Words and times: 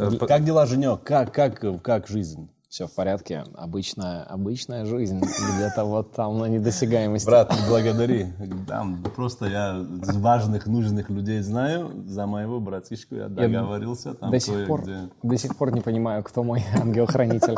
Э, 0.00 0.26
Как 0.26 0.44
дела, 0.44 0.66
Женек? 0.66 1.02
Как, 1.02 1.32
как, 1.32 1.62
как 1.82 2.06
жизнь? 2.08 2.48
Все 2.68 2.86
в 2.86 2.92
порядке. 2.92 3.44
Обычная, 3.54 4.24
обычная 4.24 4.84
жизнь. 4.84 5.18
Где-то 5.18 5.84
вот 5.84 6.12
там 6.12 6.38
на 6.38 6.46
недосягаемости. 6.46 7.26
Брат, 7.26 7.54
благодари. 7.68 8.26
Там 8.68 9.02
просто 9.14 9.46
я 9.46 9.86
важных, 10.18 10.66
нужных 10.66 11.08
людей 11.08 11.40
знаю. 11.40 12.04
За 12.06 12.26
моего 12.26 12.60
братишку 12.60 13.14
я 13.14 13.28
договорился. 13.28 14.14
Там 14.14 14.30
до 14.30 14.40
сих, 14.40 14.66
пор, 14.66 14.84
до 15.22 15.36
сих 15.38 15.56
пор 15.56 15.72
не 15.72 15.80
понимаю, 15.80 16.22
кто 16.22 16.42
мой 16.42 16.64
ангел-хранитель. 16.74 17.54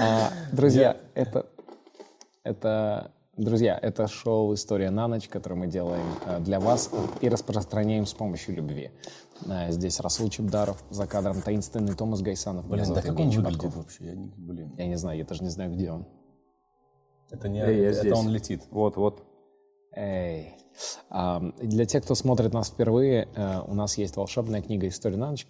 А, 0.00 0.30
Друзья, 0.52 0.96
это, 1.14 1.46
это, 2.44 3.10
друзья, 3.36 3.78
это 3.80 4.06
шоу 4.08 4.54
«История 4.54 4.90
на 4.90 5.08
ночь», 5.08 5.28
которое 5.28 5.56
мы 5.56 5.66
делаем 5.66 6.06
э, 6.24 6.40
для 6.40 6.60
вас 6.60 6.90
и 7.20 7.28
распространяем 7.28 8.06
с 8.06 8.14
помощью 8.14 8.54
любви. 8.54 8.90
Э, 9.48 9.70
Здесь 9.70 10.00
Расул 10.00 10.28
Чебдаров, 10.30 10.82
за 10.90 11.06
кадром 11.06 11.42
таинственный 11.42 11.94
Томас 11.94 12.20
Гайсанов. 12.22 12.68
Блин, 12.68 12.92
да 12.92 13.02
как 13.02 13.18
он 13.18 13.30
выглядит 13.30 13.74
вообще? 13.74 14.06
Я 14.06 14.14
не, 14.14 14.28
блин, 14.36 14.74
Я 14.76 14.86
не 14.86 14.96
знаю, 14.96 15.18
я 15.18 15.24
даже 15.24 15.42
не 15.42 15.50
знаю, 15.50 15.72
где 15.72 15.90
он. 15.90 16.06
это 17.30 17.48
не, 17.48 17.60
Эй, 17.60 17.80
я 17.82 17.90
это 17.90 18.00
здесь. 18.00 18.12
он 18.12 18.28
летит. 18.28 18.62
Вот, 18.70 18.96
вот. 18.96 19.22
Эй. 19.94 20.54
И 21.60 21.66
Для 21.66 21.86
тех, 21.86 22.04
кто 22.04 22.14
смотрит 22.14 22.52
нас 22.52 22.68
впервые, 22.68 23.28
э, 23.34 23.60
у 23.66 23.74
нас 23.74 23.96
есть 23.98 24.16
волшебная 24.16 24.60
книга 24.62 24.86
«История 24.88 25.16
на 25.16 25.30
ночь». 25.30 25.46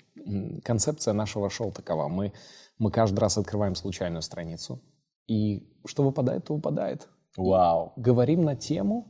Концепция 0.64 1.14
нашего 1.14 1.50
шоу 1.50 1.72
такова. 1.72 2.08
Мы, 2.08 2.32
мы 2.78 2.90
каждый 2.90 3.18
раз 3.20 3.38
открываем 3.38 3.74
случайную 3.74 4.22
страницу. 4.22 4.80
И 5.26 5.68
что 5.84 6.04
выпадает, 6.04 6.44
то 6.44 6.54
выпадает. 6.54 7.08
Вау. 7.36 7.92
Говорим 7.96 8.42
на 8.44 8.54
тему, 8.54 9.08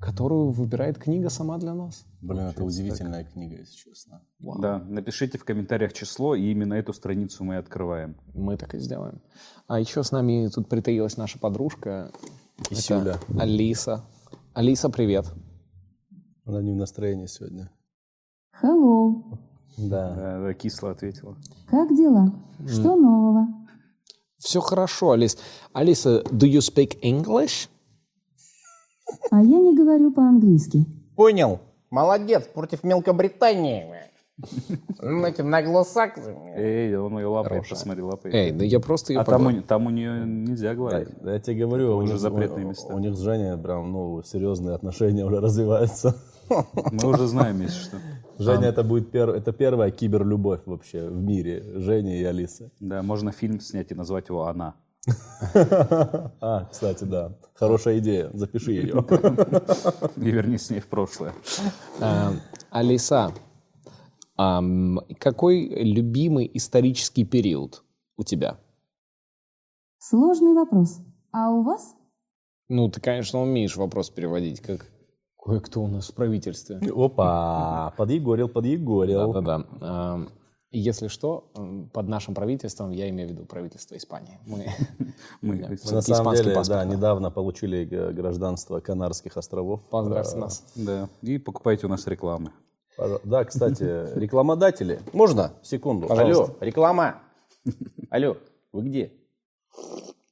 которую 0.00 0.50
выбирает 0.50 0.98
книга 0.98 1.30
сама 1.30 1.56
для 1.58 1.74
нас. 1.74 2.04
Блин, 2.22 2.42
это 2.48 2.64
удивительная 2.64 3.24
книга, 3.24 3.56
если 3.56 3.74
честно. 3.74 4.22
Да, 4.40 4.78
напишите 4.78 5.38
в 5.38 5.44
комментариях 5.44 5.92
число, 5.94 6.34
и 6.34 6.50
именно 6.50 6.74
эту 6.74 6.92
страницу 6.92 7.44
мы 7.44 7.56
открываем. 7.56 8.16
Мы 8.34 8.56
так 8.58 8.74
и 8.74 8.78
сделаем. 8.78 9.22
А 9.66 9.80
еще 9.80 10.02
с 10.02 10.12
нами 10.12 10.48
тут 10.48 10.68
притаилась 10.68 11.16
наша 11.16 11.38
подружка. 11.38 12.10
Это 12.58 12.74
Исюля. 12.74 13.18
Алиса. 13.38 14.04
Алиса, 14.52 14.90
привет. 14.90 15.32
Она 16.44 16.60
не 16.60 16.72
в 16.72 16.76
настроении 16.76 17.26
сегодня. 17.26 17.70
Hello, 18.62 19.38
Да. 19.78 20.14
Да, 20.14 20.40
да, 20.42 20.54
кисло 20.54 20.90
ответила. 20.90 21.36
как 21.68 21.88
дела? 21.96 22.34
Что 22.66 22.96
нового? 22.96 23.46
Все 24.36 24.60
хорошо, 24.60 25.12
Алис. 25.12 25.38
Алиса, 25.72 26.22
do 26.30 26.46
you 26.46 26.58
speak 26.58 27.00
English? 27.02 27.68
А 29.30 29.42
я 29.42 29.58
не 29.58 29.74
говорю 29.74 30.12
по-английски. 30.12 30.84
Понял. 31.16 31.60
Молодец, 31.90 32.46
против 32.46 32.84
Мелкобритании. 32.84 33.86
Ну, 35.02 35.26
Эти 35.26 35.42
наглосаксы. 35.42 36.34
Эй, 36.56 36.96
он 36.96 37.18
ее 37.18 37.26
лапает, 37.26 37.68
посмотри, 37.68 38.02
лапает. 38.02 38.34
Эй, 38.34 38.52
да 38.52 38.64
я 38.64 38.80
просто 38.80 39.12
ее 39.12 39.20
а 39.20 39.24
там 39.24 39.46
у, 39.46 39.62
там 39.62 39.86
у 39.86 39.90
нее 39.90 40.24
нельзя 40.24 40.74
говорить. 40.74 41.08
Да, 41.20 41.34
я 41.34 41.40
тебе 41.40 41.66
говорю, 41.66 41.94
у 41.94 41.98
уже 41.98 42.12
них, 42.12 42.20
запретные 42.22 42.64
у- 42.64 42.68
места. 42.70 42.94
У, 42.94 42.98
них 42.98 43.14
с 43.16 43.20
Женей 43.20 43.58
прям, 43.58 43.92
ну, 43.92 44.22
серьезные 44.22 44.74
отношения 44.74 45.26
уже 45.26 45.40
развиваются. 45.40 46.14
Мы 46.74 47.08
уже 47.08 47.26
знаем, 47.26 47.60
если 47.60 47.80
что. 47.82 47.96
Женя, 48.38 48.68
это 48.68 48.82
будет 48.82 49.14
пер- 49.14 49.36
это 49.36 49.52
первая 49.52 49.90
киберлюбовь 49.90 50.62
вообще 50.64 51.06
в 51.06 51.22
мире. 51.22 51.62
Женя 51.80 52.18
и 52.18 52.24
Алиса. 52.24 52.70
Да, 52.80 53.02
можно 53.02 53.32
фильм 53.32 53.60
снять 53.60 53.90
и 53.92 53.94
назвать 53.94 54.30
его 54.30 54.46
«Она». 54.46 54.74
А, 56.40 56.66
кстати, 56.70 57.04
да. 57.04 57.38
Хорошая 57.54 57.98
идея. 57.98 58.30
Запиши 58.34 58.72
ее. 58.72 59.04
И 60.16 60.30
вернись 60.30 60.66
с 60.66 60.70
ней 60.70 60.80
в 60.80 60.86
прошлое. 60.86 61.34
А, 62.00 62.32
Алиса, 62.70 63.32
какой 65.18 65.66
любимый 65.66 66.50
исторический 66.54 67.24
период 67.24 67.82
у 68.16 68.24
тебя? 68.24 68.58
Сложный 69.98 70.54
вопрос. 70.54 70.98
А 71.32 71.50
у 71.50 71.62
вас? 71.62 71.94
Ну, 72.68 72.88
ты, 72.88 73.00
конечно, 73.00 73.40
умеешь 73.42 73.76
вопрос 73.76 74.10
переводить, 74.10 74.60
как 74.60 74.86
кое-кто 75.36 75.82
у 75.82 75.88
нас 75.88 76.08
в 76.08 76.14
правительстве. 76.14 76.80
Опа, 76.94 77.92
подъегорил, 77.96 78.48
подъегорил. 78.48 79.32
Да-да-да. 79.32 80.26
Если 80.72 81.08
что, 81.08 81.50
под 81.92 82.06
нашим 82.08 82.32
правительством 82.34 82.90
я 82.92 83.08
имею 83.10 83.28
в 83.28 83.32
виду 83.32 83.44
правительство 83.44 83.96
Испании. 83.96 84.38
Мы 84.46 84.66
Мы 85.40 85.56
Мы 85.56 85.68
на 85.90 86.00
самом 86.02 86.34
деле, 86.36 86.54
паспорт, 86.54 86.68
да, 86.68 86.84
да. 86.84 86.96
недавно 86.96 87.30
получили 87.32 87.84
г- 87.84 88.12
гражданство 88.12 88.78
Канарских 88.78 89.36
островов. 89.36 89.82
поздравьте 89.90 90.36
нас. 90.36 90.64
Да, 90.76 91.08
и 91.22 91.38
покупайте 91.38 91.86
у 91.86 91.88
нас 91.88 92.06
рекламы. 92.06 92.52
Да, 93.24 93.44
кстати, 93.44 93.82
рекламодатели. 94.16 95.00
Можно? 95.12 95.54
Секунду. 95.62 96.06
Пожалуйста. 96.06 96.44
Алло, 96.44 96.56
реклама. 96.60 97.22
Алло, 98.10 98.36
вы 98.70 98.82
где? 98.82 99.12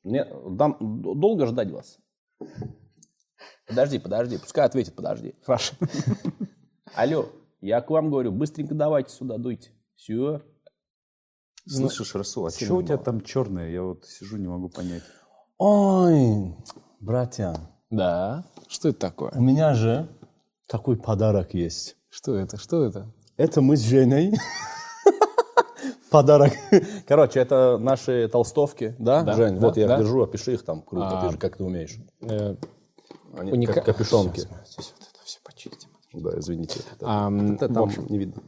Мне 0.04 0.24
дам- 0.50 0.76
долго 1.18 1.46
ждать 1.46 1.70
вас? 1.72 1.98
Подожди, 3.66 3.98
подожди, 3.98 4.38
пускай 4.38 4.64
ответит, 4.64 4.94
подожди. 4.94 5.34
Хорошо. 5.44 5.74
Алло, 6.94 7.26
я 7.60 7.80
к 7.80 7.90
вам 7.90 8.08
говорю, 8.08 8.30
быстренько 8.30 8.74
давайте 8.76 9.10
сюда, 9.12 9.36
дуйте. 9.36 9.70
Все. 9.98 10.40
Слышишь, 11.66 12.14
Расул, 12.14 12.46
а 12.46 12.50
что 12.50 12.76
у 12.76 12.82
тебя 12.82 12.96
там 12.98 13.20
черное? 13.20 13.68
Я 13.68 13.82
вот 13.82 14.06
сижу, 14.06 14.36
не 14.36 14.46
могу 14.46 14.68
понять. 14.68 15.02
Ой, 15.58 16.54
братья, 17.00 17.56
Да. 17.90 18.44
Что 18.68 18.90
это 18.90 18.98
такое? 19.00 19.32
у 19.32 19.40
меня 19.42 19.74
же 19.74 20.08
такой 20.68 20.96
подарок 20.96 21.52
есть. 21.52 21.96
Что 22.10 22.36
это? 22.36 22.56
Что 22.58 22.84
это? 22.84 23.12
Это 23.36 23.60
мы 23.60 23.76
с 23.76 23.80
Женей. 23.80 24.32
Подарок. 26.10 26.52
Короче, 27.06 27.40
это 27.40 27.76
наши 27.78 28.28
толстовки, 28.28 28.94
да, 28.98 29.22
Да, 29.24 29.34
Жень? 29.34 29.56
да, 29.56 29.60
вот 29.60 29.76
я 29.76 29.88
да. 29.88 29.98
держу, 29.98 30.22
опиши 30.22 30.54
их 30.54 30.64
там. 30.64 30.80
Круто, 30.80 31.18
А, 31.18 31.26
ты 31.26 31.32
же 31.32 31.38
как 31.38 31.56
ты 31.58 31.64
умеешь. 31.64 31.98
Э, 32.22 32.54
Они 33.36 33.50
уника- 33.52 33.74
как 33.74 33.84
капюшонки. 33.86 34.40
Здесь 34.40 34.94
вот 34.96 35.08
это 35.10 35.24
все 35.24 35.38
почистим. 35.44 35.90
Да, 36.14 36.38
извините. 36.38 36.80
Это, 36.94 37.04
Ам, 37.06 37.54
это 37.56 37.68
в 37.68 37.74
там 37.74 37.82
общем. 37.84 38.06
не 38.08 38.18
видно. 38.18 38.42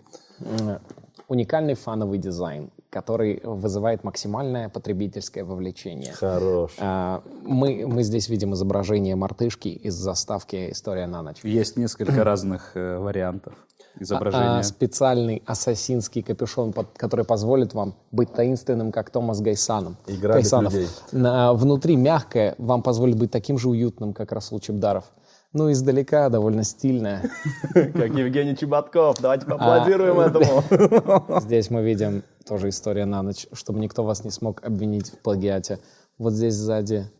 Уникальный 1.34 1.74
фановый 1.74 2.18
дизайн, 2.18 2.70
который 2.90 3.40
вызывает 3.44 4.02
максимальное 4.02 4.68
потребительское 4.68 5.44
вовлечение. 5.44 6.12
Хорош. 6.12 6.72
А, 6.80 7.22
Мы, 7.44 7.84
мы 7.86 8.02
здесь 8.02 8.28
видим 8.28 8.52
изображение 8.54 9.14
мартышки 9.14 9.68
из 9.68 9.94
заставки 9.94 10.72
«История 10.72 11.06
на 11.06 11.22
ночь». 11.22 11.36
Есть 11.44 11.76
несколько 11.76 12.24
разных 12.24 12.72
э, 12.74 12.98
вариантов 12.98 13.52
А, 13.96 14.02
изображения. 14.02 14.62
специальный 14.64 15.40
ассасинский 15.46 16.22
капюшон, 16.22 16.72
под- 16.72 16.98
который 16.98 17.24
позволит 17.24 17.74
вам 17.74 17.94
быть 18.10 18.32
таинственным, 18.32 18.90
как 18.90 19.10
Томас 19.10 19.40
Гайсаном. 19.40 19.96
И 20.08 20.16
грабить 20.16 20.42
Гайсанов. 20.42 20.72
людей. 20.72 20.88
На- 21.12 21.52
внутри 21.54 21.94
мягкое, 21.94 22.56
вам 22.58 22.82
позволит 22.82 23.16
быть 23.16 23.30
таким 23.30 23.56
же 23.56 23.68
уютным, 23.68 24.14
как 24.14 24.32
Расул 24.32 24.58
Чебдаров. 24.58 25.04
Ну, 25.52 25.70
издалека 25.72 26.28
довольно 26.28 26.62
стильное. 26.62 27.28
Как 27.74 28.14
Евгений 28.14 28.56
Чеботков. 28.56 29.20
Давайте 29.20 29.46
поаплодируем 29.46 30.20
А, 30.20 30.26
этому. 30.26 31.40
Здесь 31.40 31.70
мы 31.70 31.82
видим 31.82 32.22
тоже 32.46 32.68
история 32.68 33.04
на 33.04 33.22
ночь, 33.22 33.48
чтобы 33.52 33.80
никто 33.80 34.04
вас 34.04 34.24
не 34.24 34.30
смог 34.30 34.62
обвинить 34.64 35.10
в 35.10 35.18
плагиате. 35.18 35.80
Вот 36.18 36.34
здесь 36.34 36.54
сзади 36.54 37.10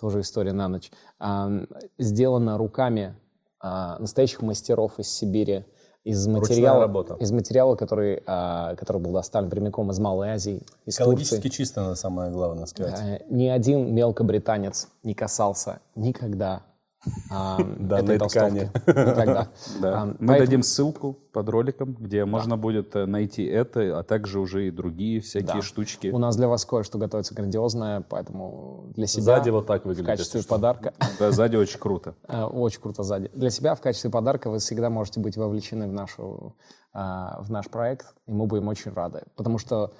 тоже 0.00 0.20
история 0.20 0.52
на 0.52 0.68
ночь. 0.68 0.90
А, 1.18 1.50
сделано 1.98 2.58
руками 2.58 3.16
а, 3.60 3.98
настоящих 3.98 4.42
мастеров 4.42 4.98
из 4.98 5.08
Сибири, 5.08 5.64
из 6.04 6.26
материала, 6.28 7.16
из 7.18 7.32
материала, 7.32 7.74
который, 7.76 8.22
а, 8.26 8.76
который 8.76 9.00
был 9.00 9.12
доставлен 9.12 9.50
прямиком 9.50 9.90
из 9.90 9.98
Малой 9.98 10.28
Азии, 10.28 10.62
из 10.84 10.96
Экологически 10.96 11.36
Турции. 11.36 11.48
чисто, 11.48 11.80
надо 11.82 11.94
самое 11.96 12.30
главное 12.30 12.66
сказать. 12.66 13.00
Э, 13.00 13.24
Ни 13.30 13.48
один 13.48 13.94
мелкобританец 13.94 14.88
не 15.02 15.14
касался 15.14 15.80
никогда 15.94 16.56
а, 16.56 16.73
Данной 17.30 18.16
этой 18.16 18.18
толстовки. 18.18 18.70
ткани. 18.74 19.10
Никогда. 19.10 19.48
А, 19.82 20.14
Мы 20.18 20.38
дадим 20.38 20.62
ссылку 20.62 21.18
под 21.32 21.48
роликом, 21.48 21.94
где 21.98 22.24
можно 22.24 22.56
будет 22.56 22.94
э, 22.96 23.06
найти 23.06 23.44
это, 23.44 23.98
а 23.98 24.02
также 24.02 24.38
уже 24.40 24.68
и 24.68 24.70
другие 24.70 25.20
всякие 25.20 25.62
штучки. 25.62 26.08
У 26.08 26.18
нас 26.18 26.36
для 26.36 26.48
вас 26.48 26.64
кое-что 26.64 26.98
готовится 26.98 27.34
грандиозное, 27.34 28.00
поэтому 28.08 28.84
для 28.94 29.06
себя 29.06 29.22
Сзади 29.36 29.50
вот 29.50 29.66
так 29.66 29.82
в 29.82 29.86
выглядит. 29.86 30.06
качестве 30.06 30.38
если 30.38 30.46
что. 30.46 30.54
подарка, 30.54 30.94
Да, 31.18 31.30
сзади 31.32 31.56
очень 31.56 31.78
круто. 31.78 32.14
э, 32.28 32.42
очень 32.42 32.80
круто 32.80 33.02
сзади. 33.02 33.30
Для 33.34 33.50
себя 33.50 33.74
в 33.74 33.80
качестве 33.80 34.10
подарка 34.10 34.50
вы 34.50 34.58
всегда 34.58 34.90
можете 34.90 35.20
быть 35.20 35.36
вовлечены 35.36 35.88
в 35.88 35.92
нашу 35.92 36.56
а, 36.92 37.40
в 37.42 37.50
наш 37.50 37.68
проект, 37.68 38.14
и 38.26 38.32
мы 38.32 38.46
будем 38.46 38.68
очень 38.68 38.92
рады, 38.92 39.22
потому 39.34 39.58
что 39.58 39.92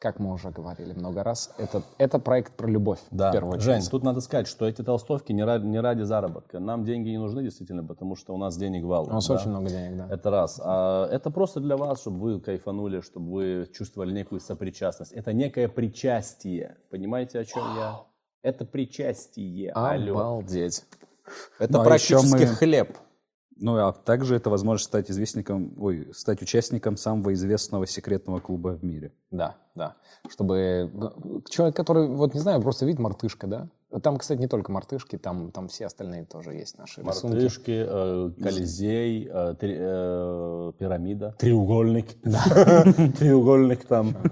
как 0.00 0.18
мы 0.18 0.32
уже 0.32 0.50
говорили 0.50 0.94
много 0.94 1.22
раз, 1.22 1.52
это 1.58 1.82
это 1.98 2.18
проект 2.18 2.54
про 2.56 2.66
любовь 2.66 2.98
в 3.10 3.14
Да, 3.14 3.30
первую 3.32 3.60
Жень, 3.60 3.76
очередь. 3.76 3.90
тут 3.90 4.02
надо 4.02 4.20
сказать, 4.22 4.46
что 4.48 4.66
эти 4.66 4.82
толстовки 4.82 5.30
не 5.32 5.44
ради, 5.44 5.66
не 5.66 5.78
ради 5.78 6.02
заработка. 6.02 6.58
Нам 6.58 6.84
деньги 6.84 7.10
не 7.10 7.18
нужны 7.18 7.42
действительно, 7.42 7.84
потому 7.84 8.16
что 8.16 8.34
у 8.34 8.38
нас 8.38 8.56
денег 8.56 8.84
валом. 8.84 9.10
У 9.10 9.12
нас 9.12 9.28
да. 9.28 9.34
очень 9.34 9.50
много 9.50 9.68
денег, 9.68 9.98
да. 9.98 10.08
Это 10.10 10.30
раз. 10.30 10.58
А 10.64 11.06
это 11.10 11.30
просто 11.30 11.60
для 11.60 11.76
вас, 11.76 12.00
чтобы 12.00 12.18
вы 12.18 12.40
кайфанули, 12.40 13.02
чтобы 13.02 13.30
вы 13.30 13.68
чувствовали 13.74 14.12
некую 14.12 14.40
сопричастность. 14.40 15.12
Это 15.12 15.34
некое 15.34 15.68
причастие. 15.68 16.78
Понимаете, 16.90 17.38
о 17.38 17.44
чем 17.44 17.62
я? 17.76 18.00
Это 18.42 18.64
причастие. 18.64 19.70
Алло. 19.72 20.12
Обалдеть. 20.18 20.82
Это 21.58 21.74
Ну, 21.74 21.80
а 21.82 21.84
практически 21.84 22.44
мы- 22.44 22.46
хлеб. 22.46 22.96
Ну, 23.60 23.76
а 23.76 23.92
также 23.92 24.36
это 24.36 24.48
возможность 24.48 24.86
стать 24.86 25.10
известником, 25.10 25.74
ой, 25.78 26.08
стать 26.14 26.40
участником 26.40 26.96
самого 26.96 27.34
известного 27.34 27.86
секретного 27.86 28.40
клуба 28.40 28.70
в 28.70 28.82
мире. 28.82 29.12
Да, 29.30 29.56
да. 29.74 29.96
Чтобы 30.28 30.56
э, 30.56 30.88
человек, 31.50 31.76
который, 31.76 32.08
вот 32.08 32.32
не 32.34 32.40
знаю, 32.40 32.62
просто 32.62 32.86
видит 32.86 33.00
мартышка, 33.00 33.46
да? 33.46 33.68
Там, 34.02 34.18
кстати, 34.18 34.38
не 34.38 34.46
только 34.46 34.70
мартышки, 34.70 35.18
там, 35.18 35.50
там 35.50 35.66
все 35.66 35.86
остальные 35.86 36.24
тоже 36.24 36.54
есть 36.54 36.78
наши 36.78 37.00
рисунки. 37.02 37.34
Мартышки, 37.34 37.84
э, 37.88 38.30
Колизей, 38.40 39.28
э, 39.28 39.54
три- 39.58 39.76
э, 39.78 40.72
пирамида, 40.78 41.34
треугольник. 41.38 42.06
Треугольник 43.18 43.84
там. 43.84 44.14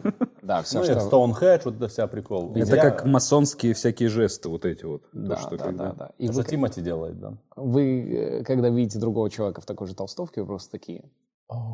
Да, 0.43 0.63
все, 0.63 0.79
Ну, 0.79 0.85
что... 0.85 1.01
Стоунхедж, 1.01 1.63
вот 1.67 1.75
это 1.77 1.89
вся 1.89 2.07
прикол. 2.07 2.55
Это 2.55 2.77
как 2.79 3.05
масонские 3.05 3.75
всякие 3.75 4.09
жесты 4.09 4.49
вот 4.49 4.65
эти 4.65 4.85
вот. 4.87 5.03
Да, 5.13 5.37
что 5.37 5.59
да, 5.59 5.73
да, 5.73 5.93
да. 5.93 6.11
И 6.17 6.27
То, 6.27 6.33
вы, 6.33 6.43
что 6.43 6.51
Тимати 6.51 6.81
делает, 6.81 7.19
да. 7.21 7.35
вы, 7.55 8.41
э, 8.41 8.45
когда 8.45 8.71
видите 8.71 8.99
другого 8.99 9.29
человека 9.29 9.61
в 9.61 9.67
такой 9.67 9.89
же 9.89 9.95
толстовке, 9.95 10.41
вы 10.41 10.47
просто 10.47 10.71
такие 10.71 11.05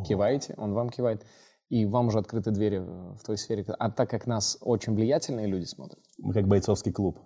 киваете, 0.09 0.55
он 0.57 0.73
вам 0.73 0.91
кивает, 0.91 1.25
и 1.69 1.87
вам 1.87 2.09
уже 2.09 2.19
открыты 2.19 2.51
двери 2.51 2.79
в 2.79 3.23
той 3.25 3.39
сфере. 3.39 3.65
А 3.79 3.91
так 3.91 4.11
как 4.11 4.27
нас 4.27 4.59
очень 4.61 4.95
влиятельные 4.95 5.47
люди 5.47 5.67
смотрят, 5.67 6.01
Мы 6.19 6.33
как 6.33 6.49
бойцовский 6.49 6.93
клуб. 6.93 7.21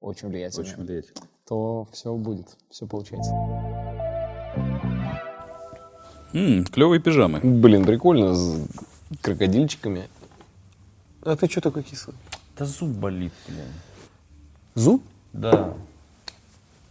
Очень 0.00 0.28
влиятельные, 0.28 0.72
Очень 0.72 0.84
влиятельно. 0.84 1.20
то 1.46 1.88
все 1.92 2.14
будет, 2.14 2.56
все 2.70 2.86
получается. 2.86 3.32
М, 6.34 6.64
клевые 6.64 7.00
пижамы. 7.00 7.40
Блин, 7.42 7.84
прикольно, 7.84 8.34
с 8.34 8.66
крокодильчиками. 9.22 10.08
А 11.22 11.36
ты 11.36 11.48
что 11.48 11.60
такой 11.60 11.82
кислый? 11.82 12.16
Да 12.56 12.64
зуб 12.64 12.90
болит, 12.90 13.32
блин. 13.46 13.64
Зуб? 14.74 15.02
Да. 15.32 15.74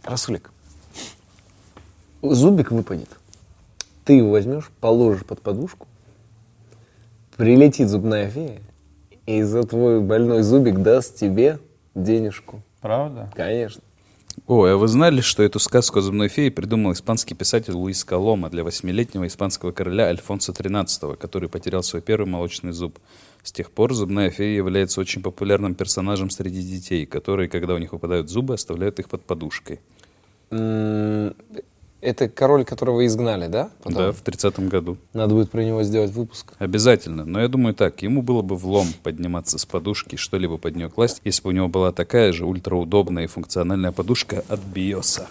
Расулик. 0.02 0.50
Зубик 2.22 2.72
выпадет. 2.72 3.08
Ты 4.04 4.14
его 4.14 4.30
возьмешь, 4.30 4.70
положишь 4.80 5.24
под 5.24 5.40
подушку, 5.42 5.86
прилетит 7.36 7.88
зубная 7.88 8.28
фея, 8.30 8.60
и 9.26 9.42
за 9.42 9.62
твой 9.64 10.00
больной 10.00 10.42
зубик 10.42 10.78
даст 10.80 11.16
тебе 11.16 11.58
денежку. 11.94 12.62
Правда? 12.80 13.30
Конечно. 13.34 13.82
Ой, 14.46 14.72
а 14.72 14.76
вы 14.76 14.88
знали, 14.88 15.20
что 15.20 15.42
эту 15.42 15.58
сказку 15.58 15.98
о 15.98 16.02
зубной 16.02 16.28
фее 16.28 16.50
придумал 16.50 16.92
испанский 16.92 17.34
писатель 17.34 17.72
Луис 17.72 18.04
Колома 18.04 18.50
для 18.50 18.62
восьмилетнего 18.62 19.26
испанского 19.26 19.72
короля 19.72 20.06
Альфонса 20.06 20.52
XIII, 20.52 21.16
который 21.16 21.48
потерял 21.48 21.82
свой 21.82 22.02
первый 22.02 22.26
молочный 22.26 22.72
зуб. 22.72 22.98
С 23.42 23.52
тех 23.52 23.70
пор 23.70 23.94
зубная 23.94 24.30
фея 24.30 24.56
является 24.56 25.00
очень 25.00 25.22
популярным 25.22 25.74
персонажем 25.74 26.30
среди 26.30 26.62
детей, 26.62 27.06
которые, 27.06 27.48
когда 27.48 27.74
у 27.74 27.78
них 27.78 27.92
выпадают 27.92 28.30
зубы, 28.30 28.54
оставляют 28.54 28.98
их 29.00 29.08
под 29.08 29.22
подушкой. 29.22 29.80
Это 32.00 32.28
король, 32.28 32.64
которого 32.64 33.04
изгнали, 33.06 33.48
да? 33.48 33.70
Потом? 33.82 33.98
Да, 33.98 34.12
в 34.12 34.20
30 34.20 34.60
году. 34.68 34.98
Надо 35.14 35.34
будет 35.34 35.50
про 35.50 35.64
него 35.64 35.82
сделать 35.82 36.12
выпуск. 36.12 36.52
Обязательно. 36.58 37.24
Но 37.24 37.40
я 37.40 37.48
думаю 37.48 37.74
так, 37.74 38.02
ему 38.02 38.22
было 38.22 38.42
бы 38.42 38.54
влом 38.56 38.86
подниматься 39.02 39.58
с 39.58 39.66
подушки, 39.66 40.14
что-либо 40.14 40.58
под 40.58 40.76
нее 40.76 40.88
класть, 40.88 41.20
если 41.24 41.42
бы 41.42 41.48
у 41.48 41.52
него 41.52 41.66
была 41.66 41.90
такая 41.90 42.32
же 42.32 42.44
ультраудобная 42.46 43.24
и 43.24 43.26
функциональная 43.26 43.90
подушка 43.90 44.44
от 44.48 44.60
Биоса. 44.60 45.26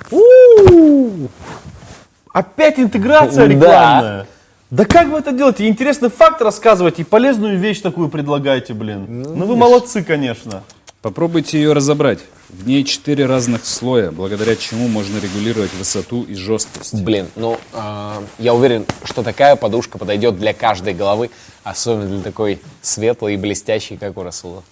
Опять 2.34 2.80
интеграция 2.80 3.48
рекламная. 3.48 4.28
Да 4.70 4.84
как 4.84 5.08
вы 5.08 5.20
это 5.20 5.32
делаете? 5.32 5.70
Интересный 5.70 6.10
факт 6.10 6.42
рассказываете 6.42 7.04
и 7.04 7.06
полезную 7.06 7.58
вещь 7.58 7.80
такую 7.80 8.10
предлагаете, 8.10 8.74
блин. 8.74 9.06
Ну, 9.08 9.46
вы 9.46 9.56
молодцы, 9.56 10.04
конечно. 10.04 10.64
Попробуйте 11.02 11.60
ее 11.60 11.74
разобрать. 11.74 12.20
В 12.50 12.66
ней 12.66 12.84
четыре 12.86 13.26
разных 13.26 13.66
слоя, 13.66 14.10
благодаря 14.10 14.56
чему 14.56 14.88
можно 14.88 15.18
регулировать 15.20 15.74
высоту 15.74 16.24
и 16.24 16.34
жесткость. 16.34 17.02
Блин, 17.02 17.28
ну, 17.36 17.60
а, 17.74 18.24
я 18.40 18.54
уверен, 18.54 18.86
что 19.04 19.22
такая 19.22 19.58
подушка 19.58 19.98
подойдет 19.98 20.40
для 20.40 20.54
каждой 20.54 20.94
головы, 20.94 21.30
особенно 21.64 22.08
для 22.08 22.22
такой 22.22 22.62
светлой 22.82 23.34
и 23.34 23.38
блестящей, 23.38 23.98
как 23.98 24.18
у 24.18 24.24
Расула. 24.24 24.64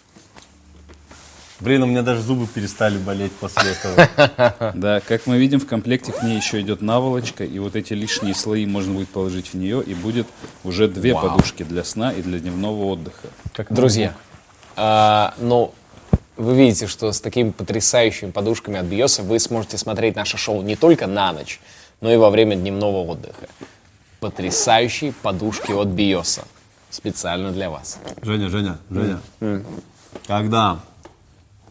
Блин, 1.60 1.84
у 1.84 1.86
меня 1.86 2.02
даже 2.02 2.22
зубы 2.22 2.48
перестали 2.48 2.98
болеть 2.98 3.32
после 3.34 3.72
этого. 3.72 4.72
Да, 4.76 5.02
как 5.02 5.26
мы 5.26 5.38
видим, 5.38 5.60
в 5.60 5.68
комплекте 5.68 6.12
к 6.12 6.24
ней 6.24 6.38
еще 6.38 6.60
идет 6.62 6.82
наволочка, 6.82 7.44
и 7.44 7.60
вот 7.60 7.76
эти 7.76 7.94
лишние 7.94 8.36
слои 8.36 8.66
можно 8.66 8.94
будет 8.94 9.10
положить 9.10 9.48
в 9.48 9.54
нее, 9.54 9.84
и 9.84 9.94
будет 9.94 10.28
уже 10.64 10.88
две 10.88 11.14
подушки 11.14 11.64
для 11.64 11.84
сна 11.84 12.12
и 12.12 12.22
для 12.22 12.40
дневного 12.40 12.86
отдыха. 12.86 13.28
Друзья, 13.70 14.14
а, 14.76 15.34
ну, 15.38 15.74
вы 16.38 16.56
видите, 16.56 16.88
что 16.88 17.12
с 17.12 17.22
такими 17.22 17.52
потрясающими 17.52 18.32
подушками 18.32 18.80
от 18.80 18.86
Биоса 18.86 19.24
вы 19.24 19.40
сможете 19.40 19.78
смотреть 19.78 20.16
наше 20.16 20.38
шоу 20.38 20.62
не 20.62 20.76
только 20.76 21.08
на 21.08 21.32
ночь, 21.34 21.60
но 22.02 22.12
и 22.12 22.18
во 22.18 22.30
время 22.30 22.56
дневного 22.56 23.10
отдыха. 23.12 23.48
Потрясающие 24.20 25.14
подушки 25.14 25.72
от 25.72 25.88
Биоса. 25.88 26.44
Специально 26.90 27.52
для 27.52 27.70
вас. 27.70 28.00
Женя, 28.22 28.50
Женя, 28.50 28.78
Женя. 28.90 29.20
Когда 30.28 30.80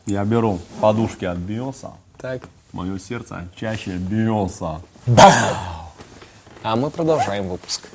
я 0.07 0.25
беру 0.25 0.61
подушки 0.81 1.25
от 1.25 1.39
Биоса, 1.39 1.93
Так. 2.21 2.43
мое 2.73 2.99
сердце 2.99 3.49
чаще 3.59 3.93
бьется. 3.97 4.81
А 6.63 6.77
мы 6.77 6.91
продолжаем 6.91 7.49
выпуск. 7.49 7.89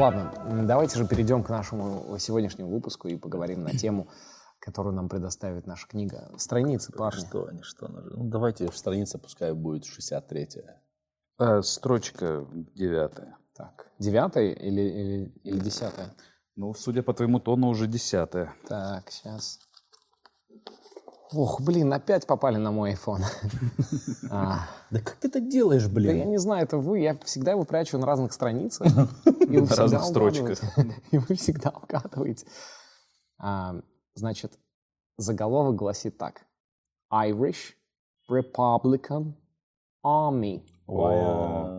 Ладно, 0.00 0.32
давайте 0.66 0.96
же 0.96 1.06
перейдем 1.06 1.44
к 1.44 1.50
нашему 1.50 2.16
сегодняшнему 2.18 2.70
выпуску 2.70 3.08
и 3.08 3.16
поговорим 3.16 3.62
на 3.62 3.72
тему, 3.72 4.08
которую 4.58 4.94
нам 4.94 5.10
предоставит 5.10 5.66
наша 5.66 5.86
книга. 5.86 6.30
Страницы, 6.38 6.90
парни. 6.90 7.20
Что 7.20 7.46
они, 7.46 7.62
что 7.62 7.84
они? 7.84 7.98
Ну, 7.98 8.24
давайте 8.30 8.72
страница 8.72 9.18
пускай 9.18 9.52
будет 9.52 9.84
63-я. 9.84 10.80
А, 11.36 11.60
строчка 11.60 12.46
девятая. 12.74 13.36
Так, 13.54 13.92
девятая 13.98 14.52
или, 14.52 14.80
или, 14.80 15.34
или 15.44 15.58
десятая? 15.58 16.14
Ну, 16.56 16.72
судя 16.72 17.02
по 17.02 17.12
твоему 17.12 17.38
тону, 17.38 17.68
уже 17.68 17.86
десятая. 17.86 18.54
Так, 18.68 19.10
сейчас. 19.10 19.58
Ох, 21.32 21.60
блин, 21.60 21.92
опять 21.92 22.26
попали 22.26 22.56
на 22.56 22.70
мой 22.72 22.92
iPhone. 22.94 23.22
А, 24.32 24.68
Да 24.90 25.00
как 25.00 25.16
ты 25.16 25.28
это 25.28 25.40
делаешь, 25.40 25.84
Да 25.86 26.00
я 26.00 26.12
блин? 26.12 26.30
не 26.30 26.38
знаю, 26.38 26.64
это 26.64 26.78
вы. 26.78 27.00
Я 27.00 27.16
всегда 27.24 27.52
его 27.52 27.64
прячу 27.64 27.98
на 27.98 28.06
разных 28.06 28.32
страницах. 28.32 28.86
На 29.26 29.76
разных 29.76 30.04
строчках. 30.04 30.60
И 31.10 31.18
вы 31.18 31.34
всегда 31.34 31.70
угадываете. 31.70 32.46
А, 33.38 33.74
Значит, 34.14 34.58
заголовок 35.18 35.76
гласит 35.76 36.18
так. 36.18 36.42
Irish 37.12 37.74
Republican 38.30 39.34
Army. 40.04 40.62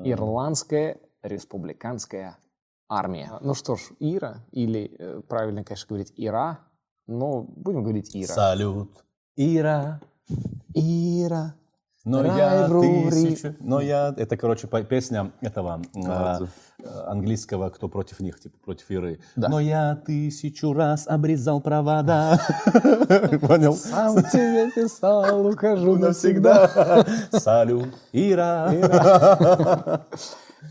Ирландская 0.06 0.98
республиканская 1.22 2.38
армия. 2.90 3.32
Ну 3.42 3.54
что 3.54 3.76
ж, 3.76 3.82
Ира, 4.00 4.46
или 4.52 4.96
э, 4.98 5.22
правильно, 5.28 5.64
конечно, 5.64 5.88
говорить 5.88 6.14
Ира, 6.16 6.60
но 7.08 7.42
будем 7.44 7.84
говорить 7.84 8.16
Ира. 8.16 8.34
Салют, 8.34 9.04
Ира. 9.42 10.00
Ира. 10.76 11.56
Но 12.06 12.24
я 12.24 12.68
тысячу... 12.68 13.56
Но 13.60 13.82
я... 13.82 14.14
Это, 14.16 14.38
короче, 14.38 14.68
песня 14.68 15.32
этого 15.42 15.82
а, 16.06 16.40
английского 17.08 17.70
«Кто 17.70 17.90
против 17.90 18.20
них», 18.20 18.40
типа 18.40 18.58
против 18.64 18.90
Иры. 18.92 19.20
Но 19.36 19.60
я 19.60 19.96
тысячу 19.96 20.74
раз 20.74 21.08
обрезал 21.08 21.60
провода. 21.62 22.40
Понял? 23.42 23.74
Сам 23.74 24.18
тебе 24.18 24.72
писал, 24.72 25.46
ухожу 25.46 25.96
навсегда. 25.98 27.06
Салют, 27.32 27.94
Ира. 28.14 28.72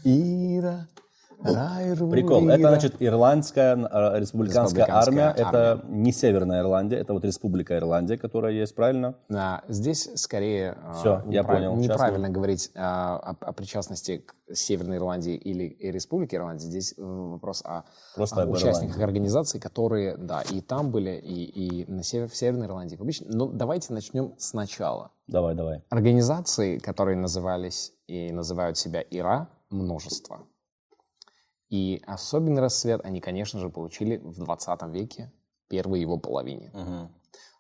Ира, 0.04 0.86
Прикол. 1.42 2.46
Ира. 2.46 2.54
Это, 2.54 2.68
значит, 2.68 2.96
ирландская 3.00 3.76
э, 3.76 4.20
республиканская 4.20 4.86
армия. 4.88 5.34
Это 5.36 5.82
не 5.88 6.12
Северная 6.12 6.60
Ирландия, 6.60 6.96
это 6.96 7.12
вот 7.12 7.24
Республика 7.24 7.76
Ирландия, 7.76 8.16
которая 8.16 8.52
есть, 8.52 8.74
правильно? 8.74 9.14
Да, 9.28 9.62
здесь 9.68 10.08
скорее 10.16 10.76
а, 10.82 10.92
Всё, 10.94 11.22
я 11.30 11.44
понял. 11.44 11.76
Неправильно 11.76 12.28
говорить 12.28 12.70
а, 12.76 13.36
о, 13.40 13.52
причастности 13.52 14.18
к 14.18 14.54
Северной 14.54 14.98
Ирландии 14.98 15.34
или 15.34 15.76
Республике 15.80 16.36
Ирландии. 16.36 16.64
Здесь 16.64 16.94
э, 16.96 17.02
вопрос 17.02 17.62
о, 17.64 17.84
участниках 18.16 18.62
Ирландии. 18.62 19.02
организаций, 19.02 19.60
которые, 19.60 20.16
да, 20.16 20.42
и 20.42 20.60
там 20.60 20.90
были, 20.90 21.10
и, 21.10 21.84
в 21.90 22.02
Северной 22.36 22.66
Ирландии. 22.66 22.96
Обычно, 23.00 23.26
но 23.30 23.46
давайте 23.46 23.92
начнем 23.92 24.34
сначала. 24.38 25.10
Давай, 25.26 25.54
давай. 25.54 25.82
Организации, 25.90 26.78
которые 26.78 27.16
назывались 27.16 27.92
и 28.06 28.32
называют 28.32 28.76
себя 28.76 29.00
ИРА, 29.00 29.48
множество. 29.70 30.40
И 31.70 32.02
особенный 32.06 32.60
расцвет 32.60 33.00
они, 33.04 33.20
конечно 33.20 33.60
же, 33.60 33.70
получили 33.70 34.18
в 34.18 34.36
20 34.38 34.82
веке, 34.88 35.32
первой 35.68 36.00
его 36.00 36.18
половине. 36.18 36.72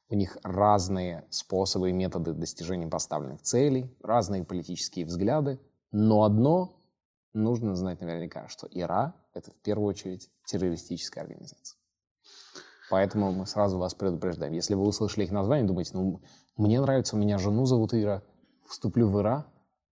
У 0.08 0.16
них 0.16 0.36
разные 0.42 1.24
способы 1.30 1.90
и 1.90 1.92
методы 1.92 2.32
достижения 2.32 2.88
поставленных 2.88 3.42
целей, 3.42 3.96
разные 4.02 4.44
политические 4.44 5.06
взгляды, 5.06 5.60
но 5.92 6.24
одно 6.24 6.76
нужно 7.32 7.76
знать 7.76 8.00
наверняка, 8.00 8.48
что 8.48 8.66
ИРА— 8.66 9.14
это 9.34 9.52
в 9.52 9.56
первую 9.58 9.88
очередь 9.88 10.28
террористическая 10.44 11.22
организация. 11.22 11.78
Поэтому 12.90 13.30
мы 13.30 13.46
сразу 13.46 13.78
вас 13.78 13.94
предупреждаем. 13.94 14.52
Если 14.52 14.74
вы 14.74 14.82
услышали 14.82 15.24
их 15.24 15.30
название, 15.30 15.64
думаете, 15.64 15.92
ну, 15.94 16.20
мне 16.56 16.80
нравится, 16.80 17.14
у 17.14 17.18
меня 17.20 17.38
жену 17.38 17.64
зовут 17.64 17.94
Ира, 17.94 18.24
вступлю 18.68 19.08
в 19.08 19.20
Ира, 19.20 19.46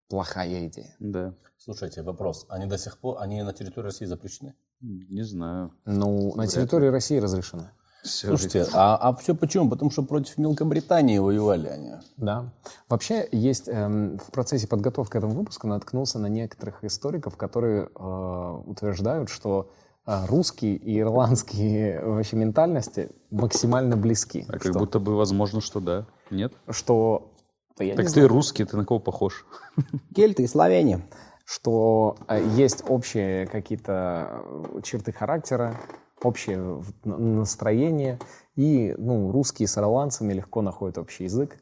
плохая 0.08 0.66
идея. 0.66 0.94
Да. 0.98 1.34
Слушайте, 1.58 2.02
вопрос. 2.02 2.46
Они 2.48 2.66
до 2.66 2.78
сих 2.78 2.98
пор, 2.98 3.18
они 3.20 3.42
на 3.42 3.52
территории 3.52 3.86
России 3.86 4.06
запрещены? 4.06 4.54
Не 4.80 5.22
знаю. 5.22 5.72
Ну, 5.84 6.34
на 6.36 6.46
территории 6.46 6.88
России 6.88 7.18
разрешено. 7.18 7.70
Всё 8.04 8.28
Слушайте, 8.28 8.64
а, 8.74 8.96
а 8.96 9.14
все 9.16 9.34
почему? 9.34 9.68
Потому 9.68 9.90
что 9.90 10.02
против 10.02 10.38
Мелкобритании 10.38 11.18
воевали 11.18 11.66
они. 11.66 11.92
Да. 12.16 12.52
Вообще 12.88 13.28
есть 13.32 13.68
эм, 13.68 14.18
в 14.18 14.30
процессе 14.30 14.68
подготовки 14.68 15.12
к 15.12 15.16
этому 15.16 15.34
выпуску 15.34 15.66
наткнулся 15.66 16.18
на 16.20 16.28
некоторых 16.28 16.84
историков, 16.84 17.36
которые 17.36 17.88
э, 17.94 18.62
утверждают, 18.66 19.28
что 19.28 19.70
э, 20.06 20.26
русские 20.26 20.76
и 20.76 21.00
ирландские 21.00 22.00
вообще 22.04 22.36
ментальности 22.36 23.10
максимально 23.30 23.96
близки. 23.96 24.46
А 24.48 24.58
как 24.58 24.74
будто 24.74 25.00
бы 25.00 25.16
возможно, 25.16 25.60
что 25.60 25.80
да. 25.80 26.06
Нет? 26.30 26.52
что 26.70 27.32
да 27.78 27.84
я 27.84 27.92
не 27.92 27.96
Так 27.96 28.06
ты 28.06 28.12
знаю, 28.12 28.28
русский, 28.28 28.64
ты 28.64 28.76
на 28.76 28.84
кого 28.84 29.00
похож? 29.00 29.46
Кельты 30.14 30.42
и 30.42 30.46
славяне. 30.46 31.00
что 31.44 32.16
э, 32.28 32.44
есть 32.56 32.82
общие 32.88 33.46
какие-то 33.46 34.42
э, 34.74 34.80
черты 34.82 35.12
характера, 35.12 35.80
общее 36.22 36.82
настроение, 37.04 38.18
и 38.56 38.94
ну, 38.98 39.30
русские 39.32 39.68
с 39.68 39.78
ирландцами 39.78 40.32
легко 40.34 40.62
находят 40.62 40.98
общий 40.98 41.24
язык. 41.24 41.56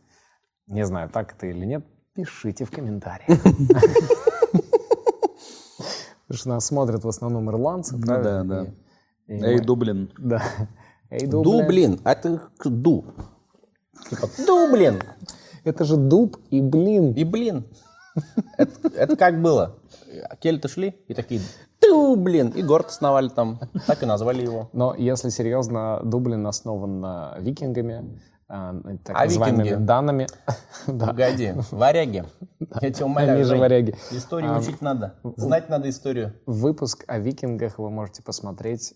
Не 0.66 0.84
знаю, 0.86 1.08
так 1.10 1.34
это 1.36 1.46
или 1.46 1.64
нет, 1.64 1.84
пишите 2.14 2.64
в 2.64 2.70
комментариях. 2.70 3.38
Потому 6.26 6.38
что 6.38 6.48
нас 6.48 6.66
смотрят 6.66 7.04
в 7.04 7.08
основном 7.08 7.48
ирландцы, 7.50 7.96
правильно? 7.98 8.44
да, 8.44 8.64
да. 8.64 8.70
И 9.28 9.42
Эй, 9.42 9.60
Дублин. 9.60 10.10
Да. 10.18 10.42
Эй, 11.10 11.26
Дублин. 11.26 11.58
Дублин. 11.60 12.00
А 12.04 12.12
это 12.12 12.40
к- 12.58 12.68
ду. 12.68 13.04
Типа 14.10 14.28
Дублин. 14.44 15.00
Это 15.66 15.84
же 15.84 15.96
дуб 15.96 16.36
и 16.50 16.60
блин. 16.60 17.12
И 17.12 17.24
блин. 17.24 17.64
Это, 18.56 18.88
это 18.96 19.16
как 19.16 19.42
было? 19.42 19.76
Кельты 20.40 20.68
шли 20.68 20.96
и 21.08 21.12
такие 21.14 21.40
Дублин. 21.82 22.48
И 22.48 22.62
город 22.62 22.86
основали 22.88 23.28
там. 23.28 23.60
Так 23.86 24.02
и 24.02 24.06
назвали 24.06 24.42
его. 24.42 24.70
Но 24.72 24.94
если 24.94 25.28
серьезно, 25.28 26.00
Дублин 26.04 26.46
основан 26.46 27.00
на 27.00 27.36
викингами, 27.38 28.18
а, 28.48 28.74
так 29.04 29.16
А 29.16 29.24
называемыми 29.24 29.62
викинги? 29.64 29.84
данными. 29.84 30.26
Да. 30.86 31.08
Погоди. 31.08 31.52
Варяги. 31.72 32.24
Я 32.80 32.90
тебя 32.92 33.06
умоляю. 33.06 33.34
Они 33.34 33.42
же 33.42 33.56
варяги. 33.56 33.96
Историю 34.12 34.52
А, 34.54 34.58
учить 34.60 34.80
надо. 34.80 35.14
Знать 35.36 35.68
надо 35.68 35.90
историю. 35.90 36.34
Выпуск 36.46 37.04
о 37.08 37.18
викингах 37.18 37.78
вы 37.78 37.90
можете 37.90 38.22
посмотреть 38.22 38.94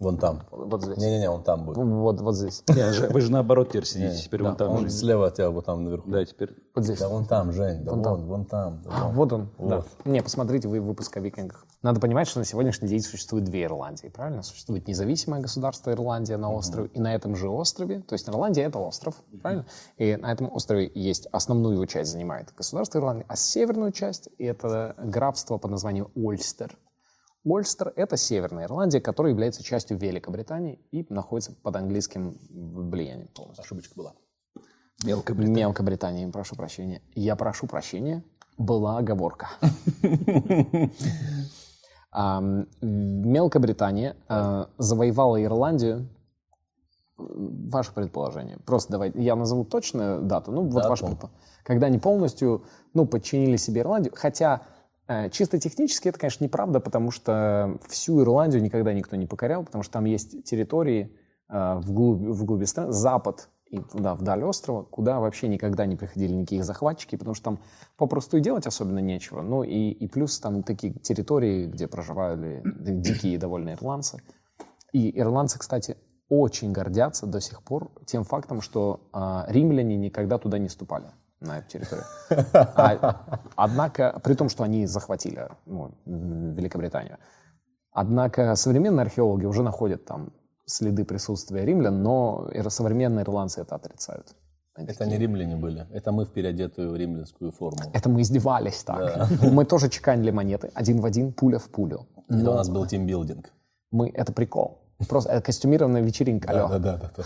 Вон 0.00 0.16
там. 0.16 0.42
вот 0.50 0.82
здесь. 0.82 0.96
Не-не-не, 0.96 1.28
он 1.30 1.42
там 1.42 1.66
будет. 1.66 1.76
Вот, 1.76 2.20
вот 2.22 2.34
здесь. 2.34 2.64
Вы 3.10 3.20
же 3.20 3.30
наоборот 3.30 3.68
теперь 3.68 3.84
сидите, 3.84 4.16
теперь 4.22 4.42
вон 4.42 4.56
там. 4.56 4.70
Он 4.70 4.80
Жень. 4.80 4.90
слева 4.90 5.26
от 5.26 5.34
тебя, 5.34 5.50
вот 5.50 5.66
там 5.66 5.84
наверху. 5.84 6.10
Да, 6.10 6.24
теперь. 6.24 6.56
Вот 6.74 6.84
здесь. 6.84 6.98
Да 6.98 7.08
вон 7.08 7.26
там, 7.26 7.52
Жень, 7.52 7.84
да 7.84 7.90
Вон 7.92 8.02
вон, 8.02 8.18
там. 8.18 8.26
вон 8.26 8.44
там. 8.46 8.82
да 8.82 8.90
А, 8.92 9.04
вон. 9.04 9.14
вот 9.14 9.32
он. 9.34 9.50
Да. 9.58 9.76
Вот. 9.76 9.86
Не, 10.06 10.22
посмотрите 10.22 10.68
вы 10.68 10.80
выпуск 10.80 11.14
о 11.18 11.20
викингах. 11.20 11.66
Надо 11.82 12.00
понимать, 12.00 12.28
что 12.28 12.38
на 12.38 12.44
сегодняшний 12.46 12.88
день 12.88 13.00
существует 13.00 13.44
две 13.44 13.64
Ирландии, 13.64 14.08
правильно? 14.08 14.42
Существует 14.42 14.88
независимое 14.88 15.40
государство 15.40 15.90
Ирландия 15.92 16.36
на 16.38 16.50
острове, 16.50 16.88
и 16.94 16.98
на 17.00 17.14
этом 17.14 17.36
же 17.36 17.48
острове, 17.50 18.00
то 18.00 18.14
есть 18.14 18.28
Ирландия 18.28 18.62
это 18.62 18.78
остров, 18.78 19.14
правильно? 19.42 19.66
И 19.98 20.16
на 20.16 20.32
этом 20.32 20.50
острове 20.52 20.90
есть 20.94 21.26
основную 21.32 21.74
его 21.74 21.86
часть 21.86 22.12
занимает 22.12 22.52
государство 22.56 22.98
Ирландия, 22.98 23.24
а 23.28 23.36
северную 23.36 23.92
часть 23.92 24.28
это 24.38 24.94
графство 24.98 25.58
под 25.58 25.70
названием 25.70 26.08
Ольстер. 26.16 26.76
Ольстер— 27.44 27.92
это 27.96 28.16
Северная 28.16 28.64
Ирландия, 28.66 29.00
которая 29.00 29.32
является 29.32 29.62
частью 29.62 29.98
Великобритании 29.98 30.78
и 30.90 31.06
находится 31.08 31.52
под 31.52 31.76
английским 31.76 32.36
влиянием 32.50 33.28
полностью. 33.28 33.62
Ошибочка 33.62 33.94
была. 33.96 34.12
Мелко. 35.04 35.34
Мелкобритании, 35.34 36.30
прошу 36.30 36.56
прощения. 36.56 37.00
Я 37.14 37.36
прошу 37.36 37.66
прощения, 37.66 38.22
была 38.58 38.98
оговорка. 38.98 39.48
Мелкобритания 42.82 44.16
а, 44.28 44.68
завоевала 44.78 45.42
Ирландию. 45.42 46.08
Ваше 47.16 47.92
предположение. 47.92 48.58
Просто 48.66 48.92
давайте, 48.92 49.22
я 49.22 49.36
назову 49.36 49.64
точную 49.64 50.22
дату. 50.22 50.52
Ну, 50.52 50.62
вот 50.64 50.84
ваше 50.86 51.02
Дату. 51.02 51.16
предположение. 51.16 51.40
Когда 51.64 51.86
они 51.86 51.98
полностью, 51.98 52.64
ну, 52.94 53.06
подчинили 53.06 53.56
себе 53.56 53.82
Ирландию. 53.82 54.12
Хотя 54.16 54.62
э, 54.62 54.79
чисто 55.32 55.58
технически 55.58 56.08
это, 56.08 56.18
конечно, 56.18 56.44
неправда, 56.44 56.80
потому 56.80 57.10
что 57.10 57.78
всю 57.88 58.20
Ирландию 58.22 58.62
никогда 58.62 58.92
никто 58.92 59.16
не 59.16 59.26
покорял, 59.26 59.64
потому 59.64 59.82
что 59.82 59.94
там 59.94 60.04
есть 60.04 60.44
территории 60.44 61.16
э, 61.48 61.74
вглубь, 61.80 62.20
вглубь 62.20 62.64
страны, 62.66 62.92
запад 62.92 63.48
и 63.70 63.78
туда, 63.78 64.14
вдаль 64.14 64.42
острова, 64.44 64.82
куда 64.82 65.20
вообще 65.20 65.48
никогда 65.48 65.86
не 65.86 65.96
приходили 65.96 66.32
никакие 66.32 66.64
захватчики, 66.64 67.16
потому 67.16 67.34
что 67.34 67.44
там 67.44 67.60
попросту 67.96 68.36
и 68.36 68.40
делать 68.40 68.66
особенно 68.66 68.98
нечего. 68.98 69.42
Ну 69.42 69.62
и, 69.62 69.90
и 69.90 70.08
плюс 70.08 70.38
там 70.40 70.62
такие 70.62 70.92
территории, 70.92 71.66
где 71.66 71.86
проживали 71.86 72.62
дикие 72.64 73.38
довольно 73.38 73.70
ирландцы. 73.70 74.20
И 74.92 75.16
ирландцы, 75.18 75.58
кстати, 75.58 75.96
очень 76.28 76.72
гордятся 76.72 77.26
до 77.26 77.40
сих 77.40 77.62
пор 77.62 77.90
тем 78.06 78.24
фактом, 78.24 78.60
что 78.60 79.08
а, 79.12 79.46
римляне 79.48 79.96
никогда 79.96 80.38
туда 80.38 80.58
не 80.58 80.68
ступали 80.68 81.06
на 81.40 81.58
эту 81.58 81.68
территорию. 81.68 82.04
А- 82.52 83.40
однако, 83.56 84.20
при 84.22 84.34
том, 84.34 84.48
что 84.48 84.64
они 84.64 84.86
захватили 84.86 85.48
ну, 85.66 85.92
Великобританию. 86.06 87.18
Однако 87.92 88.54
современные 88.54 89.02
археологи 89.02 89.46
уже 89.46 89.62
находят 89.62 90.04
там 90.04 90.32
следы 90.66 91.04
присутствия 91.04 91.64
римлян, 91.64 92.02
но 92.02 92.48
современные 92.68 93.24
ирландцы 93.24 93.62
это 93.62 93.74
отрицают. 93.74 94.36
Они 94.74 94.86
Это 94.86 94.98
такие, 94.98 95.18
не 95.18 95.18
римляне 95.18 95.56
были, 95.56 95.86
это 95.90 96.12
мы 96.12 96.24
в 96.24 96.32
переодетую 96.32 96.94
римлянскую 96.94 97.50
форму. 97.50 97.80
Это 97.92 98.08
мы 98.08 98.22
издевались 98.22 98.84
так. 98.84 99.28
Мы 99.42 99.64
тоже 99.64 99.88
чеканили 99.88 100.30
монеты 100.30 100.70
один 100.74 101.00
в 101.00 101.04
один, 101.04 101.32
пуля 101.32 101.58
в 101.58 101.68
пулю. 101.68 102.06
Это 102.28 102.50
у 102.50 102.54
нас 102.54 102.68
был 102.68 102.86
тимбилдинг. 102.86 103.52
Мы, 103.90 104.10
это 104.10 104.32
прикол. 104.32 104.78
Просто 105.08 105.30
это 105.30 105.42
костюмированная 105.42 106.02
вечеринка. 106.02 106.50
алло. 106.50 106.78
Да-да-да. 106.78 107.24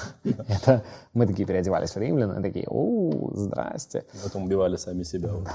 Это 0.48 0.82
мы 1.12 1.26
такие 1.26 1.46
переодевались 1.46 1.90
в 1.90 1.96
римлян 1.98 2.38
и 2.38 2.42
такие, 2.42 2.66
у 2.68 3.30
здрасте. 3.34 4.04
Потом 4.22 4.44
убивали 4.44 4.76
сами 4.76 5.02
себя. 5.02 5.32
вот 5.32 5.48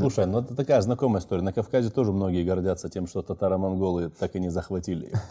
Слушай, 0.00 0.26
ну 0.26 0.40
это 0.40 0.56
такая 0.56 0.80
знакомая 0.80 1.20
история. 1.20 1.42
На 1.42 1.52
Кавказе 1.52 1.90
тоже 1.90 2.10
многие 2.10 2.42
гордятся 2.42 2.88
тем, 2.88 3.06
что 3.06 3.22
татаро-монголы 3.22 4.10
так 4.10 4.34
и 4.34 4.40
не 4.40 4.50
захватили. 4.50 5.12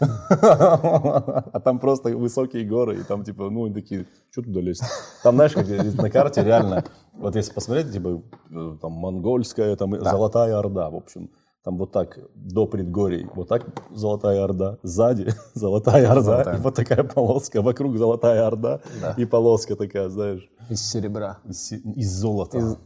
А 1.52 1.60
там 1.60 1.78
просто 1.78 2.16
высокие 2.16 2.64
горы, 2.64 3.00
и 3.00 3.02
там 3.02 3.24
типа, 3.24 3.50
ну, 3.50 3.66
и 3.66 3.72
такие, 3.72 4.06
что 4.30 4.42
туда 4.42 4.60
лезть? 4.60 4.82
Там, 5.22 5.34
знаешь, 5.34 5.52
как 5.52 5.66
на 5.68 6.10
карте 6.10 6.42
реально, 6.42 6.84
вот 7.12 7.36
если 7.36 7.52
посмотреть, 7.52 7.92
типа, 7.92 8.22
э, 8.50 8.76
там, 8.80 8.92
монгольская, 8.92 9.76
там, 9.76 9.98
Золотая 10.02 10.58
Орда, 10.58 10.88
в 10.90 10.96
общем, 10.96 11.30
там 11.62 11.76
вот 11.76 11.92
так 11.92 12.18
до 12.34 12.66
предгорий, 12.66 13.26
вот 13.34 13.48
так 13.48 13.66
Золотая 13.94 14.42
Орда, 14.44 14.78
сзади 14.82 15.32
Золотая 15.54 16.08
Орда, 16.10 16.22
Золотая. 16.22 16.56
и 16.56 16.60
вот 16.60 16.74
такая 16.74 17.04
полоска, 17.04 17.60
вокруг 17.62 17.96
Золотая 17.98 18.46
Орда, 18.46 18.80
и 19.16 19.24
полоска 19.26 19.76
такая, 19.76 20.08
знаешь, 20.08 20.48
из 20.70 20.80
серебра. 20.82 21.38
из, 21.44 21.72
из 21.72 22.10
золота. 22.12 22.78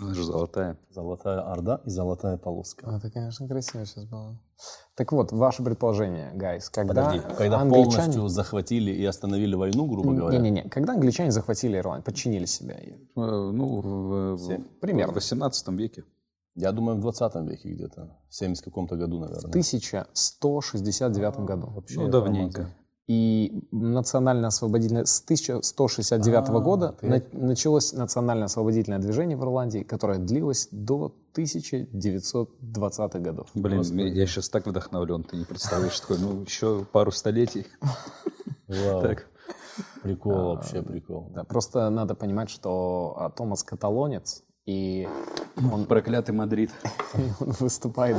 Она 0.00 0.14
же 0.14 0.24
золотая. 0.24 0.78
Золотая 0.90 1.40
Орда 1.40 1.80
и 1.84 1.90
Золотая 1.90 2.38
полоска. 2.38 2.90
Это, 2.90 3.10
конечно, 3.10 3.46
красиво 3.48 3.84
сейчас 3.84 4.04
было. 4.06 4.40
Так 4.94 5.12
вот, 5.12 5.32
ваше 5.32 5.62
предположение, 5.62 6.32
гайс, 6.34 6.70
когда 6.70 7.10
Подожди, 7.10 7.20
когда 7.36 7.60
англичане... 7.60 7.90
полностью 7.96 8.28
захватили 8.28 8.92
и 8.92 9.04
остановили 9.04 9.54
войну, 9.54 9.86
грубо 9.86 10.12
говоря, 10.12 10.38
Не-не-не, 10.38 10.68
когда 10.70 10.94
англичане 10.94 11.32
захватили 11.32 11.76
Ирландию, 11.78 12.04
подчинили 12.04 12.44
себя 12.46 12.76
ей. 12.78 13.10
Э, 13.16 13.20
Ну, 13.20 13.80
в, 13.80 14.36
в- 14.36 14.60
Примерно. 14.80 15.12
в 15.12 15.16
18 15.16 15.68
веке. 15.70 16.04
Я 16.60 16.72
думаю, 16.72 16.96
в 16.96 17.00
20 17.00 17.34
веке 17.48 17.70
где-то, 17.70 18.16
в 18.28 18.34
70 18.34 18.64
каком-то 18.64 18.96
году, 18.96 19.18
наверное. 19.20 19.40
В 19.40 19.50
1169 19.50 21.40
году. 21.40 21.84
Ну, 21.96 22.08
давненько. 22.08 22.70
И 23.08 23.66
национально-освободительное... 23.72 25.04
С 25.04 25.20
1169 25.24 26.48
А, 26.48 26.60
года 26.60 26.94
ты- 27.00 27.08
на- 27.08 27.22
началось 27.32 27.92
национально-освободительное 27.92 29.00
движение 29.00 29.36
в 29.36 29.42
Ирландии, 29.42 29.80
которое 29.82 30.18
длилось 30.18 30.68
до 30.70 31.12
1920-х 31.36 33.18
годов. 33.18 33.48
Блин, 33.54 33.82
я 34.14 34.26
сейчас 34.26 34.48
так 34.48 34.66
вдохновлен, 34.66 35.24
ты 35.24 35.36
не 35.36 35.44
представляешь, 35.44 35.98
такой, 35.98 36.18
ну, 36.18 36.42
еще 36.42 36.84
пару 36.92 37.10
столетий. 37.10 37.66
Вау. 38.68 39.02
Так. 39.02 39.26
Прикол, 40.02 40.54
вообще 40.54 40.82
прикол. 40.82 41.30
Да, 41.34 41.44
просто 41.44 41.90
надо 41.90 42.14
понимать, 42.14 42.48
что 42.50 43.14
а, 43.18 43.30
Томас 43.30 43.62
каталонец, 43.64 44.44
и 44.70 45.08
он, 45.72 45.86
Проклятый 45.86 46.34
Мадрид. 46.34 46.70
он 47.40 47.52
выступает 47.58 48.16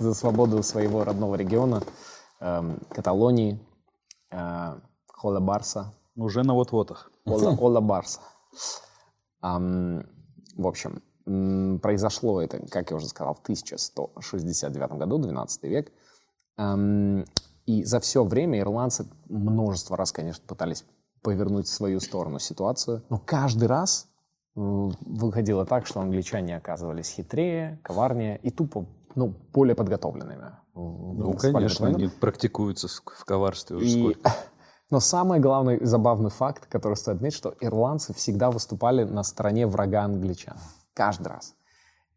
за, 0.00 0.14
свободу 0.14 0.62
своего 0.62 1.04
родного 1.04 1.34
региона, 1.34 1.82
эм, 2.40 2.78
Каталонии, 2.88 3.60
э, 4.30 4.78
Хола 5.08 5.40
Барса, 5.40 5.94
Уже 6.16 6.42
на 6.42 6.54
вот-вотах. 6.54 7.10
Ола, 7.24 7.56
Ола 7.58 7.80
Барса. 7.80 8.20
В 9.40 10.66
общем, 10.66 11.02
произошло 11.80 12.42
это, 12.42 12.66
как 12.68 12.90
я 12.90 12.96
уже 12.96 13.06
сказал, 13.06 13.34
в 13.34 13.40
1169 13.40 14.92
году, 14.98 15.18
12 15.18 15.62
век. 15.64 15.92
И 17.66 17.84
за 17.84 18.00
все 18.00 18.24
время 18.24 18.58
ирландцы 18.60 19.06
множество 19.28 19.96
раз, 19.96 20.12
конечно, 20.12 20.44
пытались 20.46 20.84
повернуть 21.22 21.66
в 21.66 21.72
свою 21.72 22.00
сторону 22.00 22.38
ситуацию, 22.38 23.04
но 23.08 23.18
каждый 23.18 23.68
раз 23.68 24.11
выходило 24.54 25.64
так, 25.64 25.86
что 25.86 26.00
англичане 26.00 26.56
оказывались 26.56 27.10
хитрее, 27.10 27.80
коварнее 27.82 28.38
и 28.42 28.50
тупо 28.50 28.86
ну, 29.14 29.34
более 29.52 29.74
подготовленными. 29.74 30.52
Ну, 30.74 31.34
конечно, 31.38 31.88
они 31.88 32.08
практикуются 32.08 32.88
в 32.88 33.24
коварстве 33.24 33.76
уже 33.76 33.86
И- 33.86 34.00
сколько. 34.00 34.32
Но 34.90 35.00
самый 35.00 35.40
главный 35.40 35.82
забавный 35.84 36.28
факт, 36.28 36.66
который 36.66 36.94
стоит 36.98 37.16
отметить, 37.16 37.36
что 37.36 37.54
ирландцы 37.60 38.12
всегда 38.12 38.50
выступали 38.50 39.04
на 39.04 39.22
стороне 39.22 39.66
врага 39.66 40.02
англичан. 40.02 40.56
Каждый 40.92 41.28
раз. 41.28 41.54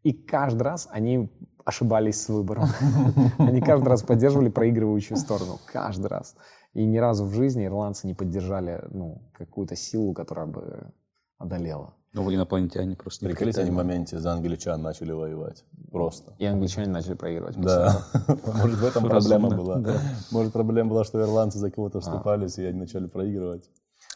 И 0.02 0.12
каждый 0.12 0.62
раз 0.62 0.86
они 0.90 1.32
ошибались 1.64 2.22
с 2.22 2.28
выбором. 2.28 2.68
Они 3.38 3.60
каждый 3.60 3.88
раз 3.88 4.02
поддерживали 4.02 4.50
проигрывающую 4.50 5.16
сторону. 5.16 5.58
Каждый 5.66 6.06
раз. 6.06 6.36
И 6.74 6.84
ни 6.84 6.98
разу 6.98 7.24
в 7.24 7.32
жизни 7.32 7.64
ирландцы 7.64 8.06
не 8.06 8.14
поддержали 8.14 8.84
ну, 8.90 9.22
какую-то 9.32 9.74
силу, 9.74 10.12
которая 10.14 10.46
бы 10.46 10.92
одолела. 11.38 11.94
Ну, 12.16 12.34
инопланетяне 12.34 12.96
просто 12.96 13.26
не 13.26 13.30
Приколите, 13.30 13.60
они 13.60 13.70
в 13.70 13.74
моменте 13.74 14.18
за 14.18 14.32
англичан 14.32 14.80
начали 14.80 15.12
воевать. 15.12 15.64
Просто. 15.92 16.34
И 16.38 16.46
англичане 16.46 16.88
начали 16.88 17.12
проигрывать. 17.12 17.60
Да. 17.60 18.06
Может, 18.46 18.78
в 18.78 18.84
этом 18.84 19.04
проблема 19.04 19.50
была. 19.50 19.82
Может, 20.30 20.52
проблема 20.54 20.90
была, 20.90 21.04
что 21.04 21.20
ирландцы 21.20 21.58
за 21.58 21.70
кого-то 21.70 22.00
вступались, 22.00 22.56
и 22.56 22.64
они 22.64 22.80
начали 22.80 23.06
проигрывать. 23.06 23.70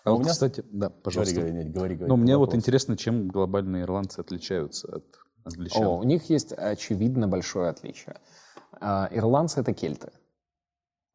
А 0.05 0.13
вот, 0.13 0.21
меня- 0.21 0.31
кстати, 0.31 0.65
да, 0.73 0.89
пожалуйста. 0.89 1.35
говори, 1.35 1.65
говори, 1.65 1.95
говори. 1.97 2.09
Ну, 2.09 2.17
мне 2.17 2.39
вот 2.39 2.55
интересно, 2.55 2.97
чем 2.97 3.29
глобальные 3.29 3.83
ирландцы 3.83 4.21
отличаются 4.21 4.89
от 4.97 5.05
англичан. 5.45 5.85
О, 5.85 5.99
у 5.99 6.03
них 6.03 6.31
есть 6.31 6.53
очевидно 6.53 7.29
большое 7.29 7.69
отличие. 7.69 8.17
А, 8.81 9.09
Ирландцы— 9.11 9.61
это 9.61 9.75
кельты, 9.75 10.11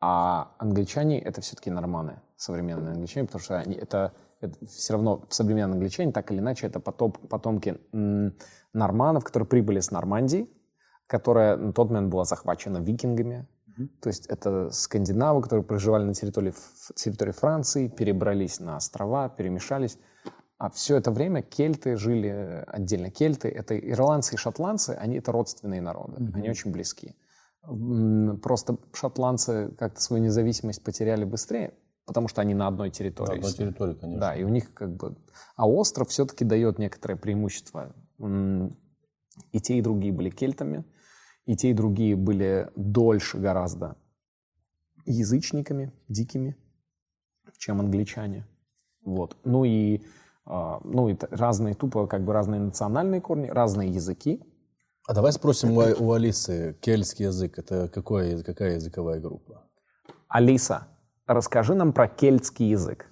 а 0.02 0.52
англичане— 0.60 1.20
это 1.22 1.42
все-таки 1.42 1.72
норманы, 1.72 2.22
современные 2.36 2.94
англичане, 2.94 3.26
потому 3.26 3.44
что 3.44 3.58
они, 3.58 3.76
это, 3.76 4.14
все 4.68 4.94
равно 4.94 5.26
современные 5.30 5.76
англичане, 5.76 6.12
так 6.12 6.32
или 6.32 6.40
иначе, 6.40 6.68
это 6.68 6.80
потоп- 6.80 7.28
потомки 7.28 7.80
норманов, 8.74 9.24
которые 9.24 9.48
прибыли 9.48 9.80
с 9.80 9.92
Нормандии, 9.92 10.50
которая 11.08 11.58
на 11.58 11.74
тот 11.74 11.90
момент 11.90 12.12
была 12.12 12.26
захвачена 12.26 12.78
викингами. 12.80 13.48
То 14.02 14.08
есть 14.08 14.28
это 14.28 14.70
скандинавы, 14.72 15.42
которые 15.42 15.66
проживали 15.66 16.04
на 16.06 16.14
территории, 16.14 16.54
территории 16.96 17.32
Франции, 17.34 17.88
перебрались 17.90 18.60
на 18.60 18.78
острова, 18.78 19.28
перемешались. 19.30 19.98
А 20.58 20.70
все 20.70 20.96
это 20.96 21.12
время 21.12 21.42
кельты 21.42 21.98
жили 21.98 22.64
отдельно. 22.68 23.12
Кельты— 23.12 23.50
это 23.50 23.78
ирландцы 23.78 24.36
и 24.36 24.38
шотландцы, 24.38 24.92
они— 24.92 25.18
это 25.18 25.34
родственные 25.34 25.82
народы, 25.82 26.16
они 26.34 26.50
очень 26.50 26.72
близки. 26.72 27.16
М, 27.68 28.40
Просто 28.42 28.78
шотландцы 28.94 29.76
как-то 29.78 30.00
свою 30.00 30.24
независимость 30.24 30.82
потеряли 30.82 31.26
быстрее, 31.26 31.74
потому 32.06 32.28
что 32.28 32.42
они 32.42 32.54
на 32.54 32.68
одной 32.68 32.90
На 32.90 32.94
территории. 32.94 33.38
одной 33.38 33.52
территории, 33.54 33.94
конечно. 33.96 34.20
Да, 34.20 34.36
и 34.36 34.44
у 34.44 34.50
них 34.50 34.74
как 34.74 34.96
бы... 34.96 35.16
А 35.56 35.68
остров 35.68 36.10
все-таки 36.10 36.46
дает 36.46 36.80
некоторое 36.80 37.16
преимущество. 37.16 37.94
И 39.52 39.60
те, 39.60 39.78
и 39.78 39.82
другие 39.82 40.14
были 40.14 40.30
кельтами, 40.30 40.86
и 41.46 41.56
те, 41.56 41.72
и 41.72 41.74
другие 41.74 42.16
были 42.16 42.70
дольше 42.76 43.38
гораздо 43.38 43.98
язычниками, 45.06 45.92
дикими, 46.08 46.56
чем 47.58 47.80
англичане. 47.80 48.48
Вот. 49.04 49.38
Ну 49.44 49.66
и, 49.66 50.02
а, 50.46 50.80
ну 50.84 51.10
и 51.10 51.18
разные, 51.30 51.76
тупо 51.76 52.08
как 52.08 52.24
бы 52.24 52.34
разные 52.34 52.60
национальные 52.62 53.22
корни, 53.22 53.48
разные 53.48 53.90
языки. 53.90 54.42
А 55.08 55.14
давай 55.14 55.32
спросим 55.34 55.78
у, 55.78 55.82
у 55.82 56.12
Алисы, 56.14 56.78
кельтский 56.82 57.26
язык, 57.26 57.60
это 57.60 57.88
какой, 57.90 58.42
какая 58.44 58.76
языковая 58.76 59.20
группа? 59.20 59.70
Алиса, 60.28 60.88
расскажи 61.28 61.74
нам 61.74 61.94
про 61.94 62.08
кельтский 62.08 62.70
язык. 62.70 63.12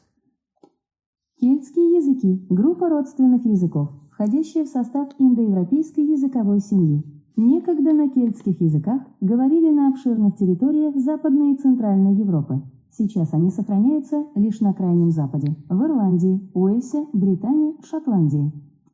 Кельтские 1.40 1.98
языки– 1.98 2.46
группа 2.50 2.90
родственных 2.90 3.46
языков, 3.46 3.90
входящая 4.12 4.66
в 4.66 4.70
состав 4.70 5.10
индоевропейской 5.20 6.04
языковой 6.06 6.60
семьи. 6.60 7.04
Некогда 7.36 7.94
на 7.94 8.10
кельтских 8.10 8.62
языках 8.62 9.02
говорили 9.20 9.72
на 9.72 9.90
обширных 9.90 10.36
территориях 10.38 10.96
Западной 10.96 11.54
и 11.54 11.58
Центральной 11.58 12.14
Европы. 12.14 12.62
Сейчас 12.92 13.34
они 13.34 13.50
сохраняются 13.50 14.28
лишь 14.36 14.60
на 14.60 14.74
Крайнем 14.74 15.10
Западе, 15.10 15.56
в 15.68 15.84
Ирландии, 15.84 16.48
Уэльсе, 16.54 17.08
Британии, 17.12 17.76
Шотландии. 17.84 18.52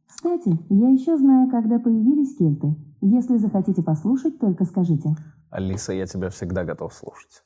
Кстати, 0.07 0.57
я 0.69 0.89
еще 0.89 1.17
знаю, 1.17 1.49
когда 1.51 1.79
появились 1.79 2.35
кельты. 2.35 2.75
Если 3.01 3.37
захотите 3.37 3.83
послушать, 3.83 4.39
только 4.39 4.63
скажите. 4.63 5.15
Алиса, 5.49 5.93
я 5.93 6.05
тебя 6.05 6.29
всегда 6.29 6.63
готов 6.63 6.93
слушать. 6.93 7.43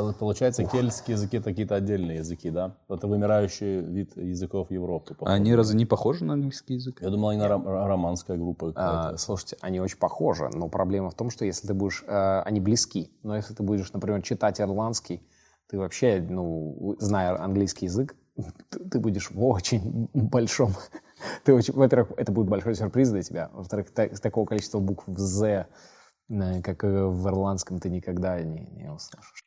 Пол- 0.00 0.12
Получается, 0.14 0.64
кельтские 0.64 1.14
языки 1.16 1.36
это 1.36 1.50
какие-то 1.50 1.74
отдельные 1.74 2.18
языки, 2.18 2.50
да? 2.50 2.76
Это 2.88 3.06
вымирающий 3.06 3.80
вид 3.80 4.16
языков 4.16 4.70
Европы. 4.70 5.14
Походу. 5.14 5.30
они 5.30 5.54
разве 5.54 5.76
не 5.76 5.86
похожи 5.86 6.24
на 6.24 6.34
английский 6.34 6.74
язык? 6.74 7.00
Я 7.02 7.10
думал, 7.10 7.30
они 7.30 7.42
ром- 7.42 7.64
романская 7.66 8.36
группа 8.36 8.68
А, 8.68 8.72
какая-то. 8.72 9.16
слушайте, 9.18 9.56
они 9.60 9.80
очень 9.80 9.98
похожи, 9.98 10.48
но 10.54 10.68
проблема 10.68 11.10
в 11.10 11.14
том, 11.14 11.30
что 11.30 11.44
если 11.44 11.66
ты 11.68 11.74
будешь, 11.74 12.04
э, 12.06 12.40
они 12.42 12.60
близки, 12.60 13.10
но 13.22 13.36
если 13.36 13.54
ты 13.54 13.62
будешь, 13.62 13.92
например, 13.92 14.22
читать 14.22 14.60
ирландский, 14.60 15.22
ты 15.68 15.78
вообще, 15.78 16.24
ну, 16.28 16.96
зная 16.98 17.40
английский 17.40 17.86
язык, 17.86 18.16
ты, 18.90 18.98
будешь 18.98 19.30
в 19.30 19.44
очень 19.44 20.08
большом, 20.14 20.72
ты 21.44 21.54
очень, 21.54 21.74
во-первых, 21.74 22.12
это 22.16 22.32
будет 22.32 22.48
большой 22.48 22.74
сюрприз 22.74 23.10
для 23.10 23.22
тебя, 23.22 23.50
во-вторых, 23.52 23.90
та- 23.92 24.08
такого 24.08 24.46
количества 24.46 24.78
букв 24.80 25.04
в 25.06 25.18
«з», 25.18 25.66
э, 26.30 26.62
как 26.62 26.84
э, 26.84 27.06
в 27.06 27.26
ирландском, 27.28 27.78
ты 27.78 27.90
никогда 27.90 28.40
не, 28.40 28.60
не 28.72 28.90
услышишь. 28.90 29.44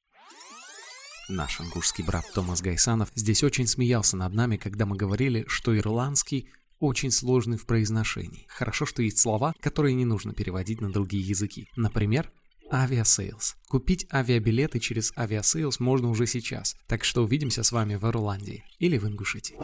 Наш 1.30 1.62
ингушский 1.62 2.04
брат 2.04 2.26
Томас 2.34 2.62
Гайсанов 2.62 3.10
здесь 3.16 3.44
очень 3.44 3.66
смеялся 3.66 4.18
над 4.18 4.34
нами, 4.34 4.58
когда 4.58 4.86
мы 4.86 4.98
говорили, 4.98 5.46
что 5.48 5.78
ирландский 5.78 6.50
очень 6.80 7.12
сложный 7.12 7.58
в 7.58 7.66
произношении. 7.66 8.46
Хорошо, 8.50 8.86
что 8.86 9.02
есть 9.02 9.20
слова, 9.20 9.56
которые 9.62 9.96
не 9.96 10.04
нужно 10.04 10.34
переводить 10.34 10.82
на 10.82 10.92
другие 10.92 11.26
языки. 11.26 11.70
Например, 11.78 12.30
Aviasales. 12.70 13.56
Купить 13.70 14.06
авиабилеты 14.12 14.80
через 14.80 15.14
Aviasales 15.18 15.80
можно 15.80 16.10
уже 16.10 16.28
сейчас, 16.28 16.76
так 16.88 17.06
что 17.06 17.24
увидимся 17.24 17.64
с 17.64 17.72
вами 17.72 17.96
в 17.96 18.04
Ирландии 18.04 18.66
или 18.80 18.98
в 18.98 19.08
Ингушетии. 19.08 19.56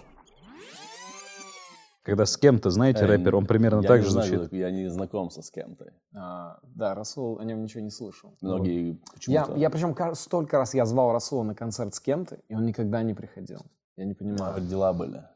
Когда 2.10 2.26
с 2.26 2.38
кем-то, 2.38 2.70
знаете, 2.70 3.04
Э, 3.04 3.08
рэпер, 3.08 3.36
он 3.36 3.46
примерно 3.46 3.82
я 3.82 3.88
так 3.88 4.04
же 4.04 4.10
знаю, 4.10 4.28
звучит. 4.28 4.54
Я 4.54 4.72
не 4.72 4.90
знакомся 4.90 5.42
с 5.42 5.52
кем-то. 5.52 5.92
А, 6.16 6.60
да, 6.64 6.96
Расул 6.96 7.40
о 7.40 7.44
нем 7.46 7.62
ничего 7.64 7.82
не 7.84 7.92
слышал. 7.92 8.36
Многие 8.42 8.92
Я, 8.92 8.98
почему-то... 9.14 9.56
я 9.56 9.70
причем 9.70 9.94
ка- 9.94 10.16
столько 10.16 10.58
раз 10.58 10.74
я 10.74 10.86
звал 10.86 11.12
Расула 11.14 11.44
на 11.44 11.56
концерт 11.56 11.94
с 11.96 12.00
кем-то, 12.00 12.38
и 12.48 12.56
он 12.56 12.66
никогда 12.66 13.04
не 13.04 13.14
приходил. 13.14 13.62
Я 13.96 14.06
не 14.06 14.14
понимаю. 14.14 14.54
Может, 14.54 14.70
дела 14.70 14.94
были. 14.94 15.24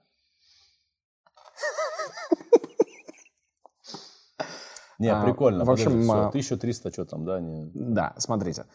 Не, 4.99 5.09
А, 5.09 5.23
прикольно. 5.25 5.65
в 5.65 5.71
общем, 5.71 5.85
Подожди, 5.85 6.03
всё, 6.07 6.13
а- 6.21 6.27
1300, 6.29 6.91
что 6.91 7.05
там, 7.05 7.25
да? 7.25 7.39
Не... 7.39 7.65
Да, 7.73 8.13
смотрите. 8.17 8.65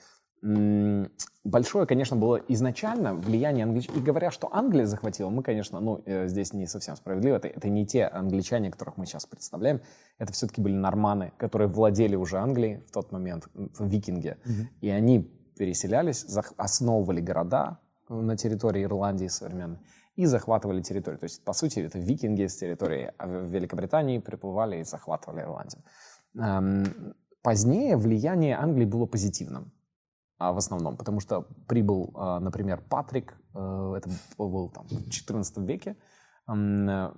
Большое, 0.42 1.86
конечно, 1.86 2.16
было 2.16 2.36
изначально 2.48 3.14
влияние 3.14 3.64
англичан. 3.64 3.96
И 3.96 4.00
говоря, 4.00 4.30
что 4.30 4.54
Англия 4.54 4.86
захватила, 4.86 5.30
мы, 5.30 5.42
конечно, 5.42 5.80
ну, 5.80 6.02
э, 6.04 6.28
здесь 6.28 6.52
не 6.52 6.66
совсем 6.66 6.96
справедливо. 6.96 7.36
Это, 7.36 7.48
это 7.48 7.68
не 7.68 7.86
те 7.86 8.04
англичане, 8.04 8.70
которых 8.70 8.98
мы 8.98 9.06
сейчас 9.06 9.26
представляем. 9.26 9.80
Это 10.18 10.32
все-таки 10.32 10.60
были 10.60 10.74
норманы, 10.74 11.32
которые 11.38 11.68
владели 11.68 12.16
уже 12.16 12.38
Англией 12.38 12.78
в 12.86 12.90
тот 12.92 13.12
момент, 13.12 13.48
викинги. 13.80 14.36
И 14.80 14.90
они 14.90 15.22
переселялись, 15.58 16.24
зах- 16.24 16.54
основывали 16.56 17.20
города 17.20 17.78
на 18.08 18.36
территории 18.36 18.84
Ирландии 18.84 19.28
современной 19.28 19.78
и 20.16 20.26
захватывали 20.26 20.82
территорию. 20.82 21.18
То 21.18 21.24
есть, 21.24 21.44
по 21.44 21.52
сути, 21.52 21.80
это 21.80 21.98
викинги 21.98 22.46
с 22.46 22.56
территории 22.56 23.12
а 23.18 23.26
Великобритании 23.26 24.18
приплывали 24.18 24.80
и 24.80 24.84
захватывали 24.84 25.42
Ирландию. 25.42 25.82
Эм, 26.36 27.14
Позднее 27.42 27.96
влияние 27.96 28.56
Англии 28.56 28.84
было 28.84 29.06
позитивным 29.06 29.72
а, 30.38 30.52
в 30.52 30.58
основном, 30.58 30.96
потому 30.96 31.20
что 31.20 31.46
прибыл, 31.66 32.12
а, 32.14 32.38
например, 32.40 32.80
Патрик, 32.88 33.34
э, 33.54 33.94
это 33.96 34.08
был 34.38 34.68
там, 34.70 34.86
в 34.86 35.08
XIV 35.08 35.66
веке, 35.66 35.96
э, 36.48 37.12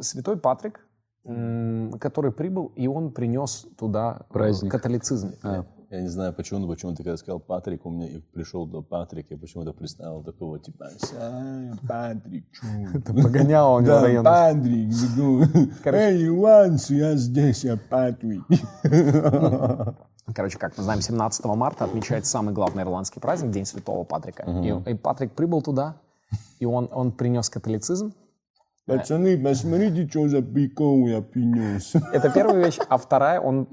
святой 0.00 0.38
Патрик, 0.38 0.80
который 1.24 2.32
прибыл, 2.32 2.66
и 2.76 2.86
он 2.86 3.12
принес 3.12 3.66
туда 3.78 4.18
э, 4.20 4.32
Праздник. 4.32 4.70
католицизм. 4.72 5.32
Я, 5.42 5.66
я 5.90 6.00
не 6.02 6.08
знаю, 6.08 6.34
почему, 6.34 6.60
но 6.60 6.68
почему 6.68 6.92
ты 6.92 7.02
когда 7.02 7.16
сказал 7.16 7.40
Патрик, 7.40 7.86
у 7.86 7.90
меня 7.90 8.08
и 8.08 8.18
пришел 8.18 8.66
до 8.66 8.82
Патрик, 8.82 9.30
я 9.30 9.38
почему-то 9.38 9.72
представил 9.72 10.22
такого 10.22 10.58
типа 10.58 10.88
«Ся, 10.98 11.78
Патрик, 11.86 12.50
чу». 12.50 12.66
Погонял 13.22 13.74
у 13.74 13.80
него 13.80 13.88
Да, 13.88 14.02
район. 14.02 14.24
Патрик, 14.24 14.88
бегу. 14.88 15.42
Эй, 15.84 16.28
Иванс, 16.28 16.90
я 16.90 17.14
здесь, 17.16 17.64
я 17.64 17.76
Патрик. 17.76 18.42
Короче, 20.32 20.58
как 20.58 20.76
мы 20.78 20.84
знаем, 20.84 21.00
17 21.00 21.44
марта 21.46 21.84
отмечается 21.84 22.30
самый 22.30 22.54
главный 22.54 22.82
ирландский 22.82 23.20
праздник, 23.20 23.50
День 23.50 23.66
Святого 23.66 24.04
Патрика. 24.04 24.44
И, 24.62 24.90
и 24.90 24.94
Патрик 24.94 25.32
прибыл 25.32 25.60
туда, 25.62 25.96
и 26.60 26.66
он, 26.66 26.88
он 26.92 27.12
принес 27.12 27.50
католицизм, 27.50 28.14
Пацаны, 28.86 29.38
посмотрите, 29.38 30.06
что 30.10 30.28
за 30.28 30.42
прикол 30.42 31.06
я 31.08 31.22
принес. 31.22 31.94
Это 32.12 32.28
первая 32.28 32.66
вещь. 32.66 32.76
А 32.90 32.98
вторая, 32.98 33.40
он 33.40 33.66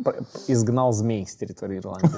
изгнал 0.47 0.93
змей 0.93 1.27
с 1.27 1.35
территории 1.35 1.79
Ирландии. 1.79 2.09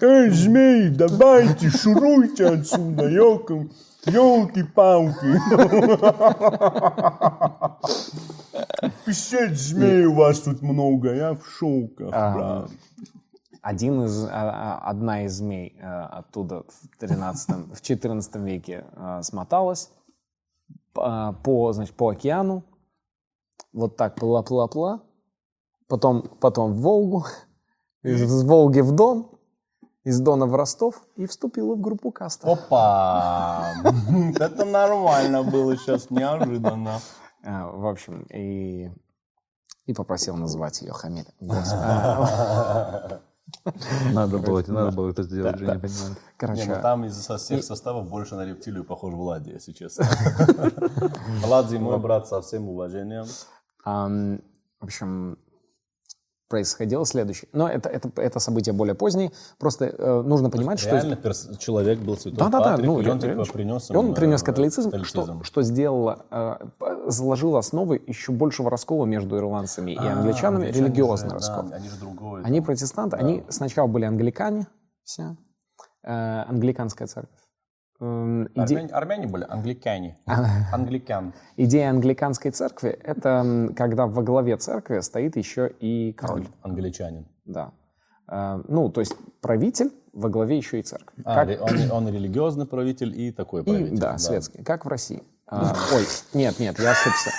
Эй, 0.00 0.30
змей, 0.30 0.88
давайте, 0.88 1.68
шуруйте 1.68 2.46
отсюда, 2.46 3.06
елки, 3.06 3.68
елки-палки. 4.06 5.36
Писать 9.04 9.58
змей 9.58 10.06
у 10.06 10.14
вас 10.14 10.40
тут 10.40 10.62
много, 10.62 11.14
я 11.14 11.34
в 11.34 11.44
шоках, 11.46 12.10
А, 12.12 12.32
брат. 12.32 12.70
Один 13.62 14.04
из, 14.04 14.24
а, 14.24 14.28
а, 14.32 14.90
одна 14.90 15.24
из 15.24 15.34
змей 15.34 15.76
э, 15.78 15.86
оттуда 15.86 16.64
в 16.66 16.98
13 16.98 17.74
в 17.74 17.82
14 17.82 18.36
веке 18.36 18.86
э, 18.92 19.20
смоталась 19.22 19.90
по, 20.94 21.36
по, 21.44 21.72
значит, 21.72 21.94
по 21.94 22.08
океану, 22.08 22.64
вот 23.74 23.96
так 23.96 24.18
плыла-плыла-плыла, 24.18 25.02
потом, 25.88 26.22
потом 26.40 26.72
в 26.72 26.80
Волгу, 26.80 27.26
из 28.02 28.42
Волги 28.44 28.80
в 28.80 28.92
Дон, 28.92 29.28
из 30.04 30.18
Дона 30.20 30.46
в 30.46 30.54
Ростов 30.54 31.02
и 31.16 31.26
вступила 31.26 31.74
в 31.74 31.80
группу 31.82 32.10
каста. 32.10 32.50
Опа! 32.50 33.74
Это 34.40 34.64
нормально 34.64 35.42
было 35.42 35.76
сейчас, 35.76 36.08
неожиданно. 36.08 37.00
В 37.42 37.86
общем, 37.86 38.22
и, 38.32 38.90
и 39.84 39.92
попросил 39.92 40.36
называть 40.36 40.80
ее 40.80 40.92
Хамиль. 40.92 41.28
Надо 44.12 44.38
было, 44.38 44.62
надо 44.68 44.96
было 44.96 45.10
это 45.10 45.22
сделать, 45.22 45.58
Женя, 45.58 45.78
понимаю. 45.78 46.10
Не, 46.10 46.16
Короче, 46.36 46.64
ну 46.66 46.82
там 46.82 47.04
из 47.04 47.16
со 47.16 47.36
всех 47.36 47.64
составов 47.64 48.08
больше 48.08 48.36
на 48.36 48.44
рептилию 48.44 48.84
похож 48.84 49.12
Влади, 49.14 49.50
если 49.50 49.72
честно. 49.72 50.06
Влади, 51.44 51.76
мой 51.76 51.98
брат, 51.98 52.28
со 52.28 52.40
всем 52.40 52.68
уважением. 52.68 53.26
в 54.80 54.84
общем, 54.84 55.38
происходило 56.50 57.06
следующее. 57.06 57.48
Но 57.52 57.68
это, 57.68 57.88
это, 57.88 58.10
это 58.16 58.40
событие 58.40 58.72
более 58.74 58.94
позднее. 58.96 59.30
Просто 59.58 59.86
э, 59.86 60.22
нужно 60.22 60.50
понимать, 60.50 60.80
что... 60.80 60.90
Реально 60.90 61.14
перс- 61.14 61.56
человек 61.58 62.00
был 62.00 62.16
святой 62.18 62.38
Да, 62.38 62.48
да, 62.48 62.58
да. 62.58 62.64
Патрик, 62.72 62.86
Ну, 62.86 63.00
и 63.00 63.08
он 63.08 63.18
типа 63.20 63.26
реально. 63.30 63.44
принес 63.44 63.90
И 63.90 63.94
он 63.96 64.08
им, 64.08 64.14
принес 64.14 64.42
э, 64.42 64.46
католицизм, 64.46 64.90
католицизм. 64.90 65.22
Что, 65.22 65.44
что 65.44 65.62
сделало, 65.62 66.26
э, 66.30 66.56
заложило 67.06 67.60
основы 67.60 68.02
еще 68.04 68.32
большего 68.32 68.68
раскола 68.68 69.06
между 69.06 69.36
ирландцами 69.38 69.92
и 69.92 69.96
А, 69.96 70.12
англичанами, 70.12 70.66
англичане 70.66 70.86
религиозный 70.86 71.28
же, 71.30 71.34
раскол. 71.36 71.62
да, 71.70 71.76
Они 71.76 71.88
же 71.88 71.96
другой. 72.00 72.42
Они 72.42 72.60
протестанты, 72.60 73.16
они 73.16 73.44
сначала 73.48 73.86
были 73.86 74.04
англикане, 74.04 74.66
все, 75.04 75.36
э, 76.02 76.10
англиканская 76.48 77.06
церковь. 77.06 77.38
Эм, 78.00 78.44
иде- 78.54 78.76
Армяне, 78.78 78.88
армяне 78.92 79.26
были 79.26 79.46
англикане. 79.48 80.16
Англикан. 80.72 81.34
Идея 81.56 81.90
англиканской 81.90 82.50
церкви– 82.50 82.88
это 83.04 83.70
когда 83.76 84.06
во 84.06 84.22
главе 84.22 84.56
церкви 84.56 85.00
стоит 85.00 85.36
еще 85.36 85.70
и 85.80 86.12
король. 86.14 86.46
Англичанин. 86.62 87.26
Да. 87.44 87.72
Э, 88.26 88.62
Ну, 88.68 88.88
то 88.88 89.00
есть 89.00 89.14
правитель 89.42 89.92
во 90.14 90.28
главе 90.30 90.56
еще 90.56 90.78
и 90.78 90.82
церковь. 90.82 91.14
А, 91.24 91.44
Как- 91.44 91.60
он, 91.62 91.90
он 91.92 92.08
религиозный 92.08 92.66
правитель 92.66 93.14
и 93.20 93.32
такой 93.32 93.62
и- 93.62 93.64
правитель. 93.64 93.98
да, 93.98 94.16
светский. 94.18 94.62
Как 94.64 94.84
в 94.86 94.88
России. 94.88 95.22
А, 95.46 95.74
ой, 95.92 96.04
нет, 96.32 96.58
нет, 96.60 96.78
я 96.78 96.92
ошибся. 96.92 97.30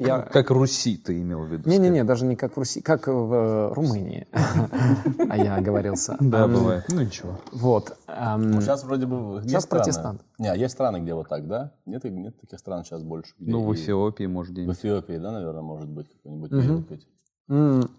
Я... 0.00 0.22
Как 0.22 0.50
Руси 0.50 0.96
ты 0.96 1.20
имел 1.20 1.40
в 1.44 1.52
виду? 1.52 1.68
Не-не-не, 1.68 2.04
даже 2.04 2.24
не 2.24 2.34
как 2.34 2.54
в 2.54 2.58
Руси, 2.58 2.80
как 2.80 3.06
в 3.06 3.10
э, 3.10 3.72
Румынии. 3.74 4.26
А 5.28 5.36
я 5.36 5.56
оговорился. 5.56 6.16
Да, 6.20 6.48
бывает. 6.48 6.84
Ну 6.88 7.02
ничего. 7.02 7.38
Вот. 7.52 7.96
ам, 8.06 8.50
Ну, 8.50 8.60
сейчас 8.60 8.82
вроде 8.84 9.06
бы... 9.06 9.42
Сейчас 9.44 9.66
протестант. 9.66 10.22
Не, 10.38 10.56
есть 10.58 10.74
страны, 10.74 10.98
где 11.00 11.14
вот 11.14 11.28
так, 11.28 11.46
да? 11.46 11.74
Нет, 11.84 12.04
нет 12.04 12.40
таких 12.40 12.58
стран 12.58 12.84
сейчас 12.84 13.02
больше. 13.02 13.34
где 13.38 13.52
Ну, 13.52 13.62
в 13.62 13.74
Эфиопии, 13.74 14.24
может, 14.24 14.50
В 14.50 14.54
где-нибудь, 14.54 14.78
Эфиопии, 14.78 15.18
да, 15.18 15.32
наверное, 15.32 15.62
может 15.62 15.88
быть, 15.88 16.08
какой-нибудь 16.10 16.50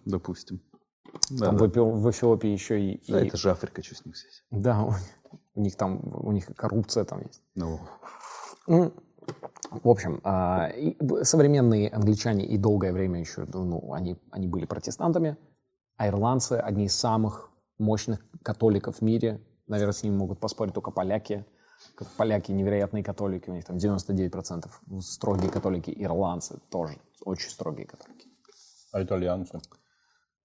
допустим. 0.06 0.62
Там 1.40 1.58
в 1.58 1.68
в 1.68 2.10
Эфиопии 2.10 2.50
еще 2.50 2.82
и... 2.82 3.12
Это 3.12 3.38
же 3.38 3.52
Африка, 3.52 3.84
что 3.84 3.96
с 3.96 4.06
них 4.06 4.18
здесь. 4.18 4.44
Да, 4.50 4.88
у 5.54 5.62
них 5.62 5.76
там, 5.76 6.02
у 6.04 6.32
них 6.32 6.48
коррупция 6.56 7.04
там 7.04 7.22
есть. 7.22 7.44
Ну, 7.56 7.80
Ну, 8.68 8.92
в 9.72 9.90
общем, 9.90 10.20
а, 10.24 10.70
современные 11.24 11.90
англичане 11.90 12.46
и 12.46 12.58
долгое 12.58 12.92
время 12.92 13.20
еще, 13.20 13.46
ну, 13.54 13.94
они, 13.94 14.18
они 14.32 14.48
были 14.48 14.66
протестантами, 14.66 15.38
а 15.98 16.08
ирландцы 16.08 16.54
одни 16.54 16.86
из 16.86 16.96
самых 16.96 17.50
мощных 17.78 18.20
католиков 18.44 18.98
в 18.98 19.02
мире. 19.02 19.42
Наверное, 19.68 19.94
с 19.94 20.04
ними 20.04 20.16
могут 20.16 20.40
поспорить 20.40 20.74
только 20.74 20.92
поляки. 20.92 21.46
Поляки 22.18 22.52
невероятные 22.52 23.04
католики, 23.04 23.50
у 23.50 23.54
них 23.54 23.66
там 23.66 23.78
99% 23.78 24.70
строгие 25.02 25.50
католики, 25.50 25.92
ирландцы 25.96 26.60
тоже 26.70 26.98
очень 27.26 27.50
строгие 27.50 27.88
католики. 27.88 28.28
А 28.92 29.02
итальянцы? 29.02 29.60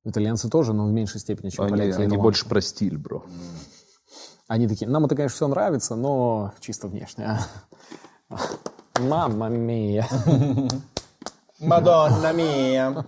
Итальянцы 0.05 0.49
тоже, 0.49 0.72
но 0.72 0.87
в 0.87 0.92
меньшей 0.92 1.20
степени, 1.20 1.51
чем 1.51 1.64
они, 1.64 1.72
поляки. 1.72 1.88
они 1.88 2.07
Голландцы. 2.07 2.22
больше 2.22 2.49
про 2.49 2.61
стиль, 2.61 2.96
бро. 2.96 3.25
Они 4.49 4.68
такие, 4.68 4.88
нам 4.88 5.05
это, 5.05 5.16
конечно, 5.16 5.35
все 5.35 5.49
нравится, 5.49 5.96
но 5.96 6.53
чисто 6.61 6.87
внешне. 6.87 7.38
Мамма 9.00 9.48
мия. 9.48 10.06
Мадонна 11.61 12.32
мия! 12.32 13.04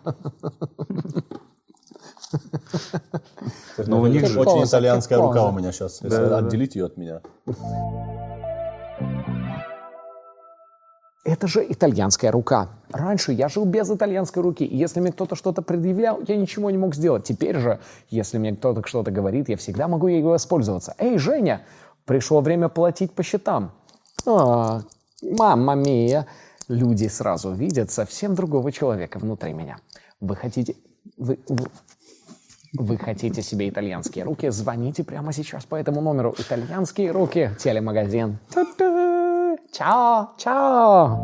Но 3.87 4.01
у 4.01 4.07
них 4.07 4.27
же- 4.27 4.41
Очень 4.41 4.65
итальянская 4.65 5.19
рука 5.19 5.49
у 5.49 5.53
меня 5.53 5.73
сейчас. 5.73 6.03
Отделить 6.03 6.75
ее 6.77 6.87
от 6.87 6.97
меня. 6.97 7.21
Это 11.25 11.47
же 11.47 11.65
итальянская 11.69 12.31
рука. 12.33 12.69
Раньше 12.91 13.33
я 13.33 13.49
жил 13.49 13.67
без 13.67 13.91
итальянской 13.91 14.43
руки, 14.43 14.65
и 14.65 14.75
если 14.77 15.01
мне 15.01 15.13
кто-то 15.13 15.37
что-то 15.37 15.61
предъявлял, 15.61 16.21
я 16.27 16.37
ничего 16.37 16.71
не 16.71 16.79
мог 16.79 16.95
сделать. 16.95 17.25
Теперь 17.25 17.59
же, 17.59 17.81
если 18.09 18.39
мне 18.39 18.57
кто-то 18.57 18.83
что-то 18.87 19.11
говорит, 19.11 19.49
я 19.51 19.59
всегда 19.59 19.89
могу 19.89 20.07
ей 20.09 20.23
воспользоваться. 20.23 20.95
Эй, 20.97 21.19
Женя, 21.19 21.63
пришло 22.07 22.41
время 22.41 22.71
платить 22.71 23.13
по 23.13 23.23
счетам. 23.23 23.73
А, 24.27 24.81
мамма 25.23 25.75
мия. 25.75 26.27
Люди 26.69 27.09
сразу 27.09 27.53
видят 27.53 27.91
совсем 27.91 28.35
другого 28.35 28.73
человека 28.73 29.19
внутри 29.19 29.53
меня. 29.53 29.79
Вы 30.21 30.37
хотите... 30.37 30.75
Вы- 31.17 31.39
вы 32.75 32.99
хотите 32.99 33.41
себе 33.41 33.71
итальянские 33.71 34.25
руки? 34.27 34.51
Звоните 34.51 35.03
прямо 35.03 35.33
сейчас 35.33 35.65
по 35.65 35.75
этому 35.75 36.03
номеру. 36.03 36.35
Итальянские 36.39 37.13
руки. 37.13 37.51
Телемагазин. 37.59 38.39
Ту-ду. 38.53 39.57
Чао, 39.73 40.35
чао. 40.37 41.19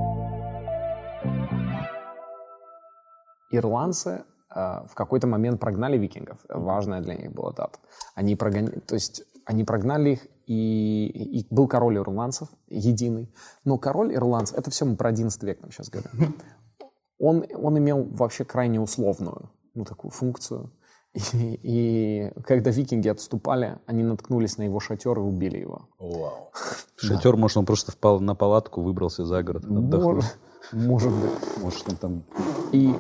Ирландцы 3.51 4.25
э, 4.55 4.61
в 4.89 4.95
какой-то 4.95 5.27
момент 5.27 5.61
прогнали 5.61 5.99
викингов. 5.99 6.39
Важная 6.49 7.03
для 7.03 7.15
них 7.15 7.33
была 7.33 7.53
дата. 7.53 7.79
Они, 8.15 8.35
прогони- 8.37 8.81
то 8.81 8.95
есть, 8.95 9.23
они 9.45 9.65
прогнали 9.65 10.11
их, 10.11 10.27
и, 10.47 11.07
и 11.41 11.47
был 11.51 11.69
король 11.69 11.99
ирландцев, 11.99 12.49
единый. 12.69 13.33
Но 13.65 13.79
король 13.79 14.15
ирландцев, 14.15 14.59
это 14.59 14.71
все 14.71 14.85
мы 14.85 14.97
про 14.97 15.09
11 15.09 15.43
век 15.43 15.61
нам 15.63 15.71
сейчас 15.71 15.89
говорим, 15.89 16.37
он, 17.19 17.45
он 17.55 17.79
имел 17.79 18.05
вообще 18.05 18.45
крайне 18.45 18.81
условную, 18.81 19.51
ну, 19.75 19.85
такую 19.85 20.11
функцию. 20.11 20.71
И, 21.15 21.61
и 21.63 22.33
когда 22.45 22.71
викинги 22.71 23.09
отступали, 23.09 23.79
они 23.87 24.03
наткнулись 24.03 24.59
на 24.59 24.65
его 24.65 24.81
шатер 24.81 25.17
и 25.19 25.23
убили 25.23 25.59
его. 25.59 25.89
Вау. 25.99 26.51
Шатер, 26.97 27.37
может, 27.37 27.57
он 27.57 27.67
просто 27.67 27.93
впал 27.93 28.21
на 28.21 28.35
палатку, 28.35 28.83
выбрался 28.83 29.25
за 29.25 29.43
город, 29.43 29.65
отдохнул. 29.65 30.15
Может, 30.15 30.39
может 30.73 31.13
быть. 31.13 31.63
Может, 31.63 31.89
он 31.89 31.97
там... 31.97 32.25
И, 32.73 32.95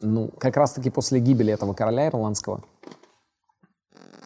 ну, 0.00 0.30
как 0.38 0.56
раз-таки 0.56 0.90
после 0.90 1.20
гибели 1.20 1.52
этого 1.52 1.74
короля 1.74 2.08
ирландского, 2.08 2.64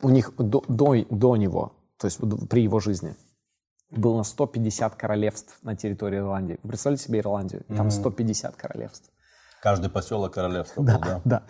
у 0.02 0.08
них 0.08 0.32
до, 0.38 0.64
до, 0.66 1.04
до 1.10 1.36
него, 1.36 1.72
то 2.00 2.06
есть 2.06 2.18
при 2.48 2.62
его 2.62 2.80
жизни, 2.80 3.14
было 3.90 4.22
150 4.22 4.94
королевств 4.94 5.58
на 5.62 5.76
территории 5.76 6.18
Ирландии. 6.18 6.58
Вы 6.62 6.70
представляете 6.70 7.04
себе 7.04 7.18
Ирландию? 7.18 7.64
Там 7.68 7.90
150 7.90 8.56
королевств. 8.56 9.10
Каждый 9.60 9.90
поселок 9.90 10.32
королевства 10.32 10.82
был, 10.82 10.98
да? 10.98 11.20
Да. 11.24 11.42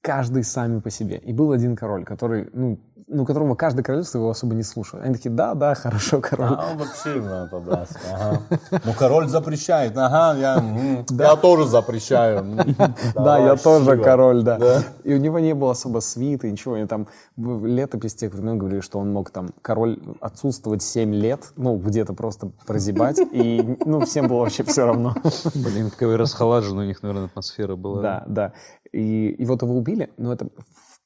Каждый 0.00 0.44
сами 0.44 0.80
по 0.80 0.88
себе. 0.88 1.18
И 1.18 1.32
был 1.34 1.52
один 1.52 1.76
король, 1.76 2.04
который, 2.04 2.48
ну, 2.54 2.80
ну, 3.10 3.24
которого 3.24 3.54
каждое 3.54 3.82
королевство 3.82 4.18
его 4.18 4.30
особо 4.30 4.54
не 4.54 4.62
слушало. 4.62 5.02
Они 5.02 5.14
такие, 5.14 5.30
да, 5.30 5.54
да, 5.54 5.74
хорошо, 5.74 6.20
король. 6.20 6.56
А 6.56 6.70
он 6.70 6.78
вообще 6.78 7.14
ну, 7.14 7.48
по-братски, 7.48 7.98
ага. 8.12 8.40
Ну, 8.84 8.92
король 8.96 9.28
запрещает, 9.28 9.96
ага, 9.96 10.38
я, 10.38 10.56
м, 10.58 11.04
я 11.10 11.36
тоже 11.36 11.66
запрещаю. 11.66 12.46
Да, 13.14 13.38
я 13.38 13.56
тоже 13.56 13.96
король, 13.98 14.42
да. 14.42 14.58
Да. 14.58 14.82
И 15.04 15.12
у 15.14 15.18
него 15.18 15.38
не 15.38 15.54
было 15.54 15.72
особо 15.72 16.00
свиты, 16.00 16.50
ничего. 16.50 16.76
И 16.76 16.86
там 16.86 17.08
в 17.36 17.66
летопись 17.66 18.14
тех 18.14 18.32
времен 18.32 18.58
говорили, 18.58 18.80
что 18.80 18.98
он 18.98 19.12
мог 19.12 19.30
там, 19.30 19.50
король, 19.62 19.98
отсутствовать 20.20 20.82
7 20.82 21.12
лет, 21.14 21.52
ну, 21.56 21.76
где-то 21.76 22.14
просто 22.14 22.50
прозябать, 22.66 23.18
и, 23.32 23.76
ну, 23.84 24.00
всем 24.00 24.28
было 24.28 24.40
вообще 24.40 24.62
все 24.62 24.86
равно. 24.86 25.14
Блин, 25.54 25.90
какая 25.90 26.16
расхолаженная 26.16 26.84
у 26.84 26.86
них, 26.86 27.02
наверное, 27.02 27.26
атмосфера 27.26 27.76
была. 27.76 28.02
Да, 28.02 28.24
да. 28.26 28.52
И, 28.92 29.28
и 29.28 29.44
вот 29.44 29.62
его 29.62 29.76
убили, 29.76 30.10
но 30.16 30.32
это 30.32 30.48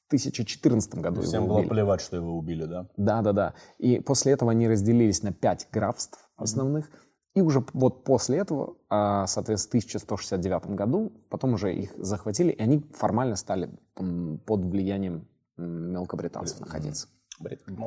в 0.05 0.07
1014 0.07 0.95
году 0.95 1.21
Всем 1.21 1.43
его 1.43 1.47
было 1.47 1.57
убили. 1.59 1.69
плевать, 1.69 2.01
что 2.01 2.15
его 2.17 2.37
убили, 2.37 2.65
да? 2.65 2.87
Да, 2.95 3.21
да, 3.23 3.33
да. 3.33 3.53
И 3.79 3.99
после 3.99 4.33
этого 4.33 4.51
они 4.51 4.67
разделились 4.67 5.23
на 5.23 5.33
пять 5.33 5.67
графств 5.71 6.29
основных. 6.37 6.89
И 7.33 7.41
уже 7.41 7.65
вот 7.73 8.03
после 8.03 8.37
этого, 8.37 8.75
а, 8.89 9.25
соответственно, 9.27 9.81
в 9.81 9.85
1169 9.85 10.67
году, 10.75 11.11
потом 11.29 11.53
уже 11.53 11.73
их 11.73 11.91
захватили, 11.97 12.51
и 12.51 12.61
они 12.61 12.85
формально 12.93 13.35
стали 13.35 13.69
под 13.95 14.61
влиянием 14.65 15.27
мелкобританцев 15.57 16.59
находиться. 16.61 17.07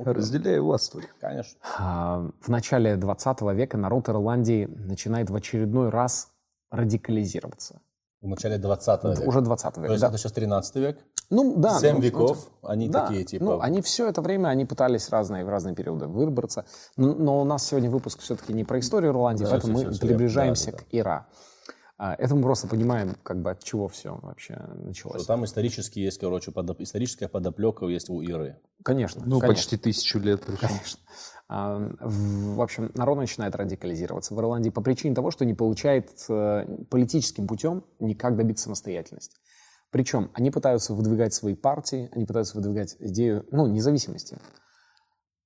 Разделяй 0.04 0.58
властвуй. 0.58 1.04
Конечно. 1.20 1.58
А, 1.78 2.30
В 2.40 2.48
начале 2.48 2.96
20 2.96 3.40
века 3.54 3.76
народ 3.78 4.08
Ирландии 4.08 4.66
начинает 4.66 5.30
в 5.30 5.34
очередной 5.36 5.88
раз 5.88 6.30
радикализироваться. 6.70 7.80
В 8.20 8.26
начале 8.26 8.58
20 8.58 9.04
века. 9.04 9.22
Уже 9.28 9.40
20 9.40 9.74
То 9.74 9.80
века, 9.80 9.92
есть 9.92 10.02
да. 10.02 10.08
это 10.08 10.18
сейчас 10.18 10.32
13 10.32 10.76
век. 10.76 10.98
Ну, 11.30 11.56
да. 11.56 11.78
Семь 11.78 11.96
ну, 11.96 12.00
веков, 12.02 12.48
ну, 12.62 12.68
они 12.68 12.88
да. 12.88 13.06
такие, 13.06 13.24
типа... 13.24 13.44
Ну, 13.44 13.60
они 13.60 13.82
все 13.82 14.08
это 14.08 14.22
время, 14.22 14.48
они 14.48 14.64
пытались 14.64 15.10
разные, 15.10 15.44
в 15.44 15.48
разные 15.48 15.74
периоды 15.74 16.06
выбраться. 16.06 16.64
Но, 16.96 17.14
но 17.14 17.40
у 17.40 17.44
нас 17.44 17.66
сегодня 17.66 17.90
выпуск 17.90 18.20
все-таки 18.20 18.52
не 18.52 18.64
про 18.64 18.78
историю 18.78 19.12
Ирландии, 19.12 19.44
Да, 19.44 19.50
поэтому 19.50 19.76
всё, 19.76 19.86
мы 19.86 19.92
всё, 19.92 20.06
приближаемся 20.06 20.72
да, 20.72 20.78
да, 20.78 20.78
к 20.78 20.86
Ира. 20.90 21.26
А, 21.98 22.14
Это 22.14 22.34
мы 22.34 22.42
просто 22.42 22.68
понимаем, 22.68 23.16
как 23.24 23.42
бы 23.42 23.50
от 23.50 23.62
чего 23.62 23.88
все 23.88 24.18
вообще 24.22 24.54
началось. 24.84 25.22
Что 25.22 25.26
там 25.26 25.44
исторически 25.44 25.98
есть, 25.98 26.18
короче, 26.18 26.52
подоп- 26.52 26.80
историческая 26.80 27.28
подоплека 27.28 27.86
есть 27.86 28.08
у 28.08 28.22
Иры. 28.22 28.56
Конечно. 28.84 29.22
Ну, 29.26 29.40
конечно. 29.40 29.48
почти 29.48 29.76
тысячу 29.76 30.20
лет. 30.20 30.42
причем. 30.46 30.68
Конечно. 30.68 31.00
А, 31.48 31.76
В 32.00 32.54
в 32.54 32.62
общем, 32.62 32.92
народ 32.94 33.18
начинает 33.18 33.56
радикализироваться 33.56 34.34
в 34.34 34.38
Ирландии 34.38 34.70
по 34.70 34.80
причине 34.80 35.14
того, 35.14 35.30
что 35.30 35.44
не 35.44 35.54
получает 35.54 36.10
э, 36.28 36.66
политическим 36.88 37.48
путем 37.48 37.84
никак 37.98 38.36
добиться 38.36 38.64
самостоятельности. 38.64 39.36
Причем 39.90 40.30
они 40.34 40.50
пытаются 40.50 40.94
выдвигать 40.94 41.32
свои 41.32 41.54
партии, 41.54 42.10
они 42.12 42.26
пытаются 42.26 42.56
выдвигать 42.56 42.96
идею 42.98 43.46
ну, 43.50 43.66
независимости. 43.66 44.38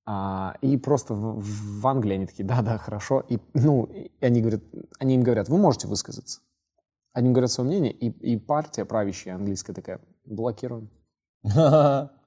А, 0.05 0.55
и 0.61 0.75
просто 0.77 1.13
в, 1.13 1.39
в 1.41 1.87
Англии 1.87 2.15
они 2.15 2.25
такие, 2.25 2.43
да-да, 2.43 2.77
хорошо. 2.77 3.23
И, 3.29 3.39
ну, 3.53 3.85
и 3.85 4.11
они, 4.19 4.41
говорят, 4.41 4.61
они 4.99 5.15
им 5.15 5.23
говорят, 5.23 5.47
вы 5.47 5.57
можете 5.57 5.87
высказаться. 5.87 6.41
Они 7.13 7.27
им 7.27 7.33
говорят 7.33 7.51
свое 7.51 7.69
мнение, 7.69 7.93
и, 7.93 8.09
и 8.33 8.37
партия 8.37 8.85
правящая 8.85 9.35
английская 9.35 9.73
такая, 9.73 10.01
блокируем. 10.25 10.89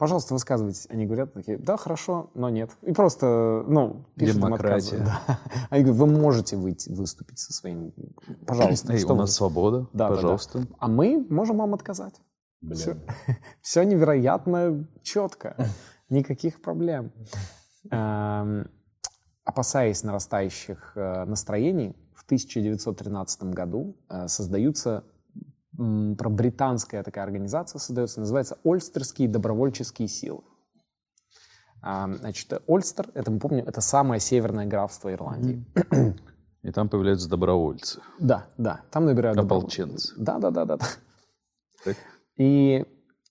Пожалуйста, 0.00 0.32
высказывайтесь. 0.32 0.86
Они 0.88 1.04
говорят 1.04 1.34
такие, 1.34 1.58
да, 1.58 1.76
хорошо, 1.76 2.30
но 2.32 2.48
нет. 2.48 2.70
И 2.80 2.92
просто, 2.92 3.62
ну, 3.68 4.06
пишут 4.16 4.36
им 4.36 4.42
Демократия. 4.46 4.96
отказы. 4.96 5.04
Да. 5.28 5.38
Они 5.68 5.84
говорят, 5.84 6.00
вы 6.00 6.06
можете 6.06 6.56
выйти, 6.56 6.88
выступить 6.90 7.38
со 7.38 7.52
своим, 7.52 7.92
пожалуйста. 8.46 8.94
Эй, 8.94 8.98
что 8.98 9.12
у 9.12 9.16
вы- 9.16 9.20
нас 9.20 9.34
свобода, 9.34 9.80
Да, 9.80 9.86
да, 9.92 10.08
да. 10.08 10.14
пожалуйста. 10.14 10.66
А 10.78 10.88
мы 10.88 11.26
можем 11.28 11.58
вам 11.58 11.74
отказать. 11.74 12.14
Все, 12.72 12.94
Блин. 12.94 13.06
все 13.60 13.82
невероятно 13.84 14.88
четко. 15.02 15.54
Никаких 16.08 16.62
проблем. 16.62 17.12
Эм, 17.90 18.64
Опасаясь 19.44 20.02
нарастающих 20.02 20.92
э, 20.96 21.24
настроений, 21.26 21.94
в 22.14 22.24
1913 22.24 23.42
году 23.44 23.96
э, 24.08 24.28
создаются 24.28 25.04
про 26.18 26.28
британская 26.28 27.02
такая 27.02 27.24
организация 27.24 27.78
создается, 27.78 28.20
называется 28.20 28.58
Ольстерские 28.64 29.28
добровольческие 29.28 30.08
силы. 30.08 30.42
А, 31.82 32.12
Значит, 32.12 32.52
Ольстер, 32.66 33.08
это 33.14 33.30
мы 33.30 33.38
помним, 33.38 33.66
это 33.66 33.80
самое 33.80 34.20
северное 34.20 34.66
графство 34.66 35.12
Ирландии. 35.12 35.64
И 36.62 36.70
там 36.72 36.90
появляются 36.90 37.30
добровольцы. 37.30 38.02
Да, 38.18 38.48
да, 38.58 38.82
там 38.90 39.06
набирают 39.06 39.38
Ополченцы. 39.38 40.12
Да, 40.18 40.38
да, 40.38 40.50
да, 40.50 40.66
да. 40.66 40.78
Так. 41.82 41.96
И, 42.36 42.84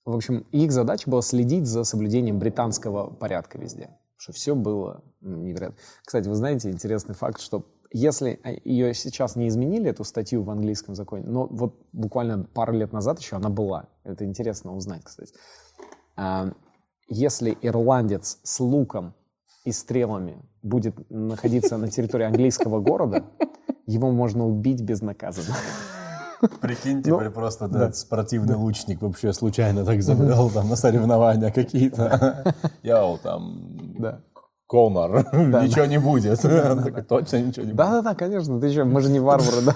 в 0.03 0.15
общем, 0.15 0.39
их 0.51 0.71
задача 0.71 1.07
была 1.07 1.21
следить 1.21 1.67
за 1.67 1.83
соблюдением 1.83 2.39
британского 2.39 3.11
порядка 3.11 3.59
везде. 3.59 3.91
Что 4.17 4.33
все 4.33 4.55
было 4.55 5.03
невероятно. 5.21 5.77
Кстати, 6.03 6.27
вы 6.27 6.33
знаете 6.33 6.71
интересный 6.71 7.13
факт, 7.13 7.39
что 7.39 7.67
если 7.91 8.39
э, 8.43 8.57
ее 8.63 8.93
сейчас 8.93 9.35
не 9.35 9.47
изменили, 9.47 9.89
эту 9.89 10.03
статью 10.03 10.43
в 10.43 10.49
английском 10.49 10.95
законе, 10.95 11.25
но 11.27 11.47
вот 11.47 11.75
буквально 11.91 12.43
пару 12.43 12.73
лет 12.73 12.93
назад 12.93 13.19
еще 13.19 13.35
она 13.35 13.49
была. 13.49 13.87
Это 14.03 14.25
интересно 14.25 14.75
узнать, 14.75 15.03
кстати. 15.03 15.33
А, 16.15 16.51
Если 17.07 17.57
ирландец 17.61 18.39
с 18.43 18.59
луком 18.59 19.13
и 19.65 19.71
стрелами 19.71 20.37
будет 20.61 20.95
находиться 21.09 21.77
на 21.77 21.89
территории 21.89 22.25
английского 22.25 22.79
города, 22.79 23.23
его 23.87 24.11
можно 24.11 24.45
убить 24.45 24.81
безнаказанно. 24.81 25.55
Прикинь, 26.61 27.03
Ну, 27.05 27.31
просто 27.31 27.67
да, 27.67 27.91
спортивный 27.91 28.55
лучник 28.55 29.01
вообще 29.01 29.33
случайно 29.33 29.83
так 29.83 30.01
забрел 30.01 30.49
там 30.49 30.69
на 30.69 30.75
соревнования 30.75 31.51
какие-то. 31.51 32.55
Я 32.81 33.17
там 33.17 33.95
Да. 33.97 34.21
Конор, 34.69 35.11
ничего 35.33 35.85
не 35.85 35.97
будет. 35.97 36.45
Он 36.45 36.83
такой, 36.83 37.01
точно 37.01 37.41
ничего 37.41 37.65
не 37.65 37.71
будет. 37.71 37.77
Да-да-да, 37.77 38.13
конечно. 38.13 38.61
Ты 38.61 38.71
что, 38.71 38.85
мы 38.85 39.01
же 39.01 39.09
не 39.09 39.19
варвары, 39.19 39.63
да? 39.65 39.75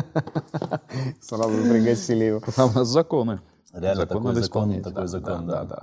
Сразу 1.20 1.50
пригласили 1.70 2.24
его. 2.24 2.40
Там 2.56 2.70
у 2.70 2.78
нас 2.78 2.88
законы. 2.88 3.40
Реально 3.74 4.02
Закон 4.02 4.16
такой 4.22 4.34
закон, 4.34 4.40
исполнять. 4.42 4.82
такой 4.82 5.06
закон, 5.08 5.46
да. 5.46 5.64
Да-да. 5.64 5.82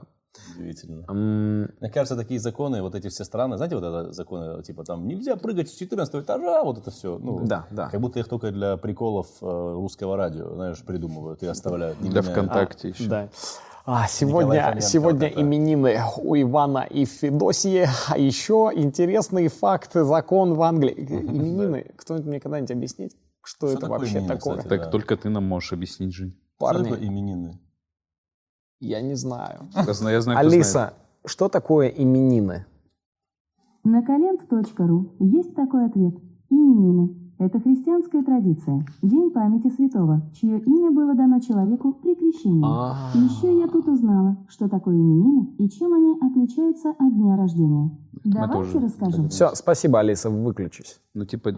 Удивительно. 0.56 1.06
М, 1.08 1.70
Мне 1.80 1.90
кажется, 1.92 2.16
такие 2.16 2.40
законы, 2.40 2.82
вот 2.82 2.96
эти 2.96 3.10
все 3.10 3.24
страны, 3.26 3.58
знаете, 3.58 3.76
вот 3.76 3.84
это 3.84 4.12
законы, 4.12 4.64
типа 4.64 4.84
там 4.84 5.08
нельзя 5.08 5.36
прыгать 5.36 5.70
с 5.70 5.74
14 5.76 6.16
этажа, 6.24 6.64
вот 6.64 6.80
это 6.80 6.90
все. 6.90 7.20
Ну, 7.20 7.46
Да, 7.46 7.68
да. 7.70 7.90
Как 7.90 8.02
будто 8.02 8.20
их 8.20 8.28
только 8.28 8.52
для 8.52 8.76
приколов 8.78 9.28
э, 9.42 9.46
русского 9.76 10.18
радио, 10.18 10.56
знаешь, 10.56 10.80
придумывают 10.84 11.44
и 11.44 11.46
оставляют. 11.46 12.00
Для 12.00 12.10
меняют. 12.10 12.28
ВКонтакте 12.32 12.90
еще. 12.90 13.08
Да. 13.08 13.30
А, 13.90 14.06
сегодня, 14.06 14.82
сегодня 14.82 15.30
вот 15.30 15.42
именины 15.42 16.02
у 16.18 16.36
Ивана 16.36 16.80
и 16.80 17.06
Федосии, 17.06 17.88
а 18.10 18.18
еще 18.18 18.70
интересные 18.76 19.48
факты, 19.48 20.04
закон 20.04 20.56
в 20.56 20.62
Англии. 20.62 20.94
Именины, 21.10 21.86
кто-нибудь 21.96 22.28
мне 22.28 22.40
когда-нибудь 22.42 22.72
объяснит, 22.72 23.14
что, 23.42 23.68
это 23.68 23.80
такое 23.80 24.00
вообще 24.00 24.18
именины, 24.18 24.36
такое? 24.36 24.58
кстати? 24.58 24.68
Так 24.68 24.82
Да. 24.82 24.90
только 24.92 25.16
ты 25.16 25.30
нам 25.30 25.46
можешь 25.46 25.72
объяснить, 25.72 26.14
Жень. 26.14 26.38
Что 26.58 26.68
такое 26.74 26.90
Парни, 26.90 27.08
именины? 27.08 27.60
я 28.82 29.00
не 29.00 29.16
знаю. 29.16 29.70
Я 29.74 29.94
знаю, 29.94 30.16
я 30.16 30.22
знаю, 30.22 30.38
кто 30.40 30.50
знает. 30.50 30.54
Алиса, 30.66 30.94
что 31.26 31.48
такое 31.48 31.88
именины? 31.88 32.66
На 33.86 34.02
kalend.ru 34.02 35.16
есть 35.20 35.56
такой 35.56 35.86
ответ. 35.86 36.14
Именины– 36.50 37.16
это 37.40 37.60
христианская 37.60 38.24
традиция, 38.24 38.86
день 39.02 39.32
памяти 39.32 39.70
святого, 39.76 40.22
чье 40.34 40.60
имя 40.60 40.92
было 40.92 41.14
дано 41.14 41.40
человеку 41.40 41.94
при 41.94 42.16
крещении. 42.16 42.64
А. 42.66 43.12
И 43.14 43.20
еще 43.20 43.60
я 43.60 43.68
тут 43.68 43.88
узнала, 43.88 44.38
что 44.50 44.68
такое 44.68 44.96
именины 44.96 45.50
и 45.60 45.70
чем 45.70 45.94
они 45.94 46.16
отличаются 46.22 46.90
от 46.92 47.14
дня 47.16 47.36
рождения. 47.38 47.92
Давайте 48.24 48.54
тоже 48.54 48.80
расскажу. 48.80 49.28
Все, 49.30 49.54
спасибо, 49.56 50.00
Алиса, 50.00 50.30
выключись. 50.30 51.00
Ну, 51.14 51.26
типа, 51.26 51.52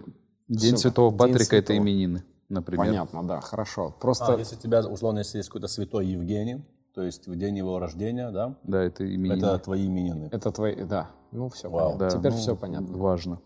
День 0.47 0.75
Всё, 0.75 0.89
Святого 0.89 1.09
День 1.11 1.17
Патрика 1.19 1.55
это 1.55 1.77
именины, 1.77 2.23
например. 2.49 2.85
Понятно, 2.87 3.23
да, 3.23 3.39
хорошо. 3.39 3.93
А, 3.97 4.01
Просто 4.01 4.35
если 4.37 4.55
у 4.55 4.59
тебя, 4.59 4.81
условно, 4.81 5.19
если 5.19 5.37
есть 5.37 5.49
какой-то 5.49 5.67
святой 5.67 6.07
Евгений, 6.07 6.65
то 6.93 7.03
есть 7.03 7.27
в 7.27 7.35
день 7.37 7.57
его 7.57 7.79
рождения, 7.79 8.31
да, 8.31 8.55
Да, 8.63 8.81
это 8.83 9.05
именины. 9.05 9.37
это 9.37 9.59
твои 9.59 9.85
именины. 9.87 10.27
это 10.31 10.51
твои, 10.51 10.83
да, 10.83 11.11
ну 11.31 11.47
все 11.49 11.69
Вау. 11.69 11.93
понятно. 11.93 12.09
Да, 12.09 12.17
Теперь 12.17 12.31
ну, 12.31 12.37
все 12.37 12.55
понятно. 12.55 12.97
Важно. 12.97 13.39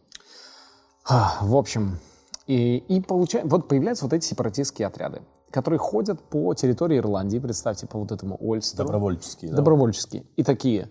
А, 1.08 1.40
В 1.42 1.56
общем, 1.56 1.98
и, 2.48 2.78
и 2.78 3.02
получается, 3.02 3.50
вот 3.50 3.68
появляются 3.68 4.06
вот 4.06 4.14
эти 4.14 4.26
сепаратистские 4.26 4.88
отряды, 4.88 5.22
которые 5.52 5.80
ходят 5.80 6.22
по 6.30 6.54
территории 6.54 6.98
Ирландии, 6.98 7.40
представьте, 7.40 7.88
по 7.88 8.00
вот 8.00 8.12
этому 8.12 8.38
Ольстеру. 8.42 8.86
Добровольческие, 8.88 9.52
да? 9.52 9.58
Добровольческие. 9.58 10.26
И 10.36 10.44
такие, 10.44 10.90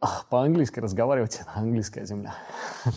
«А, 0.00 0.22
по-английски 0.30 0.78
разговаривайте, 0.80 1.40
это 1.42 1.50
английская 1.58 2.04
земля. 2.06 2.34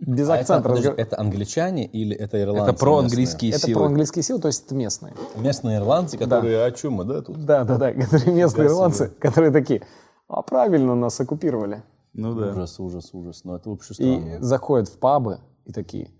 Без 0.00 0.28
А 0.28 0.34
это, 0.34 0.40
акцента 0.40 0.68
разговаривать. 0.68 0.98
это 1.06 1.20
англичане 1.20 1.86
или 1.86 2.16
это 2.16 2.40
ирландцы? 2.40 2.70
Это 2.70 2.78
про 2.80 2.98
английские 2.98 3.50
Это 3.52 3.60
силы. 3.66 3.80
про 3.80 3.86
английские 3.86 4.22
силы, 4.22 4.40
то 4.40 4.48
есть 4.48 4.66
это 4.66 4.74
местные. 4.74 5.14
Местные 5.36 5.78
ирландцы, 5.78 6.16
которые, 6.18 6.64
о 6.64 6.70
чем 6.72 6.94
мы, 6.94 7.04
да, 7.04 7.22
тут? 7.22 7.44
Да, 7.44 7.64
да, 7.64 7.76
да, 7.78 7.92
которые 7.92 8.32
местные 8.32 8.66
ирландцы, 8.68 9.08
которые 9.20 9.52
такие, 9.52 9.82
а 10.28 10.42
правильно 10.42 10.94
нас 10.94 11.20
оккупировали. 11.20 11.82
Ну 12.12 12.34
да. 12.34 12.50
Ужас, 12.52 12.80
ужас, 12.80 13.10
ужас. 13.12 13.44
Но 13.44 13.56
это 13.56 13.68
вообще 13.70 13.92
И 13.94 13.94
странно. 14.18 14.42
заходят 14.42 14.88
в 14.88 14.98
пабы 14.98 15.40
и 15.64 15.72
такие, 15.72 16.10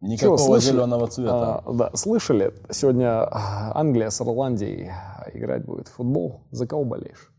Никакого 0.00 0.38
слышали? 0.38 0.72
зеленого 0.72 1.06
цвета. 1.08 1.58
А, 1.58 1.72
да, 1.72 1.90
слышали, 1.94 2.54
сегодня 2.70 3.22
а, 3.24 3.72
Англия 3.78 4.08
с 4.10 4.20
Ирландией 4.20 4.90
играть 5.34 5.64
будет 5.64 5.88
в 5.88 5.92
футбол. 5.92 6.40
За 6.50 6.66
кого 6.66 6.84
болеешь? 6.84 7.30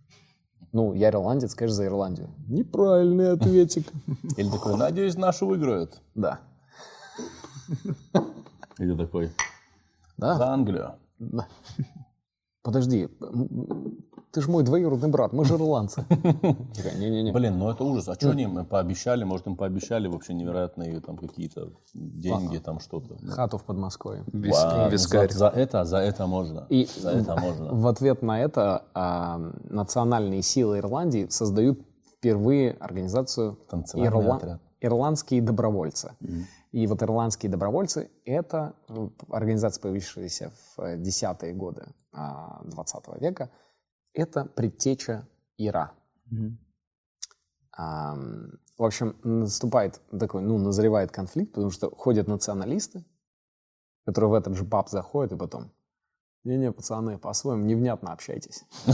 Ну, 0.72 0.94
я 0.94 1.10
ирландец, 1.10 1.54
конечно, 1.56 1.76
за 1.76 1.86
Ирландию. 1.88 2.30
Неправильный 2.48 3.32
ответик. 3.34 3.92
Или 4.38 4.50
такой, 4.50 4.78
надеюсь, 4.78 5.16
нашу 5.16 5.48
выиграют. 5.48 6.02
Да. 6.16 6.40
Или 8.78 8.96
такой, 8.96 9.32
Да? 10.18 10.36
за 10.36 10.48
Англию. 10.48 10.94
Да. 11.20 11.48
Подожди, 12.64 13.10
ты 14.32 14.42
же 14.42 14.50
мой 14.50 14.64
двоюродный 14.64 15.10
брат, 15.10 15.34
мы 15.34 15.46
же 15.46 15.56
ирландцы. 15.56 16.06
Не-не-не. 16.10 17.32
Блин, 17.32 17.58
ну 17.58 17.70
это 17.70 17.84
ужас. 17.84 18.08
А 18.08 18.16
что 18.16 18.32
они 18.32 18.44
им 18.44 18.66
пообещали? 18.66 19.24
Может, 19.24 19.48
им 19.48 19.58
пообещали 19.58 20.08
вообще 20.08 20.34
невероятные 20.34 21.00
там 21.02 21.18
какие-то 21.18 21.70
деньги, 21.94 22.58
там 22.58 22.80
что-то. 22.80 23.18
Хату 23.28 23.58
в 23.58 23.64
Подмосковье. 23.64 24.24
Вискарь. 24.32 25.32
За, 25.32 25.48
это, 25.48 25.86
за 25.86 25.98
это 25.98 26.28
можно. 26.28 26.66
И 26.70 26.88
за 26.98 27.12
это 27.12 27.36
можно. 27.36 27.74
в 27.74 27.88
ответ 27.88 28.22
на 28.22 28.40
это 28.40 28.86
а, 28.94 29.38
национальные 29.64 30.42
силы 30.42 30.80
Ирландии 30.80 31.28
создают 31.30 31.80
впервые 32.18 32.72
организацию. 32.80 33.58
Ирландские 34.80 35.42
добровольцы. 35.42 36.14
И 36.72 36.88
вот 36.88 37.04
ирландские 37.04 37.52
добровольцы— 37.52 38.10
это 38.26 38.74
ну, 38.88 39.12
организация, 39.30 39.82
появившаяся 39.82 40.52
в 40.78 40.82
э, 40.82 40.98
десятые 40.98 41.54
годы 41.54 41.86
а, 42.14 42.62
20 42.64 43.22
века. 43.22 43.50
Это 44.14 44.46
предтеча 44.46 45.28
ИРА. 45.58 45.92
Ам, 47.74 48.52
В 48.78 48.84
общем, 48.84 49.16
наступает 49.24 50.02
такой, 50.18 50.42
ну, 50.42 50.58
назревает 50.58 51.12
конфликт, 51.12 51.54
потому 51.54 51.72
что 51.72 51.90
ходят 51.90 52.28
националисты, 52.28 53.06
которые 54.06 54.32
в 54.32 54.34
этот 54.34 54.56
же 54.56 54.66
паб 54.66 54.90
заходят 54.90 55.32
и 55.34 55.38
потом, 55.38 55.72
не-не, 56.44 56.72
пацаны, 56.72 57.18
по-своему 57.18 57.64
невнятно 57.66 58.12
общайтесь. 58.12 58.66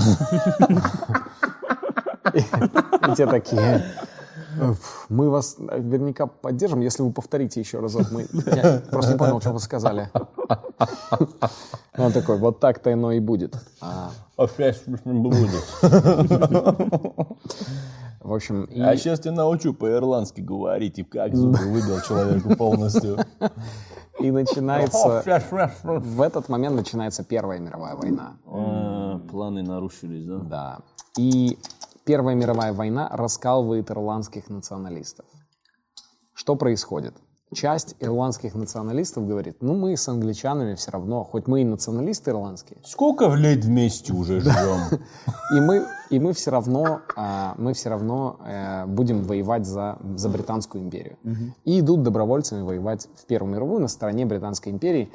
И 2.33 3.15
те 3.15 3.25
такие, 3.25 3.77
«Уф, 3.77 4.16
мы 5.09 5.29
вас 5.29 5.57
наверняка 5.57 6.27
поддержим, 6.27 6.81
если 6.81 7.03
вы 7.03 7.11
повторите 7.11 7.59
еще 7.59 7.79
разок. 7.79 8.11
Мы... 8.11 8.27
Я 8.45 8.81
просто 8.91 9.13
не 9.13 9.17
понял, 9.17 9.39
что 9.41 9.51
вы 9.53 9.59
сказали. 9.59 10.09
Он 11.97 12.11
такой, 12.11 12.37
вот 12.37 12.59
так-то 12.59 12.91
оно 12.93 13.11
и 13.11 13.19
будет. 13.19 13.55
А, 13.81 14.11
будет. 14.37 15.63
В 18.21 18.33
общем, 18.33 18.63
и- 18.65 18.81
А 18.81 18.95
сейчас 18.97 19.19
тебя 19.21 19.31
научу 19.33 19.73
по-ирландски 19.73 20.41
говорить, 20.41 20.99
и 20.99 21.03
как 21.03 21.35
зубы 21.35 21.59
выбил 21.59 22.01
человеку 22.01 22.55
полностью. 22.55 23.17
и 24.19 24.31
начинается... 24.31 25.23
В 25.83 26.21
этот 26.21 26.49
момент 26.49 26.75
начинается 26.75 27.23
Первая 27.23 27.59
мировая 27.59 27.95
война. 27.95 28.33
А, 28.45 29.19
Планы 29.31 29.63
нарушились, 29.63 30.25
да? 30.25 30.37
Да. 30.39 30.79
И 31.17 31.57
Первая 32.07 32.35
мировая 32.35 32.71
война 32.71 33.09
раскалывает 33.11 33.91
ирландских 33.91 34.49
националистов. 34.49 35.25
Что 36.33 36.55
происходит? 36.55 37.13
Часть 37.53 37.97
ирландских 37.99 38.55
националистов 38.55 39.27
говорит, 39.27 39.57
ну 39.59 39.75
мы 39.75 39.97
с 39.97 40.07
англичанами 40.07 40.75
все 40.75 40.91
равно, 40.91 41.25
хоть 41.25 41.47
мы 41.47 41.61
и 41.61 41.65
националисты 41.65 42.31
ирландские, 42.31 42.79
Сколько 42.85 43.25
лет 43.33 43.65
вместе 43.65 44.13
уже 44.13 44.39
живем? 44.39 45.01
и 45.57 45.59
мы, 45.59 45.85
и 46.09 46.19
мы 46.19 46.31
все 46.31 46.51
равно, 46.51 47.01
а, 47.17 47.55
мы 47.57 47.73
все 47.73 47.89
равно 47.89 48.39
э, 48.45 48.85
будем 48.85 49.23
воевать 49.23 49.65
за, 49.65 49.97
за 50.15 50.29
Британскую 50.29 50.85
империю. 50.85 51.17
И 51.65 51.81
идут 51.81 52.03
добровольцами 52.03 52.61
воевать 52.61 53.09
в 53.15 53.25
Первую 53.25 53.53
мировую 53.53 53.81
на 53.81 53.89
стороне 53.89 54.25
Британской 54.25 54.71
империи. 54.71 55.11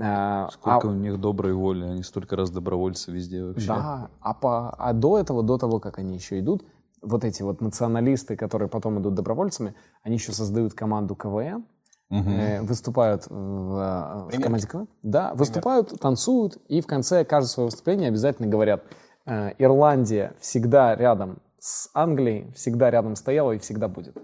А, 0.00 0.48
Сколько 0.52 0.88
а- 0.88 0.90
у 0.90 0.94
них 0.94 1.18
доброй 1.20 1.54
воли, 1.54 1.84
они 1.84 2.02
столько 2.02 2.36
раз 2.36 2.50
добровольцы 2.50 3.10
везде 3.10 3.44
вообще. 3.44 3.68
Да, 3.68 4.10
а, 4.20 4.34
по, 4.34 4.70
а 4.70 4.92
до 4.92 5.18
этого, 5.18 5.42
до 5.42 5.58
того, 5.58 5.80
как 5.80 5.98
они 5.98 6.14
еще 6.14 6.38
идут, 6.38 6.64
вот 7.02 7.24
эти 7.24 7.42
вот 7.42 7.60
националисты, 7.60 8.36
которые 8.36 8.68
потом 8.68 9.00
идут 9.00 9.14
добровольцами, 9.14 9.74
они 10.02 10.16
еще 10.16 10.32
создают 10.32 10.74
команду 10.74 11.14
КВН, 11.14 11.64
э, 12.10 12.62
выступают 12.62 13.26
в, 13.28 14.28
в 14.30 14.40
команде 14.40 14.66
КВН. 14.66 14.88
Да, 15.02 15.34
выступают, 15.34 15.98
танцуют, 16.00 16.58
и 16.68 16.80
в 16.80 16.86
конце 16.86 17.24
каждого 17.24 17.48
своего 17.48 17.66
выступления 17.68 18.08
обязательно 18.08 18.48
говорят, 18.48 18.84
э, 19.24 19.52
Ирландия 19.58 20.34
всегда 20.40 20.94
рядом 20.94 21.38
с 21.58 21.88
Англией, 21.94 22.52
всегда 22.52 22.90
рядом 22.90 23.16
стояла 23.16 23.52
и 23.52 23.58
всегда 23.58 23.88
будет. 23.88 24.16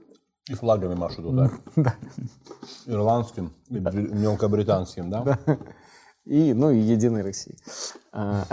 И 0.48 0.54
флагами 0.54 0.94
машут 0.94 1.24
вот 1.24 1.36
так. 1.76 1.96
Ирландским 2.86 3.52
и 3.68 3.78
бри- 3.78 4.12
мелкобританским, 4.12 5.08
да? 5.10 5.38
И, 6.24 6.52
ну, 6.52 6.70
и 6.70 6.78
Единой 6.78 7.22
России. 7.22 7.56
А, 8.12 8.44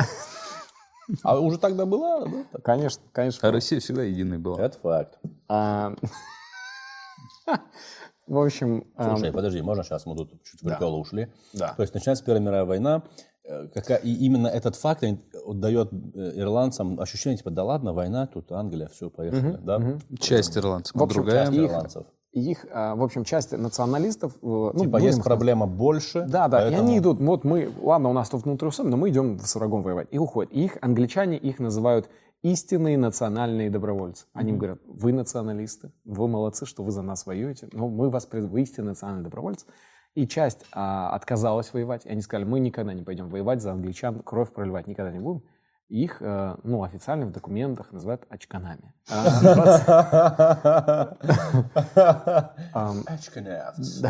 А 1.24 1.40
уже 1.40 1.58
тогда 1.58 1.86
была? 1.88 2.26
да? 2.28 2.60
Конечно, 2.64 3.02
конечно. 3.12 3.48
А 3.48 3.52
Россия 3.52 3.80
всегда 3.80 4.04
единой 4.04 4.38
была. 4.38 4.62
Это 4.62 4.78
факт. 4.80 5.18
А, 5.48 5.96
В 8.28 8.38
общем, 8.38 8.86
а, 8.96 9.16
Слушай, 9.16 9.34
подожди, 9.34 9.62
можно 9.64 9.84
сейчас 9.84 10.06
мы 10.06 10.16
тут 10.16 10.32
чуть 10.44 10.62
в 10.62 10.66
приколы 10.66 11.00
ушли? 11.00 11.34
Да. 11.54 11.74
То 11.74 11.82
есть 11.82 11.96
начинается 11.96 12.24
Первая 12.24 12.42
мировая 12.44 12.66
война, 12.66 13.04
и 14.04 14.14
именно 14.26 14.48
этот 14.48 14.76
факт 14.76 15.04
э, 15.04 15.16
дает 15.54 15.92
э, 15.92 16.32
ирландцам 16.40 17.00
ощущение, 17.00 17.38
типа, 17.38 17.52
да 17.52 17.64
ладно, 17.64 17.94
война, 17.94 18.28
тут 18.28 18.52
Англия, 18.52 18.88
все, 18.88 19.10
поехали, 19.10 19.58
да? 19.62 19.98
Часть 20.20 20.58
ирландцев, 20.58 20.96
В 20.96 21.04
общем, 21.04 21.24
другая... 21.24 21.46
Часть 21.46 21.58
их- 21.58 21.70
ирландцев. 21.70 22.06
их, 22.32 22.66
а, 22.72 22.96
в 22.96 23.04
общем, 23.04 23.24
часть 23.24 23.52
националистов, 23.52 24.34
э, 24.36 24.38
ну, 24.42 24.74
Типа, 24.80 24.98
есть 24.98 25.18
их 25.18 25.24
проблема 25.24 25.66
больше. 25.68 26.26
Да, 26.30 26.48
да, 26.48 26.60
и 26.68 26.70
поэтому- 26.70 26.88
они 26.90 26.98
идут, 27.00 27.20
вот 27.20 27.44
мы, 27.44 27.72
ладно, 27.82 28.10
у 28.10 28.14
нас 28.14 28.30
тут 28.30 28.44
внутри 28.44 28.68
усом, 28.68 28.90
но 28.90 28.98
мы 28.98 29.10
идем 29.10 29.40
с 29.40 29.56
врагом 29.56 29.82
воевать. 29.84 30.08
И 30.12 30.18
уходят. 30.20 30.52
И 30.54 30.64
их, 30.66 30.78
англичане 30.82 31.38
их 31.38 31.60
называют 31.60 32.08
истинные 32.44 32.98
национальные 32.98 33.70
добровольцы. 33.70 34.26
Они 34.34 34.52
им 34.52 34.60
говорят, 34.60 34.80
вы 34.88 35.12
националисты, 35.12 35.92
вы 36.06 36.28
молодцы, 36.28 36.66
что 36.66 36.84
вы 36.84 36.92
за 36.92 37.02
нас 37.02 37.26
воюете, 37.26 37.68
но 37.74 37.90
мы 37.90 38.10
вас, 38.10 38.26
приз- 38.32 38.46
вы 38.48 38.62
истинные 38.62 38.90
национальные 38.90 39.24
добровольцы. 39.26 39.66
И 40.16 40.28
часть 40.28 40.66
а, 40.72 41.12
отказалась 41.12 41.72
воевать, 41.74 42.06
и 42.06 42.10
они 42.10 42.22
сказали, 42.22 42.46
мы 42.46 42.60
никогда 42.60 42.94
не 42.94 43.04
пойдем 43.04 43.30
воевать 43.30 43.62
за 43.62 43.72
англичан, 43.72 44.22
кровь 44.22 44.52
проливать 44.52 44.88
никогда 44.88 45.12
не 45.12 45.20
будем. 45.20 45.44
И 45.90 46.04
их, 46.04 46.22
э, 46.22 46.56
ну, 46.64 46.84
официально 46.84 47.26
в 47.26 47.32
документах 47.32 47.92
называют 47.92 48.24
очканами. 48.30 48.94
А, 52.74 52.94
Ashkenazs. 53.08 54.06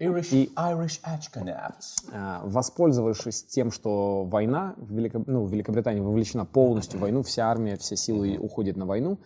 Irish, 0.00 1.00
Ashkenazs. 1.04 2.10
А, 2.12 2.40
воспользовавшись 2.44 3.44
тем, 3.44 3.70
что 3.70 4.24
война 4.24 4.74
в, 4.76 4.92
Велико- 4.92 5.22
ну, 5.24 5.44
в 5.44 5.52
Великобритании 5.52 6.00
вовлечена 6.00 6.44
полностью 6.44 6.98
в 6.98 7.02
войну, 7.02 7.22
вся 7.22 7.48
армия, 7.48 7.76
все 7.76 7.94
силы 7.96 8.36
уходят 8.36 8.76
на 8.76 8.86
войну, 8.86 9.20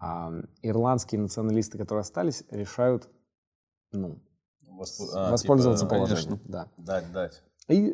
а, 0.00 0.32
ирландские 0.62 1.20
националисты, 1.20 1.76
которые 1.76 2.00
остались, 2.00 2.44
решают 2.50 3.10
ну, 3.92 4.22
Воспо- 4.78 5.08
а, 5.14 5.30
воспользоваться 5.30 5.86
типа, 5.86 5.96
положением. 5.96 6.40
Да. 6.44 6.68
Дать, 6.76 7.10
дать. 7.12 7.42
И 7.68 7.90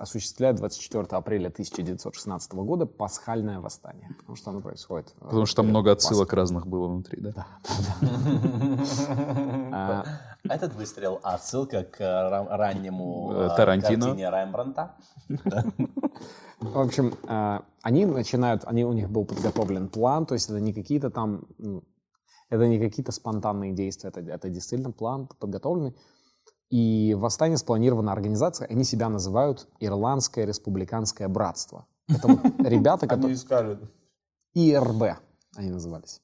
осуществляют 0.00 0.56
24 0.56 1.04
апреля 1.16 1.48
1916 1.50 2.52
года 2.64 2.86
пасхальное 2.86 3.60
восстание, 3.60 4.08
потому 4.18 4.34
что 4.34 4.50
оно 4.50 4.60
происходит. 4.60 5.14
э, 5.20 5.24
Потому 5.24 5.46
что 5.46 5.56
там 5.62 5.68
много 5.68 5.92
отсылок 5.92 6.32
разных 6.32 6.66
было 6.66 6.88
внутри, 6.88 7.20
да? 7.20 7.46
А, 9.72 10.04
Этот 10.44 10.74
выстрел 10.74 11.20
отсылка 11.22 11.84
к 11.84 12.00
ра- 12.00 12.46
раннему 12.48 13.30
Э, 13.32 13.46
а, 13.46 13.56
Тарантино. 13.56 14.06
картине 14.06 14.30
Рембранта. 14.30 14.96
В 16.60 16.78
общем, 16.78 17.14
э, 17.28 17.60
они 17.82 18.06
начинают, 18.06 18.64
они, 18.64 18.84
у 18.84 18.92
них 18.92 19.10
был 19.10 19.24
подготовлен 19.24 19.88
план, 19.88 20.26
то 20.26 20.34
есть 20.34 20.48
это 20.50 20.60
не 20.60 20.72
какие-то 20.72 21.10
там, 21.10 21.44
ну, 21.58 21.82
это 22.50 22.66
не 22.68 22.78
какие-то 22.78 23.12
спонтанные 23.12 23.72
действия, 23.72 24.10
это, 24.10 24.20
это 24.20 24.48
действительно 24.48 24.92
план 24.92 25.28
подготовленный. 25.38 25.94
И 26.72 27.14
восстание 27.18 27.58
спланировано 27.58 28.12
организацией, 28.12 28.70
они 28.70 28.84
себя 28.84 29.10
называют 29.10 29.68
Ирландское 29.78 30.46
республиканское 30.46 31.28
братство. 31.28 31.86
Это 32.08 32.28
вот 32.28 32.40
ребята, 32.66 33.06
которые... 33.06 33.26
Они 33.32 33.36
скажут. 33.36 33.92
ИРБ 34.54 35.18
они 35.54 35.70
назывались. 35.70 36.22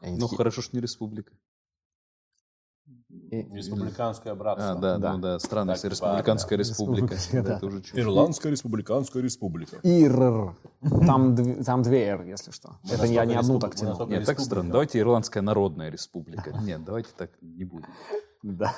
Они 0.00 0.16
Ну, 0.16 0.22
такие, 0.22 0.36
хорошо, 0.36 0.62
что 0.62 0.74
не 0.76 0.82
республика. 0.82 1.32
«Э, 3.30 3.42
Республиканское 3.54 4.34
братство. 4.34 4.72
А, 4.72 4.74
да, 4.74 4.98
Да. 4.98 5.12
ну 5.14 5.18
да, 5.20 5.38
странно, 5.38 5.74
Так, 5.74 5.76
если 5.84 5.90
республиканская 5.90 6.56
да. 6.58 6.62
республика. 6.62 7.14
Республика, 7.14 7.48
Да. 7.48 7.56
Это 7.56 7.66
уже. 7.66 7.82
Ирландская 7.94 8.50
республиканская 8.52 9.22
республика. 9.22 9.78
ИРР. 9.84 10.56
Там, 11.06 11.62
там 11.64 11.82
две 11.82 12.04
«Р», 12.04 12.22
если 12.24 12.50
что. 12.50 12.78
Это 12.90 13.06
я 13.06 13.24
не 13.24 13.34
одну 13.34 13.60
так 13.60 13.74
мы 13.74 13.76
тянул. 13.76 14.06
Нет, 14.08 14.26
так 14.26 14.40
странно. 14.40 14.70
Давайте 14.70 14.98
Ирландская 14.98 15.42
народная 15.42 15.88
республика. 15.88 16.50
Нет, 16.62 16.84
давайте 16.84 17.10
так 17.16 17.30
не 17.40 17.64
будем. 17.64 17.88
Да. 18.42 18.74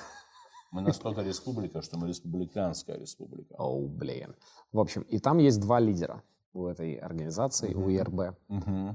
Мы 0.70 0.83
настолько 0.83 1.22
республика, 1.22 1.83
что 1.83 1.98
мы 1.98 2.09
республиканская 2.09 2.98
республика. 2.98 3.54
Оу, 3.59 3.88
блин. 3.88 4.35
В 4.72 4.78
общем, 4.81 5.02
и 5.02 5.18
там 5.18 5.38
есть 5.38 5.61
два 5.61 5.81
лидера 5.81 6.22
у 6.52 6.66
этой 6.66 6.94
организации, 6.94 7.74
у 7.74 7.88
ИРБ. 7.90 8.37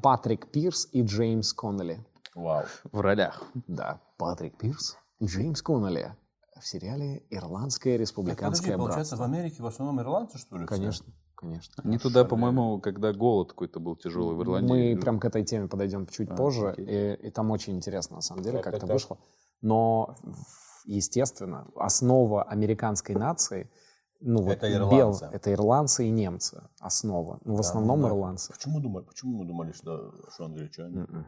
Патрик 0.01 0.51
Пирс 0.51 0.87
и 0.91 1.01
Джеймс 1.01 1.53
Коннелли. 1.53 2.05
Вау. 2.35 2.63
В 2.91 2.99
ролях. 2.99 3.43
Да, 3.67 4.01
Патрик 4.17 4.57
Пирс 4.57 4.97
и 5.19 5.25
Джеймс 5.25 5.61
Коннелли 5.61 6.15
в 6.59 6.67
сериале 6.67 7.23
«Ирландское 7.29 7.97
республиканское 7.97 8.77
получается, 8.77 9.17
братство». 9.17 9.17
в 9.17 9.21
Америке 9.23 9.63
в 9.63 9.65
основном 9.65 9.99
ирландцы, 9.99 10.37
что 10.37 10.57
ли? 10.57 10.65
все? 10.65 10.75
Конечно, 10.75 11.07
конечно. 11.35 11.83
Они 11.83 11.97
туда, 11.97 12.23
по-моему, 12.23 12.79
когда 12.79 13.11
голод 13.11 13.49
какой-то 13.49 13.79
был 13.79 13.95
тяжелый 13.97 14.35
в 14.35 14.41
Ирландии. 14.43 14.93
Мы 14.93 15.01
прям 15.01 15.19
к 15.19 15.25
этой 15.25 15.43
теме 15.43 15.67
подойдем 15.67 16.07
чуть 16.07 16.33
позже, 16.35 16.73
и, 16.77 17.27
и 17.27 17.29
там 17.31 17.51
очень 17.51 17.75
интересно, 17.75 18.17
на 18.17 18.21
самом 18.21 18.43
деле, 18.43 18.59
как 18.59 18.75
это 18.75 18.87
так. 18.87 18.93
вышло. 18.93 19.17
Но, 19.61 20.15
в- 20.23 20.72
естественно, 20.85 21.67
основа 21.75 22.43
американской 22.43 23.15
нации, 23.15 23.69
ну, 24.19 24.41
вот 24.41 24.53
Это 24.53 24.67
бел- 24.67 24.87
ирландцы. 24.89 25.29
это 25.31 25.51
ирландцы 25.51 26.07
и 26.07 26.09
немцы, 26.09 26.63
основа. 26.79 27.39
Ну, 27.43 27.55
в 27.55 27.59
основном 27.59 28.01
да. 28.01 28.07
ирландцы. 28.07 28.53
Почему, 28.53 28.79
думали, 28.79 29.03
почему 29.03 29.39
мы 29.39 29.45
думали, 29.45 29.73
что, 29.73 30.13
что 30.29 30.45
англичане? 30.45 30.99
М-м. 30.99 31.25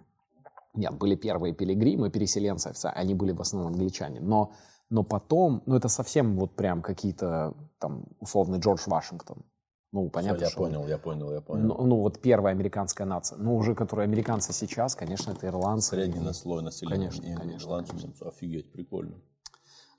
Нет, 0.75 0.93
были 0.97 1.15
первые 1.15 1.53
пилигримы, 1.53 2.09
переселенцы, 2.09 2.71
они 2.83 3.13
были 3.13 3.31
в 3.31 3.41
основном 3.41 3.73
англичане. 3.73 4.21
Но, 4.21 4.53
но 4.89 5.03
потом, 5.03 5.61
ну 5.65 5.75
это 5.75 5.89
совсем 5.89 6.37
вот 6.37 6.55
прям 6.55 6.81
какие-то 6.81 7.53
там 7.79 8.05
условный 8.19 8.59
Джордж 8.59 8.83
Вашингтон. 8.87 9.45
Ну, 9.91 10.09
понятно, 10.09 10.43
я 10.43 10.49
что... 10.49 10.57
понял, 10.57 10.85
я 10.87 10.97
понял, 10.97 11.31
я 11.31 11.39
понял. 11.39 11.67
Ну, 11.67 11.85
ну, 11.85 11.95
вот 12.01 12.19
первая 12.21 12.53
американская 12.53 13.07
нация. 13.07 13.37
Ну, 13.37 13.55
уже 13.55 13.75
которые 13.75 14.03
американцы 14.03 14.51
сейчас, 14.51 14.93
конечно, 14.93 15.31
это 15.31 15.47
ирландцы. 15.47 15.91
Средний 15.91 16.19
на 16.19 16.33
слой 16.33 16.61
населения. 16.61 17.09
Конечно, 17.09 17.23
И 17.23 17.33
конечно, 17.33 17.67
ирландцы, 17.67 17.91
конечно. 17.93 18.27
Офигеть, 18.27 18.71
прикольно. 18.73 19.15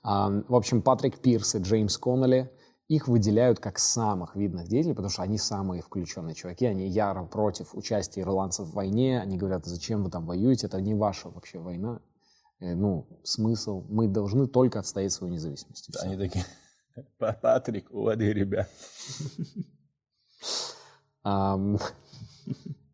А, 0.09 0.29
в 0.47 0.55
общем, 0.55 0.81
Патрик 0.81 1.19
Пирс 1.19 1.55
и 1.55 1.57
Джеймс 1.59 1.97
Коннелли, 1.97 2.49
их 2.87 3.09
выделяют 3.09 3.59
как 3.59 3.77
самых 3.77 4.37
видных 4.37 4.69
деятелей, 4.69 4.93
потому 4.93 5.09
что 5.09 5.21
они 5.21 5.37
самые 5.37 5.81
включенные 5.81 6.33
чуваки, 6.33 6.65
они 6.65 6.87
яро 6.87 7.25
против 7.25 7.75
участия 7.75 8.21
ирландцев 8.21 8.67
в 8.67 8.73
войне, 8.73 9.19
они 9.19 9.37
говорят, 9.37 9.65
зачем 9.65 10.05
вы 10.05 10.09
там 10.09 10.25
воюете, 10.25 10.67
это 10.67 10.79
не 10.79 10.93
ваша 10.95 11.27
вообще 11.29 11.59
война. 11.59 11.99
Э, 12.61 12.73
Ну, 12.73 13.05
смысл, 13.25 13.83
мы 13.89 14.07
должны 14.07 14.47
только 14.47 14.79
отстоять 14.79 15.11
свою 15.11 15.33
независимость. 15.33 15.89
всё. 15.93 15.99
Они 16.01 16.15
такие, 16.15 16.45
«Па- 17.17 17.33
Патрик, 17.33 17.91
уводи 17.91 18.31
ребят. 18.31 18.69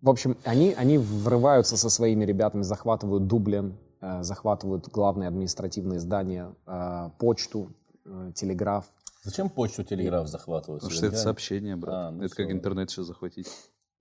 В 0.02 0.10
общем, 0.10 0.36
они, 0.44 0.74
они 0.74 0.98
врываются 0.98 1.78
со 1.78 1.90
своими 1.92 2.26
ребятами, 2.26 2.64
захватывают 2.64 3.28
Дублин, 3.28 3.78
захватывают 4.22 4.88
главные 4.90 5.28
административные 5.28 6.00
здания, 6.00 6.54
э, 6.66 7.10
почту, 7.20 7.74
э, 8.06 8.32
телеграф. 8.36 8.86
Зачем 9.24 9.50
почту 9.50 9.84
телеграф 9.84 10.28
захватывают? 10.28 10.82
Потому 10.82 10.98
что 10.98 11.06
это 11.06 11.18
сообщение, 11.18 11.76
брат. 11.76 11.96
А, 11.96 12.12
ну 12.12 12.24
это 12.24 12.36
как 12.36 12.48
всё. 12.48 12.56
интернет 12.56 12.90
сейчас 12.90 13.06
захватить. 13.06 13.48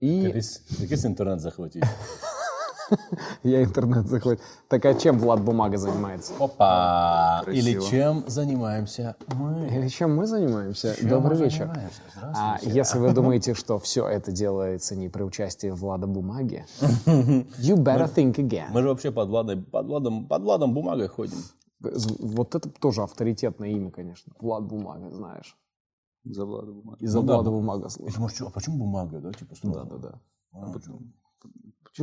И 0.01 0.07
Якийсь 0.07 1.05
интернет 1.05 1.39
захватить. 1.39 1.83
я 3.43 3.63
интернет 3.63 4.07
захватил. 4.07 4.43
Так 4.67 4.85
а 4.85 4.93
чем 4.93 5.19
Влад 5.19 5.41
Бумага 5.43 5.77
занимается? 5.77 6.33
Опа! 6.39 7.41
Красиво. 7.43 7.67
Или 7.69 7.79
чем 7.81 8.23
занимаемся 8.27 9.15
мы? 9.35 9.67
Или 9.67 9.87
чем 9.87 10.15
мы 10.15 10.25
занимаемся? 10.27 10.95
Чем 10.95 11.09
Добрый 11.09 11.37
мы 11.37 11.43
вечер. 11.45 11.67
занимаемся? 11.67 12.01
А 12.15 12.31
Здравствуйте. 12.33 12.77
если 12.77 12.99
вы 12.99 13.11
думаете, 13.13 13.53
что 13.53 13.79
все 13.79 14.07
это 14.07 14.31
делается 14.31 14.95
не 14.95 15.09
при 15.09 15.23
участии 15.23 15.69
Влада 15.69 16.07
Бумаги, 16.07 16.65
you 17.05 17.75
better 17.75 18.07
think 18.13 18.35
again. 18.35 18.67
Мы 18.71 18.81
же 18.81 18.89
вообще 18.89 19.11
под 19.11 19.29
Владом, 19.29 19.63
под 19.65 19.85
Владом, 19.87 20.27
под 20.27 20.41
Владом 20.43 20.73
бумагой 20.73 21.07
ходим. 21.07 21.37
Вот 22.19 22.55
это 22.55 22.69
тоже 22.69 23.01
авторитетное 23.03 23.69
имя, 23.69 23.91
конечно. 23.91 24.31
Влад 24.39 24.63
Бумага, 24.63 25.09
знаешь. 25.11 25.57
За 26.25 26.45
Влада 26.45 26.71
бумага. 26.71 26.97
Из-за 27.01 27.19
Ну 27.19 27.27
да, 27.27 27.33
Влада 27.33 27.49
бу- 27.49 27.53
Бумага 27.59 27.89
слышал. 27.89 28.15
думаю, 28.15 28.29
что, 28.29 28.47
а 28.47 28.49
почему 28.49 28.77
бумага, 28.77 29.19
да? 29.19 29.31
Типа, 29.33 29.53
Да, 29.63 29.83
да, 29.83 29.97
да. 29.97 30.21
А, 30.53 30.71
почему? 30.71 30.99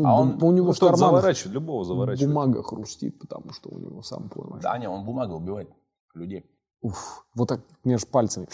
А 0.05 0.20
он, 0.20 0.43
у 0.43 0.53
него 0.53 0.66
Ну, 0.66 0.72
в 0.72 0.76
что-то 0.76 0.93
карманах 0.93 1.20
заворачивает, 1.20 1.55
любого 1.55 1.84
заворачивает. 1.84 2.28
бумага 2.32 2.62
хрустит, 2.62 3.18
потому 3.18 3.53
что 3.53 3.70
у 3.70 3.78
него 3.78 4.03
сам 4.03 4.28
понимаешь. 4.28 4.62
Да, 4.62 4.78
не, 4.78 4.88
он 4.88 5.05
бумага 5.05 5.32
убивает 5.32 5.68
людей. 6.14 6.45
Уф, 6.80 7.26
вот 7.34 7.49
так 7.49 7.61
между 7.84 8.07
пальцами 8.07 8.47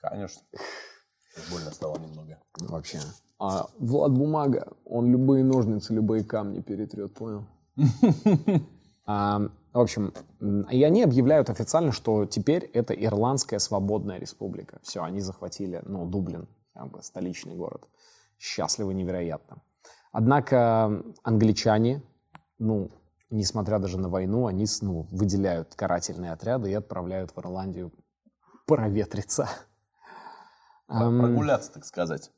Конечно. 0.00 0.42
Больно 1.50 1.70
стало 1.70 1.96
немного. 1.98 2.38
вообще. 2.60 2.98
А 3.38 3.66
Влад 3.78 4.12
Бумага, 4.12 4.72
он 4.84 5.10
любые 5.10 5.44
ножницы, 5.44 5.94
любые 5.94 6.22
камни 6.24 6.60
перетрет, 6.60 7.14
понял? 7.14 7.46
А, 9.04 9.40
в 9.72 9.80
общем, 9.80 10.12
и 10.70 10.84
они 10.84 11.02
объявляют 11.02 11.50
официально, 11.50 11.90
что 11.90 12.24
теперь 12.24 12.64
это 12.72 12.94
Ирландская 12.94 13.58
свободная 13.58 14.18
республика. 14.20 14.78
Все, 14.84 15.02
они 15.02 15.20
захватили, 15.20 15.82
ну, 15.84 16.06
Дублин, 16.06 16.46
как 16.72 16.92
бы 16.92 17.02
столичный 17.02 17.56
город. 17.56 17.88
Счастливы 18.38 18.94
невероятно. 18.94 19.60
Однако 20.12 21.02
англичане, 21.22 22.02
ну, 22.58 22.90
несмотря 23.30 23.78
даже 23.78 23.98
на 23.98 24.08
войну, 24.08 24.46
они 24.46 24.66
ну, 24.82 25.08
выделяют 25.10 25.74
карательные 25.74 26.32
отряды 26.32 26.70
и 26.70 26.74
отправляют 26.74 27.32
в 27.34 27.38
Ирландию 27.40 27.92
проветриться. 28.66 29.48
Прогуляться, 30.86 31.72
так 31.72 31.86
сказать. 31.86 32.30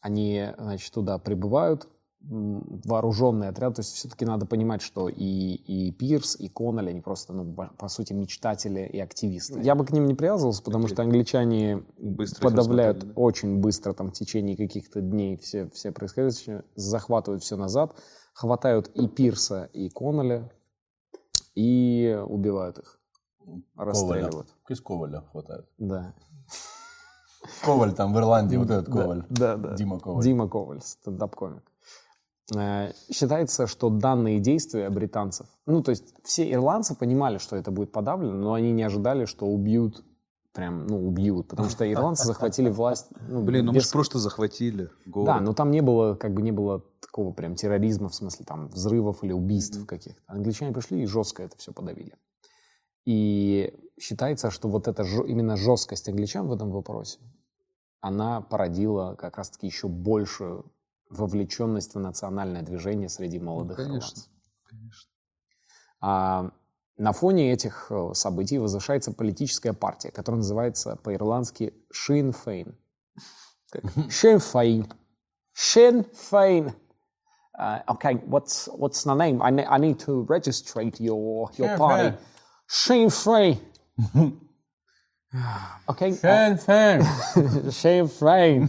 они, 0.00 0.54
значит, 0.56 0.92
туда 0.94 1.18
прибывают, 1.18 1.88
вооруженный 2.22 3.48
отряд, 3.48 3.76
то 3.76 3.80
есть 3.80 3.94
все-таки 3.94 4.24
надо 4.24 4.44
понимать, 4.46 4.82
что 4.82 5.08
и, 5.08 5.54
и 5.54 5.90
Пирс, 5.92 6.36
и 6.38 6.48
Коннелли, 6.48 6.90
они 6.90 7.00
просто, 7.00 7.32
ну, 7.32 7.54
по, 7.54 7.88
сути, 7.88 8.12
мечтатели 8.12 8.80
и 8.80 9.00
активисты. 9.00 9.60
Я 9.60 9.74
бы 9.74 9.84
к 9.86 9.90
ним 9.90 10.06
не 10.06 10.14
привязывался, 10.14 10.62
потому 10.62 10.86
что 10.86 11.02
англичане 11.02 11.82
Быстро 11.98 12.50
подавляют 12.50 12.98
да? 13.00 13.12
очень 13.14 13.58
быстро, 13.58 13.94
там, 13.94 14.10
в 14.10 14.12
течение 14.12 14.56
каких-то 14.56 15.00
дней 15.00 15.36
все, 15.38 15.68
все 15.70 15.92
происходящее, 15.92 16.64
захватывают 16.74 17.42
все 17.42 17.56
назад, 17.56 17.96
хватают 18.34 18.88
и 18.88 19.08
Пирса, 19.08 19.70
и 19.72 19.88
Коннелли, 19.88 20.50
и 21.54 22.18
убивают 22.28 22.78
их, 22.78 23.00
расстреливают. 23.76 24.48
Из 24.68 24.80
Коваля 24.80 25.24
хватает. 25.32 25.66
Да. 25.78 26.14
Коваль 27.64 27.94
там 27.94 28.12
в 28.12 28.18
Ирландии, 28.18 28.56
вот 28.56 28.70
этот 28.70 28.92
Коваль. 28.92 29.24
Да, 29.30 29.56
да. 29.56 29.74
Дима 29.74 29.98
Коваль. 29.98 30.22
Дима 30.22 30.48
Коваль, 30.48 30.82
стендап-комик. 30.82 31.69
Э, 32.56 32.92
Считается, 33.12 33.66
что 33.66 33.90
данные 33.90 34.40
действия 34.40 34.90
британцев, 34.90 35.46
ну, 35.66 35.82
то 35.82 35.90
есть 35.90 36.14
все 36.24 36.50
ирландцы 36.50 36.94
понимали, 36.94 37.38
что 37.38 37.56
это 37.56 37.70
будет 37.70 37.92
подавлено, 37.92 38.34
но 38.34 38.52
они 38.54 38.72
не 38.72 38.82
ожидали, 38.82 39.24
что 39.24 39.46
убьют, 39.46 40.04
прям, 40.52 40.86
ну, 40.86 41.06
убьют, 41.06 41.48
потому 41.48 41.68
что 41.68 41.90
ирландцы 41.90 42.26
захватили 42.26 42.68
власть. 42.70 43.06
Ну, 43.28 43.42
Блин, 43.42 43.66
ну 43.66 43.72
мы 43.72 43.76
без- 43.78 43.86
же 43.86 43.92
просто 43.92 44.18
захватили 44.18 44.90
город. 45.06 45.26
Да, 45.26 45.40
но 45.40 45.52
там 45.52 45.70
не 45.70 45.80
было, 45.80 46.14
как 46.14 46.34
бы 46.34 46.42
не 46.42 46.52
было 46.52 46.82
такого 47.00 47.32
прям 47.32 47.54
терроризма, 47.54 48.08
в 48.08 48.14
смысле 48.14 48.44
там 48.44 48.68
взрывов 48.68 49.22
или 49.22 49.32
убийств 49.32 49.86
каких-то. 49.86 50.20
Англичане 50.26 50.72
пришли 50.72 51.02
и 51.02 51.06
жестко 51.06 51.42
это 51.42 51.56
все 51.56 51.72
подавили. 51.72 52.14
И 53.06 53.72
считается, 53.98 54.50
что 54.50 54.68
вот 54.68 54.88
эта 54.88 55.02
именно 55.02 55.56
жесткость 55.56 56.08
англичан 56.08 56.46
в 56.46 56.52
этом 56.52 56.70
вопросе, 56.70 57.18
она 58.00 58.40
породила 58.40 59.14
как 59.14 59.36
раз-таки 59.36 59.66
еще 59.66 59.88
большую 59.88 60.64
вовлеченность 61.10 61.94
в 61.94 61.98
национальное 61.98 62.62
движение 62.62 63.08
среди 63.08 63.38
молодых 63.38 63.76
конечно, 63.76 63.96
ирландцев. 63.96 64.28
А 66.00 66.50
на 66.96 67.12
фоне 67.12 67.52
этих 67.52 67.86
э, 67.90 68.10
событий 68.14 68.58
возвышается 68.58 69.12
политическая 69.12 69.72
партия, 69.72 70.10
которая 70.10 70.38
называется 70.38 70.96
по-ирландски. 70.96 71.74
Как 73.70 73.84
Sinn 74.08 74.38
Féin. 74.38 74.92
Sinn 75.54 76.06
Féin. 76.12 76.74
Uh, 77.58 77.82
okay, 77.88 78.14
what's 78.26 78.68
what's 78.68 79.04
the 79.04 79.14
name? 79.14 79.42
I, 79.42 79.50
ne- 79.50 79.66
I 79.66 79.78
need 79.78 79.98
to 80.00 80.24
register 80.28 80.80
your 80.98 81.50
your 81.58 81.68
Sinn 81.68 81.78
party. 81.78 82.16
Sinn 82.66 83.10
Féin. 83.10 83.58
okay. 85.88 86.12
Фэн. 86.12 86.58
uh, 86.68 87.70
Sinn 87.70 88.08
Féin. 88.08 88.68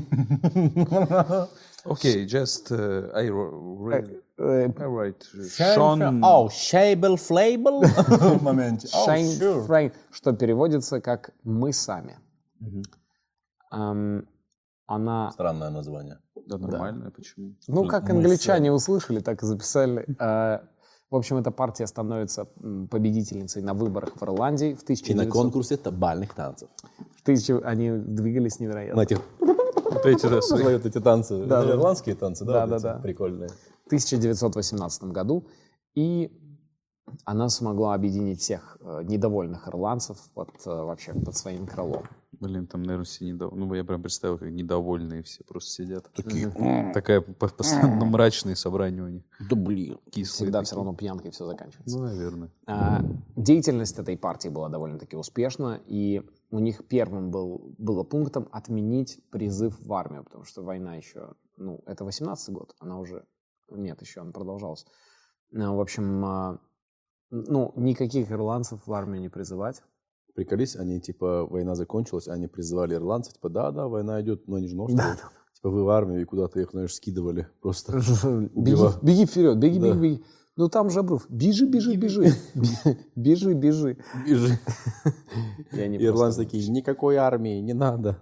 Окей, 1.86 2.26
just 2.26 2.72
uh, 2.72 3.12
I 3.16 3.30
read. 3.30 4.22
Э, 4.38 4.68
Alright. 4.68 5.24
Фэн, 5.24 5.76
Шон... 5.76 6.00
фэн. 6.00 6.24
Оу, 6.24 6.50
шейбл, 6.50 7.16
флейбл? 7.18 7.82
В 7.84 8.44
моменте. 8.44 8.88
Оу, 8.94 9.08
Sinn 9.08 9.40
sure. 9.40 9.68
Féin, 9.68 9.92
что 10.12 10.34
переводится 10.34 11.02
как 11.02 11.32
«мы 11.44 11.74
сами». 11.74 12.18
Ам, 13.72 14.26
Она 14.88 15.32
Странное 15.32 15.70
название. 15.70 16.20
Да, 16.48 16.58
нормально, 16.58 17.12
почему? 17.12 17.56
Ну, 17.68 17.86
как 17.88 18.04
Мы 18.10 18.18
англичане 18.18 18.72
услышали, 18.72 19.20
так 19.20 19.42
и 19.44 19.46
записали. 19.46 20.06
А, 20.20 20.62
В 21.10 21.16
общем, 21.16 21.38
эта 21.38 21.52
партия 21.52 21.88
становится 21.88 22.46
победительницей 22.90 23.62
на 23.62 23.74
выборах 23.74 24.10
в 24.16 24.24
Ирландии 24.24 24.74
в 24.74 24.84
И 24.90 25.14
на 25.14 25.24
1900... 25.24 25.30
конкурсе 25.32 25.78
табальных 25.78 26.34
танцев. 26.34 26.70
в 27.18 27.24
тысячу- 27.24 27.62
Они 27.64 27.92
двигались 27.92 28.60
невероятно. 28.60 28.98
На 28.98 29.04
этих, 29.04 29.20
Вот 29.92 30.06
эти 30.06 30.28
да, 30.28 30.42
свои- 30.42 30.78
эти 30.78 31.00
танцы. 31.00 31.46
Да. 31.46 31.64
Ирландские 31.70 32.16
танцы, 32.16 32.46
да? 32.46 32.66
Да, 32.66 32.80
да, 32.80 32.80
да. 32.80 33.00
Прикольные. 33.02 33.50
В 33.84 33.88
1918 33.88 35.04
году. 35.12 35.46
И 35.96 36.32
она 37.26 37.49
смогла 37.49 37.93
объединить 37.93 38.39
всех 38.41 38.78
э, 38.82 39.03
недовольных 39.03 39.68
ирландцев 39.68 40.18
под, 40.34 40.49
э, 40.66 40.70
вообще 40.70 41.14
под 41.14 41.36
своим 41.36 41.68
крылом. 41.68 42.03
Блин, 42.39 42.66
там, 42.66 42.82
наверное, 42.82 43.05
все 43.05 43.26
недовольные. 43.26 43.68
Ну, 43.68 43.74
я 43.76 43.84
прям 43.84 44.01
представил, 44.01 44.38
как 44.39 44.49
недовольные 44.49 45.22
все 45.22 45.43
просто 45.43 45.70
сидят. 45.70 46.12
Такие. 46.14 46.49
Такая 46.93 47.22
по- 47.22 47.47
постоянно 47.49 48.05
мрачные 48.05 48.55
собрания 48.55 49.03
у 49.03 49.07
них. 49.09 49.24
Да 49.39 49.55
блин. 49.55 49.99
Кислые 50.09 50.26
Всегда 50.47 50.59
такие. 50.59 50.66
все 50.68 50.76
равно 50.78 50.93
пьянкой 50.95 51.32
все 51.32 51.45
заканчивается. 51.45 51.97
Ну, 51.97 52.03
наверное. 52.05 52.49
А, 52.66 53.01
Деятельность 53.36 53.99
этой 53.99 54.18
партии 54.18 54.49
была 54.49 54.70
довольно-таки 54.70 55.16
успешна, 55.16 55.80
и 55.86 56.24
у 56.49 56.59
них 56.59 56.88
первым 56.88 57.30
был, 57.32 57.76
было 57.78 58.03
пунктом 58.03 58.47
отменить 58.51 59.20
призыв 59.30 59.80
в 59.80 59.93
армию, 59.93 60.24
потому 60.24 60.43
что 60.43 60.64
война 60.64 60.95
еще, 60.95 61.34
ну, 61.57 61.82
это 61.86 62.05
18 62.05 62.49
год, 62.53 62.76
она 62.80 62.97
уже, 62.97 63.24
нет, 63.70 64.01
еще 64.01 64.22
она 64.22 64.32
продолжалась. 64.32 64.86
Ну, 65.51 65.76
в 65.76 65.82
общем, 65.82 66.26
а, 66.26 66.59
ну, 67.32 67.74
никаких 67.76 68.32
ирландцев 68.32 68.86
в 68.86 68.94
армию 68.94 69.22
не 69.22 69.30
призывать. 69.30 69.82
Приколись, 70.36 70.76
они, 70.76 71.02
типа, 71.02 71.46
война 71.46 71.76
закончилась, 71.76 72.28
они 72.28 72.48
призывали 72.48 72.96
ирландцев, 72.96 73.34
типа, 73.34 73.50
да-да, 73.50 73.88
война 73.88 74.22
идет, 74.22 74.48
но 74.48 74.58
они 74.58 74.68
же 74.68 74.76
на 74.76 74.84
острове. 74.84 75.16
Типа, 75.56 75.70
вы 75.70 75.84
в 75.84 75.90
армию 75.90 76.22
и 76.22 76.26
куда-то 76.26 76.60
их, 76.60 76.72
знаешь, 76.72 76.94
скидывали 76.94 77.48
просто. 77.62 77.94
Беги, 78.56 78.78
беги 79.02 79.26
вперед, 79.26 79.58
беги, 79.58 79.80
Да. 79.80 79.88
беги, 79.88 80.00
беги. 80.00 80.24
Ну 80.58 80.68
там 80.70 80.90
же 80.90 81.00
обрыв. 81.00 81.26
Бежи, 81.30 81.66
бежи, 81.66 81.96
бежи. 81.98 82.34
Бежи, 83.16 83.54
бежи. 83.54 83.98
Бежи. 84.28 84.60
Ирландцы 85.72 86.44
такие, 86.44 86.68
никакой 86.70 87.16
армии, 87.16 87.60
не 87.62 87.74
надо. 87.74 88.22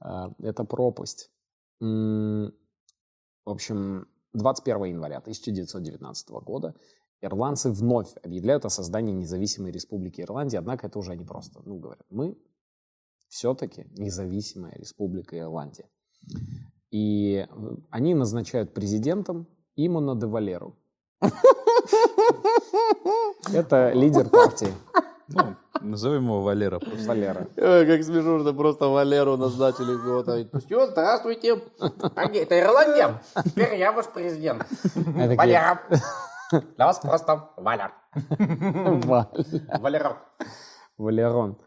А, 0.00 0.32
Это 0.40 0.64
пропасть. 0.64 1.30
В 1.80 2.50
общем, 3.44 4.06
21 4.34 4.84
января 4.84 5.18
1919 5.18 6.28
года 6.44 6.74
Ирландцы 7.22 7.70
вновь 7.70 8.14
объявляют 8.22 8.64
о 8.64 8.70
создании 8.70 9.12
независимой 9.12 9.72
республики 9.72 10.20
Ирландии, 10.20 10.56
однако 10.56 10.86
это 10.86 10.98
уже 10.98 11.12
они 11.12 11.24
просто, 11.24 11.60
ну, 11.64 11.78
говорят, 11.78 12.06
мы 12.10 12.36
все-таки 13.28 13.86
независимая 13.96 14.74
республика 14.74 15.38
Ирландия. 15.38 15.88
И 16.90 17.46
э, 17.48 17.76
они 17.90 18.14
назначают 18.14 18.74
президентом 18.74 19.46
Имона 19.76 20.14
де 20.14 20.26
Валеру. 20.26 20.76
Это 23.52 23.92
лидер 23.92 24.28
партии. 24.28 24.72
Ну, 25.28 25.56
назовем 25.80 26.24
его 26.24 26.42
Валера 26.42 26.78
просто. 26.78 27.08
Валера. 27.08 27.48
Ой, 27.56 27.86
как 27.86 28.04
смешно, 28.04 28.38
что 28.40 28.54
просто 28.54 28.86
Валеру 28.86 29.36
назначили 29.36 29.96
кого-то. 29.96 30.48
Все, 30.60 30.86
здравствуйте. 30.86 31.60
Это 31.78 32.60
Ирландия. 32.60 33.20
Теперь 33.44 33.74
я 33.78 33.92
ваш 33.92 34.06
президент. 34.06 34.64
Валера. 34.94 35.80
Для 36.76 36.86
вас 36.86 36.98
просто. 36.98 37.50
Валя. 37.56 37.90
Валерок. 39.80 40.16
Валерон. 40.98 41.58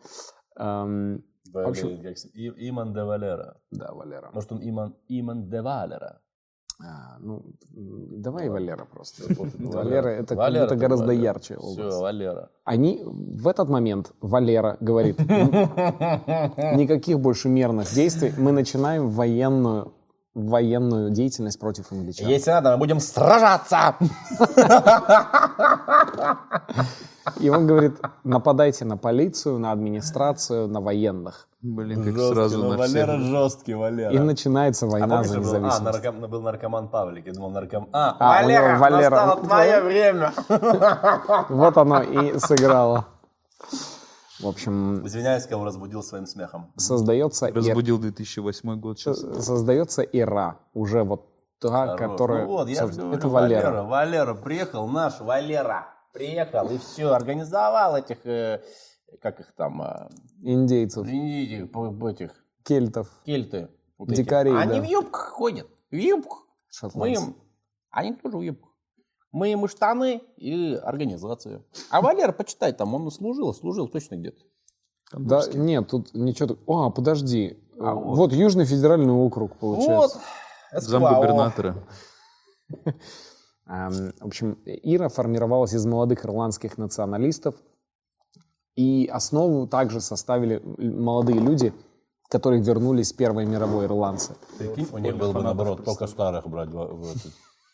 Эм, 0.58 1.24
Иман 1.54 2.94
де 2.94 3.04
Валера. 3.04 3.56
Да, 3.72 3.92
Валера. 3.94 4.30
Может, 4.34 4.52
он 4.52 4.60
Иман, 4.62 4.96
Иман 5.08 5.50
де 5.50 5.62
Валера. 5.62 6.22
А, 6.82 7.18
ну, 7.20 7.44
давай 7.72 8.48
Валера 8.50 8.86
просто. 8.86 9.24
Валера. 9.38 9.84
Валера 9.84 10.08
это 10.10 10.28
как 10.28 10.38
Валера 10.38 10.64
будто 10.64 10.76
гораздо 10.78 11.06
Валера. 11.08 11.24
ярче 11.24 11.58
Все, 11.58 11.68
образ. 11.82 12.00
Валера. 12.00 12.50
Они 12.64 13.04
в 13.06 13.48
этот 13.50 13.68
момент, 13.70 14.14
Валера 14.22 14.78
говорит, 14.80 15.20
«Н- 15.20 15.28
никаких 16.78 17.20
больше 17.20 17.50
мерных 17.50 17.94
действий, 17.94 18.32
мы 18.38 18.52
начинаем 18.54 19.10
военную, 19.10 19.94
военную 20.36 21.10
деятельность 21.12 21.60
против 21.60 21.92
англичан. 21.92 22.28
Если 22.28 22.52
надо, 22.52 22.72
мы 22.72 22.78
будем 22.78 23.00
сражаться. 23.00 23.96
И 27.40 27.50
он 27.50 27.68
говорит, 27.68 27.94
нападайте 28.24 28.86
на 28.86 28.98
полицию, 28.98 29.60
на 29.60 29.72
администрацию, 29.72 30.68
на 30.68 30.82
военных. 30.82 31.48
Блин, 31.62 32.04
как 32.04 32.14
Жесткий, 32.16 32.34
сразу 32.34 32.58
ну, 32.58 32.70
на 32.72 32.78
Валера 32.78 33.18
всех. 33.18 33.28
жесткий, 33.30 33.74
Валера. 33.74 34.12
И 34.14 34.18
начинается 34.20 34.86
А 34.86 34.90
война 34.90 35.08
помнишь, 35.18 35.28
за 35.30 35.40
был, 35.40 35.44
а, 35.44 35.60
независимость. 35.60 35.98
нарком- 36.04 36.28
был 36.28 36.42
наркоман 36.42 36.88
Павлик, 36.88 37.28
я 37.28 37.34
думал 37.34 37.50
нарком... 37.52 37.90
А, 37.92 38.16
А, 38.20 38.42
Валера, 38.42 38.78
Валера. 38.78 39.10
настало 39.10 39.44
твое 39.44 39.82
время. 39.82 40.34
Вот 41.50 41.78
оно 41.78 42.02
и 42.02 42.40
сыграло. 42.40 43.06
В 44.40 44.48
общем, 44.48 45.06
извиняюсь, 45.06 45.46
кого 45.46 45.66
разбудил 45.66 46.02
своим 46.04 46.26
смехом. 46.26 46.72
создается, 46.78 47.48
Разбудил 47.52 47.98
2008 48.00 48.80
год 48.80 48.98
сейчас. 49.00 49.20
создается 49.20 50.02
ИРА, 50.02 50.60
уже 50.74 51.04
вот 51.04 51.28
та, 51.60 51.98
которая... 51.98 52.46
Ну 52.46 52.52
вот, 52.52 52.70
я 52.70 52.88
говорю, 52.88 53.12
это 53.12 53.28
Валера. 53.28 53.66
Валера. 53.66 53.84
Валера 53.84 54.34
приехал, 54.34 54.88
наш 54.88 55.20
Валера 55.20 55.88
приехал 56.14 56.70
и 56.70 56.78
все, 56.78 57.12
организовал 57.12 57.98
этих, 57.98 58.26
э, 58.26 58.62
как 59.22 59.42
их 59.42 59.52
там, 59.56 59.82
э, 59.82 60.08
Индейцев, 60.42 61.06
по- 61.74 62.10
этих, 62.10 62.32
кельтов, 62.64 63.10
кельты. 63.26 63.70
вот. 63.98 64.08
Дикарей, 64.10 64.56
Они 64.58 64.80
да. 64.80 64.86
в 64.86 64.90
юбках 64.90 65.28
ходят, 65.32 65.68
в 65.92 65.96
юбках. 65.96 66.40
Мы 66.40 66.74
шотландцы. 66.74 67.24
им, 67.24 67.36
они 67.92 68.14
тоже 68.14 68.38
в 68.38 68.42
юбках. 68.42 68.69
Мы 69.32 69.52
и 69.52 69.68
штаны, 69.68 70.22
и 70.38 70.74
организацию. 70.74 71.66
А 71.90 72.02
Валера, 72.02 72.32
почитай, 72.32 72.74
там 72.74 72.94
он 72.96 73.12
служил, 73.12 73.54
служил 73.54 73.88
точно 73.88 74.16
где-то. 74.16 74.44
Да, 75.12 75.44
нет, 75.54 75.88
тут 75.88 76.14
ничего... 76.14 76.58
А, 76.68 76.90
подожди. 76.90 77.60
А 77.80 77.94
вот. 77.94 78.18
вот. 78.18 78.34
Южный 78.34 78.66
федеральный 78.66 79.14
округ, 79.14 79.58
получается. 79.58 80.20
Вот. 80.72 80.84
Замгубернатора. 80.84 81.88
В 83.66 84.14
общем, 84.22 84.58
Ира 84.66 85.10
формировалась 85.10 85.74
из 85.74 85.86
молодых 85.86 86.26
ирландских 86.26 86.80
националистов, 86.80 87.56
и 88.76 89.08
основу 89.12 89.68
также 89.68 90.02
составили 90.02 90.60
молодые 90.78 91.40
люди, 91.40 91.74
которые 92.30 92.64
вернулись 92.64 93.10
с 93.10 93.14
Первой 93.14 93.46
мировой 93.46 93.86
ирландцы. 93.86 94.36
Прикинь, 94.58 94.88
у 94.92 94.98
них 94.98 95.18
было 95.18 95.34
бы 95.34 95.44
наоборот, 95.44 95.86
только 95.86 96.08
старых 96.08 96.48
брать. 96.48 96.70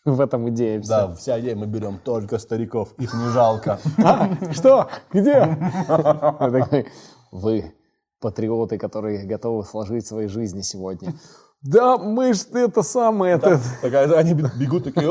В- 0.05 0.21
этом 0.21 0.49
идея 0.49 0.81
вся. 0.81 1.07
Да, 1.07 1.15
вся 1.15 1.39
идея, 1.39 1.55
мы 1.55 1.65
берем 1.65 1.99
только 2.03 2.37
стариков, 2.39 2.93
их 2.97 3.13
не 3.13 3.29
жалко. 3.29 3.79
Что? 4.51 4.89
Где? 5.11 5.57
Вы 7.31 7.73
патриоты, 8.19 8.77
которые 8.77 9.25
готовы 9.25 9.63
сложить 9.63 10.07
свои 10.07 10.27
жизни 10.27 10.61
сегодня. 10.61 11.13
Да, 11.61 11.97
мы 11.97 12.33
ж 12.33 12.45
это 12.53 12.83
самое, 12.83 13.35
это... 13.35 13.59
Такая, 13.81 14.11
они 14.13 14.33
бегут 14.33 14.83
такие! 14.83 15.09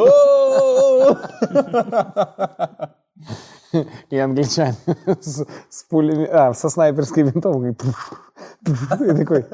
И 4.10 4.18
англичане 4.18 4.76
с, 5.20 5.44
с 5.68 5.82
пулями, 5.84 6.26
а, 6.26 6.54
со 6.54 6.68
снайперской 6.68 7.24
винтовкой. 7.24 7.72
И 7.72 9.16
такой, 9.16 9.46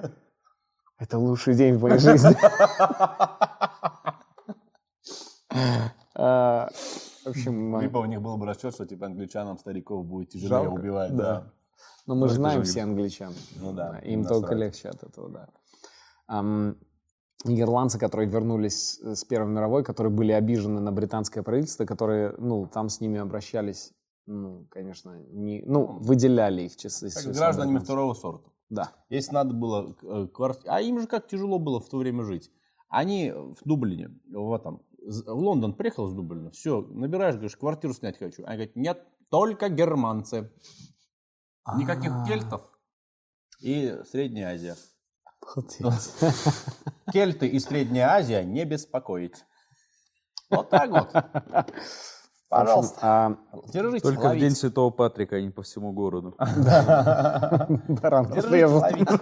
это 0.99 1.19
лучший 1.19 1.55
день 1.55 1.77
в 1.77 1.83
моей 1.83 1.99
жизни. 1.99 2.37
А, 6.15 6.69
В 7.25 7.29
общем, 7.29 7.81
Либо 7.81 7.99
у 7.99 8.05
них 8.05 8.21
был 8.23 8.37
бы 8.37 8.47
расчет, 8.47 8.75
что 8.75 8.87
типа 8.87 9.07
англичанам 9.07 9.59
стариков 9.59 10.05
будет 10.07 10.31
тяжелее 10.31 10.69
убивать. 10.69 11.15
да. 11.17 11.53
Ну 12.07 12.15
мы 12.15 12.29
же 12.29 12.35
знаем 12.35 12.63
все 12.65 12.83
англичан. 12.83 13.33
Ну 13.57 13.73
да, 13.73 13.99
Им 14.01 14.25
только 14.25 14.55
легче 14.55 14.89
от 14.89 15.03
этого, 15.03 15.29
да. 15.31 15.49
Ам, 16.27 16.77
Ирландцы, 17.45 17.99
которые 17.99 18.29
вернулись 18.29 18.99
с 19.03 19.25
Первой 19.25 19.51
мировой, 19.51 19.83
которые 19.85 20.13
были 20.13 20.33
обижены 20.33 20.81
на 20.81 20.93
британское 20.93 21.43
правительство, 21.43 21.87
которые, 21.87 22.35
ну, 22.39 22.67
там 22.67 22.89
с 22.91 23.01
ними 23.01 23.19
обращались, 23.19 23.93
ну, 24.27 24.67
конечно, 24.71 25.13
не, 25.31 25.63
ну, 25.67 25.99
выделяли 26.01 26.63
их 26.63 26.77
часы. 26.77 27.11
Как 27.11 27.33
гражданами 27.35 27.79
второго 27.79 28.13
сорта. 28.15 28.51
Да. 28.69 28.93
Если 29.09 29.33
надо 29.33 29.55
было 29.55 29.95
э, 30.03 30.29
кварти- 30.33 30.67
А 30.67 30.81
им 30.81 31.01
же 31.01 31.07
как 31.07 31.27
тяжело 31.29 31.59
было 31.59 31.81
в 31.81 31.89
то 31.89 31.97
время 31.97 32.25
жить. 32.25 32.51
Они 32.89 33.33
в 33.33 33.57
Дублине, 33.65 34.11
в 34.29 34.53
этом, 34.53 34.83
з- 34.90 34.90
в 35.07 35.29
Лондон 35.29 35.75
приехал 35.75 36.09
из 36.09 36.15
Дублина, 36.15 36.51
все, 36.51 36.83
набираешь, 36.83 37.35
говоришь, 37.35 37.57
квартиру 37.57 37.95
снять 37.95 38.19
хочу. 38.19 38.43
Они 38.45 38.57
говорят, 38.57 38.77
нет, 38.77 39.07
только 39.31 39.69
германцы. 39.69 40.51
Никаких 41.77 42.13
А. 42.13 42.25
кельтов. 42.27 42.63
И 43.61 43.99
Средняя 44.11 44.55
Азия. 44.55 44.77
Обалдеть. 45.55 45.81
Кельты 47.13 47.47
и 47.47 47.59
Средняя 47.61 48.09
Азия 48.09 48.43
не 48.45 48.65
беспокоить. 48.65 49.45
Вот 50.51 50.71
так 50.71 50.91
вот. 50.91 51.13
Пожалуйста. 52.49 52.99
А, 53.03 53.39
Держите, 53.73 54.01
Только 54.01 54.31
в. 54.31 54.37
День 54.39 54.51
Святого 54.57 54.91
Патрика, 54.91 55.37
а 55.37 55.41
не 55.41 55.51
по 55.51 55.63
всему 55.63 55.93
городу. 55.93 56.35
баран 56.39 58.27
Держите, 58.33 58.49
срезал. 58.49 58.81
ловите. 58.81 59.21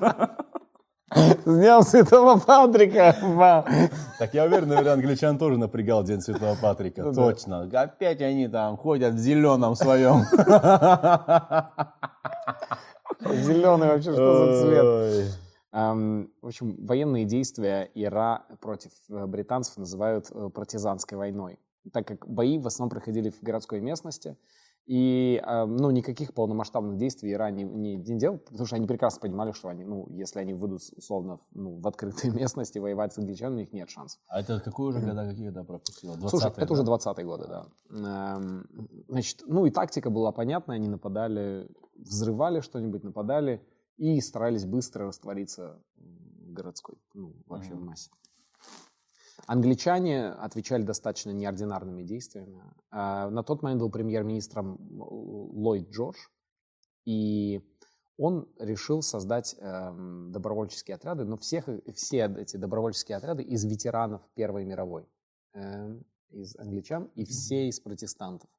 С 1.11 1.45
днем 1.45 1.83
Святого 1.83 2.39
Патрика! 2.39 3.17
Вау. 3.23 3.65
Так 4.19 4.35
я 4.35 4.45
уверен, 4.45 4.69
наверное, 4.69 4.93
англичан 4.95 5.39
тоже 5.39 5.57
напрягал 5.57 6.05
День 6.05 6.21
Святого 6.21 6.55
Патрика. 6.61 7.03
Ну 7.03 7.13
да. 7.13 7.23
Точно. 7.33 7.63
Опять 7.73 8.21
они 8.21 8.49
там 8.49 8.77
ходят 8.77 9.15
в 9.15 9.19
зеленом 9.19 9.75
своем. 9.75 10.25
Зеленый 13.21 13.89
вообще, 13.89 14.13
что 14.13 14.47
за 14.47 14.63
цвет? 14.63 15.35
Ам, 15.73 16.29
В 16.43 16.47
общем, 16.47 16.77
военные 16.87 17.25
действия 17.25 17.91
Ира 17.95 18.43
против 18.61 18.91
э, 19.11 19.27
британцев 19.27 19.77
называют 19.77 20.27
э, 20.31 20.49
партизанской 20.49 21.19
войной, 21.19 21.59
так 21.93 22.07
как 22.07 22.27
бои 22.27 22.59
в 22.59 22.67
основном 22.67 22.89
проходили 22.91 23.29
в 23.29 23.43
городской 23.43 23.81
местности, 23.81 24.37
и 24.89 25.39
ам, 25.45 25.76
ну, 25.76 25.91
никаких 25.91 26.32
полномасштабных 26.32 26.97
действий 26.97 27.34
Ира 27.34 27.51
не, 27.51 27.62
не, 27.62 27.97
не 27.97 28.18
делал, 28.18 28.39
потому 28.39 28.64
что 28.64 28.76
они 28.76 28.86
прекрасно 28.86 29.20
понимали, 29.20 29.53
что 29.53 29.68
они, 29.68 29.84
ну, 29.84 30.09
если 30.09 30.39
они 30.39 30.55
выйдут 30.55 30.80
условно 30.97 31.41
ну, 31.53 31.78
в 31.78 31.86
открытой 31.86 32.30
местности 32.41 32.78
воевать 32.78 33.12
с 33.12 33.18
англичанами, 33.18 33.57
у 33.57 33.61
них 33.61 33.72
нет 33.74 33.91
шансов. 33.91 34.18
А 34.28 34.41
это 34.41 34.61
какой 34.61 34.89
уже 34.89 35.01
года, 35.01 35.28
какие 35.28 35.49
года 35.49 35.62
пропустила? 35.62 36.16
20 36.16 36.30
Слушай, 36.30 36.53
это 36.57 36.72
уже 36.72 36.84
20-е 36.84 37.24
годы, 37.26 37.49
да. 37.49 37.66
Эм, 37.91 38.66
Значит, 39.09 39.43
ну 39.47 39.66
и 39.66 39.70
тактика 39.70 40.09
была 40.09 40.32
понятная, 40.32 40.76
они 40.76 40.89
нападали, 40.89 41.68
взрывали 41.95 42.61
что-нибудь, 42.61 43.05
нападали 43.05 43.62
и 43.99 44.18
старались 44.22 44.64
быстро 44.64 45.09
раствориться 45.09 45.82
в 45.97 46.53
городской, 46.55 46.97
ну, 47.12 47.34
вообще 47.47 47.74
в 47.74 47.82
массе. 47.82 48.11
Англичане 49.49 50.28
отвечали 50.28 50.82
достаточно 50.82 51.30
неординарными 51.30 52.03
действиями. 52.03 52.62
А, 52.90 53.30
На 53.30 53.42
тот 53.42 53.62
момент 53.62 53.80
был 53.80 53.90
премьер-министром 53.90 54.76
Ллойд 54.90 55.88
Джордж, 55.88 56.18
и 57.07 57.62
он 58.18 58.46
решил 58.59 59.01
создать 59.01 59.57
эм, 59.59 60.30
добровольческие 60.32 60.96
отряды, 60.96 61.24
но 61.24 61.38
всех, 61.38 61.66
все 61.94 62.30
эти 62.36 62.59
добровольческие 62.59 63.16
отряды 63.16 63.42
из 63.42 63.64
ветеранов 63.64 64.20
Первой 64.34 64.66
мировой, 64.66 65.09
эм, 65.55 66.05
из 66.28 66.55
англичан 66.57 67.05
и 67.14 67.24
все 67.24 67.68
из 67.68 67.80
протестантов. 67.80 68.51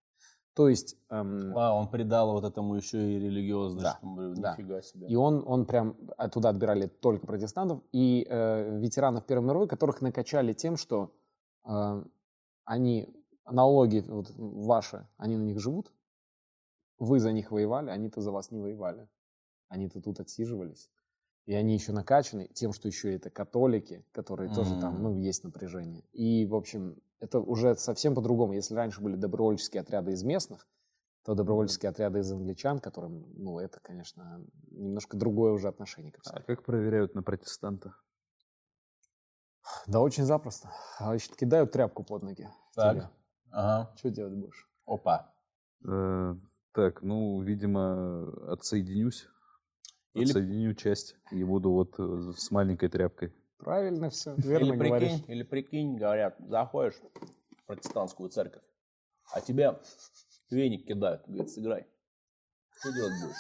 То 0.54 0.68
есть 0.68 0.98
эм, 1.10 1.58
А, 1.58 1.74
он 1.74 1.90
придал 1.90 2.34
вот 2.34 2.44
этому 2.44 2.76
еще 2.76 3.14
и 3.14 3.20
религиозность. 3.20 3.84
Да, 3.84 4.00
да. 4.36 4.52
Нифига 4.52 4.82
себе. 4.82 5.08
И 5.08 5.16
он, 5.16 5.44
он 5.46 5.66
прям 5.66 5.96
оттуда 6.18 6.50
отбирали 6.50 6.88
только 6.88 7.26
протестантов 7.26 7.82
и 7.92 8.26
э, 8.30 8.80
ветеранов 8.80 9.26
Первой 9.26 9.46
мировой, 9.46 9.68
которых 9.68 10.02
накачали 10.02 10.54
тем, 10.54 10.76
что 10.76 11.14
э, 11.66 12.04
они 12.66 13.08
налоги 13.46 14.04
вот, 14.08 14.32
ваши, 14.36 15.08
они 15.18 15.38
на 15.38 15.44
них 15.44 15.60
живут? 15.60 15.92
Вы 16.98 17.20
за 17.20 17.32
них 17.32 17.52
воевали, 17.52 17.90
они-то 17.90 18.22
за 18.22 18.32
вас 18.32 18.52
не 18.52 18.60
воевали. 18.60 19.08
Они-то 19.70 20.02
тут 20.02 20.20
отсиживались. 20.20 20.90
И 21.46 21.54
они 21.54 21.74
еще 21.74 21.94
накачаны 21.94 22.48
тем, 22.54 22.74
что 22.74 22.88
еще 22.88 23.16
это 23.16 23.30
католики, 23.30 24.06
которые 24.12 24.54
тоже 24.54 24.80
там, 24.80 25.02
ну, 25.02 25.18
есть 25.18 25.44
напряжение. 25.44 26.04
И, 26.12 26.46
в 26.46 26.54
общем, 26.54 26.98
это 27.20 27.40
уже 27.40 27.76
совсем 27.76 28.16
по-другому. 28.16 28.54
Если 28.54 28.74
раньше 28.76 29.02
были 29.02 29.16
добровольческие 29.16 29.82
отряды 29.82 30.12
из 30.12 30.24
местных, 30.24 30.68
то 31.24 31.36
добровольческие 31.36 31.90
отряды 31.90 32.20
из 32.20 32.32
англичан, 32.32 32.80
которым, 32.80 33.26
ну, 33.36 33.60
это, 33.60 33.80
конечно, 33.82 34.46
немножко 34.72 35.18
другое 35.18 35.52
уже 35.52 35.68
отношение 35.68 36.12
к 36.12 36.20
А 36.26 36.42
как 36.42 36.64
проверяют 36.64 37.14
на 37.16 37.24
протестантах? 37.24 38.04
Да 39.86 40.00
очень 40.00 40.24
запросто. 40.24 40.72
А, 40.98 41.06
Значит, 41.06 41.36
кидают 41.36 41.72
тряпку 41.72 42.04
под 42.04 42.24
ноги. 42.24 42.48
Так. 42.76 43.12
Ага. 43.52 43.94
Что 43.98 44.10
делать 44.10 44.34
будешь? 44.34 44.68
Опа. 44.86 45.34
Э, 45.88 46.36
так, 46.72 47.02
ну, 47.02 47.42
видимо, 47.42 48.52
отсоединюсь. 48.52 49.28
Или- 50.14 50.30
Отсоединю 50.30 50.74
часть 50.74 51.16
и 51.32 51.44
буду 51.44 51.72
вот 51.72 52.00
э, 52.00 52.32
с 52.36 52.50
маленькой 52.52 52.90
тряпкой. 52.90 53.34
Правильно 53.60 54.10
все, 54.10 54.34
верно 54.38 54.74
или 54.74 54.88
говоришь. 54.88 55.12
прикинь, 55.12 55.32
или 55.32 55.44
прикинь, 55.44 55.98
говорят, 55.98 56.36
заходишь 56.40 56.96
в 56.96 57.66
протестантскую 57.66 58.30
церковь, 58.30 58.64
а 59.32 59.42
тебя 59.42 59.80
веник 60.50 60.88
кидают, 60.88 61.24
говорит, 61.28 61.50
сыграй. 61.52 61.88
Что 62.80 62.92
делать 62.94 63.14
будешь? 63.22 63.36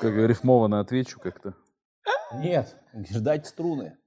Как 0.00 0.14
рифмованно 0.14 0.80
отвечу 0.80 1.20
как-то. 1.20 1.54
Нет, 2.34 2.74
говоришь, 2.92 3.20
дайте 3.20 3.44
струны. 3.46 3.98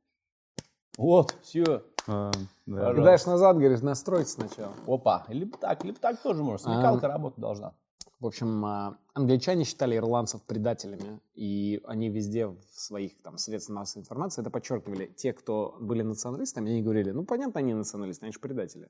Вот, 0.97 1.35
все. 1.43 1.83
А, 2.07 2.31
да. 2.65 2.93
Кидаешь 2.93 3.25
назад, 3.25 3.57
говоришь, 3.57 3.81
настройте 3.81 4.29
сначала. 4.29 4.73
Опа. 4.87 5.25
Либо 5.27 5.57
так, 5.57 5.83
либо 5.83 5.99
так 5.99 6.21
тоже 6.21 6.43
можно. 6.43 6.73
Смекалка 6.73 7.07
работать 7.07 7.39
должна. 7.39 7.75
В 8.23 8.25
общем, 8.25 8.63
а, 8.65 8.97
англичане 9.13 9.65
считали 9.65 9.97
ирландцев 9.97 10.41
предателями, 10.43 11.19
и 11.33 11.81
они 11.83 12.09
везде 12.09 12.47
в 12.47 12.57
своих 12.69 13.21
там 13.21 13.37
средствах 13.37 13.79
массовой 13.79 14.03
информации 14.03 14.39
это 14.41 14.49
подчеркивали. 14.49 15.07
Те, 15.07 15.33
кто 15.33 15.75
были 15.81 16.03
националистами, 16.03 16.71
они 16.71 16.81
говорили, 16.81 17.11
ну, 17.11 17.25
понятно, 17.25 17.59
они 17.59 17.73
националисты, 17.73 18.23
они 18.25 18.31
же 18.31 18.39
предатели. 18.39 18.87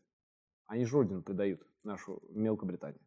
Они 0.68 0.86
же 0.86 0.94
родину 0.94 1.24
предают, 1.24 1.66
нашу 1.84 2.22
Мелкобританию. 2.30 3.02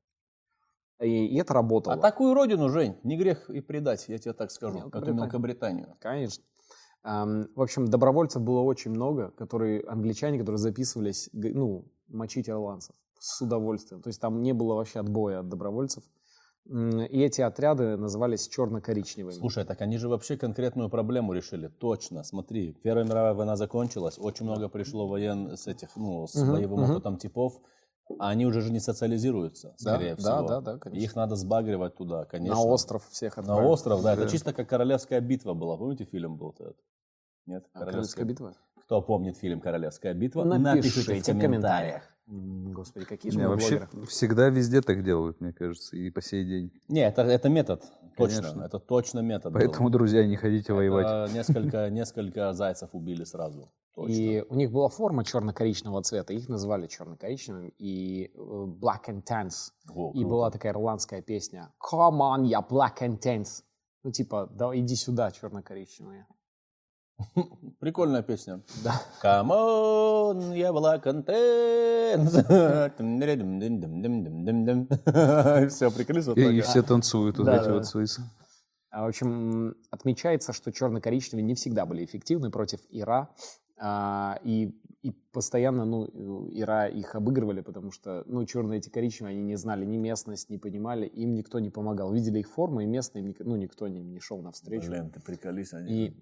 И, 1.01 1.27
и 1.27 1.39
это 1.39 1.55
работало. 1.55 1.95
А 1.95 1.99
такую 1.99 2.35
родину, 2.35 2.71
Жень, 2.71 2.97
не 3.05 3.17
грех 3.17 3.49
и 3.49 3.61
предать, 3.61 4.09
я 4.09 4.19
тебе 4.19 4.33
так 4.33 4.51
скажу, 4.51 4.91
как 4.91 5.07
и 5.07 5.13
Мелкобританию. 5.13 5.95
Конечно. 6.01 6.43
Ам, 7.05 7.47
В 7.55 7.63
общем, 7.63 7.87
добровольцев 7.87 8.43
было 8.43 8.63
очень 8.63 8.91
много, 8.91 9.31
которые 9.31 9.83
англичане, 9.83 10.41
которые 10.41 10.59
записывались, 10.59 11.31
ну, 11.33 11.85
мочить 12.09 12.49
ирландцев 12.49 12.97
с 13.19 13.41
удовольствием. 13.43 14.03
То 14.03 14.09
есть 14.09 14.21
там 14.21 14.41
не 14.43 14.53
было 14.53 14.75
вообще 14.75 15.01
отбоя 15.01 15.41
от 15.41 15.49
добровольцев. 15.49 16.05
И 16.69 17.21
эти 17.23 17.43
отряды 17.43 17.97
назывались 17.97 18.49
черно-коричневыми. 18.49 19.35
Слушай, 19.35 19.65
так 19.65 19.81
они 19.83 19.99
же 19.99 20.09
вообще 20.09 20.37
конкретную 20.37 20.91
проблему 20.91 21.33
решили. 21.33 21.69
Точно, 21.69 22.25
смотри, 22.25 22.73
Первая 22.83 23.05
мировая 23.05 23.35
война 23.35 23.57
закончилась, 23.57 24.19
очень 24.19 24.47
много 24.47 24.69
пришло 24.69 25.07
воен 25.07 25.57
с 25.57 25.69
этих, 25.69 25.95
ну, 25.95 26.27
с 26.27 26.35
Мгм, 26.35 26.53
боевым 26.53 26.81
мгм. 26.81 26.91
опытом 26.91 27.19
типов, 27.19 27.61
а 28.19 28.31
они 28.31 28.47
уже 28.47 28.63
же 28.63 28.73
не 28.73 28.81
социализируются, 28.81 29.77
Да, 29.79 29.95
скорее 29.95 30.17
да, 30.17 30.23
всего. 30.23 30.49
да, 30.49 30.61
да, 30.61 30.79
конечно. 30.79 31.05
Их 31.05 31.15
надо 31.15 31.37
сбагривать 31.37 31.95
туда, 31.95 32.25
конечно. 32.25 32.55
на 32.57 32.63
остров 32.63 33.07
всех 33.11 33.37
На 33.37 33.43
отправили. 33.43 33.69
остров, 33.69 34.03
да, 34.03 34.15
это 34.15 34.23
Да. 34.23 34.29
чисто 34.29 34.53
как 34.53 34.69
королевская 34.69 35.21
битва 35.21 35.55
была. 35.55 35.77
Помните, 35.77 36.05
фильм 36.05 36.37
был 36.37 36.51
этот? 36.59 36.77
Нет? 37.47 37.65
А, 37.75 37.81
Королевская 37.81 38.25
битва? 38.25 38.55
Кто 38.87 39.03
помнит 39.03 39.37
фильм 39.37 39.61
«Королевская 39.61 40.15
битва», 40.15 40.45
Напишите 40.45 41.33
в 41.33 41.39
комментариях. 41.41 42.03
М, 42.03 42.16
Господи, 42.27 43.07
какие 43.07 43.31
же 43.31 43.39
Не, 43.39 43.45
мы 43.45 43.51
вообще 43.51 43.79
блогеры. 43.79 44.07
всегда 44.07 44.49
везде 44.49 44.81
так 44.81 45.05
делают, 45.05 45.41
мне 45.41 45.53
кажется, 45.53 45.97
и 45.97 46.11
по 46.11 46.21
сей 46.21 46.45
день. 46.45 46.73
Не, 46.89 47.01
это, 47.07 47.23
это 47.23 47.49
метод, 47.49 47.85
точно, 48.17 48.43
Конечно. 48.43 48.63
это 48.63 48.79
точно 48.81 49.21
метод. 49.21 49.53
был. 49.53 49.61
Поэтому, 49.61 49.91
друзья, 49.91 50.27
не 50.27 50.37
ходите 50.37 50.73
воевать. 50.73 51.07
Это 51.07 51.33
несколько, 51.35 51.89
несколько 51.91 52.53
зайцев 52.53 52.91
убили 52.95 53.23
сразу. 53.25 53.71
Точно. 53.95 54.13
И 54.13 54.43
у 54.43 54.55
них 54.57 54.73
была 54.73 54.89
форма 54.89 55.25
черно-коричневого 55.25 56.03
цвета, 56.03 56.33
их 56.35 56.49
называли 56.49 56.87
черно-коричневым, 56.89 57.73
и 57.79 58.31
э, 58.35 58.39
Black 58.39 59.07
and 59.09 59.23
Tans. 59.23 59.71
Во, 59.89 60.11
И 60.11 60.15
круто. 60.21 60.29
была 60.29 60.51
такая 60.51 60.73
ирландская 60.73 61.23
песня 61.23 61.73
Come 61.81 62.19
on, 62.21 62.45
я 62.45 62.59
Black 62.61 62.99
and 63.03 63.21
Tans. 63.21 63.63
Ну, 64.03 64.11
типа, 64.11 64.51
да 64.53 64.77
иди 64.77 64.97
сюда, 64.97 65.31
черно-коричневая. 65.31 66.27
Прикольная 67.81 68.23
песня. 68.23 68.61
Да. 68.85 69.01
Come 69.23 69.51
on, 69.51 70.57
я 70.57 70.73
была 70.73 70.99
контент. 70.99 72.31
Все, 75.73 75.91
прикрылись 75.91 76.27
вот 76.27 76.39
И, 76.39 76.61
все 76.61 76.83
танцуют 76.83 77.39
вот 77.39 77.47
Да, 77.47 77.57
эти 77.57 77.65
да, 77.65 77.75
вот 77.75 77.87
свои... 77.87 78.07
А, 78.91 79.05
В 79.05 79.09
общем, 79.09 79.75
отмечается, 79.91 80.53
что 80.53 80.73
черно-коричневые 80.73 81.45
не 81.45 81.55
всегда 81.55 81.87
были 81.87 82.05
эффективны 82.05 82.51
против 82.51 82.81
Ира. 82.91 83.29
а, 83.79 84.39
И, 84.45 84.75
и 85.03 85.13
постоянно, 85.33 85.85
ну, 85.85 86.49
Ира 86.53 86.89
их 86.89 87.15
обыгрывали, 87.15 87.61
потому 87.61 87.91
что, 87.93 88.25
ну, 88.27 88.45
черные 88.47 88.79
эти 88.79 88.89
коричневые, 88.89 89.35
они 89.35 89.43
не 89.43 89.57
знали 89.57 89.85
ни 89.85 89.97
местность, 89.97 90.51
не 90.51 90.59
понимали, 90.59 91.07
им 91.07 91.35
никто 91.35 91.61
не 91.61 91.71
помогал. 91.71 92.13
Видели 92.13 92.41
их 92.41 92.51
форму, 92.51 92.81
и 92.81 92.87
местные, 92.87 93.35
ну, 93.41 93.57
никто 93.57 93.89
не, 93.89 94.03
не 94.03 94.21
шел 94.21 94.41
навстречу. 94.43 94.89
Блин, 94.89 95.11
ты 95.11 95.21
приколись, 95.21 95.73
они. 95.73 96.07
И, 96.07 96.17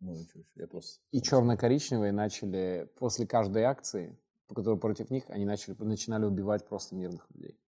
Ну, 0.00 0.12
ничего 0.14 0.42
себе, 0.42 0.62
я 0.62 0.66
просто... 0.66 1.00
и 1.10 1.20
черно-коричневые 1.20 2.12
начали, 2.12 2.90
после 2.98 3.26
каждой 3.26 3.64
акции, 3.64 4.18
по 4.48 4.54
которой 4.54 4.78
против 4.78 5.10
них, 5.10 5.24
они 5.28 5.44
начали, 5.44 5.76
начинали 5.78 6.24
убивать 6.24 6.66
просто 6.66 6.94
мирных 6.94 7.30
людей. 7.30 7.60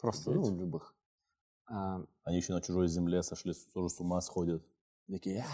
Просто, 0.00 0.30
ну, 0.30 0.58
любых. 0.58 0.94
А, 1.68 2.02
Они 2.24 2.38
еще 2.38 2.52
на 2.52 2.62
чужой 2.62 2.88
земле 2.88 3.22
сошли, 3.22 3.52
тоже 3.74 3.90
с 3.90 4.00
ума 4.00 4.20
сходят. 4.20 4.64
Такие. 5.08 5.44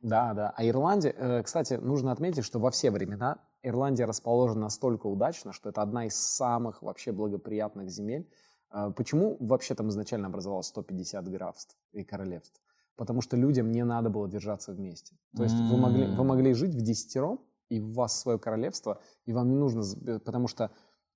Да, 0.00 0.34
да. 0.34 0.52
А 0.56 0.66
Ирландия, 0.66 1.14
э, 1.16 1.42
кстати, 1.42 1.74
нужно 1.74 2.10
отметить, 2.10 2.44
что 2.44 2.58
во 2.58 2.70
все 2.70 2.90
времена 2.90 3.38
Ирландия 3.62 4.04
расположена 4.04 4.62
настолько 4.62 5.06
удачно, 5.06 5.52
что 5.52 5.68
это 5.68 5.82
одна 5.82 6.06
из 6.06 6.16
самых 6.16 6.82
вообще 6.82 7.12
благоприятных 7.12 7.90
земель. 7.90 8.28
Э, 8.72 8.90
Почему 8.96 9.36
вообще 9.38 9.74
там 9.74 9.90
изначально 9.90 10.26
образовалось 10.28 10.66
150 10.66 11.28
графств 11.28 11.76
и 11.92 12.02
королевств? 12.02 12.60
Потому 13.00 13.22
что 13.22 13.34
людям 13.34 13.70
не 13.70 13.82
надо 13.82 14.10
было 14.10 14.28
держаться 14.28 14.72
вместе. 14.74 15.16
То 15.34 15.42
есть 15.44 15.56
вы 15.58 15.78
могли, 15.78 16.04
вы 16.06 16.22
могли 16.22 16.52
жить 16.52 16.74
в 16.74 16.82
десятером, 16.82 17.40
и 17.70 17.80
у 17.80 17.92
вас 17.92 18.20
свое 18.20 18.38
королевство, 18.38 19.00
и 19.24 19.32
вам 19.32 19.48
не 19.48 19.56
нужно, 19.56 19.80
э, 20.06 20.18
потому 20.18 20.48
что 20.48 20.70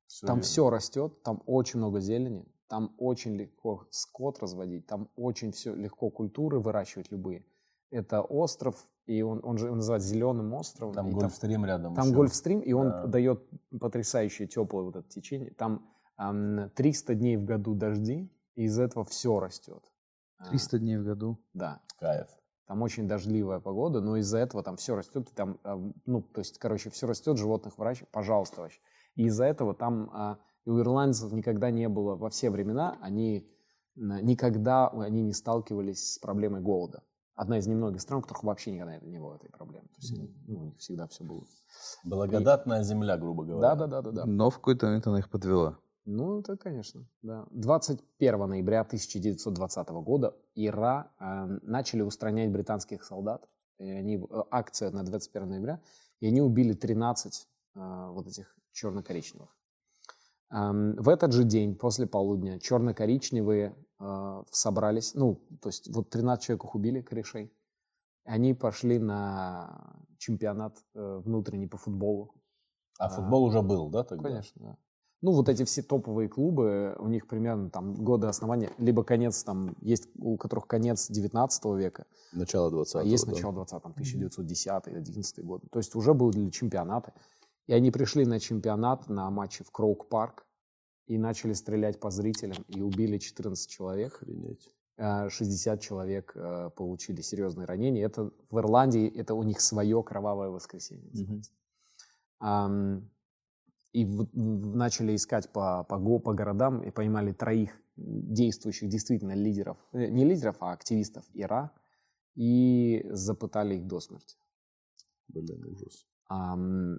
Всё 0.06 0.26
там 0.26 0.36
верно. 0.36 0.42
все 0.46 0.70
растет, 0.70 1.22
там 1.22 1.42
очень 1.44 1.80
много 1.80 2.00
зелени, 2.00 2.46
там 2.68 2.94
очень 2.96 3.36
легко 3.36 3.86
скот 3.90 4.38
разводить, 4.38 4.86
там 4.86 5.10
очень 5.16 5.52
все 5.52 5.74
легко 5.74 6.08
культуры 6.08 6.58
выращивать 6.58 7.12
любые. 7.12 7.44
Это 7.90 8.22
остров, 8.22 8.88
и 9.04 9.20
он, 9.20 9.40
он 9.44 9.58
же 9.58 9.66
его 9.66 9.76
называют 9.76 10.02
зеленым 10.02 10.54
островом. 10.54 10.94
Там 10.94 11.10
гольфстрим 11.10 11.66
рядом 11.66 11.94
там 11.94 12.06
еще. 12.06 12.16
гольфстрим, 12.16 12.60
и 12.60 12.72
он 12.72 12.88
Да. 12.88 13.06
дает 13.08 13.44
потрясающее 13.78 14.48
теплое 14.48 14.84
вот 14.84 14.96
это 14.96 15.06
течение. 15.10 15.50
Там 15.50 15.86
ам, 16.16 16.70
300 16.74 17.14
дней 17.14 17.36
в 17.36 17.44
году 17.44 17.74
дожди, 17.74 18.32
и 18.54 18.62
из 18.62 18.78
этого 18.78 19.04
все 19.04 19.38
растет. 19.38 19.84
А, 20.38 20.48
300 20.48 20.78
дней 20.78 20.96
в 20.98 21.04
году. 21.04 21.38
Да. 21.52 21.80
Кайф. 21.98 22.28
Там 22.66 22.82
очень 22.82 23.06
дождливая 23.06 23.60
погода, 23.60 24.00
но 24.00 24.16
из-за 24.16 24.38
этого 24.38 24.62
там 24.62 24.76
все 24.76 24.96
растет, 24.96 25.28
и 25.30 25.34
там, 25.34 25.58
а, 25.64 25.76
ну, 26.06 26.22
то 26.22 26.40
есть, 26.40 26.58
короче, 26.58 26.90
все 26.90 27.06
растет, 27.06 27.36
животных 27.36 27.78
выращивают, 27.78 28.10
пожалуйста, 28.10 28.62
вообще. 28.62 28.80
И 29.16 29.24
из-за 29.24 29.44
этого 29.44 29.74
там 29.74 30.10
а, 30.12 30.38
и 30.64 30.70
у 30.70 30.80
ирландцев 30.80 31.32
никогда 31.32 31.70
не 31.70 31.88
было, 31.88 32.16
во 32.16 32.30
все 32.30 32.50
времена, 32.50 32.98
они 33.00 33.46
никогда 33.96 34.88
они 34.88 35.22
не 35.22 35.32
сталкивались 35.32 36.14
с 36.14 36.18
проблемой 36.18 36.60
голода. 36.60 37.02
Одна 37.36 37.58
из 37.58 37.66
немногих 37.66 38.00
стран, 38.00 38.20
у 38.20 38.22
которых 38.22 38.44
вообще 38.44 38.70
никогда 38.70 38.98
не 38.98 39.18
было 39.18 39.34
этой 39.34 39.50
проблемы. 39.50 39.88
То 39.88 40.00
есть, 40.00 40.12
они, 40.12 40.32
ну, 40.46 40.60
у 40.60 40.64
них 40.66 40.78
всегда 40.78 41.08
все 41.08 41.24
было. 41.24 41.42
Благодатная 42.04 42.82
земля, 42.84 43.16
грубо 43.16 43.44
говоря. 43.44 43.74
Да, 43.74 43.86
да, 43.86 43.86
да, 43.86 44.02
да, 44.02 44.10
да. 44.12 44.26
Но 44.26 44.50
в 44.50 44.56
какой-то 44.56 44.86
момент 44.86 45.06
она 45.06 45.18
их 45.18 45.28
подвела. 45.28 45.78
Ну, 46.06 46.40
это, 46.40 46.56
конечно, 46.56 47.06
да. 47.22 47.46
21 47.50 48.48
ноября 48.48 48.82
1920 48.82 49.88
года 49.88 50.36
Ира 50.54 51.10
э, 51.18 51.46
начали 51.62 52.02
устранять 52.02 52.50
британских 52.50 53.04
солдат. 53.04 53.48
И 53.78 53.88
они, 53.90 54.16
э, 54.16 54.42
акция 54.50 54.90
на 54.90 55.02
21 55.02 55.48
ноября, 55.48 55.80
и 56.20 56.26
они 56.26 56.42
убили 56.42 56.74
13 56.74 57.48
э, 57.76 58.08
вот 58.10 58.26
этих 58.26 58.54
черно-коричневых. 58.72 59.56
Эм, 60.50 60.94
в 60.94 61.08
этот 61.08 61.32
же 61.32 61.44
день, 61.44 61.74
после 61.74 62.06
полудня, 62.06 62.60
черно-коричневые 62.60 63.74
э, 63.98 64.42
собрались, 64.50 65.14
ну, 65.14 65.42
то 65.60 65.68
есть 65.68 65.88
вот 65.88 66.10
13 66.10 66.44
человек 66.44 66.64
их 66.64 66.74
убили, 66.74 67.00
корешей. 67.00 67.52
Они 68.24 68.54
пошли 68.54 68.98
на 68.98 69.96
чемпионат 70.18 70.78
э, 70.94 71.20
внутренний 71.24 71.66
по 71.66 71.76
футболу. 71.76 72.34
А 72.98 73.08
футбол 73.08 73.44
уже 73.44 73.62
был, 73.62 73.90
да, 73.90 74.04
тогда? 74.04 74.28
Конечно, 74.28 74.62
да. 74.62 74.78
Ну, 75.24 75.32
вот 75.32 75.48
эти 75.48 75.64
все 75.64 75.80
топовые 75.80 76.28
клубы, 76.28 76.94
у 76.98 77.08
них 77.08 77.26
примерно 77.26 77.70
там 77.70 77.94
годы 77.94 78.26
основания, 78.26 78.70
либо 78.76 79.04
конец 79.04 79.42
там, 79.42 79.74
есть 79.80 80.06
у 80.18 80.36
которых 80.36 80.66
конец 80.66 81.08
19 81.08 81.64
века, 81.76 82.04
Начало 82.32 82.70
20 82.70 82.96
а 82.96 83.02
есть 83.04 83.26
начало 83.26 83.54
20 83.54 83.82
там, 83.82 83.92
1910 83.92 84.86
11 84.86 85.42
год. 85.42 85.62
То 85.70 85.78
есть 85.78 85.94
уже 85.94 86.12
были 86.12 86.50
чемпионаты. 86.50 87.14
И 87.66 87.72
они 87.72 87.90
пришли 87.90 88.26
на 88.26 88.38
чемпионат, 88.38 89.08
на 89.08 89.30
матче 89.30 89.64
в 89.64 89.70
Кроук-парк, 89.70 90.44
и 91.06 91.16
начали 91.16 91.54
стрелять 91.54 92.00
по 92.00 92.10
зрителям, 92.10 92.62
и 92.68 92.82
убили 92.82 93.16
14 93.16 93.70
человек. 93.70 94.16
Охренеть. 94.16 94.74
Э, 94.98 95.30
60 95.30 95.80
человек 95.80 96.32
э, 96.34 96.68
получили 96.76 97.22
серьезные 97.22 97.66
ранения. 97.66 98.04
Это 98.04 98.30
в 98.50 98.58
Ирландии, 98.58 99.08
это 99.08 99.34
у 99.34 99.42
них 99.42 99.62
свое 99.62 100.02
кровавое 100.02 100.50
воскресенье. 100.50 101.08
называется. 101.12 101.50
И 103.94 104.04
в- 104.04 104.28
в- 104.32 104.76
начали 104.76 105.14
искать 105.14 105.52
по, 105.52 105.84
по, 105.88 105.98
го- 105.98 106.18
по 106.20 106.32
городам 106.34 106.82
и 106.82 106.90
поймали 106.90 107.32
троих 107.32 107.70
действующих 107.96 108.88
действительно 108.88 109.34
лидеров, 109.36 109.76
э, 109.92 110.08
не 110.10 110.24
лидеров, 110.24 110.56
а 110.60 110.72
активистов 110.72 111.24
ИРА, 111.34 111.70
и 112.34 113.06
запытали 113.10 113.76
их 113.76 113.86
до 113.86 114.00
смерти. 114.00 114.36
Блин, 115.28 115.64
ужас. 115.64 116.06
Ам, 116.28 116.98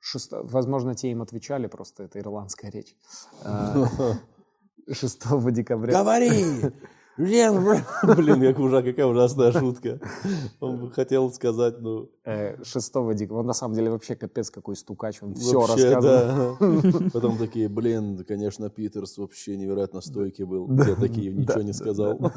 шесто- 0.00 0.42
Возможно, 0.42 0.94
те 0.94 1.10
им 1.10 1.22
отвечали, 1.22 1.68
просто 1.68 2.02
это 2.02 2.18
ирландская 2.18 2.70
речь. 2.72 2.96
Э, 3.44 3.84
6 4.92 5.52
декабря... 5.52 5.92
Говори! 5.92 6.30
Блин, 8.16 8.40
как 8.40 8.58
ужа- 8.58 8.82
какая 8.82 9.06
ужасная 9.06 9.52
шутка. 9.52 10.00
Он 10.60 10.80
бы 10.80 10.90
хотел 10.90 11.30
сказать, 11.32 11.80
ну... 11.80 12.10
Э, 12.24 12.62
6 12.62 12.92
декабря. 13.14 13.40
Он 13.40 13.46
на 13.46 13.52
самом 13.52 13.74
деле 13.74 13.90
вообще 13.90 14.16
капец 14.16 14.50
какой 14.50 14.76
стукач. 14.76 15.22
Он 15.22 15.34
все 15.34 16.00
да. 16.00 16.56
Потом 17.12 17.36
такие, 17.36 17.68
блин, 17.68 18.24
конечно, 18.24 18.70
Питерс 18.70 19.18
вообще 19.18 19.56
невероятно 19.56 20.00
стойкий 20.00 20.44
был. 20.44 20.70
Я 20.72 20.94
такие, 20.94 21.32
ничего 21.32 21.62
не 21.62 21.72
сказал. 21.72 22.32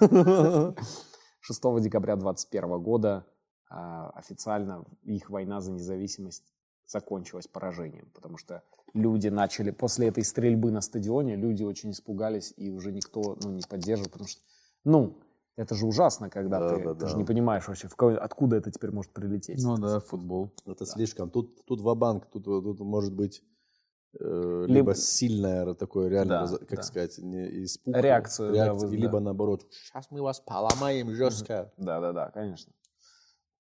6 1.40 1.62
декабря 1.82 2.16
21 2.16 2.82
года 2.82 3.26
а, 3.70 4.12
официально 4.12 4.86
их 5.04 5.30
война 5.30 5.62
за 5.62 5.72
независимость 5.72 6.44
закончилась 6.86 7.48
поражением, 7.48 8.10
потому 8.14 8.38
что 8.38 8.64
люди 8.94 9.28
начали, 9.28 9.72
после 9.72 10.08
этой 10.08 10.24
стрельбы 10.24 10.72
на 10.72 10.82
стадионе, 10.82 11.36
люди 11.36 11.64
очень 11.64 11.92
испугались, 11.92 12.54
и 12.56 12.70
уже 12.70 12.92
никто 12.92 13.38
ну, 13.42 13.52
не 13.52 13.62
поддерживал, 13.68 14.12
потому 14.12 14.28
что, 14.28 14.42
ну, 14.84 15.20
это 15.56 15.76
же 15.76 15.86
ужасно, 15.86 16.30
когда 16.30 16.60
Да, 16.60 16.70
ты, 16.78 16.84
да, 16.84 16.94
ты 16.94 17.00
да. 17.02 17.08
же 17.08 17.18
не 17.18 17.24
понимаешь 17.26 17.68
вообще, 17.68 17.88
в 17.88 17.96
кого- 17.96 18.18
откуда 18.18 18.56
это 18.58 18.72
теперь 18.72 18.92
может 18.92 19.12
прилететь. 19.14 19.64
Ну 19.64 19.78
да, 19.78 20.00
футбол. 20.00 20.52
Это 20.66 20.86
слишком. 20.86 21.30
Тут, 21.30 21.64
тут 21.66 21.80
ва-банк, 21.82 22.26
тут, 22.26 22.46
тут 22.46 22.80
может 22.80 23.14
быть 23.14 23.44
э, 24.20 24.66
Либо- 24.68 24.74
либо 24.74 24.96
сильное 24.96 25.74
такое 25.74 26.08
реально, 26.08 26.48
Да, 26.48 26.58
как 26.60 26.78
да. 26.78 26.84
сказать, 26.84 27.18
не 27.18 27.64
испуг, 27.66 27.96
Реакцию, 27.98 28.54
да, 28.54 28.66
реакцию, 28.66 28.90
вы- 28.90 28.96
либо 28.98 29.14
да. 29.14 29.20
наоборот, 29.22 29.66
сейчас 29.72 30.12
мы 30.12 30.22
вас 30.22 30.40
поломаем 30.40 31.10
жестко. 31.16 31.72
Да, 31.78 32.00
да, 32.00 32.14
да, 32.14 32.30
конечно. 32.30 32.72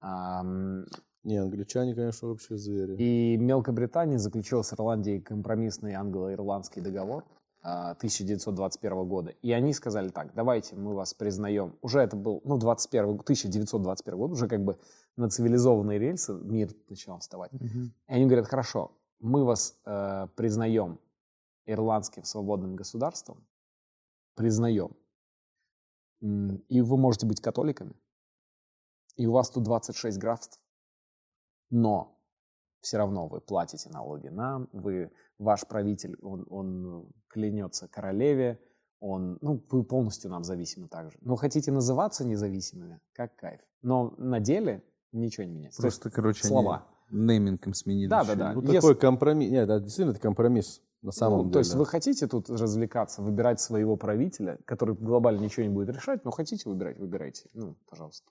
Ам, 0.01 0.85
Не, 1.23 1.37
англичане, 1.37 1.95
конечно, 1.95 2.27
вообще 2.27 2.57
звери. 2.57 2.97
И 2.97 3.37
Мелкобритания 3.37 4.17
заключила 4.17 4.61
с 4.61 4.73
Ирландией 4.73 5.21
компромиссный 5.21 5.93
англо-ирландский 5.93 6.81
договор 6.81 7.23
а, 7.23 7.42
1921 7.63 9.07
года. 9.07 9.31
И 9.41 9.51
они 9.51 9.73
сказали 9.73 10.09
так, 10.09 10.33
давайте 10.33 10.75
мы 10.75 10.93
вас 10.93 11.13
признаем. 11.13 11.75
Уже 11.81 11.99
это 11.99 12.17
был, 12.17 12.41
ну, 12.43 12.57
21, 12.57 13.19
1921 13.19 14.17
год, 14.19 14.31
уже 14.31 14.47
как 14.47 14.63
бы 14.63 14.77
на 15.15 15.29
цивилизованные 15.29 15.97
рельсы 15.97 16.33
мир 16.33 16.69
начал 16.89 17.17
вставать. 17.19 17.51
И 17.53 17.91
они 18.07 18.25
говорят, 18.25 18.47
хорошо, 18.47 18.91
мы 19.19 19.45
вас 19.45 19.79
э, 19.85 20.27
признаем 20.35 20.99
ирландским 21.65 22.25
свободным 22.25 22.75
государством, 22.75 23.47
признаем. 24.35 24.95
И 26.21 26.81
вы 26.81 26.97
можете 26.97 27.25
быть 27.25 27.41
католиками. 27.41 27.95
И 29.15 29.25
у 29.25 29.31
вас 29.31 29.49
тут 29.49 29.63
26 29.63 30.17
графств. 30.17 30.59
Но 31.69 32.12
все 32.83 32.97
равно 32.97 33.27
вы 33.27 33.39
платите 33.41 33.89
налоги 33.89 34.27
нам, 34.27 34.67
вы, 34.73 35.09
ваш 35.39 35.65
правитель, 35.67 36.17
он, 36.21 36.45
он 36.49 37.07
клянется 37.29 37.87
королеве, 37.87 38.59
он, 38.99 39.37
ну, 39.41 39.63
вы 39.71 39.83
полностью 39.83 40.29
нам 40.29 40.43
зависимы 40.43 40.87
также. 40.87 41.17
Но 41.21 41.35
хотите 41.35 41.71
называться 41.71 42.25
независимыми, 42.25 42.99
как 43.13 43.35
кайф. 43.35 43.61
Но 43.81 44.13
на 44.17 44.39
деле 44.39 44.83
ничего 45.11 45.45
не 45.45 45.53
меняется. 45.53 45.81
То 45.81 45.87
есть 45.87 46.01
Просто, 46.01 46.15
короче, 46.15 46.45
слова. 46.47 46.85
нейминг 47.09 47.65
им 47.67 47.73
сменили. 47.73 48.07
Да, 48.07 48.19
еще. 48.21 48.35
да, 48.35 48.35
да. 48.35 48.53
Ну, 48.53 48.61
Если- 48.61 48.75
такой 48.75 48.95
компромисс. 48.95 49.49
Нет, 49.51 49.63
это 49.63 49.79
действительно 49.79 50.11
это 50.11 50.21
компромисс. 50.21 50.81
На 51.01 51.11
самом 51.11 51.37
Ну, 51.39 51.43
деле. 51.43 51.53
То 51.53 51.59
есть 51.59 51.73
вы 51.75 51.85
хотите 51.85 52.27
тут 52.27 52.49
развлекаться, 52.49 53.21
выбирать 53.21 53.59
своего 53.59 53.97
правителя, 53.97 54.57
который 54.63 54.95
глобально 54.95 55.41
ничего 55.41 55.63
не 55.65 55.69
будет 55.73 55.89
решать, 55.89 56.23
но 56.23 56.31
хотите 56.31 56.69
выбирать, 56.69 56.97
выбирайте. 56.97 57.49
Ну, 57.53 57.75
пожалуйста. 57.89 58.25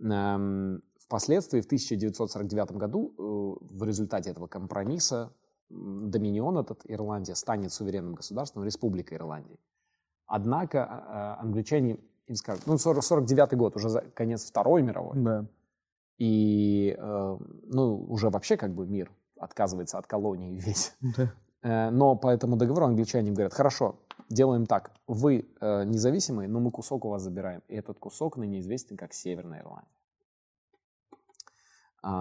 Эм, 0.00 0.80
Впоследствии, 1.08 1.62
в 1.62 1.66
1949 1.66 2.72
году, 2.72 3.14
э, 3.16 3.74
в 3.74 3.82
результате 3.82 4.30
этого 4.30 4.46
компромисса, 4.46 5.32
Доминион 5.70 6.58
этот, 6.58 6.82
Ирландия, 6.84 7.34
станет 7.34 7.72
суверенным 7.72 8.14
государством, 8.14 8.64
Республика 8.64 9.14
Ирландии. 9.14 9.58
Однако 10.26 10.78
э, 10.78 11.40
англичане 11.42 11.98
им 12.26 12.34
скажут, 12.34 12.66
ну, 12.66 12.76
40, 12.76 13.02
49 13.02 13.56
год, 13.56 13.76
уже 13.76 13.88
за 13.88 14.02
конец 14.02 14.44
Второй 14.44 14.82
мировой, 14.82 15.18
Да. 15.22 15.46
и, 16.18 16.94
э, 16.98 17.38
ну, 17.68 17.96
уже 18.10 18.28
вообще 18.28 18.58
как 18.58 18.74
бы 18.74 18.86
мир 18.86 19.10
отказывается 19.40 19.96
от 19.96 20.06
колонии 20.06 20.60
весь. 20.60 20.94
Да. 21.00 21.32
Э, 21.62 21.90
Но 21.90 22.16
по 22.16 22.28
этому 22.28 22.56
договору 22.56 22.84
англичане 22.84 23.30
говорят, 23.32 23.54
хорошо, 23.54 23.96
делаем 24.28 24.66
так, 24.66 24.92
вы 25.06 25.48
независимые, 25.62 26.48
но 26.48 26.60
мы 26.60 26.70
кусок 26.70 27.06
у 27.06 27.08
вас 27.08 27.22
забираем. 27.22 27.62
И 27.68 27.74
этот 27.76 27.98
кусок 27.98 28.36
ныне 28.36 28.60
известен 28.60 28.98
как 28.98 29.14
Северная 29.14 29.60
Ирландия. 29.62 29.88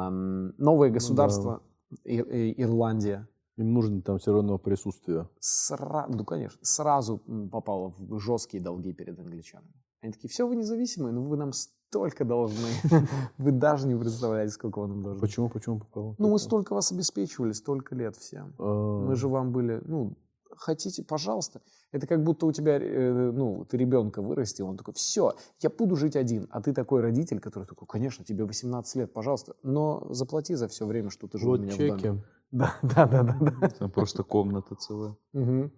Новое 0.09 0.89
государство 0.89 1.61
Ир- 2.03 2.27
э, 2.29 2.53
Ирландия 2.57 3.27
Им 3.57 3.73
нужно 3.73 4.01
там 4.01 4.17
все 4.17 4.33
равно 4.33 4.57
присутствие. 4.57 5.27
сра- 5.39 6.05
ну, 6.09 6.23
конечно, 6.25 6.59
сразу 6.61 7.21
попало 7.51 7.93
в 7.97 8.19
жесткие 8.19 8.61
долги 8.61 8.93
перед 8.93 9.17
англичанами. 9.19 9.73
Они 10.01 10.11
такие, 10.13 10.29
все, 10.29 10.47
вы 10.47 10.55
независимые, 10.55 11.11
но 11.13 11.23
вы 11.23 11.37
нам 11.37 11.51
столько 11.53 12.23
должны. 12.25 12.67
Вы 13.37 13.51
даже 13.51 13.87
не 13.87 13.95
представляете, 13.95 14.51
сколько 14.53 14.79
вы 14.79 14.87
нам 14.89 15.03
должны. 15.03 15.21
Почему, 15.21 15.49
почему 15.49 15.79
попало? 15.79 16.15
Ну, 16.19 16.29
мы 16.29 16.37
столько 16.37 16.73
вас 16.75 16.91
обеспечивали, 16.91 17.53
столько 17.53 17.95
лет 17.95 18.15
всем. 18.17 18.53
А, 18.59 18.99
Мы 19.07 19.15
же 19.15 19.27
вам 19.29 19.51
были, 19.53 19.81
ну, 19.85 20.13
хотите, 20.57 21.03
пожалуйста. 21.03 21.61
Это 21.91 22.07
как 22.07 22.23
будто 22.23 22.45
у 22.45 22.51
тебя, 22.51 22.77
э, 22.79 23.31
ну, 23.31 23.65
ты 23.65 23.77
ребенка 23.77 24.21
вырастил, 24.21 24.67
он 24.67 24.77
такой, 24.77 24.93
все, 24.93 25.35
я 25.61 25.69
буду 25.69 25.95
жить 25.95 26.15
один. 26.15 26.47
А 26.51 26.61
ты 26.61 26.73
такой 26.73 27.01
родитель, 27.01 27.39
который 27.39 27.65
такой, 27.65 27.87
конечно, 27.87 28.25
тебе 28.25 28.43
18 28.45 28.95
лет, 28.95 29.13
пожалуйста, 29.13 29.55
но 29.63 30.05
заплати 30.09 30.55
за 30.55 30.67
все 30.67 30.85
время, 30.85 31.09
что 31.09 31.27
ты 31.27 31.37
жил 31.37 31.49
у 31.49 31.51
Вот 31.51 31.61
меня 31.61 31.73
в 31.73 31.77
доме. 31.77 31.91
чеки. 31.99 32.21
Да, 32.51 32.75
да, 32.81 33.05
да, 33.07 33.23
да. 33.23 33.37
да. 33.61 33.69
Там 33.69 33.91
просто 33.91 34.23
комната 34.23 34.75
целая. 34.75 35.15
Мгм. 35.33 35.69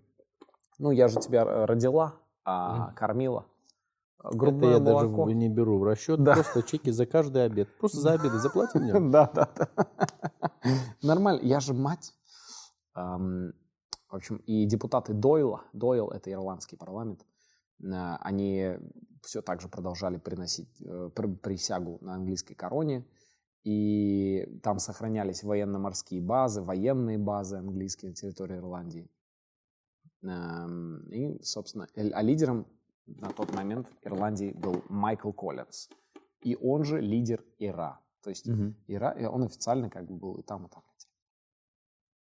Ну, 0.77 0.91
я 0.91 1.07
же 1.07 1.19
тебя 1.19 1.41
э, 1.43 1.65
родила, 1.65 2.13
а 2.45 2.91
кормила. 2.93 3.45
Это 4.23 4.37
Грубое 4.37 4.71
я 4.73 4.79
даже 4.79 5.07
молоко. 5.07 5.23
в- 5.23 5.31
не 5.31 5.49
беру 5.49 5.79
в 5.79 5.83
расчет. 5.83 6.21
Да. 6.21 6.33
Просто 6.35 6.61
чеки 6.61 6.91
за 6.91 7.05
каждый 7.05 7.43
обед. 7.45 7.69
Просто 7.79 7.99
за 8.01 8.11
обеды 8.13 8.37
заплати 8.37 8.77
мне. 8.77 8.93
Да, 9.09 9.31
да, 9.33 9.49
да. 9.55 9.67
Нормально, 11.01 11.39
я 11.41 11.59
же 11.59 11.73
мать. 11.73 12.13
В 14.09 14.15
общем, 14.15 14.37
и 14.47 14.65
депутаты 14.65 15.13
Дойла, 15.13 15.63
Дойл, 15.73 16.09
это 16.09 16.31
ирландский 16.31 16.75
парламент, 16.75 17.25
э, 17.81 17.85
они 18.21 18.77
все 19.21 19.41
так 19.41 19.61
же 19.61 19.67
продолжали 19.69 20.17
приносить 20.17 20.69
э, 20.81 21.09
пр- 21.13 21.35
присягу 21.37 21.99
на 22.01 22.15
английской 22.15 22.55
короне, 22.55 23.05
и 23.63 24.59
там 24.63 24.79
сохранялись 24.79 25.43
военно-морские 25.43 26.21
базы, 26.21 26.61
военные 26.61 27.17
базы 27.17 27.57
английские 27.57 28.09
на 28.09 28.15
территории 28.15 28.57
Ирландии. 28.57 29.09
Эм, 30.23 31.07
И, 31.11 31.41
собственно, 31.43 31.87
а 31.95 32.21
лидером 32.21 32.65
на 33.05 33.29
тот 33.29 33.53
момент 33.53 33.87
Ирландии 34.03 34.51
был 34.51 34.83
Майкл 34.89 35.31
Коллинз. 35.31 35.89
И 36.41 36.55
он 36.55 36.83
же 36.83 37.01
лидер 37.01 37.43
ИРА. 37.59 37.99
То 38.21 38.29
есть 38.29 38.47
Ира, 38.87 39.11
и 39.11 39.25
он 39.25 39.43
официально 39.43 39.89
как 39.89 40.05
бы 40.07 40.15
был 40.15 40.35
и 40.35 40.41
там, 40.41 40.65
и 40.65 40.69
там. 40.69 40.83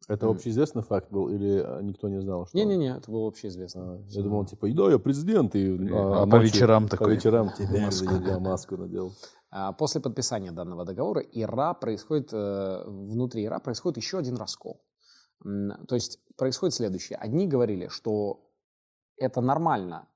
Это 0.08 0.28
общеизвестный 0.28 0.82
факт 0.84 1.10
был 1.12 1.30
или 1.30 1.60
а, 1.60 1.82
никто 1.82 2.10
не 2.10 2.20
знал, 2.22 2.46
что... 2.46 2.58
Не-не-не, 2.58 2.98
это 2.98 3.10
было 3.12 3.28
общеизвестно. 3.28 3.94
А, 3.96 4.02
Я 4.10 4.22
думал, 4.24 4.46
типа, 4.46 4.68
да, 4.74 4.92
я 4.92 5.00
президент, 5.00 5.56
и 5.56 5.74
А 5.92 6.26
по 6.26 6.38
ночью- 6.38 6.42
вечерам 6.54 6.84
По 6.86 6.92
такой. 6.92 7.16
вечерам 7.16 7.52
тебе 7.58 7.86
Маску. 7.86 8.20
да, 8.20 8.40
маску 8.40 8.78
надел. 8.78 9.12
А 9.50 9.72
После 9.74 10.02
подписания 10.02 10.52
данного 10.52 10.84
договора 10.86 11.22
ИРА 11.22 11.74
происходит, 11.76 12.34
э, 12.34 12.84
внутри 12.88 13.44
ИРА 13.46 13.60
происходит 13.60 13.98
еще 13.98 14.18
один 14.18 14.36
раскол. 14.36 14.82
То 15.44 15.96
есть 15.96 16.20
происходит 16.38 16.74
следующее. 16.74 17.18
Одни 17.18 17.48
говорили, 17.48 17.88
что 17.90 18.50
это 19.18 19.42
нормально, 19.42 20.08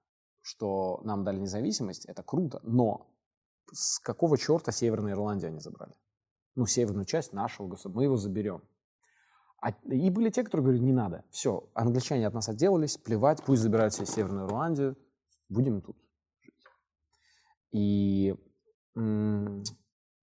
что 0.42 1.02
нам 1.04 1.24
дали 1.24 1.40
независимость, 1.40 2.06
это 2.06 2.24
круто, 2.24 2.60
но 2.64 3.08
с 3.72 4.00
какого 4.00 4.38
черта 4.38 4.72
Северная 4.72 5.14
Ирландия 5.14 5.48
они 5.48 5.60
забрали? 5.60 5.94
Ну, 6.56 6.66
северную 6.66 7.06
часть 7.06 7.34
нашего 7.34 7.68
государства, 7.68 7.92
мы 8.00 8.04
его 8.06 8.16
заберем. 8.18 8.64
А- 9.60 9.72
и 9.86 10.10
были 10.10 10.30
те, 10.30 10.44
которые 10.44 10.66
говорили, 10.66 10.84
не 10.86 10.94
надо, 10.94 11.24
все, 11.32 11.68
англичане 11.74 12.28
от 12.28 12.34
нас 12.34 12.48
отделались, 12.48 12.98
плевать, 12.98 13.44
пусть 13.44 13.62
забирают 13.62 13.94
себе 13.94 14.06
Северную 14.06 14.48
Ирландию, 14.48 14.96
будем 15.50 15.82
тут 15.82 15.98
жить. 16.42 16.54
И 17.72 18.36
м, 18.96 19.64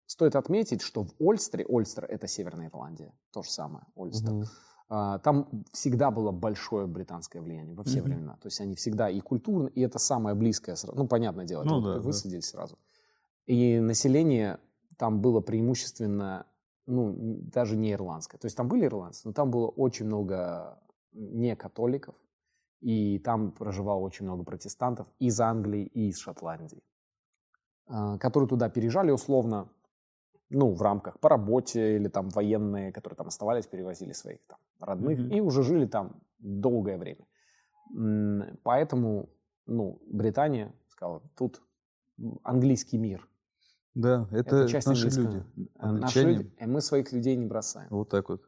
стоит 0.05 0.35
отметить, 0.35 0.81
что 0.81 1.03
в 1.05 1.13
Ольстере, 1.19 1.65
Ольстер 1.67 2.05
это 2.05 2.27
Северная 2.27 2.67
Ирландия, 2.69 3.13
то 3.31 3.41
же 3.43 3.49
самое, 3.49 3.85
Ольстер, 3.95 4.33
а, 4.89 5.19
там 5.19 5.47
всегда 5.71 6.11
было 6.11 6.31
большое 6.31 6.85
британское 6.87 7.41
влияние 7.41 7.75
во 7.75 7.83
все 7.85 8.01
времена. 8.01 8.35
То 8.41 8.47
есть 8.47 8.59
они 8.59 8.75
всегда 8.75 9.09
и 9.09 9.21
культурно, 9.21 9.67
и 9.67 9.79
это 9.81 9.99
самое 9.99 10.35
близкое, 10.35 10.75
ну 10.93 11.07
понятное 11.07 11.45
дело, 11.45 11.63
Ну 11.63 11.79
да, 11.81 11.93
да. 11.95 11.99
высадились 12.01 12.49
сразу. 12.49 12.77
И 13.45 13.79
население 13.79 14.59
там 14.97 15.21
было 15.21 15.39
преимущественно, 15.39 16.45
ну, 16.87 17.15
даже 17.53 17.77
не 17.77 17.91
ирландское. 17.93 18.39
То 18.39 18.45
есть 18.45 18.57
там 18.57 18.67
были 18.67 18.85
ирландцы, 18.85 19.21
но 19.27 19.33
там 19.33 19.51
было 19.51 19.67
очень 19.67 20.05
много 20.05 20.79
не 21.13 21.55
католиков, 21.55 22.15
и 22.79 23.19
там 23.19 23.51
проживало 23.51 23.99
очень 23.99 24.25
много 24.25 24.43
протестантов 24.43 25.07
из 25.19 25.39
Англии 25.39 25.83
и 25.83 26.09
из 26.09 26.17
Шотландии, 26.17 26.83
а, 27.87 28.17
которые 28.17 28.47
туда 28.49 28.69
переезжали 28.69 29.11
условно, 29.11 29.69
ну, 30.49 30.73
в 30.73 30.81
рамках 30.81 31.19
по 31.19 31.29
работе 31.29 31.95
или 31.95 32.09
там 32.09 32.29
военные, 32.29 32.91
которые 32.91 33.15
там 33.17 33.27
оставались, 33.27 33.67
перевозили 33.67 34.11
своих 34.13 34.45
там 34.47 34.57
родных 34.79 35.19
Мгм. 35.19 35.31
и 35.31 35.39
уже 35.39 35.63
жили 35.63 35.85
там 35.85 36.21
долгое 36.39 36.97
время. 36.97 37.25
Поэтому, 38.63 39.29
ну, 39.65 40.01
Британия 40.07 40.73
сказала, 40.87 41.21
тут 41.35 41.61
английский 42.43 42.97
мир. 42.97 43.27
Да, 43.93 44.27
это, 44.31 44.67
часть 44.67 44.87
наши 44.87 45.07
английского. 45.07 45.33
люди. 45.55 45.69
А 45.75 45.91
наши 45.91 46.23
люди- 46.23 46.53
и 46.59 46.65
мы 46.65 46.81
своих 46.81 47.11
людей 47.11 47.35
не 47.35 47.45
бросаем. 47.45 47.87
Вот 47.89 48.09
так 48.09 48.29
вот. 48.29 48.41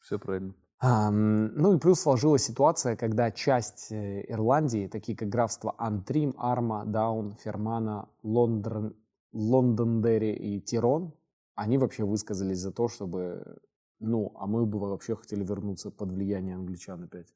Все 0.00 0.18
правильно. 0.18 0.54
Ну 0.82 1.76
и 1.76 1.78
плюс 1.78 2.00
сложилась 2.00 2.44
ситуация, 2.44 2.96
когда 2.96 3.30
часть 3.30 3.90
э, 3.90 4.24
Ирландии, 4.28 4.86
такие 4.86 5.16
как 5.16 5.28
графство 5.28 5.74
Антрим, 5.78 6.34
Арма, 6.36 6.84
Даун, 6.84 7.36
Фермана, 7.36 8.08
Лондон, 8.22 8.94
Лондондерри 9.32 10.32
и 10.32 10.60
Тирон, 10.60 11.14
они 11.54 11.78
вообще 11.78 12.04
высказались 12.04 12.58
за 12.58 12.70
то, 12.70 12.88
чтобы, 12.88 13.60
ну, 13.98 14.32
а 14.36 14.46
мы 14.46 14.66
бы 14.66 14.78
вообще 14.78 15.16
хотели 15.16 15.42
вернуться 15.42 15.90
под 15.90 16.12
влияние 16.12 16.56
англичан 16.56 17.04
опять. 17.04 17.32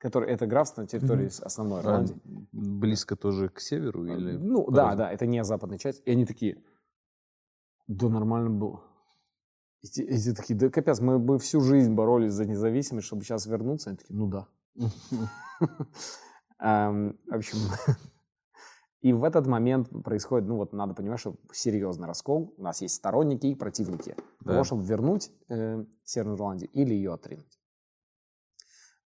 Который, 0.00 0.30
это 0.30 0.46
графство 0.46 0.80
на 0.80 0.86
территории 0.88 1.28
с- 1.28 1.40
основной 1.40 1.80
А 1.80 1.82
Ирландии. 1.82 2.16
близко 2.52 3.16
тоже 3.16 3.50
к 3.50 3.60
северу 3.60 4.06
или? 4.06 4.32
Ну, 4.38 4.64
по 4.64 4.72
да, 4.72 4.94
да, 4.94 5.12
это 5.12 5.26
не 5.26 5.44
западная 5.44 5.76
часть. 5.78 6.02
И 6.06 6.10
они 6.10 6.24
такие, 6.24 6.62
да 7.86 8.08
нормально 8.08 8.48
было. 8.48 8.82
И 9.82 9.86
те, 9.88 10.02
и 10.04 10.18
те 10.18 10.32
такие, 10.32 10.58
да 10.58 10.70
капец, 10.70 11.00
мы 11.00 11.18
бы 11.18 11.38
всю 11.38 11.60
жизнь 11.60 11.92
боролись 11.94 12.32
за 12.32 12.46
независимость, 12.46 13.06
чтобы 13.06 13.24
сейчас 13.24 13.44
вернуться. 13.46 13.90
Они 13.90 13.98
такие, 13.98 14.16
ну 14.18 14.26
да. 14.26 14.48
В 16.58 17.14
общем, 17.30 17.58
и 19.02 19.12
в 19.12 19.24
этот 19.24 19.46
момент 19.46 19.88
происходит, 20.04 20.48
ну 20.48 20.56
вот 20.56 20.72
надо 20.72 20.94
понимать, 20.94 21.20
что 21.20 21.36
серьезный 21.52 22.06
раскол. 22.06 22.54
У 22.56 22.62
нас 22.62 22.80
есть 22.82 22.94
сторонники 22.94 23.46
и 23.46 23.54
противники 23.54 24.16
того, 24.44 24.64
чтобы 24.64 24.82
вернуть 24.82 25.30
э, 25.48 25.84
Северную 26.04 26.36
Ирландию 26.36 26.70
или 26.72 26.94
ее 26.94 27.12
отринуть. 27.14 27.59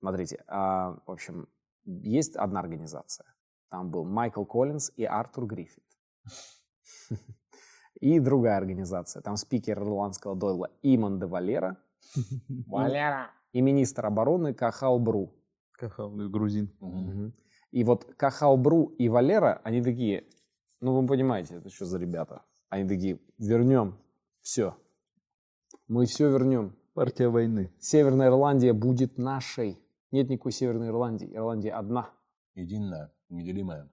Смотрите, 0.05 0.45
а, 0.49 0.99
в 1.07 1.11
общем, 1.11 1.49
есть 1.87 2.37
одна 2.37 2.61
организация. 2.61 3.25
Там 3.71 3.91
был 3.91 4.05
Майкл 4.05 4.45
Коллинз 4.45 4.93
и 4.99 5.05
Артур 5.05 5.47
Гриффит. 5.47 5.83
И 8.01 8.21
другая 8.21 8.59
организация. 8.59 9.23
Там 9.23 9.37
спикер 9.37 9.79
ирландского 9.79 10.37
дойла 10.37 10.69
Иман 10.83 11.21
де 11.21 11.25
Валера 11.25 11.79
Валера. 12.67 13.31
и 13.53 13.63
министр 13.63 14.05
обороны 14.05 14.53
Кахал 14.53 14.99
Бру. 14.99 15.33
Кахал, 15.73 16.11
ну, 16.11 16.29
грузин. 16.29 16.71
И 17.71 17.83
вот 17.83 18.05
Кахал 18.19 18.59
Бру 18.59 18.89
и 18.99 19.09
Валера, 19.09 19.63
они 19.65 19.83
такие, 19.83 20.25
ну 20.83 21.01
вы 21.01 21.07
понимаете, 21.07 21.55
это 21.55 21.71
что 21.71 21.87
за 21.87 21.99
ребята? 21.99 22.43
Они 22.69 22.87
такие, 22.87 23.21
вернем 23.39 23.97
все. 24.43 24.77
Мы 25.89 26.05
все 26.05 26.31
вернем. 26.31 26.77
Партия 26.93 27.29
войны. 27.29 27.73
Северная 27.81 28.29
Ирландия 28.29 28.75
будет 28.75 29.17
нашей. 29.17 29.84
Нет 30.15 30.31
никакой 30.31 30.53
Северной 30.53 30.89
Ирландии. 30.91 31.29
Ирландия 31.35 31.73
одна, 31.73 32.09
Единая, 32.55 33.13
неделимая. 33.31 33.91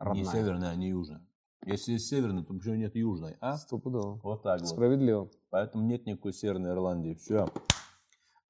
Не 0.00 0.06
родная. 0.06 0.24
северная, 0.24 0.74
не 0.74 0.88
южная. 0.88 1.24
Если 1.64 1.92
есть 1.92 2.08
северная, 2.08 2.42
то 2.42 2.52
почему 2.54 2.74
нет 2.74 2.96
южной, 2.96 3.36
а? 3.40 3.56
Стопудово. 3.56 4.18
Вот 4.24 4.42
так 4.42 4.58
вот. 4.60 4.68
Справедливо. 4.68 5.30
Поэтому 5.50 5.84
нет 5.84 6.06
никакой 6.06 6.32
северной 6.32 6.72
Ирландии. 6.72 7.14
Все. 7.14 7.46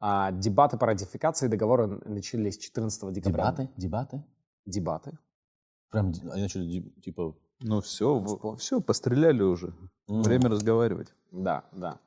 А, 0.01 0.33
дебаты 0.33 0.79
по 0.79 0.87
ратификации 0.87 1.49
договора 1.49 1.87
начались 2.07 2.57
14 2.57 3.13
декабря. 3.13 3.45
Дебаты? 3.53 3.71
Дебаты? 3.77 4.25
Дебаты. 4.65 5.19
Прям 5.91 6.07
они 6.33 6.41
начали 6.43 6.81
типа... 7.03 7.37
Ну 7.61 7.83
все, 7.83 8.57
все, 8.59 8.81
постреляли 8.81 9.43
уже. 9.43 9.75
м, 10.09 10.23
Время 10.23 10.49
разговаривать. 10.49 11.15
Да, 11.31 11.65
да. 11.73 12.01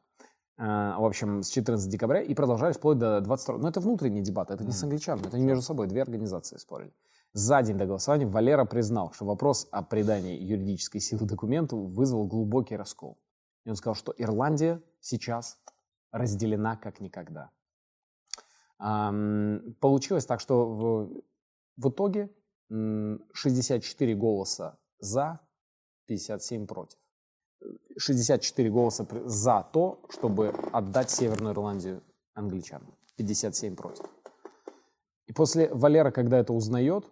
А, 0.60 1.00
в 1.00 1.06
общем, 1.06 1.44
с 1.44 1.50
14 1.50 1.90
декабря 1.90 2.22
и 2.22 2.34
продолжались 2.34 2.78
вплоть 2.78 2.98
до 2.98 3.22
22. 3.22 3.58
Но 3.60 3.70
это 3.70 3.80
внутренние 3.80 4.24
дебаты, 4.24 4.54
это 4.56 4.64
не 4.64 4.72
с 4.72 4.84
англичанами, 4.84 5.28
это 5.28 5.38
не 5.38 5.46
между 5.46 5.62
собой. 5.62 5.88
Две 5.88 6.02
организации 6.02 6.58
спорили. 6.58 6.94
За 7.34 7.62
день 7.62 7.78
до 7.78 7.86
голосования 7.86 8.26
Валера 8.26 8.66
признал, 8.66 9.12
что 9.14 9.26
вопрос 9.26 9.68
о 9.72 9.84
придании 9.84 10.42
юридической 10.42 11.00
силы 11.00 11.28
документу 11.28 11.78
вызвал 11.78 12.26
глубокий 12.26 12.76
раскол. 12.76 13.20
И 13.66 13.70
он 13.70 13.76
сказал, 13.76 13.94
что 13.94 14.14
Ирландия 14.18 14.82
сейчас 15.00 15.60
разделена 16.12 16.76
как 16.76 17.00
никогда. 17.02 17.52
Получилось 18.78 20.26
так, 20.26 20.40
что 20.40 20.66
в, 20.66 21.24
в 21.78 21.90
итоге 21.90 22.32
м, 22.72 23.24
64 23.34 24.16
голоса 24.16 24.80
за, 25.00 25.40
57 26.08 26.66
против. 26.66 26.98
64 27.98 28.70
голоса 28.70 29.06
за 29.26 29.68
то, 29.74 30.00
чтобы 30.10 30.54
отдать 30.72 31.10
Северную 31.10 31.54
Ирландию 31.54 32.02
англичанам. 32.34 32.94
57 33.18 33.76
против. 33.76 34.06
И 35.26 35.34
после 35.34 35.68
Валера, 35.74 36.12
когда 36.12 36.38
это 36.38 36.54
узнает, 36.54 37.04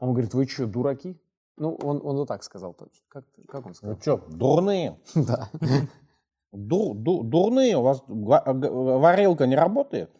он 0.00 0.12
говорит, 0.12 0.34
вы 0.34 0.46
что, 0.46 0.66
дураки? 0.66 1.20
Ну, 1.56 1.74
он, 1.82 2.00
он 2.02 2.16
вот 2.16 2.28
так 2.28 2.42
сказал. 2.44 2.74
Как, 3.08 3.24
как 3.48 3.66
он 3.66 3.72
Ну 3.72 3.74
сказал? 3.74 4.00
что, 4.00 4.16
дурные? 4.28 4.98
Да. 5.14 5.50
Ду- 6.52 6.94
ду- 6.94 7.22
дурные, 7.22 7.76
у 7.78 7.82
вас 7.82 8.02
варилка 8.06 9.46
не 9.46 9.56
работает? 9.56 10.10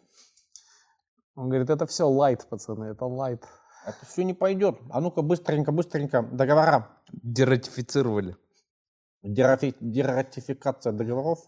Он 1.35 1.47
говорит, 1.49 1.69
это 1.69 1.85
все 1.85 2.07
лайт, 2.07 2.47
пацаны, 2.49 2.85
это 2.85 3.05
лайт. 3.05 3.43
Это 3.85 4.05
все 4.05 4.23
не 4.23 4.33
пойдет. 4.33 4.77
А 4.89 4.99
ну-ка 5.01 5.21
быстренько, 5.21 5.71
быстренько 5.71 6.21
договора. 6.23 6.87
Дератифицировали. 7.11 8.35
Дератифи- 9.23 9.75
Дератификация 9.79 10.93
договоров. 10.93 11.39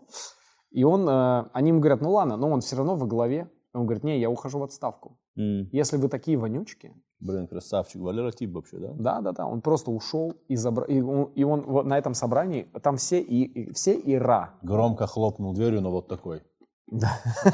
И 0.71 0.83
он, 0.83 1.07
э, 1.09 1.49
они 1.53 1.69
ему 1.69 1.79
говорят, 1.79 2.01
ну 2.01 2.11
ладно, 2.11 2.37
но 2.37 2.49
он 2.49 2.59
все 2.61 2.75
равно 2.75 2.95
во 2.95 3.05
главе. 3.07 3.49
Он 3.73 3.85
говорит, 3.85 4.03
не, 4.03 4.19
я 4.19 4.29
ухожу 4.29 4.59
в 4.59 4.63
отставку. 4.63 5.17
М. 5.37 5.67
Если 5.73 5.97
вы 5.97 6.07
такие 6.09 6.37
вонючки, 6.37 6.93
Блин, 7.19 7.47
красавчик. 7.47 8.01
Валера 8.01 8.31
тип 8.31 8.53
вообще, 8.53 8.77
да? 8.77 8.93
Да, 8.93 9.21
да, 9.21 9.31
да. 9.31 9.45
Он 9.47 9.61
просто 9.61 9.89
ушел 9.89 10.33
и 10.49 10.55
забрал. 10.57 10.85
И 10.87 10.99
он, 11.01 11.23
и 11.35 11.43
он 11.45 11.61
вот 11.61 11.85
на 11.85 11.97
этом 11.97 12.13
собрании, 12.13 12.67
там 12.83 12.97
все 12.97 13.19
и, 13.21 13.43
и- 13.43 13.71
все 13.73 13.93
ира. 14.03 14.53
Громко 14.61 15.07
хлопнул 15.07 15.53
дверью, 15.53 15.81
но 15.81 15.91
вот 15.91 16.07
такой. 16.09 16.43
Да. 16.87 17.09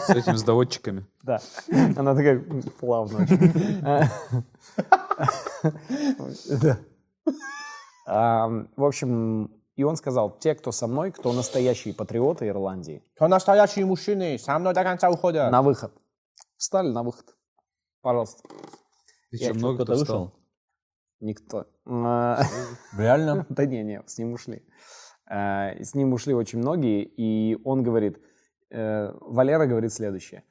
С 0.08 0.10
этим 0.10 0.36
с 0.38 0.44
доводчиками. 0.44 1.06
Да. 1.24 1.40
Она 1.96 2.16
такая 2.16 2.44
плавно. 2.80 3.26
Да. 6.62 6.78
Ам, 8.08 8.68
В 8.76 8.84
общем, 8.84 9.52
и 9.82 9.84
он 9.84 9.96
сказал, 9.96 10.38
те, 10.40 10.54
кто 10.56 10.72
со 10.72 10.88
мной, 10.88 11.12
кто 11.12 11.34
настоящие 11.34 11.94
патриоты 11.94 12.48
Ирландии, 12.48 13.04
Кто 13.16 13.28
настоящие 13.28 13.86
мужчины, 13.86 14.38
со 14.38 14.58
мной 14.60 14.74
до 14.74 14.84
конца 14.84 15.10
уходят. 15.10 15.52
на 15.52 15.62
выход. 15.62 15.92
Встали 16.58 16.90
на 16.90 17.02
выход. 17.04 17.26
Пожалуйста. 18.02 18.44
Еще 19.32 19.54
много 19.54 19.76
Кто-то 19.84 19.94
кто 19.94 20.02
встал. 20.04 20.20
вышел? 20.24 20.36
Никто. 21.20 21.66
Реально? 22.98 23.46
Да 23.50 23.66
не, 23.66 23.84
не, 23.84 24.02
с 24.06 24.18
ним 24.20 24.34
ушли. 24.34 24.64
Э, 25.30 25.84
С 25.84 25.96
ним 25.96 26.14
ушли 26.14 26.34
очень 26.34 26.60
многие, 26.60 27.04
и 27.04 27.58
он 27.64 27.84
говорит, 27.84 28.20
э, 28.70 29.12
Валера 29.22 29.66
говорит 29.66 29.92
следующее. 29.94 30.44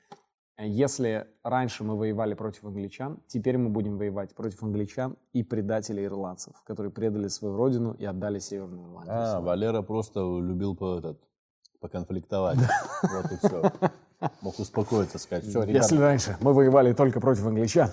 Если 0.63 1.27
раньше 1.43 1.85
мы 1.85 1.97
воевали 1.97 2.35
против 2.35 2.65
англичан, 2.65 3.19
теперь 3.27 3.57
мы 3.57 3.71
будем 3.71 3.97
воевать 3.97 4.35
против 4.35 4.63
англичан 4.63 5.17
и 5.33 5.43
предателей 5.43 6.05
ирландцев, 6.05 6.55
которые 6.65 6.93
предали 6.93 7.29
свою 7.29 7.57
родину 7.57 7.93
и 7.93 8.05
отдали 8.05 8.39
Северную 8.39 8.87
Ирландию. 8.89 9.17
А, 9.17 9.41
Валера 9.41 9.81
просто 9.83 10.21
любил 10.21 10.77
по 10.77 10.99
этот, 10.99 11.19
поконфликтовать. 11.81 12.59
Вот 13.03 13.33
и 13.33 13.37
все. 13.39 13.73
Мог 14.43 14.59
успокоиться, 14.59 15.19
сказать, 15.19 15.45
все, 15.45 15.63
ребята, 15.63 15.79
Если 15.79 15.97
раньше 15.97 16.37
мы 16.41 16.53
воевали 16.53 16.93
только 16.93 17.21
против 17.21 17.47
англичан, 17.47 17.91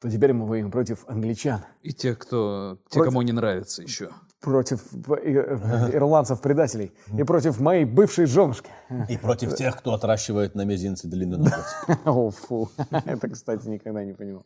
то 0.00 0.08
теперь 0.08 0.32
мы 0.32 0.46
воюем 0.46 0.70
против 0.70 1.04
англичан, 1.08 1.64
И 1.82 1.92
те, 1.92 2.14
кто, 2.14 2.78
те, 2.90 3.02
кому 3.02 3.22
не 3.22 3.32
нравится 3.32 3.82
еще. 3.82 4.10
Против 4.44 4.80
э, 5.08 5.14
э, 5.24 5.96
ирландцев-предателей 5.96 6.92
и 7.18 7.24
против 7.24 7.60
моей 7.60 7.84
бывшей 7.84 8.26
женушки. 8.26 8.70
и 9.08 9.16
против 9.16 9.54
тех, 9.56 9.76
кто 9.76 9.94
отращивает 9.94 10.54
на 10.54 10.64
мизинце 10.64 11.08
длинный 11.08 11.38
ноготь. 11.38 11.98
О, 12.04 12.30
фу. 12.30 12.68
Это, 12.90 13.28
кстати, 13.28 13.66
никогда 13.68 14.04
не 14.04 14.12
понимал. 14.12 14.44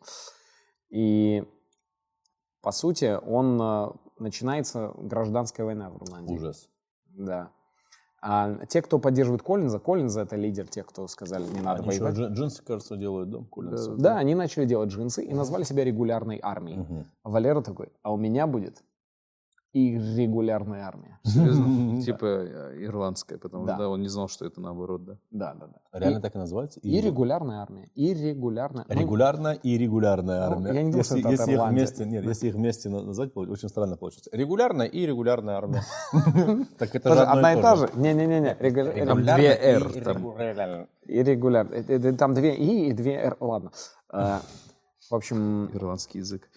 И, 0.90 1.44
по 2.62 2.70
сути, 2.72 3.18
он 3.26 3.60
э, 3.60 3.88
начинается 4.18 4.92
гражданская 4.96 5.66
война 5.66 5.90
в 5.90 6.02
Ирландии. 6.02 6.34
Ужас. 6.34 6.68
Да. 7.08 7.50
А 8.20 8.66
те, 8.66 8.82
кто 8.82 8.98
поддерживает 8.98 9.42
Коллинза, 9.42 9.78
Коллинза 9.78 10.22
это 10.22 10.34
лидер 10.34 10.66
тех, 10.66 10.86
кто 10.86 11.06
сказали, 11.06 11.44
не 11.44 11.60
надо 11.60 11.82
Они 11.82 11.90
еще 11.92 12.02
воевать. 12.02 12.18
джин- 12.18 12.32
джинсы, 12.34 12.64
кажется, 12.64 12.96
делают, 12.96 13.30
да? 13.30 13.38
Коллинсы? 13.50 13.94
Да, 13.96 14.18
они 14.18 14.34
начали 14.34 14.64
делать 14.64 14.90
джинсы 14.90 15.24
и 15.24 15.32
назвали 15.34 15.62
себя 15.62 15.84
регулярной 15.84 16.40
армией. 16.42 16.84
А 17.22 17.30
Валера 17.30 17.60
такой, 17.62 17.92
а 18.02 18.12
у 18.12 18.16
меня 18.16 18.46
будет 18.48 18.82
и 19.72 19.98
регулярная 20.16 20.86
армия. 20.86 21.18
Серьезно? 21.24 22.00
Типа 22.02 22.24
э, 22.26 22.84
ирландская, 22.84 23.38
потому 23.38 23.66
Да. 23.66 23.74
что 23.74 23.82
да, 23.84 23.88
он 23.90 24.00
не 24.02 24.08
знал, 24.08 24.28
что 24.28 24.46
это 24.46 24.60
наоборот, 24.60 25.04
да. 25.04 25.18
Да, 25.30 25.54
да, 25.54 25.66
да. 25.66 25.98
Реально 25.98 26.20
так 26.20 26.34
и 26.34 26.38
называется? 26.38 26.80
И 26.80 27.00
регулярная 27.00 27.60
армия. 27.60 27.88
И 27.94 28.14
регулярная. 28.14 28.86
ну, 28.88 28.94
Регулярная 29.00 29.52
и 29.54 29.76
регулярная 29.76 30.46
Ну, 30.48 30.52
армия. 30.52 30.72
я 30.72 30.82
не 30.82 30.90
думаю, 30.90 31.04
что 31.04 31.16
если, 31.16 31.34
это 31.34 31.42
если 31.42 31.54
их 31.54 31.68
вместе, 31.68 32.04
нет, 32.06 32.24
если 32.24 32.48
их 32.48 32.54
вместе 32.54 32.88
на- 32.88 33.02
назвать, 33.02 33.30
очень 33.36 33.68
странно 33.68 33.96
получится. 33.96 34.30
Регулярная 34.32 34.86
и 34.86 35.04
регулярная 35.06 35.56
армия. 35.56 35.82
Так 36.78 36.94
это 36.94 37.14
же 37.14 37.20
одна 37.22 37.52
и 37.54 37.62
та 37.62 37.76
же. 37.76 37.90
Не-не-не. 37.94 38.54
Там 39.06 39.22
две 39.22 39.54
«Р». 39.54 40.86
И 41.06 41.22
регулярно. 41.22 41.74
Это- 41.74 41.92
это 41.92 42.12
Там 42.16 42.34
две 42.34 42.54
И 42.56 42.88
и 42.88 42.92
две 42.92 43.14
Р. 43.14 43.36
Ладно. 43.40 43.70
В 44.10 45.14
общем, 45.14 45.66
Ирландский 45.74 46.18
язык. 46.18 46.48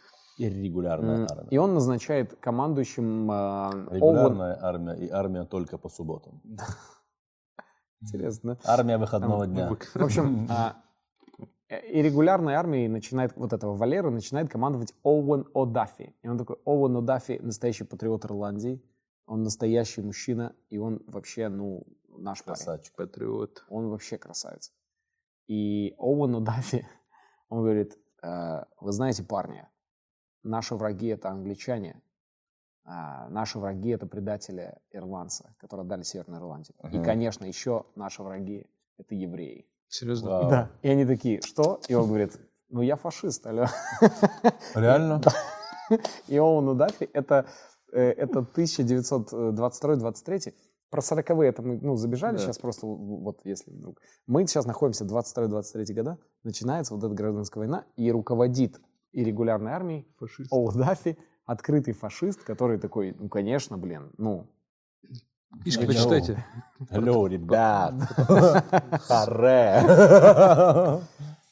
И 0.42 0.50
регулярная 0.50 1.28
армия. 1.30 1.50
и 1.50 1.58
он 1.58 1.74
назначает 1.74 2.36
командующим 2.40 3.30
Оуэн- 3.32 3.94
Регулярная 3.94 4.58
армия 4.62 4.94
и 4.96 5.10
армия 5.10 5.46
только 5.46 5.78
по 5.78 5.90
субботам. 5.90 6.42
Интересно. 8.02 8.58
Армия 8.64 8.98
выходного 8.98 9.46
дня. 9.46 9.70
В 9.70 10.04
общем, 10.04 10.48
а, 10.50 10.76
и 11.70 12.02
регулярной 12.02 12.56
армией 12.56 12.88
начинает 12.88 13.36
вот 13.36 13.54
этого 13.54 13.76
Валера 13.76 14.10
начинает 14.10 14.50
командовать 14.50 14.94
Оуэн 15.04 15.48
О'Даффи. 15.54 16.14
И 16.24 16.28
он 16.28 16.38
такой, 16.38 16.58
Оуэн 16.66 16.98
О'Даффи 16.98 17.42
настоящий 17.42 17.84
патриот 17.84 18.26
Ирландии. 18.26 18.84
Он 19.28 19.44
настоящий 19.44 20.02
мужчина, 20.02 20.54
и 20.70 20.78
он 20.78 21.02
вообще, 21.08 21.48
ну, 21.48 21.84
наш 22.10 22.44
парень. 22.44 22.58
Красавчик. 22.58 22.96
Патриот. 22.96 23.64
Он 23.70 23.90
вообще 23.90 24.18
красавец. 24.18 24.74
И 25.48 25.94
Оуэн 25.98 26.36
О'Даффи, 26.36 26.84
он 27.50 27.62
говорит, 27.62 27.98
«Э, 28.24 28.64
вы 28.80 28.92
знаете, 28.92 29.24
парни, 29.24 29.66
наши 30.44 30.76
враги 30.76 31.08
это 31.08 31.30
англичане, 31.30 32.02
а 32.84 33.30
наши 33.30 33.60
враги 33.60 33.90
это 33.90 34.08
предатели 34.08 34.74
ирландцы, 34.92 35.54
которые 35.60 35.86
отдали 35.86 36.04
Северную 36.04 36.42
Ирландию. 36.42 36.76
И, 36.92 36.98
Мгм. 36.98 37.06
конечно, 37.06 37.46
еще 37.46 37.86
наши 37.96 38.24
враги 38.24 38.66
это 38.98 39.16
евреи. 39.16 39.68
Серьезно? 39.88 40.30
Вау. 40.30 40.50
Да. 40.50 40.70
И 40.82 40.90
они 40.90 41.06
такие, 41.06 41.42
что? 41.42 41.80
И 41.88 41.94
он 41.94 42.08
говорит, 42.08 42.40
ну 42.70 42.82
я 42.82 42.96
фашист, 42.96 43.46
алло. 43.46 43.66
Реально? 44.76 45.22
И 46.28 46.38
Оуэн 46.38 46.70
Удаффи 46.70 47.10
это, 47.14 47.46
э, 47.92 48.02
это 48.12 48.40
1922-23. 48.40 50.54
Про 50.90 51.02
40-е 51.02 51.50
это 51.50 51.62
мы 51.62 51.80
ну, 51.82 51.96
забежали, 51.96 52.38
Да. 52.38 52.44
сейчас 52.44 52.58
просто 52.58 52.88
вот 52.88 53.42
если 53.46 53.72
вдруг. 53.72 54.02
Мы 54.28 54.46
сейчас 54.48 54.66
находимся 54.66 55.06
22-23 55.06 55.94
года, 55.94 56.18
начинается 56.44 56.94
вот 56.96 57.04
эта 57.04 57.14
гражданская 57.14 57.62
война, 57.62 57.86
и 57.96 58.12
руководит 58.12 58.82
и 59.12 59.24
регулярной 59.24 59.72
армией 59.72 60.08
Фашист. 60.20 60.52
Оуэн 60.52 60.76
Удаффи, 60.76 61.18
открытый 61.46 61.94
фашист, 61.94 62.44
который 62.44 62.78
такой, 62.80 63.16
ну 63.20 63.30
конечно, 63.30 63.78
блин, 63.78 64.12
ну, 64.18 64.48
Книжки 65.64 65.84
Hello. 65.84 65.88
почитайте. 65.88 66.46
Алло, 66.92 67.28
ребят. 67.28 67.94
Харе. 69.02 69.82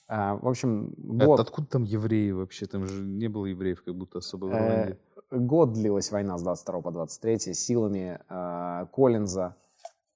а, 0.07 0.35
в 0.37 0.47
общем, 0.47 0.93
Это 0.97 1.25
год, 1.25 1.39
откуда 1.41 1.67
там 1.67 1.83
евреи 1.83 2.31
вообще? 2.31 2.65
Там 2.65 2.85
же 2.87 3.03
не 3.03 3.27
было 3.27 3.45
евреев 3.45 3.83
как 3.83 3.95
будто 3.95 4.19
особо 4.19 4.45
в 4.45 4.51
Э, 4.53 4.55
Ирландии. 4.57 4.97
год 5.31 5.73
длилась 5.73 6.11
война 6.11 6.37
с 6.37 6.41
22 6.43 6.81
по 6.81 6.91
23 6.91 7.53
силами 7.53 8.19
э, 8.29 8.85
Коллинза. 8.93 9.55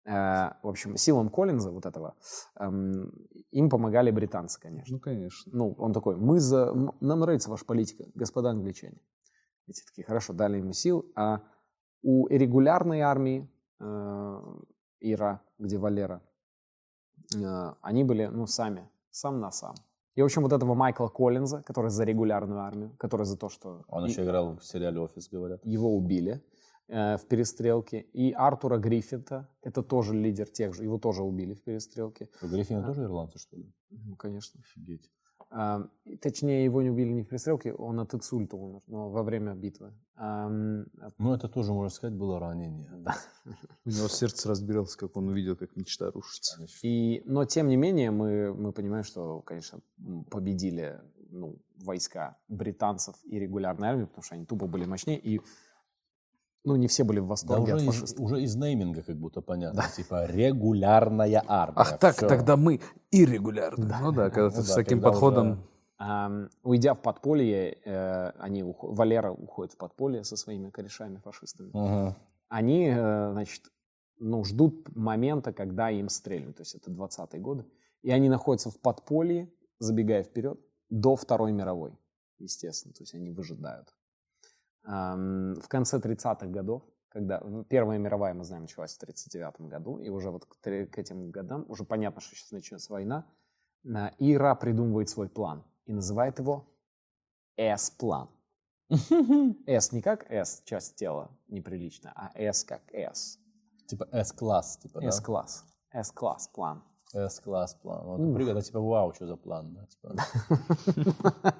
Э, 0.05 0.51
в 0.61 0.67
общем, 0.67 0.97
силам 0.97 1.29
Коллинза 1.29 1.71
вот 1.71 1.85
этого 1.85 2.15
эм, 2.59 3.11
им 3.51 3.69
помогали 3.69 4.11
британцы, 4.11 4.59
конечно. 4.59 4.95
Ну, 4.95 4.99
конечно. 4.99 5.51
Ну, 5.55 5.73
он 5.77 5.93
такой, 5.93 6.17
мы 6.17 6.39
за, 6.39 6.73
нам 6.99 7.19
нравится 7.21 7.49
ваша 7.49 7.65
политика, 7.65 8.05
господа 8.13 8.49
англичане. 8.49 8.97
Эти 9.67 9.81
такие, 9.85 10.05
хорошо, 10.05 10.33
дали 10.33 10.57
ему 10.57 10.73
сил. 10.73 11.05
А 11.15 11.41
у 12.01 12.27
регулярной 12.27 12.99
армии 12.99 13.49
э, 13.79 14.41
Ира, 14.99 15.41
где 15.57 15.77
Валера, 15.77 16.21
э, 17.35 17.73
они 17.81 18.03
были, 18.03 18.25
ну, 18.25 18.45
сами, 18.45 18.89
сам 19.09 19.39
на 19.39 19.51
сам. 19.51 19.75
И, 20.15 20.21
в 20.21 20.25
общем, 20.25 20.43
вот 20.43 20.51
этого 20.51 20.75
Майкла 20.75 21.07
Коллинза, 21.07 21.63
который 21.63 21.89
за 21.89 22.03
регулярную 22.03 22.59
армию, 22.59 22.91
который 22.97 23.25
за 23.25 23.37
то, 23.37 23.49
что 23.49 23.83
Он 23.87 24.05
и- 24.05 24.09
еще 24.09 24.23
играл 24.23 24.57
в 24.57 24.63
сериале 24.65 24.99
«Офис», 24.99 25.29
говорят. 25.29 25.61
его 25.65 25.95
убили 25.95 26.43
в 26.87 27.21
перестрелке. 27.29 28.01
И 28.13 28.31
Артура 28.33 28.77
Гриффита, 28.77 29.49
это 29.61 29.83
тоже 29.83 30.13
лидер 30.13 30.47
тех 30.47 30.73
же, 30.73 30.83
его 30.83 30.97
тоже 30.97 31.23
убили 31.23 31.53
в 31.53 31.63
перестрелке. 31.63 32.29
Гриффины 32.41 32.83
тоже 32.83 33.03
ирландцы, 33.03 33.39
что 33.39 33.57
ли? 33.57 33.71
Ну, 33.89 34.15
конечно. 34.15 34.59
Офигеть. 34.59 35.09
А, 35.55 35.87
точнее, 36.19 36.65
его 36.65 36.81
не 36.81 36.89
убили 36.89 37.13
не 37.13 37.21
в 37.21 37.27
перестрелке, 37.27 37.73
он 37.73 37.99
от 37.99 38.13
инсульта 38.15 38.57
умер, 38.57 38.81
но 38.87 39.09
во 39.11 39.21
время 39.21 39.53
битвы. 39.53 39.93
Ну, 40.17 41.33
это 41.33 41.47
тоже, 41.47 41.73
можно 41.73 41.89
сказать, 41.89 42.15
было 42.15 42.39
ранение. 42.39 42.89
У 43.85 43.89
него 43.89 44.07
сердце 44.07 44.49
разбиралось, 44.49 44.95
как 44.95 45.15
он 45.15 45.29
увидел, 45.29 45.55
как 45.55 45.75
мечта 45.75 46.09
рушится. 46.09 46.65
И, 46.81 47.21
но 47.25 47.45
тем 47.45 47.67
не 47.67 47.75
менее 47.75 48.09
мы, 48.09 48.53
мы 48.53 48.71
понимаем, 48.71 49.03
что, 49.03 49.41
конечно, 49.41 49.81
победили 50.31 50.99
ну, 51.29 51.59
войска 51.77 52.37
британцев 52.47 53.15
и 53.23 53.39
регулярной 53.39 53.89
армии, 53.89 54.05
потому 54.05 54.23
что 54.23 54.35
они 54.35 54.45
тупо 54.45 54.65
были 54.65 54.85
мощнее, 54.85 55.19
и 55.19 55.39
ну, 56.63 56.75
не 56.75 56.87
все 56.87 57.03
были 57.03 57.19
в 57.19 57.23
Да 57.23 57.29
восторге 57.29 57.73
уже 57.73 57.75
от 57.75 57.81
из, 57.81 57.85
фашистов. 57.87 58.19
уже 58.25 58.41
из 58.41 58.55
нейминга 58.55 59.03
как 59.03 59.17
будто 59.17 59.41
понятно. 59.41 59.83
Типа 59.95 60.25
регулярная 60.25 61.43
армия. 61.47 61.75
Ах 61.77 61.99
так, 61.99 62.15
Всё. 62.17 62.27
тогда 62.27 62.55
мы 62.57 62.79
и 63.11 63.25
регулярно. 63.25 63.99
Ну 64.01 64.11
да, 64.11 64.29
когда 64.29 64.49
Ну 64.49 64.55
ты 64.55 64.61
с 64.63 64.67
да, 64.69 64.75
таким 64.75 64.99
когда 64.99 65.11
подходом... 65.11 65.49
уже- 65.51 65.59
Ам, 65.97 66.49
уйдя 66.63 66.95
в 66.95 67.01
подполье, 67.01 67.77
э, 67.85 68.29
они 68.39 68.61
ухо- 68.63 68.93
Валера 68.93 69.31
уходит 69.31 69.73
в 69.73 69.77
подполье 69.77 70.23
со 70.23 70.35
своими 70.35 70.69
корешами-фашистами. 70.69 71.69
Мгм. 71.73 72.15
Они, 72.49 72.87
э, 72.89 73.31
значит, 73.31 73.61
ну, 74.19 74.43
ждут 74.43 74.93
момента, 74.95 75.53
когда 75.53 75.89
им 75.91 76.09
стрельнут. 76.09 76.57
То 76.57 76.61
есть 76.63 76.75
это 76.75 76.91
20-е 76.91 77.39
годы. 77.39 77.65
И 78.01 78.11
они 78.11 78.27
находятся 78.27 78.69
в 78.69 78.79
подполье, 78.81 79.49
забегая 79.79 80.23
вперед, 80.23 80.59
до 80.89 81.15
Второй 81.15 81.53
мировой, 81.53 81.97
естественно. 82.37 82.93
То 82.93 83.03
есть 83.03 83.13
они 83.15 83.31
выжидают. 83.31 83.87
В 84.83 85.67
конце 85.67 85.97
30-х 85.97 86.47
годов, 86.47 86.83
когда 87.09 87.41
Первая 87.69 87.99
мировая, 87.99 88.33
мы 88.33 88.43
знаем, 88.43 88.63
началась 88.63 88.95
в 88.95 88.99
39 88.99 89.69
году, 89.69 89.97
и 89.99 90.09
уже 90.09 90.29
вот 90.29 90.45
к, 90.45 90.67
этим 90.67 91.31
годам 91.31 91.65
уже 91.69 91.85
понятно, 91.85 92.21
что 92.21 92.35
сейчас 92.35 92.51
начнется 92.51 92.91
война, 92.91 93.25
а, 93.85 94.11
Ира 94.17 94.55
придумывает 94.55 95.09
свой 95.09 95.29
план 95.29 95.63
и 95.85 95.93
называет 95.93 96.39
его 96.39 96.65
S-план. 97.57 98.29
S 99.65 99.91
не 99.91 100.01
как 100.01 100.29
S, 100.29 100.63
часть 100.65 100.95
тела, 100.95 101.29
неприлично, 101.47 102.11
а 102.15 102.31
S 102.35 102.63
как 102.63 102.81
S. 102.93 103.39
Типа 103.87 104.07
S-класс, 104.11 104.77
типа, 104.77 105.01
да? 105.01 105.07
S-класс. 105.07 105.65
S-класс 105.91 106.47
план. 106.47 106.83
S-класс 107.13 107.75
план. 107.81 108.01
Вот, 108.05 108.19
например, 108.19 108.57
это 108.57 108.65
типа, 108.65 108.79
вау, 108.79 109.13
что 109.13 109.27
за 109.27 109.35
план, 109.35 109.73
да? 109.75 109.85
Типа. 109.85 111.13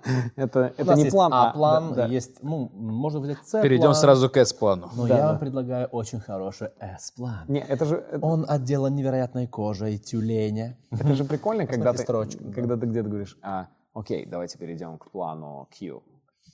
Это, 0.36 0.74
это 0.78 0.94
не 0.96 1.10
план, 1.10 1.32
а 1.34 1.50
А-план, 1.50 1.90
да, 1.90 1.96
да. 1.96 2.06
есть, 2.08 2.42
ну, 2.44 2.70
можно 2.74 3.20
взять 3.20 3.38
C-план. 3.46 3.64
Перейдем 3.64 3.94
сразу 3.94 4.30
к 4.30 4.38
S-плану. 4.38 4.90
Но 4.96 5.08
Да, 5.08 5.16
я 5.16 5.22
да. 5.22 5.28
вам 5.30 5.40
предлагаю 5.40 5.88
очень 5.88 6.20
хороший 6.20 6.70
S-план. 6.80 7.46
Не, 7.48 7.60
это 7.60 7.86
же, 7.86 7.96
это, 7.96 8.26
Он 8.26 8.46
отделан 8.48 8.96
невероятной 8.96 9.48
кожей 9.48 9.98
тюленя. 9.98 10.78
это 10.92 11.14
же 11.14 11.24
прикольно, 11.24 11.66
когда 11.68 11.94
ты, 11.94 12.00
строчку, 12.00 12.44
да. 12.44 12.54
когда 12.54 12.78
ты 12.78 12.86
где-то 12.86 13.10
говоришь, 13.10 13.38
а, 13.42 13.68
окей, 13.94 14.26
давайте 14.26 14.58
перейдем 14.58 14.98
к 14.98 15.12
плану 15.12 15.68
Q. 15.78 16.02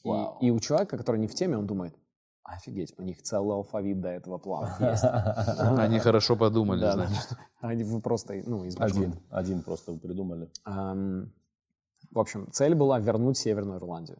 И, 0.03 0.45
и 0.47 0.51
у 0.51 0.59
человека, 0.59 0.97
который 0.97 1.17
не 1.19 1.27
в 1.27 1.35
теме, 1.35 1.57
он 1.57 1.65
думает, 1.67 1.93
офигеть, 2.53 2.93
у 2.97 3.03
них 3.03 3.21
целый 3.21 3.55
алфавит 3.55 4.01
до 4.01 4.09
этого 4.09 4.37
плана 4.37 4.75
есть. 4.91 5.03
Они 5.79 5.99
хорошо 5.99 6.35
подумали, 6.35 6.91
значит. 6.91 7.37
Они 7.61 7.83
вы 7.83 8.01
просто, 8.01 8.41
ну. 8.45 8.63
Один, 8.77 9.13
один 9.29 9.61
просто 9.61 9.91
вы 9.91 9.99
придумали. 9.99 10.49
В 12.11 12.19
общем, 12.19 12.51
цель 12.51 12.73
была 12.75 12.99
вернуть 12.99 13.37
Северную 13.37 13.77
Ирландию. 13.77 14.19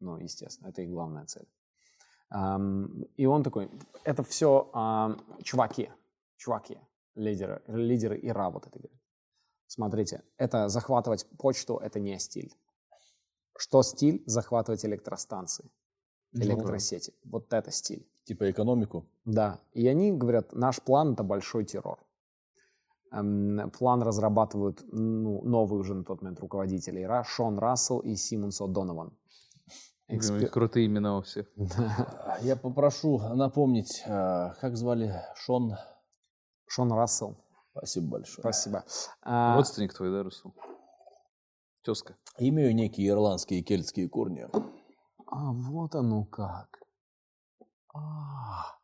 Ну, 0.00 0.16
естественно, 0.18 0.68
это 0.68 0.82
их 0.82 0.90
главная 0.90 1.26
цель. 1.26 1.46
И 3.16 3.26
он 3.26 3.42
такой, 3.42 3.70
это 4.04 4.22
все 4.22 4.70
чуваки, 5.42 5.90
чуваки, 6.36 6.78
лидеры, 7.14 7.62
лидеры 7.68 8.18
Ира 8.22 8.50
вот 8.50 8.66
этой 8.66 8.78
игры. 8.78 8.98
Смотрите, 9.66 10.22
это 10.36 10.68
захватывать 10.68 11.26
почту, 11.38 11.76
это 11.76 12.00
не 12.00 12.18
стиль. 12.18 12.52
Что 13.56 13.82
стиль? 13.82 14.22
Захватывать 14.26 14.84
электростанции, 14.84 15.70
электросети. 16.32 17.14
Вот 17.24 17.52
это 17.52 17.70
стиль. 17.70 18.06
Типа 18.24 18.50
экономику. 18.50 19.06
Да, 19.24 19.60
и 19.72 19.86
они 19.88 20.12
говорят, 20.12 20.52
наш 20.52 20.80
план 20.82 21.14
это 21.14 21.22
большой 21.22 21.64
террор. 21.64 21.98
Эм, 23.10 23.70
План 23.70 24.02
разрабатывают 24.02 24.84
ну, 24.92 25.42
новые 25.42 25.80
уже 25.80 25.94
на 25.94 26.04
тот 26.04 26.20
момент 26.20 26.40
руководители 26.40 27.00
ИРА, 27.00 27.24
Шон 27.24 27.58
Рассел 27.58 28.00
и 28.00 28.14
Симонс 28.16 28.60
О'Донован. 28.60 29.12
Экспер- 30.08 30.48
Крутые 30.48 30.86
имена 30.86 31.18
у 31.18 31.22
всех. 31.22 31.46
Я 32.42 32.56
попрошу 32.56 33.18
напомнить, 33.34 34.02
э, 34.06 34.52
как 34.60 34.76
звали 34.76 35.22
Шон. 35.36 35.76
Шон 36.66 36.92
Рассел. 36.92 37.36
Спасибо 37.72 38.08
большое. 38.08 38.42
Спасибо. 38.42 38.84
А, 39.22 39.56
Родственник 39.56 39.94
твой, 39.94 40.10
да, 40.10 40.22
Русул? 40.22 40.54
Тезка. 41.82 42.16
Имею 42.38 42.74
некие 42.74 43.08
ирландские 43.08 43.60
и 43.60 43.62
кельтские 43.62 44.08
корни. 44.08 44.48
А, 45.30 45.52
вот 45.52 45.94
оно 45.94 46.24
как. 46.24 46.78
А, 47.94 48.76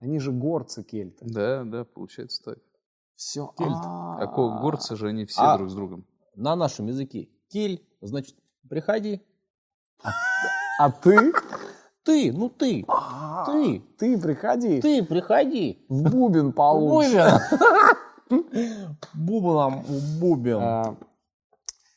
они 0.00 0.18
же 0.18 0.32
горцы 0.32 0.82
кельты. 0.82 1.24
Да, 1.24 1.64
да, 1.64 1.84
получается 1.84 2.42
так. 2.44 2.58
Все. 3.16 3.52
Кельт. 3.58 3.70
А 3.84 4.26
горцы 4.26 4.96
же 4.96 5.08
они 5.08 5.24
все 5.24 5.40
А. 5.42 5.56
друг 5.56 5.70
с 5.70 5.74
другом. 5.74 6.06
На 6.34 6.56
нашем 6.56 6.86
языке 6.86 7.28
кель, 7.48 7.86
значит, 8.00 8.36
приходи. 8.68 9.22
А 10.78 10.90
ты? 10.90 11.32
Ты, 12.02 12.32
ну 12.32 12.50
ты, 12.50 12.84
А, 12.88 13.46
ты, 13.46 13.80
Ты 13.98 14.20
приходи. 14.20 14.80
ты 14.82 15.02
приходи. 15.02 15.86
В 15.88 16.10
бубен 16.10 16.52
получишь. 16.52 17.14
Бубен. 18.28 18.96
Бубном, 19.14 19.84
бубен. 20.20 20.96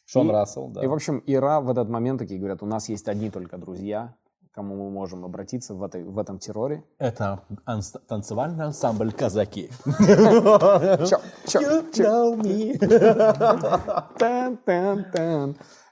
Шон 0.07 0.29
и- 0.29 0.31
Рассел, 0.31 0.69
да. 0.69 0.83
И, 0.83 0.87
в 0.87 0.93
общем, 0.93 1.21
Ира 1.27 1.59
в 1.61 1.69
этот 1.69 1.89
момент 1.89 2.19
такие 2.19 2.39
говорят, 2.39 2.63
у 2.63 2.65
нас 2.65 2.87
есть 2.89 3.07
одни 3.09 3.29
только 3.29 3.57
друзья, 3.57 4.15
к 4.51 4.55
кому 4.55 4.75
мы 4.75 4.89
можем 4.89 5.25
обратиться 5.25 5.75
в, 5.75 5.83
этой, 5.83 6.03
в 6.05 6.17
этом 6.17 6.39
терроре. 6.39 6.83
Это 6.97 7.43
анс- 7.65 7.99
танцевальный 8.07 8.65
ансамбль 8.65 9.11
«Казаки». 9.11 9.69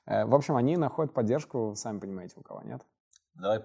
Э, 0.07 0.25
В 0.25 0.35
общем, 0.35 0.55
они 0.55 0.77
находят 0.77 1.13
поддержку, 1.13 1.73
сами 1.75 1.99
понимаете, 1.99 2.35
у 2.37 2.41
кого 2.41 2.61
нет. 2.63 2.81
Давай, 3.35 3.59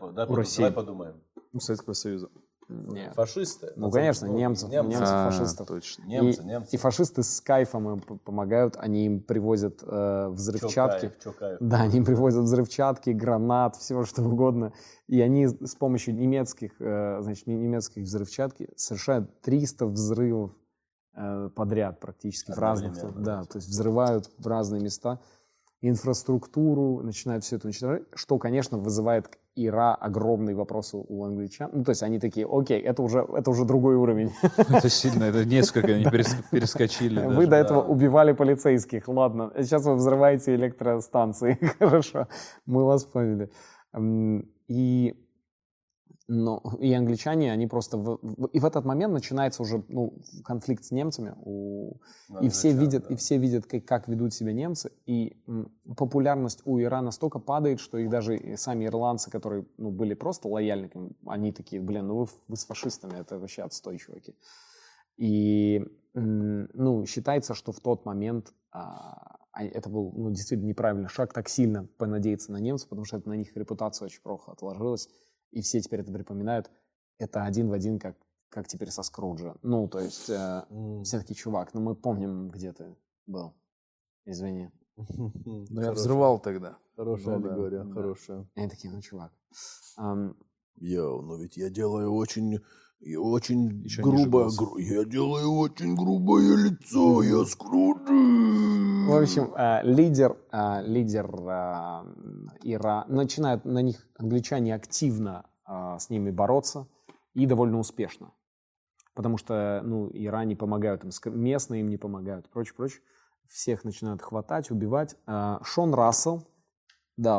давай 0.63 0.73
подумаем. 0.73 1.23
У 1.53 1.61
Советского 1.61 1.93
Союза. 1.95 2.29
Нет. 2.71 3.15
Фашисты. 3.15 3.73
Ну, 3.77 3.91
конечно, 3.91 4.27
немцев, 4.27 4.71
немцев, 4.71 5.01
А, 5.03 5.31
фашистов. 5.31 5.67
точно. 5.67 6.05
Немцы, 6.05 6.43
и, 6.43 6.45
немцы. 6.45 6.69
и 6.73 6.77
фашисты 6.79 7.23
с 7.23 7.41
кайфом 7.41 7.91
им 7.95 8.01
помогают, 8.01 8.77
они 8.79 9.07
им 9.07 9.21
привозят 9.21 9.81
э, 9.83 10.29
взрывчатки. 10.29 11.07
Чокаев, 11.07 11.19
Чокаев. 11.23 11.59
Да, 11.61 11.81
они 11.83 11.99
им 11.99 12.05
привозят 12.05 12.45
взрывчатки, 12.45 13.11
гранат, 13.11 13.77
всего 13.77 14.05
что 14.05 14.23
угодно. 14.23 14.73
И 15.09 15.21
они 15.21 15.49
с 15.49 15.75
помощью 15.75 16.15
немецких, 16.15 16.73
э, 16.81 17.19
значит, 17.23 17.47
не- 17.47 17.57
немецких 17.57 18.05
взрывчатки 18.05 18.69
совершают 18.77 19.41
300 19.43 19.87
взрывов 19.87 20.53
э, 21.17 21.51
подряд 21.57 21.99
практически 21.99 22.53
в 22.53 22.59
разных. 22.59 22.95
Да, 23.21 23.43
то 23.45 23.57
есть 23.59 23.69
взрывают 23.69 24.31
в 24.39 24.47
разные 24.47 24.81
места 24.81 25.19
инфраструктуру, 25.83 27.01
начинают 27.03 27.45
все 27.45 27.57
это 27.57 27.69
уничтожать, 27.69 28.03
что, 28.15 28.39
конечно, 28.39 28.79
вызывает 28.79 29.31
Ира 29.57 29.95
огромные 29.95 30.55
вопросы 30.55 30.97
у 30.97 31.25
англичан. 31.25 31.71
Ну, 31.73 31.85
то 31.85 31.91
есть 31.91 32.03
они 32.03 32.19
такие, 32.19 32.47
окей, 32.51 32.81
это 32.81 33.03
уже, 33.03 33.27
это 33.35 33.51
уже 33.51 33.65
другой 33.65 33.97
уровень. 33.97 34.31
Это 34.57 34.89
сильно, 34.89 35.25
это 35.25 35.45
несколько 35.45 35.89
они 35.89 36.05
перес- 36.05 36.37
перескочили. 36.51 37.21
Вы 37.27 37.47
до 37.47 37.57
этого 37.57 37.83
убивали 37.83 38.33
полицейских, 38.33 39.09
ладно. 39.09 39.53
Сейчас 39.59 39.85
вы 39.85 39.97
взрываете 39.97 40.55
электростанции. 40.55 41.59
Хорошо, 41.79 42.29
мы 42.67 42.85
вас 42.85 43.05
поняли. 43.05 43.51
И, 44.69 45.15
но, 46.33 46.63
и 46.81 46.93
англичане, 46.93 47.53
они 47.53 47.67
просто... 47.67 47.99
в- 47.99 48.19
в- 48.23 48.47
и 48.47 48.61
в 48.61 48.65
этот 48.65 48.85
момент 48.85 49.13
начинается 49.13 49.63
уже 49.63 49.85
ну, 49.89 50.15
конфликт 50.45 50.85
с 50.85 50.93
немцами. 50.93 51.35
у- 51.45 51.97
и 52.41 52.49
все 52.49 52.69
Англичан, 52.71 52.79
видят, 52.79 53.03
да. 53.09 53.15
и 53.15 53.17
все 53.17 53.39
видят, 53.39 53.67
как, 53.67 53.85
как 53.85 54.09
ведут 54.09 54.33
себя 54.33 54.53
немцы. 54.53 54.93
И 55.07 55.37
м, 55.49 55.73
популярность 55.97 56.63
у 56.65 56.81
Ира 56.81 57.03
настолько 57.03 57.41
падает, 57.41 57.81
что 57.81 57.99
их 57.99 58.09
даже 58.09 58.57
сами 58.57 58.87
ирландцы, 58.87 59.29
которые 59.31 59.67
ну, 59.77 59.91
были 59.91 60.15
просто 60.15 60.49
лояльны 60.49 60.89
к 60.89 60.95
ним, 60.95 61.17
они 61.27 61.53
такие, 61.53 61.83
блин, 61.83 62.07
ну 62.07 62.17
вы, 62.19 62.27
вы 62.49 62.57
с 62.57 62.65
фашистами, 62.65 63.19
это 63.21 63.39
вообще 63.39 63.63
отстой, 63.63 63.99
чуваки. 63.99 64.35
И 65.17 65.85
м, 66.15 66.69
ну, 66.75 67.05
считается, 67.07 67.55
что 67.55 67.73
в 67.73 67.81
тот 67.81 68.05
момент 68.07 68.53
а, 68.73 69.37
это 69.53 69.91
был 69.91 70.13
ну, 70.17 70.31
действительно 70.31 70.69
неправильный 70.69 71.09
шаг, 71.09 71.33
так 71.33 71.49
сильно 71.49 71.89
понадеяться 71.99 72.53
на 72.53 72.59
немцев, 72.59 72.89
потому 72.89 73.05
что 73.05 73.17
это 73.17 73.29
на 73.29 73.35
них 73.37 73.57
репутация 73.57 74.07
очень 74.07 74.23
плохо 74.23 74.53
отложилась, 74.53 75.09
и 75.51 75.61
все 75.63 75.81
теперь 75.81 76.01
это 76.01 76.13
припоминают. 76.13 76.71
Это 77.19 77.45
один 77.45 77.69
в 77.69 77.73
один, 77.73 77.99
как, 77.99 78.17
как 78.49 78.67
теперь 78.69 78.91
со 78.91 79.03
Скруджа. 79.03 79.55
Ну, 79.63 79.89
то 79.89 80.01
есть 80.01 80.31
э, 80.31 80.65
М. 80.71 81.05
все 81.05 81.19
таки 81.19 81.35
чувак, 81.35 81.75
ну 81.75 81.81
мы 81.81 81.95
помним, 81.95 82.51
где 82.51 82.73
ты 82.73 82.97
был. 83.27 83.53
Извини. 84.25 84.71
Ну, 85.71 85.81
я 85.81 85.93
взрывал 85.93 86.39
тогда. 86.41 86.77
Хорошая 86.97 87.39
Ну 87.39 87.47
аллегория, 87.49 87.85
да. 87.85 87.93
хорошая. 87.95 88.47
Они 88.55 88.69
такие, 88.69 88.93
ну, 88.93 89.01
чувак. 89.01 89.33
Йоу, 90.77 91.23
но 91.23 91.37
ведь 91.37 91.57
я 91.57 91.69
делаю 91.71 92.13
очень, 92.15 92.61
и 93.01 93.17
очень 93.17 93.83
ниже 93.83 94.03
грубое, 94.03 94.51
гру- 94.57 94.77
я 94.77 95.05
делаю 95.05 95.53
очень 95.53 95.95
грубое 95.95 96.57
лицо, 96.57 97.23
я 97.23 97.45
Скруджи. 97.47 98.05
В 98.07 99.23
общем, 99.23 99.55
э, 99.57 99.81
лидер, 99.85 100.37
э, 100.53 100.83
лидер 100.83 101.27
э, 101.27 102.05
Ира 102.63 103.07
начинают 103.09 103.65
на 103.65 103.81
них 103.81 104.07
англичане 104.19 104.75
активно 104.75 105.47
э, 105.67 105.97
с 105.99 106.11
ними 106.11 106.31
бороться 106.31 106.87
и 107.35 107.47
довольно 107.47 107.79
успешно. 107.79 108.33
Потому 109.15 109.39
что, 109.39 109.81
ну, 109.83 110.11
Ира 110.13 110.45
не 110.45 110.55
помогают 110.55 111.03
им, 111.05 111.11
местные 111.41 111.81
им 111.81 111.89
не 111.89 111.97
помогают, 111.97 112.51
прочее, 112.51 112.75
прочее. 112.77 113.01
Всех 113.49 113.85
начинают 113.85 114.23
хватать, 114.23 114.71
убивать. 114.71 115.17
Э, 115.27 115.57
Шон 115.65 115.95
Рассел, 115.95 116.47
да, 117.17 117.39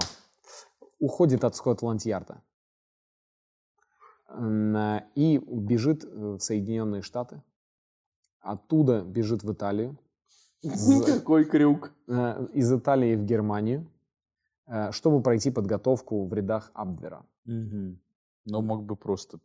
уходит 1.00 1.44
от 1.44 1.56
Скотланд-Ярда 1.56 2.42
и 5.16 5.38
бежит 5.38 6.04
э, 6.04 6.08
в 6.08 6.40
Соединенные 6.40 7.02
Штаты. 7.02 7.42
Оттуда 8.40 9.02
бежит 9.02 9.44
в 9.44 9.52
Италию. 9.52 9.98
Какой 11.06 11.46
крюк. 11.46 11.92
э, 12.08 12.48
из 12.54 12.72
Италии 12.72 13.16
в 13.16 13.26
Германию, 13.26 13.88
э, 14.68 14.92
чтобы 14.92 15.22
пройти 15.22 15.52
подготовку 15.52 16.26
в 16.26 16.34
рядах 16.34 16.72
Абвера. 16.74 17.26
Но 18.46 18.62
мог 18.62 18.84
бы 18.86 18.96
просто 18.96 19.40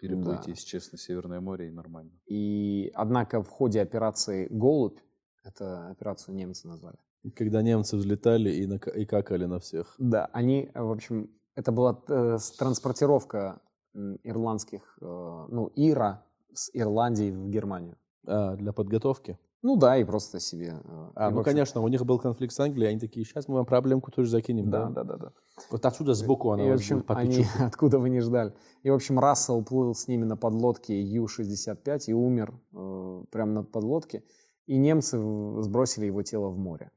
переплыть, 0.00 0.40
Да. 0.44 0.50
если 0.50 0.66
честно, 0.66 0.98
Северное 0.98 1.40
море 1.40 1.68
и 1.68 1.70
нормально. 1.70 2.10
И, 2.26 2.90
однако, 2.94 3.42
в 3.42 3.48
ходе 3.48 3.80
операции 3.82 4.48
«Голубь», 4.50 4.98
это 5.44 5.88
операцию 5.90 6.34
немцы 6.34 6.66
назвали, 6.68 6.96
Когда 7.36 7.62
немцы 7.62 7.96
взлетали 7.96 8.50
и, 8.50 8.66
нака- 8.66 8.90
и 8.96 9.04
какали 9.04 9.46
на 9.46 9.58
всех. 9.58 9.94
да, 9.98 10.26
они, 10.32 10.70
э, 10.74 10.82
в 10.82 10.90
общем, 10.90 11.28
это 11.54 11.70
была 11.72 12.02
э, 12.08 12.38
транспортировка 12.58 13.60
ирландских, 14.22 14.98
э, 15.00 15.46
ну, 15.48 15.70
Ира 15.76 16.24
с 16.52 16.70
Ирландии 16.72 17.30
в 17.30 17.48
Германию. 17.48 17.96
А, 18.26 18.56
для 18.56 18.72
подготовки? 18.72 19.38
Ну 19.62 19.76
да, 19.76 19.98
и 19.98 20.04
просто 20.04 20.40
себе. 20.40 20.80
э, 20.82 21.10
А, 21.14 21.30
и, 21.30 21.34
ну, 21.34 21.42
конечно, 21.42 21.82
у 21.82 21.88
них 21.88 22.04
был 22.06 22.18
конфликт 22.18 22.54
с 22.54 22.60
Англией, 22.60 22.90
они 22.90 22.98
такие, 22.98 23.26
сейчас 23.26 23.46
мы 23.46 23.56
вам 23.56 23.66
проблемку 23.66 24.10
тоже 24.10 24.30
закинем, 24.30 24.70
Да, 24.70 24.86
да? 24.86 24.90
да, 24.90 25.04
да, 25.04 25.16
да. 25.16 25.32
Вот 25.70 25.84
отсюда 25.84 26.14
сбоку 26.14 26.50
она 26.50 26.64
И, 26.64 26.70
в 26.70 26.74
общем, 26.74 27.04
они, 27.08 27.44
откуда 27.60 27.98
вы 27.98 28.08
не 28.08 28.20
ждали. 28.20 28.54
И, 28.82 28.90
в 28.90 28.94
общем, 28.94 29.18
Рассел 29.18 29.62
плыл 29.62 29.94
с 29.94 30.08
ними 30.08 30.24
на 30.24 30.36
подлодке 30.36 31.00
Ю-65 31.02 32.04
и 32.06 32.12
умер 32.14 32.58
э, 32.72 33.24
прямо 33.30 33.52
на 33.52 33.62
подлодке. 33.64 34.24
И 34.66 34.78
немцы 34.78 35.18
сбросили 35.62 36.06
его 36.06 36.22
тело 36.22 36.48
в 36.48 36.56
море. 36.56 36.90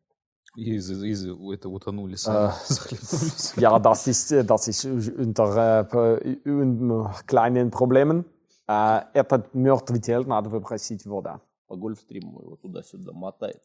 И 0.56 0.76
из, 0.76 0.90
из, 0.92 1.26
это 1.26 1.68
утонули 1.70 2.14
А, 2.14 2.52
сами, 2.52 2.54
захлебнулись. 2.68 3.54
Ja, 3.58 3.80
das 3.80 4.08
ist, 4.08 4.32
das 4.32 4.68
ist 4.68 4.86
unter 4.86 5.88
äh, 5.92 6.38
un- 6.46 7.10
kleinen 7.26 7.72
Problemen. 7.72 8.26
Äh, 8.68 9.02
Этот 9.14 9.54
мертвый 9.56 10.00
тело 10.00 10.24
надо 10.26 10.50
выбросить 10.50 11.04
в 11.04 11.10
воду. 11.10 11.42
По 11.68 11.76
гольфстриму 11.76 12.42
его 12.42 12.56
туда-сюда 12.56 13.14
мотает. 13.14 13.64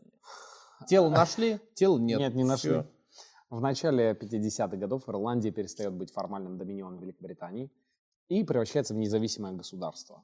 Тело 0.86 1.10
нашли, 1.10 1.60
тело 1.74 1.98
нет. 1.98 2.20
Нет, 2.20 2.34
не 2.34 2.44
нашли. 2.44 2.84
В 3.50 3.60
начале 3.60 4.12
50-х 4.12 4.76
годов 4.76 5.08
Ирландия 5.08 5.50
перестает 5.50 5.92
быть 5.92 6.10
формальным 6.12 6.56
доминионом 6.58 7.00
Великобритании 7.00 7.70
и 8.28 8.44
превращается 8.44 8.94
в 8.94 8.96
независимое 8.98 9.52
государство. 9.52 10.22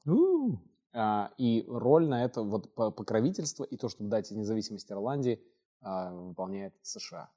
И 1.39 1.65
роль 1.69 2.07
на 2.09 2.25
это, 2.25 2.43
вот 2.43 2.75
по- 2.75 2.91
покровительство 2.91 3.65
и 3.65 3.77
то, 3.77 3.89
чтобы 3.89 4.11
дать 4.11 4.31
независимость 4.31 4.91
Ирландии, 4.93 5.41
выполняет 5.81 6.75
США. 6.83 7.31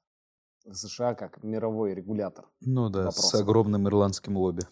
США 0.70 1.14
как 1.14 1.42
мировой 1.42 1.94
регулятор. 1.94 2.46
Ну 2.60 2.88
да, 2.90 3.04
Вопросы. 3.06 3.36
с 3.36 3.40
огромным 3.40 3.86
ирландским 3.88 4.36
лобби. 4.36 4.62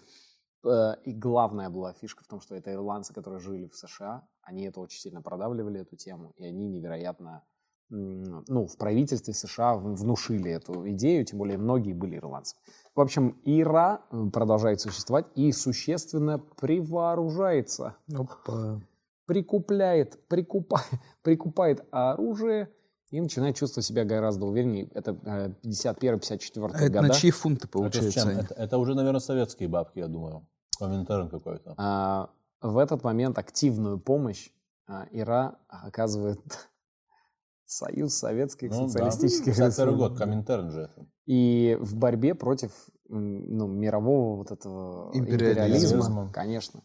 Э, 0.64 0.94
И 1.04 1.12
главная 1.12 1.70
была 1.70 1.92
фишка 1.92 2.24
в 2.24 2.26
том, 2.26 2.40
что 2.40 2.54
это 2.54 2.72
ирландцы, 2.72 3.14
которые 3.14 3.40
жили 3.40 3.66
в 3.68 3.76
США, 3.76 4.26
они 4.42 4.64
это 4.64 4.80
очень 4.80 5.00
сильно 5.00 5.22
продавливали, 5.22 5.80
эту 5.80 5.96
тему, 5.96 6.32
и 6.36 6.44
они 6.44 6.66
невероятно, 6.68 7.44
ну, 7.88 8.66
в 8.66 8.76
правительстве 8.78 9.32
США 9.32 9.76
внушили 9.76 10.50
эту 10.50 10.88
идею, 10.90 11.24
тем 11.24 11.38
более 11.38 11.56
многие 11.56 11.92
были 11.92 12.16
ирландцами. 12.16 12.60
В 12.96 13.00
общем, 13.00 13.40
Ира 13.44 14.02
продолжает 14.32 14.80
существовать 14.80 15.26
и 15.36 15.52
существенно 15.52 16.38
превооружается, 16.60 17.96
Опа. 18.12 18.80
прикупляет, 19.26 20.26
прикупает, 20.28 20.86
прикупает 21.22 21.86
оружие 21.92 22.70
и 23.16 23.20
начинают 23.20 23.56
чувствовать 23.56 23.86
себя 23.86 24.04
гораздо 24.04 24.46
увереннее. 24.46 24.88
Это 24.94 25.12
51-54 25.64 26.70
А 26.72 26.76
это 26.76 26.88
года. 26.88 27.02
на 27.02 27.10
чьи 27.10 27.30
фунты 27.30 27.60
Это, 27.64 27.68
получается? 27.68 28.28
они? 28.28 28.40
Это, 28.40 28.54
это 28.54 28.78
уже, 28.78 28.94
наверное, 28.94 29.20
советские 29.20 29.68
бабки, 29.68 29.98
я 29.98 30.08
думаю. 30.08 30.46
Коминтерн 30.78 31.28
какой-то. 31.28 31.74
А, 31.78 32.30
в 32.60 32.78
этот 32.78 33.02
момент 33.04 33.38
активную 33.38 33.98
помощь 33.98 34.50
а, 34.86 35.06
ИРА 35.10 35.56
оказывает 35.68 36.40
Союз 37.64 38.14
Советских 38.14 38.70
Ну, 38.70 38.82
да. 38.82 38.88
Социалистических 38.88 39.54
51 39.56 39.68
Республик. 39.68 39.98
год, 39.98 40.18
Коминтерн 40.18 40.70
же 40.70 40.80
это. 40.82 41.06
И 41.26 41.76
в 41.80 41.96
борьбе 41.96 42.34
против 42.34 42.70
ну, 43.08 43.66
мирового 43.66 44.36
вот 44.36 44.50
этого 44.52 45.10
Империализма. 45.14 45.96
империализма, 45.96 46.30
конечно. 46.32 46.80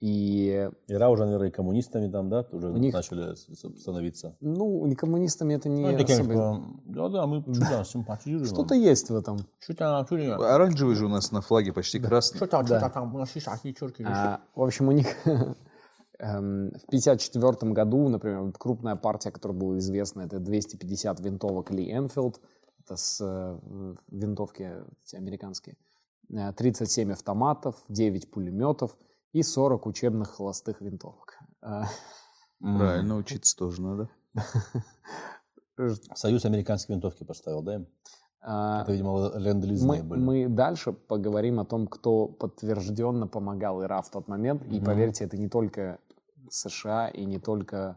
И, 0.00 0.70
Ира 0.88 1.10
уже, 1.10 1.24
наверное, 1.26 1.48
и 1.48 1.50
коммунистами 1.50 2.10
там, 2.10 2.30
да, 2.30 2.46
уже 2.52 2.70
У 2.70 2.76
них- 2.78 2.94
начали 2.94 3.34
становиться. 3.78 4.34
ну, 4.40 4.86
не 4.86 4.94
коммунистами 4.94 5.52
это 5.54 5.68
не 5.68 5.82
Ну, 5.90 5.98
такими, 5.98 6.20
особо- 6.20 6.32
типа, 6.32 6.80
да-да, 6.86 7.26
мы 7.26 7.44
чуть-то 7.44 7.84
симпатизируем. 7.84 8.46
Что-то 8.46 8.74
есть 8.74 9.10
в 9.10 9.14
этом. 9.16 9.36
Чуть-то, 9.60 10.06
чуть-то. 10.08 10.54
Оранжевый 10.54 10.94
же 10.96 11.04
у 11.04 11.08
нас 11.10 11.32
на 11.32 11.42
флаге 11.42 11.72
почти 11.74 12.00
красный. 12.00 12.38
Что-то, 12.38 12.62
Да. 12.62 12.66
что-то 12.78 12.88
там, 12.94 13.12
наши 13.12 13.40
шахи, 13.40 13.72
чёрки, 13.72 14.02
А, 14.08 14.40
в 14.54 14.62
общем, 14.62 14.88
у 14.88 14.92
них 14.92 15.06
эм, 16.18 16.70
в 16.70 16.88
1954 16.88 17.72
году, 17.74 18.08
например, 18.08 18.52
крупная 18.58 18.96
партия, 18.96 19.30
которая 19.30 19.58
была 19.58 19.78
известна, 19.78 20.22
это 20.22 20.38
250 20.38 21.20
винтовок 21.20 21.70
Ли 21.70 21.90
Энфилд, 21.92 22.40
это 22.84 22.96
с 22.96 23.20
э, 23.22 23.58
винтовки 24.10 24.70
эти 25.04 25.16
американские, 25.16 25.76
Э, 26.32 26.52
37 26.52 27.12
автоматов, 27.12 27.74
9 27.88 28.30
пулеметов 28.30 28.96
и 29.32 29.42
40 29.42 29.86
учебных 29.86 30.30
холостых 30.30 30.80
винтовок. 30.80 31.38
А, 31.62 31.84
Правильно, 32.60 33.16
учиться 33.16 33.56
тоже 33.56 33.80
надо. 33.82 34.10
Союз 36.14 36.44
американские 36.44 36.96
винтовки 36.96 37.24
поставил, 37.24 37.62
да, 37.62 37.76
им? 37.76 37.86
а, 38.42 38.82
Это, 38.82 38.92
видимо, 38.92 39.30
ленд 39.36 39.64
Мы, 39.82 40.02
были. 40.02 40.20
мы 40.20 40.48
дальше 40.48 40.92
поговорим 40.92 41.58
о 41.60 41.64
том, 41.64 41.86
кто 41.86 42.26
подтвержденно 42.26 43.26
помогал 43.26 43.82
Ира 43.82 44.02
в 44.02 44.10
тот 44.10 44.28
момент. 44.28 44.62
И 44.64 44.80
поверьте, 44.80 45.24
это 45.24 45.36
не 45.38 45.48
только 45.48 45.98
США 46.50 47.08
и 47.08 47.24
не 47.24 47.38
только 47.38 47.96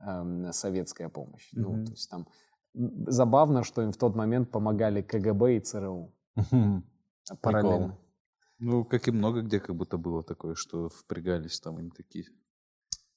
эм, 0.00 0.52
советская 0.52 1.08
помощь. 1.08 1.48
Ну, 1.52 1.84
то 1.84 1.92
есть 1.92 2.10
там 2.10 2.26
забавно, 2.74 3.62
что 3.64 3.82
им 3.82 3.92
в 3.92 3.96
тот 3.96 4.14
момент 4.14 4.50
помогали 4.50 5.02
КГБ 5.02 5.56
и 5.56 5.60
ЦРУ 5.60 6.12
параллельно. 7.40 7.96
Ну, 8.58 8.84
как 8.84 9.08
и 9.08 9.10
много 9.10 9.42
где 9.42 9.60
как 9.60 9.74
будто 9.76 9.98
было 9.98 10.22
такое, 10.22 10.54
что 10.54 10.88
впрягались 10.88 11.60
там 11.60 11.76
они 11.78 11.90
такие. 11.90 12.26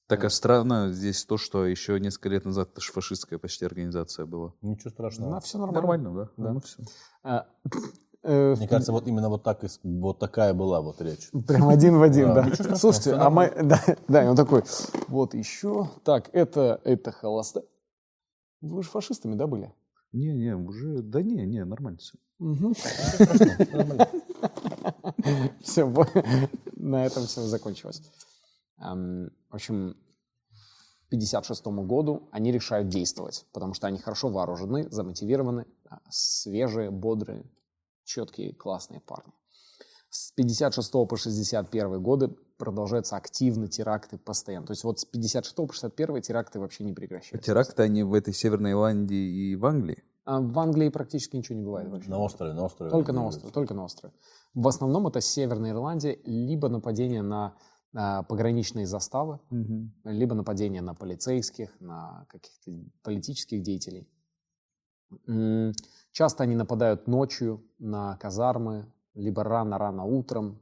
Так 0.08 0.24
а 0.24 0.30
странно 0.30 0.90
здесь 0.90 1.24
то, 1.26 1.36
что 1.36 1.66
еще 1.66 2.00
несколько 2.00 2.30
лет 2.30 2.46
назад 2.46 2.70
это 2.72 2.80
ж 2.80 2.86
фашистская 2.86 3.38
почти 3.38 3.66
организация 3.66 4.24
была. 4.24 4.54
Ничего 4.62 4.88
страшного. 4.90 5.34
Ну, 5.34 5.40
все 5.40 5.58
нормально. 5.58 5.80
Нормально, 5.80 6.14
да? 6.14 6.42
Да. 6.42 6.52
Ну, 6.54 6.60
всё. 6.60 6.82
А, 7.22 7.46
э, 8.22 8.54
в 8.54 8.58
Мне 8.58 8.68
кажется, 8.68 8.92
вот 8.92 9.06
именно 9.06 9.28
вот, 9.28 9.42
так, 9.42 9.62
вот 9.82 10.18
такая 10.18 10.54
была 10.54 10.80
вот 10.80 11.02
речь. 11.02 11.30
Прям 11.46 11.68
один 11.68 11.98
в 11.98 12.02
один, 12.02 12.28
Да, 12.28 12.34
да. 12.36 12.42
ничего 12.44 12.54
страшного, 12.54 12.78
Слушайте, 12.78 13.12
а 13.12 13.28
мы... 13.28 13.52
Да, 13.62 13.84
да, 14.08 14.24
и 14.24 14.28
он 14.28 14.36
такой, 14.36 14.62
вот 15.08 15.34
еще. 15.34 15.90
Так, 16.04 16.30
это, 16.32 16.80
это 16.84 17.12
холоста. 17.12 17.64
Вы 18.62 18.82
же 18.82 18.88
фашистами, 18.88 19.34
да, 19.34 19.46
были? 19.46 19.74
Не-не, 20.12 20.56
уже... 20.56 21.02
Да 21.02 21.20
не, 21.20 21.44
не, 21.44 21.66
нормально 21.66 21.98
все. 21.98 22.16
Все, 25.62 25.86
на 26.76 27.06
этом 27.06 27.26
все 27.26 27.42
закончилось. 27.42 28.02
В 28.78 29.30
общем, 29.50 29.96
к 31.10 31.14
1956 31.14 31.66
году 31.86 32.28
они 32.32 32.52
решают 32.52 32.88
действовать, 32.88 33.46
потому 33.52 33.74
что 33.74 33.86
они 33.86 33.98
хорошо 33.98 34.28
вооружены, 34.28 34.88
замотивированы, 34.90 35.66
а, 35.88 36.00
свежие, 36.10 36.90
бодрые, 36.90 37.50
четкие, 38.04 38.54
классные 38.54 39.00
парни. 39.00 39.32
С 40.10 40.32
56 40.32 40.92
по 41.06 41.16
61 41.16 42.02
годы 42.02 42.28
продолжаются 42.58 43.16
активно 43.16 43.68
теракты 43.68 44.18
постоянно. 44.18 44.66
То 44.66 44.72
есть 44.72 44.84
вот 44.84 45.00
с 45.00 45.04
56 45.04 45.56
по 45.56 45.72
61 45.72 46.22
теракты 46.22 46.60
вообще 46.60 46.84
не 46.84 46.92
прекращаются. 46.92 47.46
Теракты 47.46 47.82
они 47.82 48.02
в 48.02 48.12
этой 48.14 48.34
Северной 48.34 48.72
Ирландии 48.72 49.50
и 49.50 49.56
в 49.56 49.64
Англии? 49.64 50.04
А 50.28 50.42
в 50.42 50.58
Англии 50.58 50.90
практически 50.90 51.36
ничего 51.36 51.56
не 51.56 51.64
бывает 51.64 51.88
вообще. 51.88 52.10
На 52.10 52.18
острове, 52.18 52.52
на 52.52 52.62
острове. 52.66 52.90
Только 52.90 53.14
на 53.14 53.24
острове, 53.24 53.50
только 53.50 53.72
на 53.72 53.84
острове. 53.84 54.12
В 54.52 54.68
основном 54.68 55.06
это 55.06 55.22
Северная 55.22 55.70
Ирландия, 55.70 56.18
либо 56.26 56.68
нападение 56.68 57.22
на 57.22 57.56
а, 57.94 58.24
пограничные 58.24 58.86
заставы, 58.86 59.40
либо 60.04 60.34
нападение 60.34 60.82
на 60.82 60.94
полицейских, 60.94 61.70
на 61.80 62.26
каких-то 62.28 62.70
политических 63.02 63.62
деятелей. 63.62 64.06
Часто 66.12 66.42
они 66.42 66.56
нападают 66.56 67.06
ночью 67.06 67.64
на 67.78 68.18
казармы, 68.18 68.84
либо 69.14 69.42
рано-рано 69.44 70.04
утром, 70.04 70.60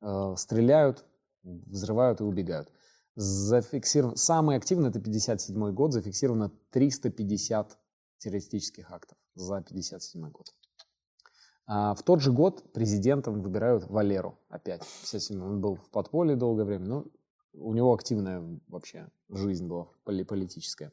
э, 0.00 0.34
стреляют, 0.36 1.04
взрывают 1.42 2.20
и 2.20 2.24
убегают. 2.24 2.70
Зафиксирован... 3.16 4.14
Самый 4.14 4.56
активный 4.56 4.90
это 4.90 5.00
57 5.00 5.72
год, 5.72 5.92
зафиксировано 5.92 6.52
350 6.70 7.76
террористических 8.18 8.90
актов 8.90 9.16
за 9.34 9.60
57 9.62 10.30
год. 10.30 10.46
А 11.66 11.94
в 11.94 12.02
тот 12.02 12.20
же 12.20 12.32
год 12.32 12.72
президентом 12.72 13.42
выбирают 13.42 13.84
Валеру 13.88 14.38
опять. 14.48 14.80
57 15.02 15.42
он 15.42 15.60
был 15.60 15.76
в 15.76 15.90
подполье 15.90 16.34
долгое 16.36 16.64
время, 16.64 16.86
но 16.86 17.04
у 17.52 17.74
него 17.74 17.92
активная 17.92 18.42
вообще 18.68 19.08
жизнь 19.28 19.66
была 19.66 19.88
поли- 20.04 20.24
политическая. 20.24 20.92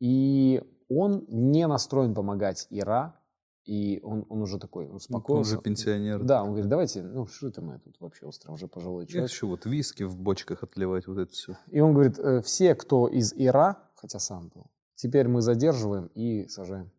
И 0.00 0.62
он 0.88 1.24
не 1.28 1.66
настроен 1.66 2.14
помогать 2.14 2.66
Ира, 2.70 3.18
и 3.64 4.00
он, 4.02 4.24
он 4.28 4.42
уже 4.42 4.58
такой 4.58 4.88
Он 4.88 4.96
успокоился. 4.96 5.54
уже 5.54 5.62
пенсионер. 5.62 6.22
Да, 6.22 6.42
он 6.42 6.50
говорит, 6.50 6.68
давайте, 6.68 7.02
ну 7.02 7.26
что 7.26 7.48
это 7.48 7.60
мы 7.60 7.78
тут 7.78 8.00
вообще 8.00 8.26
остров, 8.26 8.54
уже 8.54 8.66
пожилой 8.68 9.04
Это 9.04 9.12
человек. 9.12 9.30
еще 9.30 9.46
вот 9.46 9.66
виски 9.66 10.02
в 10.04 10.16
бочках 10.16 10.62
отливать, 10.62 11.06
вот 11.06 11.18
это 11.18 11.32
все. 11.32 11.56
И 11.68 11.80
он 11.80 11.92
говорит, 11.92 12.18
«Э, 12.18 12.40
все, 12.42 12.74
кто 12.74 13.08
из 13.08 13.32
Ира, 13.34 13.76
хотя 13.94 14.18
сам 14.18 14.48
был, 14.54 14.70
теперь 14.98 15.28
мы 15.28 15.40
задерживаем 15.42 16.10
и 16.14 16.46
сажаем. 16.48 16.90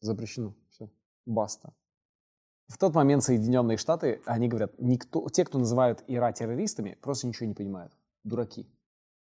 Запрещено. 0.00 0.54
Все. 0.70 0.90
Баста. 1.26 1.72
В 2.68 2.76
тот 2.78 2.94
момент 2.94 3.22
Соединенные 3.24 3.76
Штаты, 3.76 4.20
они 4.26 4.48
говорят, 4.48 4.72
никто, 4.78 5.28
те, 5.28 5.44
кто 5.44 5.58
называют 5.58 6.02
Ира 6.08 6.32
террористами, 6.32 6.98
просто 7.00 7.26
ничего 7.26 7.46
не 7.46 7.54
понимают. 7.54 7.92
Дураки. 8.24 8.66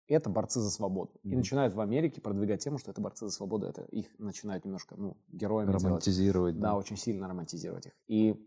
Это 0.08 0.30
борцы 0.30 0.60
за 0.60 0.72
свободу. 0.72 1.12
И 1.24 1.28
Мгм. 1.30 1.38
начинают 1.38 1.74
в 1.76 1.82
Америке 1.82 2.20
продвигать 2.22 2.64
тему, 2.64 2.80
что 2.80 2.90
это 2.92 3.00
борцы 3.02 3.26
за 3.28 3.32
свободу. 3.32 3.68
Это 3.68 3.84
их 3.84 4.08
начинают 4.18 4.66
немножко, 4.66 4.96
ну, 4.98 5.18
героями 5.28 5.70
делать. 5.70 5.84
Романтизировать. 5.84 6.60
Да, 6.60 6.76
очень 6.76 6.98
сильно 6.98 7.28
романтизировать 7.28 7.88
их. 7.88 7.94
И 8.08 8.46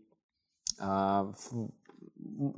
а, 0.79 1.31
в- 1.37 1.69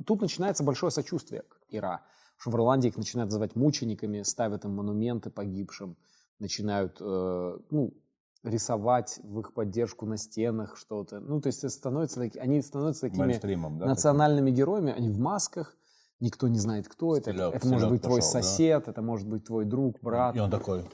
тут 0.04 0.22
начинается 0.22 0.64
большое 0.64 0.90
сочувствие 0.90 1.42
к 1.42 1.60
Ира. 1.68 2.02
Что 2.38 2.50
в 2.50 2.54
Ирландии 2.54 2.88
их 2.88 2.96
начинают 2.96 3.28
называть 3.30 3.54
мучениками, 3.56 4.22
ставят 4.22 4.64
им 4.64 4.72
монументы 4.74 5.30
погибшим, 5.30 5.96
начинают 6.38 6.98
э, 7.00 7.58
ну, 7.70 7.94
рисовать 8.42 9.20
в 9.22 9.40
их 9.40 9.52
поддержку 9.54 10.06
на 10.06 10.16
стенах 10.16 10.76
что-то. 10.76 11.20
Ну, 11.20 11.40
то 11.40 11.48
есть 11.48 11.60
это 11.60 11.70
становится, 11.70 12.20
они 12.20 12.62
становятся 12.62 13.02
такими 13.02 13.38
да? 13.78 13.86
национальными 13.86 14.50
героями, 14.50 14.92
они 14.92 15.08
в 15.08 15.18
масках, 15.18 15.76
никто 16.20 16.48
не 16.48 16.58
знает, 16.58 16.88
кто 16.88 17.16
это. 17.16 17.30
Это 17.30 17.66
может 17.66 17.88
стилек 17.88 17.90
быть 17.90 18.02
твой 18.02 18.20
пошел, 18.20 18.32
да? 18.32 18.42
сосед, 18.42 18.88
это 18.88 19.02
может 19.02 19.28
быть 19.28 19.44
твой 19.44 19.64
друг, 19.64 20.00
брат. 20.00 20.36
И 20.36 20.40
он 20.40 20.50
такой, 20.50 20.84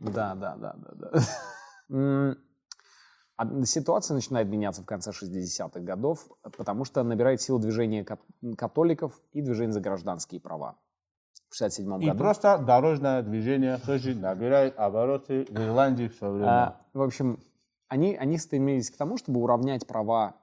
Да, 0.00 0.34
да, 0.34 0.56
да, 0.56 0.74
да, 0.76 1.10
да. 1.88 2.36
А 3.36 3.64
Ситуация 3.64 4.14
начинает 4.14 4.46
меняться 4.48 4.82
в 4.82 4.86
конце 4.86 5.10
60-х 5.10 5.80
годов, 5.80 6.28
потому 6.56 6.84
что 6.84 7.02
набирает 7.02 7.40
силу 7.40 7.58
движение 7.58 8.04
кат- 8.04 8.20
католиков 8.56 9.20
и 9.32 9.42
движение 9.42 9.72
за 9.72 9.80
гражданские 9.80 10.40
права. 10.40 10.78
В 11.54 11.56
67 11.56 12.02
И 12.02 12.06
году. 12.06 12.18
просто 12.18 12.58
дорожное 12.58 13.22
движение 13.22 13.78
тоже 13.78 14.16
набирает 14.16 14.76
обороты 14.76 15.46
в 15.48 15.56
Ирландии 15.56 16.08
все 16.08 16.28
время. 16.28 16.48
А, 16.48 16.80
в 16.92 17.00
общем, 17.00 17.38
они, 17.86 18.16
они 18.16 18.38
стремились 18.38 18.90
к 18.90 18.96
тому, 18.96 19.18
чтобы 19.18 19.40
уравнять 19.40 19.86
права 19.86 20.34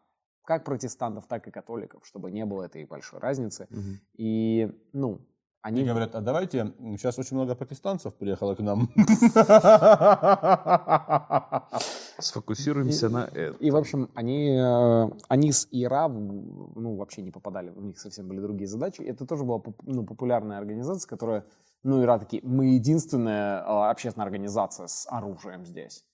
как 0.45 0.63
протестантов, 0.63 1.27
так 1.27 1.45
и 1.49 1.51
католиков, 1.51 2.05
чтобы 2.05 2.31
не 2.31 2.45
было 2.45 2.63
этой 2.63 2.85
большой 2.85 3.19
разницы. 3.19 3.67
И, 4.15 4.71
ну, 4.93 5.19
Они 5.61 5.81
они... 5.81 5.89
говорят, 5.89 6.15
а 6.15 6.21
давайте, 6.21 6.71
сейчас 6.91 7.19
очень 7.19 7.35
много 7.35 7.55
протестантцев 7.55 8.15
приехало 8.15 8.55
к 8.55 8.61
нам. 8.61 8.87
Сфокусируемся 12.21 13.09
на 13.09 13.25
этом. 13.25 13.57
И, 13.57 13.71
в 13.71 13.75
общем, 13.75 14.09
они, 14.15 14.49
э, 14.49 15.09
они 15.27 15.51
с 15.51 15.67
ИРА 15.71 16.07
ну, 16.07 16.95
вообще 16.95 17.21
не 17.21 17.31
попадали, 17.31 17.69
у 17.69 17.81
них 17.81 17.99
совсем 17.99 18.27
были 18.27 18.39
другие 18.39 18.67
задачи. 18.67 19.01
Это 19.01 19.25
тоже 19.25 19.43
была 19.43 19.61
ну, 19.83 20.05
популярная 20.05 20.57
организация, 20.57 21.07
которая, 21.07 21.45
ну, 21.83 22.01
ИРА 22.01 22.19
такие, 22.19 22.41
мы 22.43 22.73
единственная 22.73 23.61
э, 23.61 23.89
общественная 23.89 24.25
организация 24.25 24.87
с 24.87 25.07
оружием 25.09 25.65
здесь. 25.65 26.05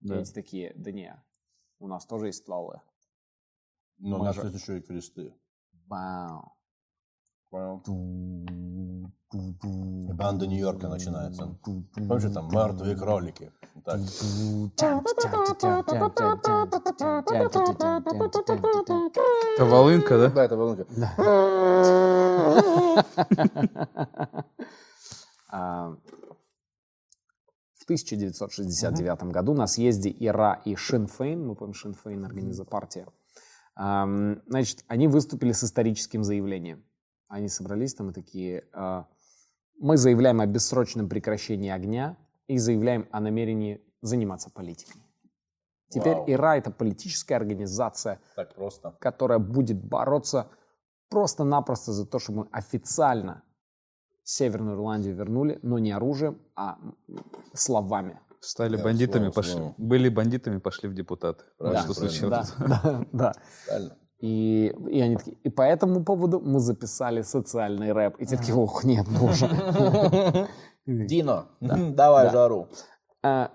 Да. 0.00 0.16
И 0.16 0.22
эти 0.22 0.32
такие, 0.32 0.72
да 0.76 0.92
не, 0.92 1.14
у 1.78 1.88
нас 1.88 2.06
тоже 2.06 2.26
есть 2.26 2.38
стволы. 2.38 2.80
Но 3.98 4.20
у 4.20 4.22
нас 4.24 4.36
же- 4.36 4.42
есть 4.42 4.60
еще 4.60 4.78
и 4.78 4.82
кресты. 4.82 5.34
Вау. 5.86 6.52
Понял? 7.50 7.82
Банда 9.34 10.46
Нью-Йорка 10.46 10.88
начинается. 10.88 11.58
Помнишь, 11.62 12.32
там 12.32 12.48
мертвые 12.50 12.96
кролики. 12.96 13.52
Так. 13.84 14.00
Это 19.56 19.64
волынка, 19.64 20.18
да? 20.18 20.28
Да, 20.30 20.44
это 20.44 20.56
волынка. 20.56 20.86
А, 25.56 25.90
В 27.76 27.84
1969 27.84 29.22
году 29.24 29.54
на 29.54 29.68
съезде 29.68 30.10
ИРА 30.10 30.60
и 30.64 30.74
Шинфейн, 30.74 31.46
мы 31.46 31.54
помним, 31.54 31.74
Шинфейн 31.74 32.24
организа 32.24 32.64
партия, 32.64 33.06
значит, 33.76 34.84
они 34.88 35.06
выступили 35.06 35.52
с 35.52 35.62
историческим 35.62 36.24
заявлением. 36.24 36.84
Они 37.28 37.48
собрались 37.48 37.94
там 37.94 38.10
и 38.10 38.12
такие, 38.12 38.64
а, 38.72 39.06
мы 39.78 39.96
заявляем 39.96 40.40
о 40.40 40.46
бессрочном 40.46 41.08
прекращении 41.08 41.70
огня 41.70 42.16
и 42.46 42.58
заявляем 42.58 43.08
о 43.10 43.20
намерении 43.20 43.80
заниматься 44.02 44.50
политикой. 44.50 45.00
Теперь 45.88 46.14
Вау. 46.16 46.28
ИРА 46.30 46.56
это 46.56 46.70
политическая 46.70 47.36
организация, 47.36 48.20
Так 48.36 48.54
просто. 48.54 48.96
которая 49.00 49.38
будет 49.38 49.82
бороться 49.82 50.48
просто-напросто 51.08 51.92
за 51.92 52.06
то, 52.06 52.18
чтобы 52.18 52.40
мы 52.40 52.48
официально 52.50 53.42
Северную 54.24 54.76
Ирландию 54.76 55.14
вернули, 55.14 55.58
но 55.62 55.78
не 55.78 55.92
оружием, 55.92 56.40
а 56.56 56.78
словами. 57.52 58.18
Стали 58.40 58.76
Да, 58.76 58.84
бандитами, 58.84 59.24
слово, 59.24 59.34
пошли. 59.34 59.52
слово. 59.52 59.74
Были 59.78 60.08
бандитами, 60.08 60.58
пошли 60.58 60.88
в 60.88 60.94
депутаты. 60.94 61.44
Правильно, 61.58 61.82
что 61.84 61.94
случилось? 61.94 62.52
Да, 62.58 63.04
да, 63.12 63.34
да. 63.68 63.96
И, 64.20 64.74
и 64.90 65.00
они 65.00 65.16
такие, 65.16 65.36
и 65.42 65.48
по 65.50 65.62
этому 65.62 66.04
поводу 66.04 66.40
мы 66.40 66.60
записали 66.60 67.22
социальный 67.22 67.92
рэп. 67.92 68.16
И 68.20 68.26
те 68.26 68.36
такие, 68.36 68.54
ох, 68.54 68.84
нет, 68.84 69.06
боже. 69.08 69.48
Дино, 70.86 71.46
давай 71.60 72.26
Да. 72.26 72.30
жару. 72.32 72.68
А, 73.22 73.50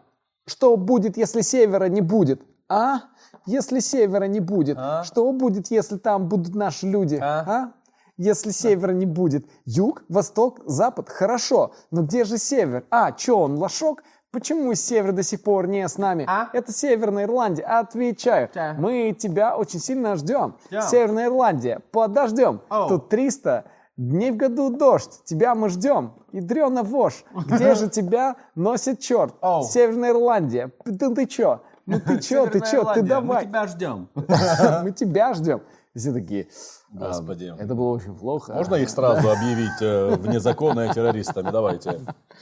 Что 0.48 0.78
будет, 0.78 1.18
если 1.18 1.42
севера 1.42 1.86
не 1.86 2.02
будет? 2.02 2.42
А? 2.68 3.02
Если 3.46 3.80
севера 3.80 4.26
не 4.26 4.40
будет? 4.40 4.78
А? 4.80 5.04
Что 5.04 5.32
будет, 5.32 5.72
если 5.72 5.98
там 5.98 6.28
будут 6.28 6.56
наши 6.56 6.88
люди? 6.88 7.16
А? 7.22 7.40
А? 7.48 7.74
Если 8.18 8.52
севера 8.52 8.92
не 8.92 9.06
будет? 9.06 9.46
Юг, 9.66 10.04
восток, 10.10 10.60
запад? 10.66 11.10
Хорошо. 11.10 11.72
Но 11.92 12.02
где 12.04 12.26
же 12.26 12.38
север? 12.38 12.86
А, 12.92 13.12
чё, 13.12 13.38
он 13.40 13.56
лошок? 13.58 14.04
Почему 14.32 14.74
север 14.76 15.12
до 15.12 15.24
сих 15.24 15.42
пор 15.42 15.68
не 15.68 15.88
с 15.88 15.98
нами? 15.98 16.24
А? 16.28 16.50
Это 16.54 16.72
Северная 16.72 17.24
Ирландия. 17.26 17.64
Отвечаю. 17.64 18.50
Да. 18.54 18.76
Мы 18.78 19.16
тебя 19.18 19.58
очень 19.58 19.80
сильно 19.80 20.16
ждем. 20.16 20.56
Ждем. 20.68 20.82
Северная 20.84 21.26
Ирландия. 21.26 21.82
Подождем. 21.92 22.62
Оу. 22.70 22.90
Тут 22.90 23.10
300 23.10 23.66
дней 23.98 24.30
в 24.32 24.38
году 24.38 24.70
дождь. 24.70 25.24
Тебя 25.26 25.56
мы 25.56 25.70
ждем. 25.70 26.14
Ядрена 26.32 26.84
вошь. 26.84 27.24
Где 27.48 27.74
же 27.76 27.90
тебя 27.90 28.36
носит 28.54 29.00
черт? 29.00 29.34
Оу. 29.42 29.64
Северная 29.64 30.12
Ирландия. 30.12 30.72
Ты, 30.86 30.96
ты 31.16 31.26
чё? 31.26 31.62
Ну 31.88 32.00
ты 32.00 32.20
чё, 32.22 32.46
ты 32.46 32.62
чё, 32.62 32.84
ты 32.94 33.02
давай. 33.02 33.46
Мы 33.46 33.50
тебя 33.50 33.68
ждем. 33.68 34.10
Мы 34.16 34.92
тебя 34.92 35.34
ждем. 35.34 35.62
И 35.96 35.98
все 35.98 36.14
такие, 36.14 36.48
«А, 36.94 37.08
Господи. 37.08 37.52
это 37.58 37.74
было 37.74 37.96
очень 37.96 38.16
плохо. 38.16 38.54
Можно 38.54 38.76
их 38.76 38.92
сразу 38.92 39.28
объявить 39.32 39.82
э, 39.82 40.16
вне 40.18 40.40
закона 40.40 40.86
и 40.86 40.94
террористами? 40.94 41.50
Давайте. 41.50 42.00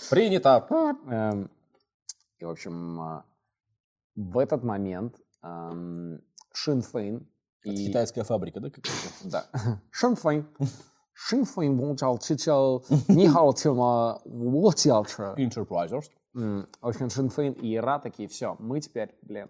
Принято. 0.10 0.68
И, 2.40 2.46
в 2.46 2.50
общем, 2.50 3.00
а, 3.00 3.26
в 4.16 4.38
этот 4.38 4.64
момент 4.64 5.16
Шин 5.42 6.82
Фэйн 6.82 7.28
Это 7.64 7.72
и... 7.72 7.88
китайская 7.88 8.24
фабрика, 8.24 8.60
да? 8.60 8.70
Да. 9.24 9.46
Шин 9.92 10.16
Фэйн. 10.16 10.48
Шинфейн. 10.58 10.68
Шинфейн 11.18 11.78
получал 11.80 12.20
чичал 12.20 12.86
нихао 13.08 13.52
тема 13.54 14.22
Enterprisers. 15.38 16.12
В 16.34 16.68
общем, 16.82 17.10
Шинфейн 17.10 17.54
и 17.54 17.76
Ира 17.76 17.98
такие, 18.00 18.30
все, 18.30 18.56
мы 18.60 18.80
теперь, 18.82 19.16
блин, 19.24 19.48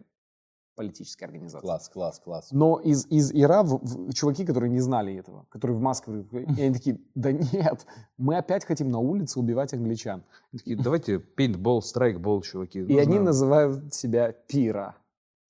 политическая 0.81 1.25
организация. 1.25 1.59
Класс, 1.59 1.89
класс, 1.89 2.19
класс. 2.19 2.51
Но 2.51 2.77
из, 2.79 3.05
из 3.07 3.31
Ира 3.33 3.63
в- 3.63 3.81
в- 3.83 4.13
чуваки, 4.13 4.45
которые 4.45 4.69
не 4.71 4.79
знали 4.79 5.13
этого, 5.15 5.45
которые 5.49 5.75
в 5.75 5.81
Москве, 5.81 6.21
и 6.31 6.61
они 6.61 6.73
такие, 6.73 6.99
да 7.15 7.31
нет, 7.31 7.85
мы 8.17 8.37
опять 8.37 8.63
хотим 8.63 8.89
на 8.89 8.99
улице 8.99 9.39
убивать 9.39 9.73
англичан. 9.73 10.23
Они 10.51 10.59
такие, 10.59 10.77
давайте 10.77 11.19
пейнтбол, 11.19 11.81
страйкбол, 11.81 12.41
чуваки. 12.43 12.79
И 12.79 12.97
они 12.97 13.19
называют 13.19 13.93
себя 13.93 14.31
Пира. 14.31 14.95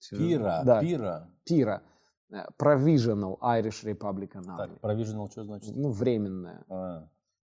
Пира, 0.09 0.61
Да. 0.65 0.81
пира. 0.81 1.29
Пира. 1.43 1.81
Э, 2.31 2.45
Provisional 2.57 3.37
Irish 3.39 3.83
Republican 3.85 4.43
Так, 4.43 4.69
Army. 4.69 4.79
provisional 4.81 5.29
что 5.29 5.43
значит? 5.43 5.75
Ну, 5.75 5.91
временная. 5.91 6.63
А, 6.69 7.09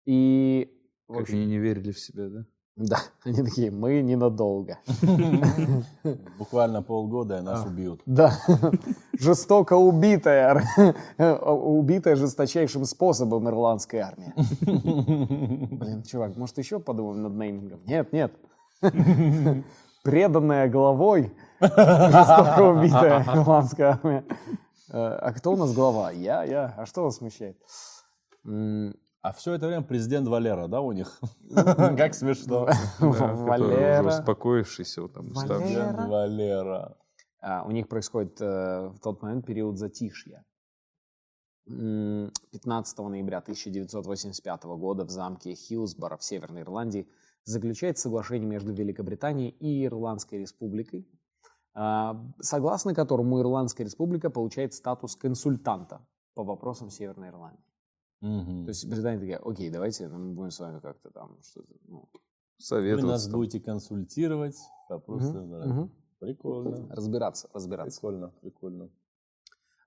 И, 0.06 0.70
Как 1.06 1.20
общем, 1.22 1.34
они 1.36 1.46
не 1.46 1.58
верили 1.58 1.92
в 1.92 1.98
себя, 1.98 2.28
да? 2.28 2.44
Да, 2.78 2.98
они 3.24 3.42
такие, 3.42 3.70
мы 3.70 4.00
ненадолго. 4.02 4.78
Буквально 6.38 6.82
полгода 6.82 7.38
и 7.38 7.40
нас 7.42 7.64
А. 7.64 7.68
убьют. 7.68 8.00
Да, 8.06 8.32
жестоко 9.18 9.74
убитая, 9.74 10.62
убитая 11.18 12.14
жесточайшим 12.16 12.84
способом 12.84 13.48
ирландская 13.48 14.04
армия. 14.06 14.32
Блин, 14.60 16.02
чувак, 16.04 16.36
может 16.36 16.58
еще 16.58 16.78
подумаем 16.78 17.22
над 17.22 17.32
неймингом? 17.34 17.80
Нет, 17.84 18.12
нет. 18.12 18.32
Преданная 20.04 20.68
головой, 20.68 21.32
жестоко 21.60 22.60
убитая 22.62 23.24
ирландская 23.24 23.98
армия. 24.02 24.24
Э, 24.90 25.18
А 25.20 25.32
кто 25.32 25.52
у 25.52 25.56
нас 25.56 25.74
глава? 25.74 26.12
Я, 26.12 26.44
я. 26.44 26.74
А 26.78 26.86
что 26.86 27.02
вас 27.02 27.16
смущает? 27.16 27.56
А 29.28 29.32
все 29.32 29.52
это 29.52 29.66
время 29.66 29.82
президент 29.82 30.26
Валера, 30.26 30.68
да, 30.68 30.80
у 30.80 30.92
них? 30.92 31.20
Как 31.54 32.14
смешно. 32.14 32.64
Который 32.64 33.10
уже 33.10 33.26
Валера. 33.26 34.08
успокоившийся 34.08 35.02
вот 35.02 35.12
там. 35.12 35.26
Президент 35.28 35.98
Валера. 36.08 36.96
А, 37.42 37.62
у 37.66 37.70
них 37.70 37.88
происходит 37.88 38.40
э, 38.40 38.88
в 38.88 38.98
тот 39.00 39.20
момент 39.20 39.44
период 39.44 39.76
затишья. 39.76 40.46
М, 41.68 42.32
15 42.52 42.98
ноября 43.00 43.38
1985 43.38 44.64
года 44.64 45.04
в 45.04 45.10
замке 45.10 45.54
Хьюсборо 45.54 46.16
в 46.16 46.24
Северной 46.24 46.62
Ирландии 46.62 47.06
заключается 47.44 48.04
соглашение 48.04 48.48
между 48.48 48.72
Великобританией 48.72 49.50
и 49.50 49.84
Ирландской 49.84 50.36
республикой, 50.36 51.06
а, 51.74 52.18
согласно 52.40 52.94
которому 52.94 53.42
Ирландская 53.42 53.84
республика 53.84 54.30
получает 54.30 54.72
статус 54.72 55.16
консультанта 55.16 56.00
по 56.32 56.44
вопросам 56.44 56.88
Северной 56.88 57.28
Ирландии. 57.28 57.67
Мгм. 58.20 58.64
То 58.64 58.70
есть 58.70 58.86
Британия 58.88 59.20
такая, 59.20 59.38
окей, 59.38 59.70
давайте 59.70 60.08
ну, 60.08 60.18
мы 60.18 60.34
будем 60.34 60.50
с 60.50 60.58
вами 60.60 60.80
как-то 60.80 61.10
там 61.10 61.38
что-то... 61.42 61.72
ну, 61.86 62.08
Вы 62.12 62.20
Советоваться 62.58 63.06
нас 63.06 63.24
там. 63.24 63.32
будете 63.32 63.60
консультировать. 63.60 64.56
Вопросы, 64.88 65.32
да. 65.32 65.66
мгм. 65.66 65.92
Прикольно. 66.18 66.88
разбираться, 66.94 67.48
разбираться. 67.54 68.00
Прикольно, 68.00 68.28
прикольно. 68.40 68.90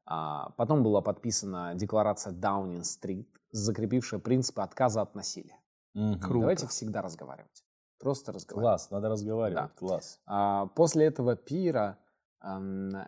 А, 0.05 0.51
Потом 0.51 0.81
была 0.83 1.01
подписана 1.01 1.75
декларация 1.75 2.31
Даунинг-стрит, 2.31 3.27
закрепившая 3.51 4.19
принципы 4.21 4.61
отказа 4.61 5.01
от 5.01 5.13
насилия. 5.15 5.59
Мгм. 5.93 6.39
Давайте 6.39 6.67
всегда 6.67 7.01
разговаривать. 7.01 7.65
Просто 7.99 8.31
разговаривать. 8.31 8.69
Класс, 8.71 8.91
надо 8.91 9.09
разговаривать. 9.09 9.75
Класс. 9.75 10.21
А, 10.25 10.67
После 10.67 11.05
этого 11.05 11.35
пира 11.35 11.97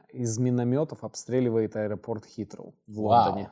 из 0.09 0.37
минометов 0.37 1.03
обстреливает 1.03 1.75
аэропорт 1.75 2.25
Хитроу 2.25 2.75
в 2.85 3.01
Вау. 3.01 3.47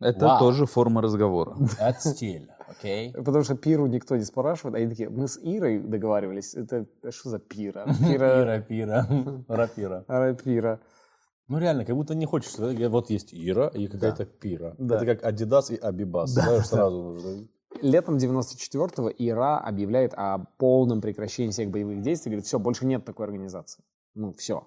Это 0.00 0.26
Вау. 0.26 0.38
тоже 0.38 0.66
форма 0.66 1.02
разговора. 1.02 1.56
Это 1.78 2.00
стиль, 2.00 2.48
окей? 2.68 3.12
Потому 3.12 3.44
что 3.44 3.54
пиру 3.54 3.86
никто 3.86 4.16
не 4.16 4.24
спрашивает. 4.24 4.76
Они 4.76 4.88
такие, 4.88 5.10
мы 5.10 5.28
с 5.28 5.38
Ирой 5.42 5.78
договаривались. 5.78 6.54
Это 6.54 6.86
что 7.10 7.28
за 7.28 7.38
пира? 7.38 7.86
Пира, 8.00 8.60
пира. 8.60 9.06
Рапира. 9.48 10.04
Ара 10.08 10.34
пира. 10.34 10.80
Ну 11.48 11.58
реально, 11.58 11.84
как 11.84 11.96
будто 11.96 12.14
не 12.14 12.26
хочется. 12.26 12.72
да? 12.72 12.88
Вот 12.88 13.10
есть 13.10 13.34
Ира 13.34 13.68
и 13.68 13.88
какая-то 13.88 14.24
пира. 14.24 14.74
Да. 14.78 14.96
Это 14.96 15.06
как 15.06 15.24
Адидас 15.24 15.70
и 15.70 15.76
Абибас. 15.76 16.30
Знаешь, 16.30 16.66
сразу 16.66 17.02
нужно. 17.02 17.48
Летом 17.82 18.16
94-го 18.16 19.10
ИРА 19.10 19.58
объявляет 19.58 20.12
о 20.16 20.44
полном 20.58 21.00
прекращении 21.00 21.50
всех 21.50 21.70
боевых 21.70 22.02
действий. 22.02 22.30
Говорит, 22.30 22.46
все, 22.46 22.58
больше 22.58 22.86
нет 22.86 23.04
такой 23.04 23.26
организации. 23.26 23.82
Ну, 24.14 24.32
все, 24.32 24.66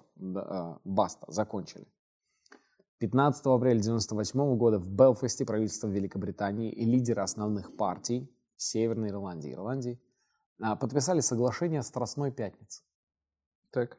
баста, 0.84 1.26
закончили. 1.28 1.86
15 2.98 3.46
апреля 3.46 3.80
98 3.80 4.56
года 4.56 4.78
в 4.78 4.88
Белфасте 4.88 5.44
правительство 5.44 5.88
Великобритании 5.88 6.70
и 6.70 6.84
лидеры 6.84 7.22
основных 7.22 7.76
партий 7.76 8.30
Северной 8.56 9.10
Ирландии 9.10 9.50
и 9.50 9.54
Ирландии 9.54 10.00
а, 10.60 10.76
подписали 10.76 11.20
соглашение 11.20 11.80
о 11.80 11.82
Страстной 11.82 12.30
Пятнице. 12.30 12.82
Так. 13.72 13.98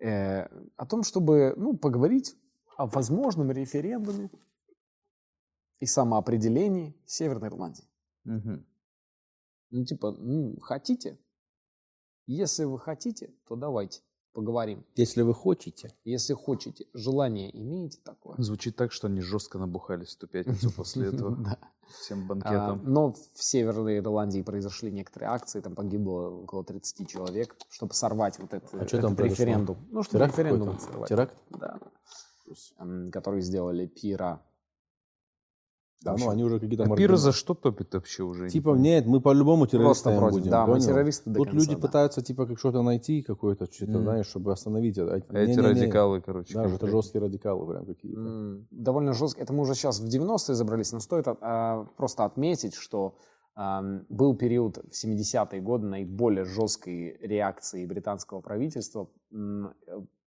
Э, 0.00 0.46
о 0.76 0.86
том, 0.86 1.04
чтобы 1.04 1.54
ну, 1.56 1.76
поговорить 1.76 2.36
о 2.76 2.86
возможном 2.86 3.52
референдуме 3.52 4.30
и 5.78 5.86
самоопределении 5.86 7.00
Северной 7.06 7.48
Ирландии. 7.48 7.88
Мгм. 8.24 8.66
Ну, 9.70 9.84
типа, 9.84 10.12
ну, 10.12 10.58
хотите? 10.60 11.18
Если 12.26 12.64
вы 12.64 12.78
хотите, 12.78 13.34
то 13.46 13.54
давайте. 13.54 14.02
Поговорим. 14.34 14.84
Если 14.96 15.22
вы 15.22 15.32
хотите. 15.32 15.92
Если 16.04 16.34
хотите, 16.34 16.86
желание 16.92 17.56
имеете 17.56 17.98
такое. 18.02 18.34
Звучит 18.38 18.74
так, 18.74 18.90
что 18.90 19.06
они 19.06 19.20
жестко 19.20 19.58
набухались 19.58 20.16
в 20.16 20.18
ту 20.18 20.26
пятницу 20.26 20.72
после 20.76 21.08
этого. 21.08 21.56
Всем 22.00 22.24
А, 22.24 22.26
банкетом. 22.26 22.80
Но 22.84 23.12
в 23.12 23.16
Северной 23.34 23.98
Ирландии 23.98 24.42
произошли 24.42 24.90
некоторые 24.90 25.30
акции, 25.30 25.60
там 25.60 25.76
погибло 25.76 26.30
около 26.30 26.64
30 26.64 27.08
человек, 27.08 27.54
чтобы 27.70 27.94
сорвать 27.94 28.38
вот 28.40 28.52
этот, 28.52 28.74
А 28.74 28.84
референдум. 29.22 29.78
Ну, 29.90 30.02
чтобы 30.02 30.26
референдум 30.26 30.80
сорвать. 30.80 31.08
Теракт? 31.08 31.36
Да. 31.50 31.78
Который 33.12 33.40
сделали 33.40 33.86
Пира. 33.86 34.42
Да, 36.02 36.16
ну 36.18 36.28
они 36.28 36.44
уже 36.44 36.60
какие-то... 36.60 36.84
А 36.84 36.96
Пира 36.96 37.16
за 37.16 37.32
что 37.32 37.54
топит 37.54 37.94
вообще 37.94 38.22
уже? 38.24 38.48
Типа, 38.50 38.74
нет, 38.76 39.06
мы 39.06 39.20
по-любому 39.22 39.66
террористами 39.66 40.18
будем. 40.30 40.50
да, 40.50 40.66
мы 40.66 40.74
понял? 40.74 40.86
террористы 40.86 41.30
до 41.30 41.36
Тут 41.38 41.48
конца, 41.50 41.58
люди 41.64 41.74
да. 41.80 41.86
пытаются, 41.86 42.20
типа, 42.22 42.46
как 42.46 42.58
что-то 42.58 42.82
найти, 42.82 43.22
какое-то, 43.22 43.66
что-то, 43.72 43.92
Мгм. 43.92 44.02
знаешь, 44.02 44.26
чтобы 44.26 44.52
остановить. 44.52 44.98
это. 44.98 45.14
А 45.14 45.16
эти 45.18 45.30
Не-не-не. 45.50 45.62
радикалы, 45.62 46.20
короче. 46.20 46.52
Да, 46.54 46.64
это 46.66 46.86
жесткие 46.88 47.22
радикалы 47.22 47.66
прям 47.66 47.86
какие-то. 47.86 48.20
М, 48.20 48.66
Довольно 48.70 49.12
жестко. 49.14 49.40
Это 49.42 49.52
мы 49.54 49.60
уже 49.62 49.74
сейчас 49.74 50.00
в 50.00 50.06
90-е 50.06 50.54
забрались, 50.54 50.92
но 50.92 51.00
стоит 51.00 51.26
а, 51.26 51.84
просто 51.96 52.24
отметить, 52.24 52.74
что 52.74 53.16
ам, 53.54 54.04
был 54.10 54.36
период 54.36 54.78
в 54.90 54.94
70-е 55.06 55.60
годы 55.62 55.86
наиболее 55.86 56.44
жесткой 56.44 57.16
реакции 57.20 57.86
британского 57.86 58.40
правительства 58.40 59.08
э, 59.32 59.36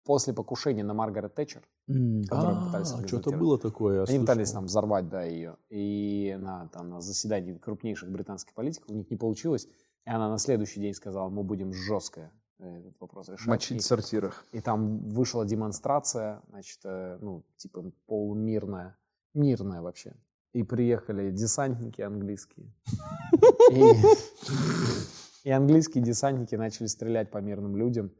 после 0.08 0.34
покушения 0.34 0.84
на 0.86 0.94
Маргарет 0.94 1.36
Тэтчер, 1.36 1.68
которую 1.86 2.66
пытались 2.66 2.92
А, 2.94 3.08
что-то 3.08 3.32
было 3.32 3.60
такое, 3.60 4.06
Они 4.06 4.20
пытались 4.20 4.52
там 4.52 4.66
взорвать, 4.66 5.10
да, 5.10 5.24
ее. 5.24 5.58
И 5.70 6.36
на, 6.40 6.70
там, 6.70 6.90
на 6.90 7.02
заседании 7.02 7.54
крупнейших 7.58 8.10
британских 8.10 8.54
политиков 8.54 8.90
у 8.90 8.94
них 8.94 9.12
не 9.12 9.18
получилось. 9.18 9.68
И 10.06 10.10
она 10.10 10.30
на 10.30 10.38
следующий 10.38 10.80
день 10.80 10.94
сказала, 10.94 11.28
мы 11.30 11.44
будем 11.44 11.74
жестко 11.74 12.32
э, 12.60 12.78
этот 12.80 12.96
вопрос 13.02 13.28
решать. 13.28 13.48
Мочить 13.48 13.78
И- 13.78 13.82
в 13.82 13.86
сортирах. 13.86 14.46
и 14.54 14.62
там 14.62 15.10
вышла 15.10 15.46
демонстрация, 15.46 16.42
значит, 16.50 16.80
э, 16.86 17.18
ну, 17.22 17.44
типа 17.58 17.92
полумирная, 18.06 18.98
мирная 19.34 19.82
вообще. 19.82 20.16
И 20.54 20.64
приехали 20.64 21.32
десантники 21.32 22.02
английские. 22.02 22.74
И 25.44 25.52
английские 25.52 26.04
десантники 26.04 26.56
начали 26.56 26.88
стрелять 26.88 27.30
по 27.30 27.40
мирным 27.40 27.76
людям. 27.76 28.12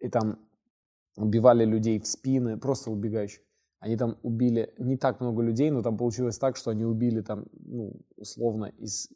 И 0.00 0.08
там 0.08 0.38
убивали 1.16 1.64
людей 1.64 1.98
в 1.98 2.06
спины, 2.06 2.58
просто 2.58 2.90
убегающих. 2.90 3.40
Они 3.80 3.96
там 3.96 4.16
убили 4.22 4.72
не 4.78 4.96
так 4.96 5.20
много 5.20 5.42
людей, 5.42 5.70
но 5.70 5.82
там 5.82 5.96
получилось 5.96 6.38
так, 6.38 6.56
что 6.56 6.70
они 6.70 6.84
убили 6.84 7.20
там, 7.20 7.44
ну, 7.52 8.00
условно, 8.16 8.66
из 8.78 9.08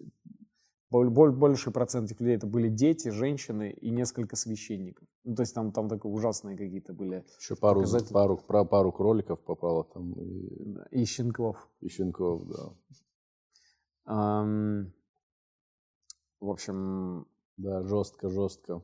боль- 0.90 1.08
боль- 1.10 1.32
больший 1.32 1.72
процент 1.72 2.10
этих 2.10 2.20
людей 2.20 2.36
это 2.36 2.46
были 2.46 2.68
дети, 2.68 3.08
женщины 3.08 3.70
и 3.70 3.90
несколько 3.90 4.36
священников. 4.36 5.08
Ну, 5.24 5.34
то 5.34 5.42
есть 5.42 5.54
там, 5.54 5.72
там 5.72 5.88
такие 5.88 6.10
ужасные 6.12 6.56
какие-то 6.56 6.92
были. 6.92 7.24
Еще 7.38 7.56
пару, 7.56 7.84
пару, 8.12 8.36
про 8.36 8.64
пару 8.64 8.92
кроликов 8.92 9.40
попало 9.40 9.84
там, 9.84 10.12
и, 10.12 11.00
И 11.02 11.04
щенков. 11.04 11.68
и 11.80 11.88
щенков, 11.88 12.46
да. 12.48 12.74
Ам, 14.04 14.92
в 16.40 16.48
общем, 16.50 17.26
Да, 17.56 17.82
жестко, 17.82 18.28
жестко. 18.28 18.82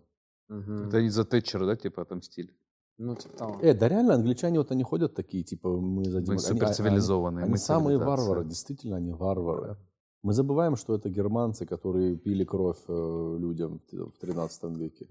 мгм. 0.49 0.89
Это 0.89 0.99
они 0.99 1.09
за 1.11 1.25
Тэтчера, 1.25 1.67
да, 1.67 1.77
типа 1.77 2.03
отомстили? 2.03 2.55
Ну, 2.99 3.15
типа 3.17 3.37
того. 3.37 3.59
Э, 3.63 3.75
да 3.75 3.89
реально, 3.89 4.15
англичане 4.15 4.59
вот 4.59 4.71
они 4.71 4.83
ходят 4.85 5.15
такие, 5.15 5.43
типа, 5.45 5.69
мы 5.69 6.05
за 6.05 6.19
Мы 6.19 6.25
демок- 6.25 6.31
они- 6.31 6.39
супер 6.39 6.65
они- 6.67 6.75
цивилизованные. 6.75 7.43
Они, 7.45 7.53
мы 7.53 7.59
самые 7.59 7.99
варвары, 7.99 8.45
действительно, 8.45 8.97
они 8.97 9.13
варвары. 9.13 9.77
Мы 10.23 10.33
забываем, 10.33 10.77
что 10.77 10.95
это 10.95 11.09
германцы, 11.09 11.67
которые 11.67 12.17
пили 12.17 12.45
кровь 12.45 12.79
э, 12.89 13.37
людям 13.39 13.81
в 13.93 14.19
13 14.19 14.77
веке. 14.77 15.07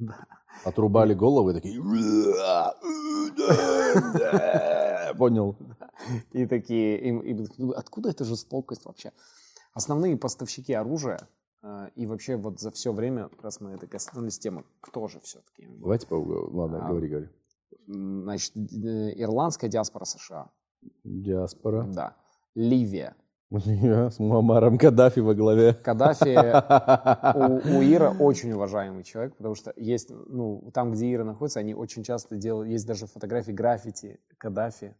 Отрубали 0.65 1.13
головы 1.13 1.51
и 1.51 1.53
такие... 1.53 1.81
Понял. 5.17 5.55
И 6.33 6.45
такие, 6.45 6.99
им- 7.09 7.19
им- 7.21 7.47
ну, 7.57 7.71
откуда 7.71 8.09
эта 8.09 8.25
жестокость 8.25 8.85
вообще? 8.85 9.11
Основные 9.73 10.17
поставщики 10.17 10.73
оружия 10.73 11.19
э, 11.63 11.89
и 11.95 12.05
вообще 12.05 12.35
вот 12.35 12.59
за 12.59 12.71
все 12.71 12.91
время, 12.91 13.29
раз 13.41 13.61
мы 13.61 13.71
это 13.71 13.87
коснулись 13.87 14.39
темы, 14.39 14.63
кто 14.81 15.07
же 15.07 15.19
все-таки? 15.21 15.67
Давайте 15.79 16.07
поговорим. 16.07 16.55
Ладно, 16.57 16.85
А, 16.85 16.89
говори, 16.89 17.07
говори. 17.07 17.29
Значит, 17.87 18.55
э, 18.55 19.13
ирландская 19.15 19.69
диаспора 19.69 20.05
США. 20.05 20.49
Диаспора. 21.03 21.83
Да. 21.83 22.15
Ливия. 22.55 23.15
Я 23.51 24.09
с 24.09 24.19
Муаммаром 24.19 24.77
Каддафи 24.77 25.19
во 25.19 25.35
главе. 25.35 25.73
Каддафи 25.73 26.35
у, 27.37 27.77
у 27.77 27.83
Ира 27.83 28.11
очень 28.11 28.51
уважаемый 28.51 29.03
человек, 29.03 29.35
потому 29.37 29.55
что 29.55 29.71
есть, 29.75 30.09
ну, 30.09 30.71
там, 30.73 30.91
где 30.91 31.13
Ира 31.13 31.23
находится, 31.23 31.59
они 31.59 31.75
очень 31.75 32.03
часто 32.03 32.35
делают, 32.35 32.69
есть 32.69 32.87
даже 32.87 33.05
фотографии 33.05 33.51
граффити 33.51 34.19
Каддафи, 34.37 34.95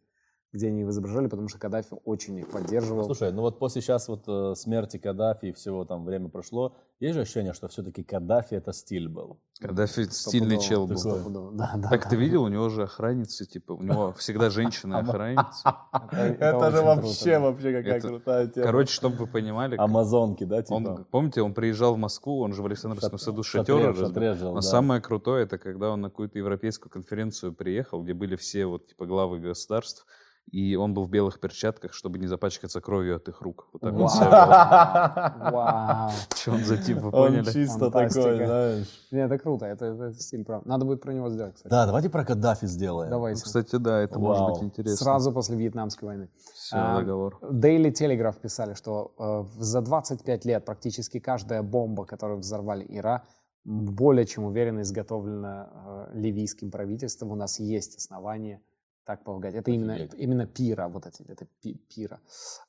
где 0.56 0.68
они 0.68 0.80
его 0.80 0.90
изображали, 0.90 1.28
потому 1.28 1.48
что 1.48 1.58
Каддафи 1.58 1.96
очень 2.04 2.38
их 2.38 2.50
поддерживал. 2.50 3.04
Слушай, 3.04 3.32
ну 3.32 3.42
вот 3.42 3.58
после 3.58 3.82
сейчас 3.82 4.08
вот 4.08 4.24
э, 4.26 4.54
смерти 4.56 4.98
Каддафи 4.98 5.46
и 5.46 5.52
всего 5.52 5.84
там 5.84 6.04
время 6.04 6.28
прошло, 6.28 6.74
есть 6.98 7.14
же 7.14 7.20
ощущение, 7.20 7.52
что 7.52 7.68
все-таки 7.68 8.02
Каддафи 8.02 8.54
это 8.54 8.72
стиль 8.72 9.08
был. 9.08 9.38
Каддафи 9.60 10.04
стильный 10.04 10.58
чел 10.58 10.86
был. 10.86 11.50
Да, 11.52 11.72
да, 11.76 11.88
Так 11.90 12.04
да. 12.04 12.10
ты 12.10 12.16
видел, 12.16 12.42
у 12.44 12.48
него 12.48 12.70
же 12.70 12.84
охранницы, 12.84 13.44
типа, 13.44 13.72
у 13.72 13.82
него 13.82 14.12
всегда 14.14 14.48
женщины-охранницы. 14.48 15.62
Это 16.10 16.56
очень 16.56 17.22
круто. 17.22 17.40
вообще 17.40 17.72
какая 17.72 18.00
крутая 18.00 18.46
тема. 18.48 18.66
Короче, 18.66 18.92
чтобы 18.92 19.16
вы 19.16 19.26
понимали, 19.26 19.76
Амазонки, 19.76 20.44
да, 20.44 20.62
типа? 20.62 20.74
он, 20.74 21.04
помните, 21.10 21.42
он 21.42 21.52
приезжал 21.52 21.94
в 21.94 21.98
Москву, 21.98 22.40
он 22.40 22.54
же 22.54 22.62
в 22.62 22.66
Александровском 22.66 23.18
саду 23.18 23.42
жил, 23.42 24.10
Но 24.52 24.54
да. 24.54 24.62
самое 24.62 25.02
крутое, 25.02 25.44
это 25.44 25.58
когда 25.58 25.90
он 25.90 26.00
на 26.00 26.08
какую-то 26.08 26.38
европейскую 26.38 26.90
конференцию 26.90 27.52
приехал, 27.52 28.02
где 28.02 28.14
были 28.14 28.36
все 28.36 28.64
вот 28.64 28.86
типа 28.86 29.04
главы 29.04 29.38
государств, 29.38 30.06
и 30.52 30.76
он 30.76 30.94
был 30.94 31.04
в 31.04 31.10
белых 31.10 31.40
перчатках, 31.40 31.92
чтобы 31.92 32.18
не 32.18 32.26
запачкаться 32.28 32.80
кровью 32.80 33.16
от 33.16 33.28
их 33.28 33.40
рук. 33.42 33.68
Вот 33.72 33.82
так 33.82 33.94
он 33.94 34.08
себя. 34.08 35.34
Вау. 35.52 36.10
Что 36.34 36.52
он 36.52 36.64
за 36.64 36.76
тип, 36.78 36.98
вы 36.98 37.06
Он 37.08 37.12
поняли? 37.12 37.44
чисто 37.52 37.90
Фантастика. 37.90 38.22
такой, 38.22 38.46
знаешь. 38.46 39.08
Не, 39.10 39.18
это 39.24 39.38
круто, 39.38 39.66
это, 39.66 39.86
это 39.86 40.12
стиль, 40.14 40.44
правда. 40.44 40.68
Надо 40.68 40.84
будет 40.84 41.00
про 41.02 41.12
него 41.12 41.28
сделать, 41.30 41.54
кстати. 41.54 41.70
Да, 41.70 41.86
давайте 41.86 42.08
про 42.10 42.24
Каддафи 42.24 42.66
сделаем. 42.66 43.10
Давайте. 43.10 43.42
Кстати, 43.42 43.76
да, 43.76 44.00
это 44.00 44.18
Вау. 44.18 44.28
может 44.28 44.54
быть 44.54 44.62
интересно. 44.62 44.96
Сразу 44.96 45.32
после 45.32 45.56
Вьетнамской 45.56 46.06
войны. 46.08 46.30
Все, 46.54 46.76
А, 46.76 46.98
договор. 47.00 47.38
Daily 47.42 47.92
Telegraph 47.92 48.40
писали, 48.40 48.74
что 48.74 49.14
э, 49.58 49.60
за 49.62 49.80
25 49.82 50.44
лет 50.44 50.64
практически 50.64 51.18
каждая 51.18 51.62
бомба, 51.62 52.04
которую 52.06 52.38
взорвали 52.38 52.86
Ира, 52.88 53.24
более 53.64 54.26
чем 54.26 54.44
уверенно 54.44 54.82
изготовлена 54.82 55.68
э, 56.14 56.18
ливийским 56.18 56.70
правительством. 56.70 57.32
У 57.32 57.34
нас 57.34 57.58
есть 57.58 57.96
основания 57.96 58.60
так 59.06 59.22
полагать. 59.22 59.54
Это 59.54 59.70
именно, 59.70 59.94
Офигеть. 59.94 60.14
именно 60.18 60.46
пира, 60.46 60.88
вот 60.88 61.06
эти, 61.06 61.22
это 61.28 61.46
пи- 61.62 61.80
пира. 61.94 62.18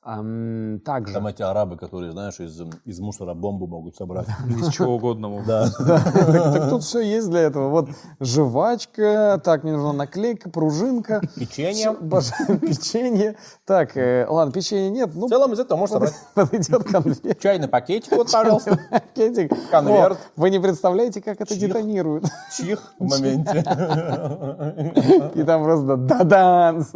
Ам, 0.02 0.78
также... 0.84 1.12
Там 1.12 1.26
эти 1.26 1.42
арабы, 1.42 1.76
которые, 1.76 2.12
знаешь, 2.12 2.38
из, 2.38 2.62
из 2.84 3.00
мусора 3.00 3.34
бомбу 3.34 3.66
могут 3.66 3.96
собрать. 3.96 4.28
Из 4.48 4.72
чего 4.72 4.94
угодно 4.94 5.28
могут. 5.28 5.46
Да. 5.46 5.68
Так, 5.78 6.70
тут 6.70 6.84
все 6.84 7.00
есть 7.00 7.28
для 7.28 7.40
этого. 7.40 7.68
Вот 7.70 7.88
жвачка, 8.20 9.40
так, 9.42 9.64
мне 9.64 9.72
нужна 9.72 9.92
наклейка, 9.92 10.48
пружинка. 10.48 11.20
Печенье. 11.36 11.92
Печенье. 12.60 13.36
Так, 13.64 13.96
э, 13.96 14.24
ладно, 14.28 14.52
печенья 14.52 14.90
нет. 14.90 15.10
Ну, 15.14 15.26
В 15.26 15.30
целом 15.30 15.52
из 15.54 15.58
этого 15.58 15.76
можно 15.78 15.94
собрать 16.06 16.14
подойдет 16.34 16.84
конверт. 16.84 17.40
чайный 17.40 17.66
пакетик, 17.68 18.12
вот, 18.12 18.30
пожалуйста. 18.30 18.78
Пакетик. 18.90 19.52
Конверт. 19.70 20.18
Вы 20.36 20.50
не 20.50 20.60
представляете, 20.60 21.20
как 21.20 21.40
это 21.40 21.58
детонирует. 21.58 22.24
Чих 22.56 22.94
в 22.98 23.04
моменте. 23.04 23.58
И 25.34 25.42
там 25.42 25.64
просто 25.64 25.96
да-дан. 26.28 26.86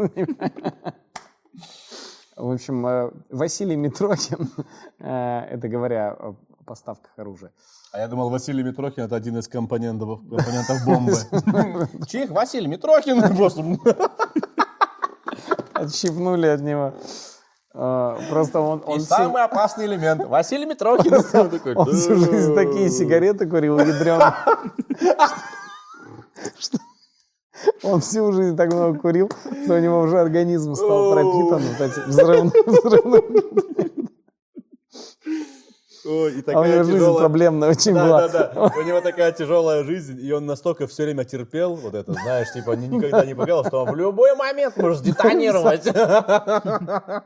В 2.37 2.51
общем, 2.51 2.87
э, 2.87 3.11
Василий 3.31 3.77
Митрохин, 3.77 4.51
э, 5.01 5.41
это 5.51 5.69
говоря 5.69 6.13
о 6.13 6.35
поставках 6.65 7.11
оружия. 7.17 7.53
А 7.93 7.99
я 7.99 8.09
думал, 8.09 8.31
Василий 8.31 8.63
Митрохин 8.63 9.03
это 9.05 9.17
один 9.17 9.37
из 9.39 9.49
компонентов, 9.49 10.21
компонентов 10.21 10.85
бомбы. 10.87 11.15
Чих, 12.07 12.31
Василий 12.31 12.69
Митрохин. 12.69 13.21
Просто 13.37 13.63
Отщипнули 15.75 16.47
от 16.47 16.61
него. 16.63 16.95
Э, 17.75 18.19
Просто 18.31 18.61
он, 18.61 18.83
он, 18.87 18.99
И 18.99 19.01
самый 19.03 19.43
опасный 19.43 19.87
элемент. 19.87 20.25
Василий 20.25 20.65
Митрохин. 20.67 21.15
Он 21.77 21.87
всю 21.93 22.17
жизнь 22.17 22.55
такие 22.55 22.89
сигареты 22.89 23.47
курил 23.47 23.79
ядреные. 23.79 24.35
Что- 26.59 26.79
Он 27.83 28.01
всю 28.01 28.33
жизнь 28.33 28.57
так 28.57 28.73
много 28.73 28.99
курил, 28.99 29.31
что 29.65 29.75
у 29.75 29.79
него 29.81 30.01
уже 30.01 30.19
организм 30.21 30.75
стал 30.75 31.13
пропитан 31.13 31.63
вот 31.63 31.81
этим 31.81 32.03
взрывным, 32.09 32.53
взрывным. 32.67 33.23
Ой, 36.05 36.33
и 36.33 36.39
А 36.39 36.41
у 36.41 36.43
такая 36.43 36.73
него 36.75 36.83
жизнь 36.85 36.99
тяжелая... 36.99 37.19
проблемная 37.21 37.71
очень 37.71 37.95
Да, 37.95 38.05
была. 38.05 38.29
да, 38.29 38.53
да. 38.53 38.73
У 38.77 38.83
него 38.83 39.01
такая 39.01 39.31
тяжелая 39.31 39.85
жизнь, 39.85 40.19
и 40.21 40.33
он 40.33 40.47
настолько 40.47 40.89
все 40.89 41.05
время 41.05 41.25
терпел, 41.25 41.77
вот 41.77 41.95
это, 41.95 42.13
знаешь, 42.13 42.53
типа, 42.53 42.73
ни- 42.73 42.89
никогда 42.89 43.25
не 43.25 43.35
показал, 43.37 43.65
что 43.67 43.83
он 43.83 43.93
в 43.93 43.97
любой 43.97 44.35
момент 44.35 44.77
может 44.79 44.99
сдетонировать. 44.99 45.85
В 45.87 47.23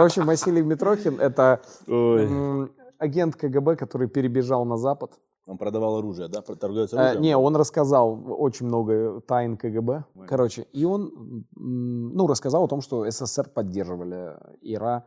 общем, 0.00 0.26
Василий 0.26 0.62
Митрохин— 0.62 1.20
это 1.22 1.60
Ой. 1.88 2.70
агент 2.98 3.34
КГБ, 3.34 3.74
который 3.74 4.06
перебежал 4.08 4.64
на 4.64 4.76
Запад 4.76 5.10
Он 5.48 5.56
продавал 5.56 5.96
оружие, 5.96 6.28
да? 6.28 6.42
Торговец 6.42 6.92
Э, 6.92 6.96
оружием? 6.98 7.22
не, 7.22 7.36
он 7.36 7.56
рассказал 7.56 8.22
очень 8.38 8.66
много 8.66 9.20
тайн 9.22 9.56
КГБ. 9.56 10.04
Короче, 10.28 10.66
и 10.74 10.84
он, 10.84 11.46
ну, 11.56 12.26
рассказал 12.26 12.64
о 12.64 12.68
том, 12.68 12.82
что 12.82 13.10
СССР 13.10 13.48
поддерживали 13.48 14.36
ИРА, 14.60 15.06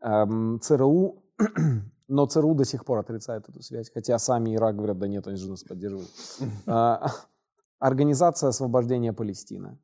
эм, 0.00 0.60
ЦРУ, 0.60 1.24
но 2.08 2.26
ЦРУ 2.26 2.54
до 2.54 2.64
сих 2.64 2.84
пор 2.84 2.98
отрицает 2.98 3.48
эту 3.48 3.62
связь, 3.62 3.90
хотя 3.92 4.18
сами 4.18 4.54
ИРА 4.54 4.72
говорят, 4.72 4.98
да 4.98 5.08
нет, 5.08 5.26
они 5.26 5.36
же 5.36 5.50
нас 5.50 5.64
поддерживают. 5.64 6.08
А, 6.66 7.08
Организация 7.80 8.48
освобождения 8.50 9.12
Палестины. 9.12 9.76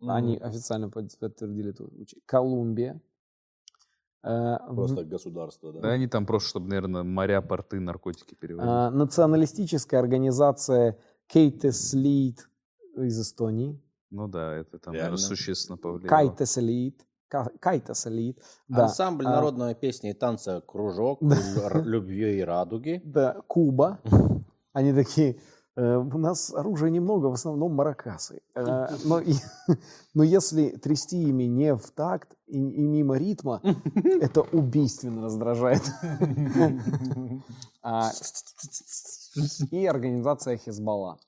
Они 0.00 0.36
официально 0.36 0.88
под- 0.88 1.18
подтвердили 1.18 1.70
эту. 1.70 1.90
Колумбия. 2.26 3.00
Э, 4.24 4.56
в- 4.68 4.74
Просто 4.76 5.04
государство, 5.04 5.72
да? 5.72 5.80
Да 5.80 5.88
они 5.90 6.06
там 6.06 6.26
просто, 6.26 6.48
чтобы, 6.50 6.68
наверное, 6.68 7.02
моря, 7.02 7.40
порты, 7.42 7.80
наркотики 7.80 8.34
переводили. 8.34 8.70
А, 8.70 8.90
националистическая 8.90 9.98
организация 10.00 10.96
Кейтес 11.26 11.92
Лид 11.94 12.48
из 12.96 13.20
Эстонии. 13.20 13.80
Ну 14.10 14.28
да, 14.28 14.54
это 14.56 14.78
там, 14.78 14.94
Реально. 14.94 15.12
наверное, 15.12 15.28
существенно 15.28 15.76
повлияло. 15.78 16.08
Кайтес 16.08 16.58
Элит. 16.58 17.04
Кайтес 17.60 18.06
Элит. 18.06 18.38
Да. 18.68 18.84
Ансамбль 18.84 19.26
А, 19.26 19.30
народной 19.30 19.74
песни 19.74 20.10
и 20.10 20.12
танца 20.12 20.60
«Кружок», 20.60 21.20
«Любви 21.84 22.38
и 22.38 22.42
радуги». 22.42 23.00
Да, 23.04 23.36
Куба. 23.46 24.00
Они 24.74 24.92
такие, 24.92 25.32
«Э, 25.32 25.38
у 25.76 26.18
нас 26.18 26.52
оружия 26.52 26.90
немного, 26.90 27.26
в 27.26 27.32
основном 27.32 27.74
маракасы. 27.74 28.40
Э, 28.54 28.88
Но, 29.04 29.20
и- 29.20 29.34
но 30.14 30.22
если 30.22 30.70
трясти 30.70 31.22
ими 31.22 31.44
не 31.44 31.74
в 31.74 31.90
такт 31.90 32.34
и, 32.46 32.58
и 32.58 32.82
мимо 32.86 33.16
ритма, 33.16 33.60
это 34.20 34.42
убийственно 34.42 35.22
раздражает. 35.22 35.82
А, 37.84 38.10
И 39.72 39.86
организация 39.86 40.56
Хизбалла. 40.56 41.18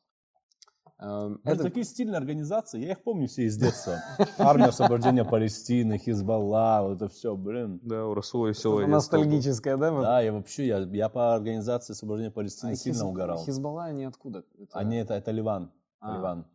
Эм, 1.05 1.35
Это 1.45 1.53
Это 1.55 1.63
такие 1.65 1.85
стильные 1.85 2.17
организации, 2.17 2.81
я 2.81 2.93
их 2.93 3.03
помню 3.03 3.29
все 3.29 3.43
из 3.45 3.59
детства. 3.59 3.99
Армия 4.39 4.67
освобождения 4.67 5.25
Палестины, 5.25 5.99
Хизбалла, 5.99 6.81
вот 6.83 6.97
это 6.97 7.09
все, 7.09 7.37
блин. 7.37 7.79
Да, 7.83 8.07
у 8.07 8.15
Расула 8.15 8.47
веселое 8.49 8.85
что-то 8.85 8.91
ностальгическое, 8.93 9.77
да? 9.77 9.91
Да, 10.01 10.21
я 10.23 10.33
вообще, 10.33 10.67
я, 10.67 10.79
я 10.79 11.09
по 11.11 11.35
организации 11.35 11.93
освобождения 11.93 12.31
Палестины 12.31 12.71
А 12.73 12.77
сильно 12.77 13.03
Хиз- 13.03 13.09
угорал. 13.11 13.45
Хизбалла 13.45 13.85
они 13.85 14.05
откуда? 14.05 14.45
Это- 14.59 14.79
Они, 14.79 14.97
это, 14.97 15.13
это 15.15 15.31
Ливан, 15.31 15.71
А. 16.01 16.17
Ливан, 16.17 16.47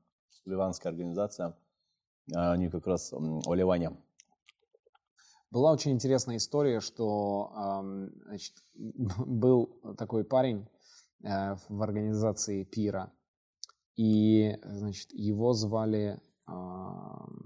ливанская 0.46 0.92
организация. 0.92 1.56
А 2.34 2.52
Они 2.54 2.70
как 2.70 2.88
раз 2.88 3.14
о 3.14 3.54
Ливане. 3.54 3.92
Была 5.52 5.72
очень 5.72 5.92
интересная 5.92 6.38
история, 6.38 6.80
что 6.80 7.52
значит, 8.26 8.54
был 9.28 9.68
такой 9.98 10.24
парень 10.24 10.68
э, 11.24 11.56
в 11.70 11.82
организации 11.84 12.64
Пира, 12.64 13.12
и 14.00 14.58
значит, 14.64 15.12
его 15.12 15.52
звали 15.52 16.22
ам, 16.46 17.44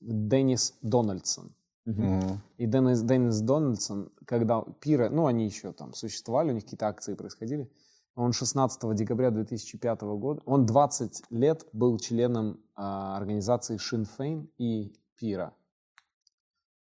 Деннис 0.00 0.76
Дональдсон. 0.82 1.50
Мгм. 1.86 2.42
И 2.58 2.66
Деннис, 2.66 3.00
Деннис 3.00 3.40
Дональдсон, 3.40 4.12
когда 4.26 4.60
Пира, 4.80 5.08
ну 5.08 5.26
они 5.26 5.46
еще 5.46 5.72
там 5.72 5.94
существовали, 5.94 6.50
у 6.50 6.54
них 6.54 6.64
какие-то 6.64 6.88
акции 6.88 7.14
происходили, 7.14 7.70
он 8.16 8.32
16 8.32 8.94
декабря 8.94 9.30
2005 9.30 10.02
года, 10.18 10.42
он 10.44 10.66
20 10.66 11.22
лет 11.30 11.66
был 11.72 11.98
членом 11.98 12.60
а, 12.74 13.16
организации 13.16 13.78
Féin 13.78 14.50
и 14.58 14.92
Пира. 15.16 15.54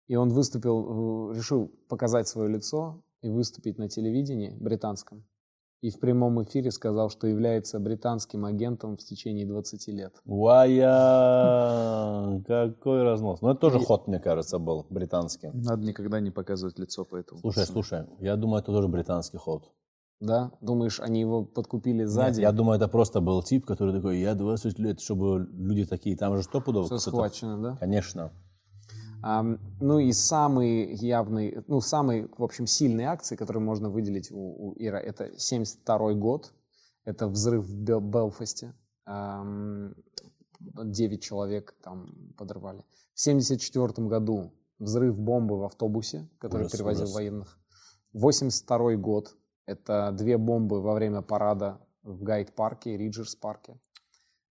И 0.07 0.15
он 0.15 0.29
выступил, 0.29 1.31
э, 1.31 1.35
решил 1.35 1.67
показать 1.89 2.29
свое 2.29 2.47
лицо 2.47 3.03
и 3.21 3.29
выступить 3.29 3.77
на 3.77 3.89
телевидении 3.89 4.55
британском. 4.61 5.25
И 5.83 5.89
в 5.89 5.99
прямом 5.99 6.41
эфире 6.43 6.71
сказал, 6.71 7.09
что 7.09 7.27
является 7.27 7.77
британским 7.77 8.45
агентом 8.45 8.95
в 8.95 9.01
течение 9.01 9.45
20 9.45 9.87
лет. 9.89 10.13
Вая, 10.23 10.79
какой 12.47 13.03
разнос. 13.03 13.41
Ну, 13.41 13.49
это 13.49 13.59
тоже 13.59 13.79
ход, 13.79 14.07
мне 14.07 14.19
кажется, 14.19 14.59
был 14.59 14.85
британский. 14.89 15.49
Надо 15.53 15.85
никогда 15.85 16.21
не 16.21 16.31
показывать 16.31 16.79
лицо, 16.79 17.03
поэтому. 17.03 17.41
Слушай, 17.41 17.65
слушай, 17.65 18.05
я 18.21 18.37
думаю, 18.37 18.61
это 18.61 18.71
тоже 18.71 18.87
британский 18.87 19.35
ход. 19.35 19.73
Да? 20.21 20.53
Думаешь, 20.61 21.01
они 21.01 21.19
его 21.19 21.43
подкупили 21.43 22.03
Нет, 22.03 22.09
сзади? 22.09 22.39
я 22.39 22.53
думаю, 22.53 22.77
это 22.77 22.87
просто 22.87 23.19
был 23.19 23.43
тип, 23.43 23.65
который 23.65 23.93
такой, 23.93 24.19
я 24.19 24.35
20 24.35 24.79
лет, 24.79 25.01
чтобы 25.01 25.49
люди 25.51 25.83
такие, 25.83 26.15
там 26.15 26.37
же 26.37 26.43
стопудово. 26.43 26.85
Все 26.85 26.97
схвачено, 26.97 27.61
да? 27.61 27.75
Конечно. 27.75 28.31
Ну 29.23 29.99
и 29.99 30.11
самый 30.11 30.93
явный, 30.95 31.63
ну 31.67 31.79
самый, 31.79 32.27
в 32.37 32.43
общем, 32.43 32.67
сильные 32.67 33.07
акции, 33.07 33.37
которые 33.37 33.63
можно 33.63 33.89
выделить 33.89 34.31
у, 34.31 34.37
у 34.69 34.73
Ира, 34.77 34.99
это 34.99 35.31
72 35.39 36.13
год, 36.13 36.53
это 37.05 37.27
взрыв 37.27 37.65
в 37.65 37.77
Бел- 37.83 38.01
Белфасте, 38.01 38.73
Ам, 39.05 39.95
9 40.59 41.21
человек 41.23 41.73
там 41.81 42.33
подорвали. 42.37 42.83
В 43.13 43.19
74 43.21 44.07
году 44.07 44.51
взрыв 44.79 45.17
бомбы 45.17 45.57
в 45.57 45.63
автобусе, 45.63 46.29
который 46.37 46.63
Ужас, 46.63 46.71
перевозил 46.73 47.03
ужас. 47.03 47.15
военных. 47.15 47.59
82 48.13 48.95
год, 48.97 49.35
это 49.65 50.11
две 50.11 50.37
бомбы 50.37 50.81
во 50.81 50.93
время 50.93 51.21
парада 51.21 51.79
в 52.03 52.23
Гайд-парке, 52.23 52.97
Риджерс-парке. 52.97 53.79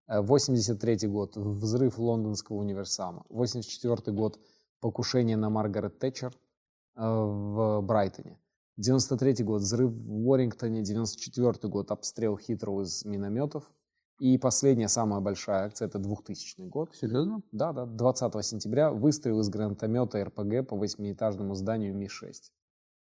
Э, 0.09 0.21
83 0.23 1.07
год, 1.09 1.37
взрыв 1.37 1.99
лондонского 1.99 2.57
универсама. 2.57 3.25
84 3.29 4.13
год, 4.17 4.39
покушение 4.83 5.37
на 5.39 5.49
Маргарет 5.49 5.99
Тэтчер 5.99 6.35
э, 6.97 7.01
в 7.03 7.81
Брайтоне. 7.81 8.39
93 8.77 9.45
год, 9.45 9.63
взрыв 9.63 9.93
в 9.93 10.29
Уоррингтоне. 10.29 10.83
94 10.83 11.71
год, 11.71 11.91
обстрел 11.91 12.37
Хитроу 12.37 12.83
из 12.83 13.05
минометов. 13.05 13.71
И 14.19 14.39
последняя, 14.39 14.89
самая 14.89 15.21
большая 15.21 15.67
акция, 15.67 15.89
это 15.89 15.99
2000 15.99 16.61
год. 16.69 16.95
Серьезно? 16.95 17.43
Да, 17.53 17.73
да, 17.73 17.87
20 17.87 18.45
сентября 18.45 18.91
выстрел 18.91 19.41
из 19.41 19.49
гранатомета 19.49 20.23
РПГ 20.25 20.69
по 20.69 20.77
восьмиэтажному 20.77 21.55
зданию 21.55 21.95
Ми-6. 21.97 22.35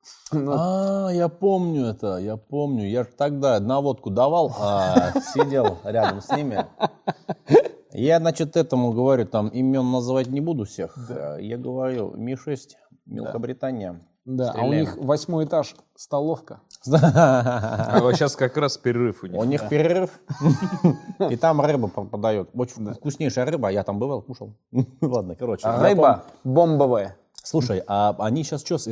Ну, 0.33 0.51
А, 0.53 1.09
я 1.13 1.29
помню 1.29 1.85
это, 1.85 2.17
я 2.17 2.35
помню. 2.35 2.89
Я 2.89 3.03
ж 3.03 3.07
тогда 3.17 3.59
наводку 3.59 4.09
давал, 4.09 4.53
а 4.59 5.13
сидел 5.33 5.77
рядом 5.83 6.21
с 6.21 6.29
ними. 6.35 6.65
Я, 7.93 8.19
значит, 8.19 8.57
этому 8.57 8.91
говорю, 8.91 9.25
там 9.25 9.49
имен 9.49 9.91
называть 9.91 10.27
не 10.27 10.41
буду 10.41 10.65
всех. 10.65 10.97
А 11.09 11.37
Я 11.37 11.57
говорю, 11.57 12.13
Ми-6, 12.15 12.57
Мелкобритания. 13.05 14.01
Да, 14.25 14.45
а 14.45 14.47
у 14.47 14.51
Стреляем. 14.51 14.79
них 14.79 14.97
восьмой 14.97 15.45
этаж 15.45 15.75
столовка. 15.95 16.61
А 16.85 17.99
вот 18.01 18.15
сейчас 18.15 18.35
как 18.35 18.55
раз 18.57 18.77
перерыв 18.77 19.23
у 19.23 19.27
них. 19.27 19.39
У 19.39 19.43
них 19.43 19.67
перерыв, 19.69 20.09
и 21.29 21.35
там 21.35 21.61
рыба 21.61 21.87
подают. 21.87 22.49
Очень 22.53 22.93
вкуснейшая 22.93 23.45
рыба, 23.45 23.69
я 23.69 23.83
там 23.83 23.99
бывал, 23.99 24.21
кушал. 24.21 24.53
Ладно, 25.01 25.35
короче. 25.35 25.67
Рыба 25.67 26.23
бомбовая. 26.43 27.17
Слушай, 27.33 27.83
а 27.87 28.15
они 28.19 28.43
сейчас 28.43 28.63
что 28.63 28.77
с 28.77 28.87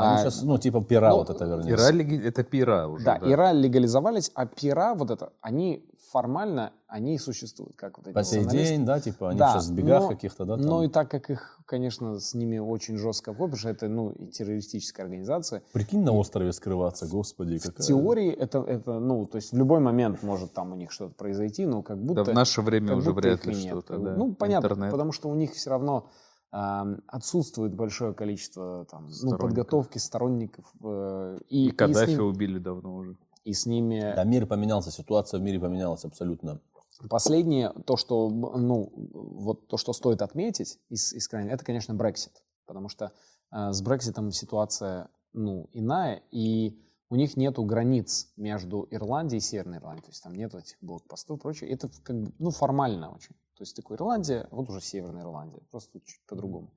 Они 0.00 0.14
А, 0.14 0.18
сейчас, 0.18 0.42
ну, 0.42 0.58
типа 0.58 0.82
пира 0.82 1.14
вот 1.14 1.30
это 1.30 1.44
вернее. 1.44 1.72
Ира 1.72 1.90
леги- 1.90 2.26
это 2.26 2.42
пира 2.44 2.86
уже. 2.88 3.04
Да, 3.04 3.18
Ира 3.22 3.52
легализовались, 3.52 4.30
а 4.34 4.46
пира 4.46 4.94
вот 4.94 5.10
это, 5.10 5.32
они 5.40 5.84
формально, 6.10 6.72
они 6.88 7.14
и 7.14 7.18
существуют, 7.18 7.76
как 7.76 7.98
вот 7.98 8.08
эти 8.08 8.14
По 8.14 8.24
сей 8.24 8.44
день, 8.44 8.84
да, 8.84 9.00
типа, 9.00 9.30
они 9.30 9.38
Да, 9.38 9.52
сейчас 9.52 9.68
в 9.68 9.74
бегах 9.74 10.08
каких-то, 10.08 10.44
да, 10.44 10.56
там. 10.56 10.66
Но 10.66 10.82
и 10.82 10.88
так 10.88 11.10
как 11.10 11.30
их, 11.30 11.60
конечно, 11.66 12.18
с 12.18 12.34
ними 12.34 12.58
очень 12.58 12.96
жестко 12.96 13.34
что 13.54 13.68
это, 13.68 13.88
ну, 13.88 14.10
и 14.10 14.26
террористическая 14.26 15.06
организация, 15.06 15.62
Прикинь 15.72 16.02
на 16.02 16.12
острове 16.12 16.52
скрываться, 16.52 17.06
господи, 17.06 17.58
в 17.58 17.62
какая... 17.62 17.86
теории 17.86 18.30
это, 18.30 18.58
это, 18.58 18.98
ну, 18.98 19.24
то 19.26 19.36
есть 19.36 19.52
в 19.52 19.56
любой 19.56 19.80
момент 19.80 20.22
может 20.22 20.52
там 20.52 20.72
у 20.72 20.76
них 20.76 20.90
что-то 20.90 21.14
произойти, 21.14 21.66
но 21.66 21.82
как 21.82 21.98
будто... 22.02 22.24
Да 22.24 22.32
в 22.32 22.34
наше 22.34 22.60
время 22.62 22.96
уже 22.96 23.12
вряд 23.12 23.46
ли 23.46 23.54
что-то. 23.54 23.98
да. 23.98 24.14
Ну, 24.16 24.34
понятно, 24.34 24.66
Интернет. 24.66 24.90
потому 24.90 25.12
что 25.12 25.28
у 25.28 25.34
них 25.34 25.52
все 25.52 25.70
равно 25.70 26.08
отсутствует 26.52 27.74
большое 27.74 28.12
количество 28.14 28.86
там, 28.90 29.08
ну, 29.22 29.38
подготовки 29.38 29.98
сторонников. 29.98 30.64
э, 30.82 31.38
и, 31.48 31.68
И 31.68 31.70
Каддафи 31.70 32.10
ним- 32.12 32.26
убили 32.26 32.58
давно 32.58 32.94
уже. 32.96 33.16
и 33.44 33.52
с 33.52 33.66
ними 33.66 34.12
Да, 34.16 34.24
мир 34.24 34.46
поменялся, 34.46 34.90
ситуация 34.90 35.38
в 35.40 35.42
мире 35.42 35.60
поменялась 35.60 36.04
абсолютно. 36.04 36.60
Последнее, 37.08 37.72
то, 37.86 37.96
что, 37.96 38.28
ну, 38.28 38.92
вот 38.94 39.68
то, 39.68 39.76
что 39.78 39.92
стоит 39.94 40.20
отметить 40.22 40.78
из, 40.90 41.12
из 41.14 41.28
крайне, 41.28 41.50
это, 41.50 41.64
конечно, 41.64 41.94
Brexit. 41.94 42.32
Потому 42.66 42.88
что 42.88 43.12
э, 43.52 43.72
с 43.72 43.80
Брекситом 43.80 44.30
ситуация, 44.32 45.08
ну, 45.32 45.68
иная, 45.72 46.22
и 46.30 46.78
у 47.08 47.16
них 47.16 47.36
нету 47.36 47.64
границ 47.64 48.30
между 48.36 48.86
Ирландией 48.90 49.38
и 49.38 49.40
Северной 49.40 49.78
Ирландией. 49.78 50.04
То 50.04 50.10
есть 50.10 50.22
там 50.22 50.34
нету 50.34 50.58
этих 50.58 50.76
блокпостов 50.82 51.38
и 51.38 51.40
прочее. 51.40 51.70
Это 51.70 51.88
как 52.02 52.20
бы, 52.22 52.32
ну, 52.38 52.50
формально 52.50 53.10
очень. 53.14 53.34
То 53.60 53.64
есть 53.64 53.76
такой 53.76 53.98
Ирландия, 53.98 54.48
вот 54.52 54.70
уже 54.70 54.80
Северная 54.80 55.22
Ирландия. 55.22 55.60
Просто 55.70 56.00
чуть 56.00 56.22
по-другому. 56.26 56.72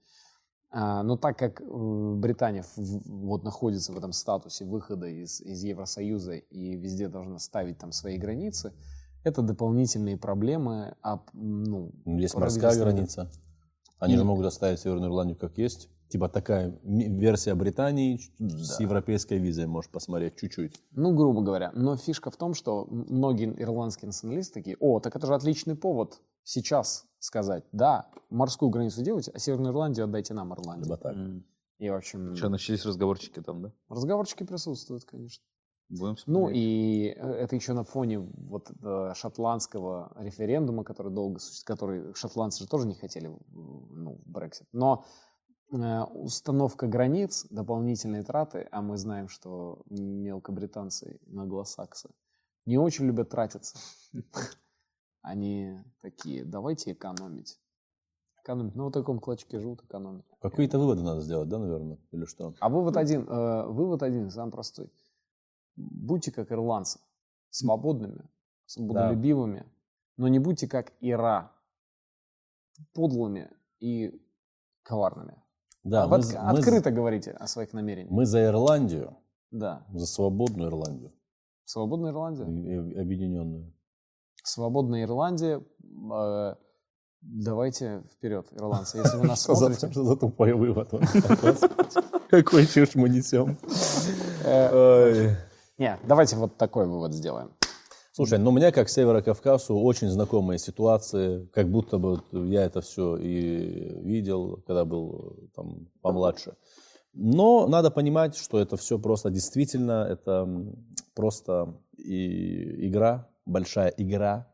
А, 0.70 1.02
но 1.04 1.16
так 1.16 1.38
как 1.40 1.62
э, 1.62 1.64
Британия 1.66 2.66
вот 2.76 3.46
находится 3.46 3.94
в 3.94 3.98
этом 3.98 4.12
статусе 4.12 4.66
выхода 4.66 5.08
из, 5.08 5.40
из 5.40 5.64
Евросоюза 5.64 6.34
и 6.34 6.76
везде 6.76 7.08
должна 7.08 7.40
ставить 7.40 7.78
там 7.78 7.94
свои 7.94 8.18
границы, 8.18 8.74
это 9.24 9.42
дополнительные 9.42 10.18
проблемы. 10.18 10.98
А, 11.02 11.24
ну, 11.32 11.94
Есть 12.06 12.36
правительство- 12.36 12.40
морская 12.68 12.76
граница. 12.78 13.32
Они 14.00 14.16
И- 14.16 14.18
же 14.18 14.26
могут 14.26 14.46
оставить 14.46 14.82
Северную 14.82 15.10
Ирландию 15.10 15.38
как 15.38 15.58
есть. 15.58 15.90
Типа 16.10 16.28
такая 16.28 16.78
версия 16.84 17.56
Британии 17.56 18.20
с 18.40 18.78
европейской 18.82 19.38
визой, 19.40 19.68
можешь 19.68 19.90
посмотреть 19.90 20.36
чуть-чуть. 20.36 20.84
Ну, 20.92 21.16
грубо 21.16 21.42
говоря. 21.44 21.72
Но 21.76 21.96
фишка 21.96 22.30
в 22.30 22.36
том, 22.36 22.54
что 22.54 22.86
многие 22.90 23.54
ирландские 23.58 24.08
националисты 24.08 24.56
такие, 24.56 24.76
о, 24.82 25.00
так 25.00 25.16
это 25.16 25.28
же 25.28 25.34
отличный 25.34 25.76
повод 25.78 26.20
сейчас 26.44 27.06
сказать, 27.20 27.64
да, 27.72 28.10
морскую 28.30 28.70
границу 28.70 29.02
делайте, 29.04 29.32
а 29.34 29.40
Северную 29.40 29.72
Ирландию 29.72 30.06
отдайте 30.06 30.34
нам, 30.34 30.54
Ирландию. 30.54 30.86
Либо 30.86 30.98
так. 30.98 31.16
И, 31.80 31.90
в 31.90 31.96
общем, 31.96 32.36
Что, 32.36 32.50
начались 32.50 32.86
разговорчики 32.86 33.42
там, 33.42 33.62
да? 33.62 33.72
разговорчики 33.90 34.44
присутствуют, 34.44 35.06
конечно. 35.06 35.44
Будем 35.90 36.16
Ну 36.26 36.40
смотреть. 36.42 36.58
и 36.58 37.14
э, 37.16 37.32
это 37.34 37.56
еще 37.56 37.74
на 37.74 37.84
фоне 37.84 38.20
вот 38.20 38.72
э, 38.82 39.14
шотландского 39.16 40.12
референдума, 40.18 40.84
который 40.84 41.12
долго 41.12 41.40
который 41.66 42.14
шотландцы 42.16 42.64
же 42.64 42.70
тоже 42.70 42.88
не 42.88 42.96
хотели 42.96 43.28
в- 43.28 43.42
ну, 43.92 44.16
в 44.26 44.30
Брексит. 44.30 44.66
Но 44.72 45.06
э, 45.72 46.04
установка 46.04 46.88
границ, 46.88 47.46
дополнительные 47.50 48.24
траты, 48.24 48.68
а 48.72 48.82
мы 48.82 48.98
знаем, 48.98 49.28
что 49.28 49.82
мелкобританцы, 49.90 51.20
англосаксы, 51.36 52.10
не 52.66 52.78
очень 52.78 53.06
любят 53.06 53.30
тратиться. 53.30 53.78
Они 55.24 55.80
такие, 56.02 56.44
давайте 56.44 56.92
экономить. 56.92 57.58
Экономить. 58.44 58.76
Ну, 58.76 58.90
в 58.90 58.92
таком 58.92 59.20
клочке 59.20 59.58
живут, 59.58 59.82
экономить. 59.84 60.26
Какие-то 60.42 60.78
выводы 60.78 61.02
надо 61.02 61.22
сделать, 61.22 61.48
да, 61.48 61.60
наверное? 61.60 61.98
Или 62.12 62.26
что? 62.26 62.54
А 62.60 62.68
вывод 62.70 62.98
один, 62.98 63.26
э, 63.28 63.66
вывод 63.68 64.04
один, 64.04 64.30
самый 64.30 64.52
простой. 64.52 64.92
Будьте 65.78 66.32
как 66.32 66.52
ирландцы, 66.52 67.00
свободными, 67.50 68.30
свободолюбивыми, 68.66 69.66
но 70.18 70.28
не 70.28 70.40
будьте 70.40 70.68
как 70.68 70.92
Ира, 71.00 71.54
подлыми 72.94 73.50
и 73.80 74.22
коварными. 74.84 75.42
Да, 75.86 76.04
Об- 76.04 76.12
мы, 76.12 76.18
от- 76.18 76.26
за- 76.26 76.42
мы 76.42 76.50
открыто 76.60 76.92
говорите 76.92 77.32
о 77.32 77.48
своих 77.48 77.72
намерениях. 77.74 78.12
Мы 78.12 78.26
за 78.26 78.44
Ирландию, 78.44 79.16
Да. 79.52 79.86
за 79.94 80.06
свободную 80.06 80.70
Ирландию, 80.70 81.14
Свободная 81.64 82.12
Ирландия. 82.12 82.44
и- 82.46 82.92
и 82.94 82.98
объединенную. 83.00 83.74
Свободная 84.44 85.04
Ирландия. 85.04 85.64
э, 86.14 86.56
давайте 87.22 88.04
вперед, 88.12 88.48
ирландцы. 88.52 88.98
Если 88.98 89.18
вы 89.18 89.24
нас 89.28 89.42
смотрите, 89.42 89.90
что 89.90 90.04
за 90.04 90.16
тупой 90.16 90.54
вывод? 90.54 90.90
Какой 92.30 92.68
чушь 92.68 92.96
мы 92.96 93.10
несем? 93.10 93.58
э, 94.44 95.36
не, 95.78 95.98
давайте 96.08 96.36
вот 96.36 96.58
такой 96.58 96.88
вывод 96.88 97.14
сделаем. 97.14 97.52
Слушай, 98.12 98.38
ну 98.38 98.52
меня 98.52 98.72
как 98.72 98.90
Северокавказу 98.90 99.76
очень 99.76 100.08
знакомые 100.08 100.60
ситуации, 100.60 101.48
как 101.48 101.70
будто 101.70 101.98
бы 101.98 102.22
я 102.32 102.64
это 102.66 102.82
все 102.82 103.18
и 103.18 104.00
видел, 104.04 104.62
когда 104.68 104.86
был 104.86 105.36
э, 105.36 105.48
там 105.56 105.88
помладше. 106.02 106.56
Но 107.14 107.68
надо 107.68 107.90
понимать, 107.90 108.36
что 108.36 108.60
это 108.60 108.78
все 108.78 109.00
просто 109.00 109.32
действительно, 109.32 110.06
это 110.08 110.48
просто 111.16 111.76
и 111.98 112.88
игра, 112.88 113.30
большая 113.46 113.90
игра, 113.98 114.48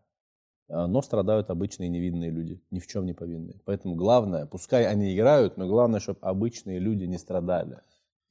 а, 0.70 0.88
но 0.88 1.02
страдают 1.02 1.50
обычные 1.50 1.90
невинные 1.90 2.30
люди, 2.30 2.62
ни 2.72 2.80
в 2.80 2.88
чем 2.88 3.06
не 3.06 3.14
повинные. 3.14 3.62
Поэтому 3.66 3.96
главное, 3.96 4.46
пускай 4.46 4.86
они 4.86 5.16
играют, 5.16 5.58
но 5.58 5.68
главное, 5.68 6.00
чтобы 6.00 6.20
обычные 6.22 6.80
люди 6.80 7.06
не 7.06 7.18
страдали. 7.18 7.80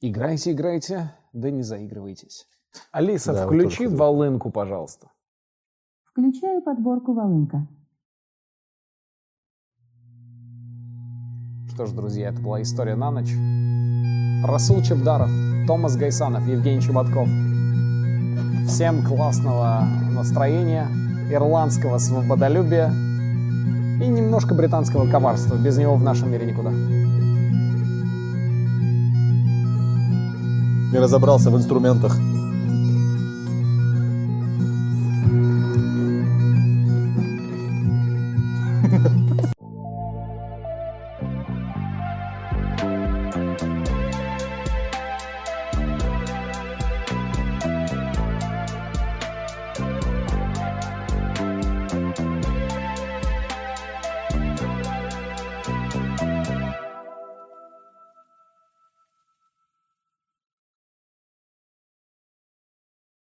Играйте, 0.01 0.51
играйте, 0.53 1.11
да 1.33 1.51
не 1.51 1.63
заигрывайтесь. 1.63 2.47
Алиса, 2.91 3.33
Да, 3.33 3.45
включи 3.45 3.87
волынку, 3.87 4.51
пожалуйста. 4.51 5.11
Включаю 6.03 6.61
подборку 6.61 7.13
«Волынка». 7.13 7.67
Что 11.73 11.85
ж, 11.85 11.91
друзья, 11.93 12.29
это 12.29 12.41
была 12.41 12.61
история 12.61 12.95
на 12.95 13.11
ночь. 13.11 13.33
Расул 14.45 14.81
Чебдаров, 14.81 15.29
Томас 15.67 15.95
Гайсанов, 15.95 16.45
Евгений 16.47 16.81
Чеботков. 16.81 17.27
Всем 18.67 19.03
классного 19.05 19.87
настроения, 20.19 20.87
ирландского 21.31 21.97
свободолюбия 21.97 22.89
и 22.89 24.07
немножко 24.07 24.53
британского 24.53 25.09
коварства. 25.09 25.55
Без 25.55 25.77
него 25.77 25.95
в 25.95 26.03
нашем 26.03 26.31
мире 26.31 26.45
никуда. 26.45 26.71
Не 30.91 30.99
разобрался 30.99 31.49
в 31.49 31.57
инструментах. 31.57 32.17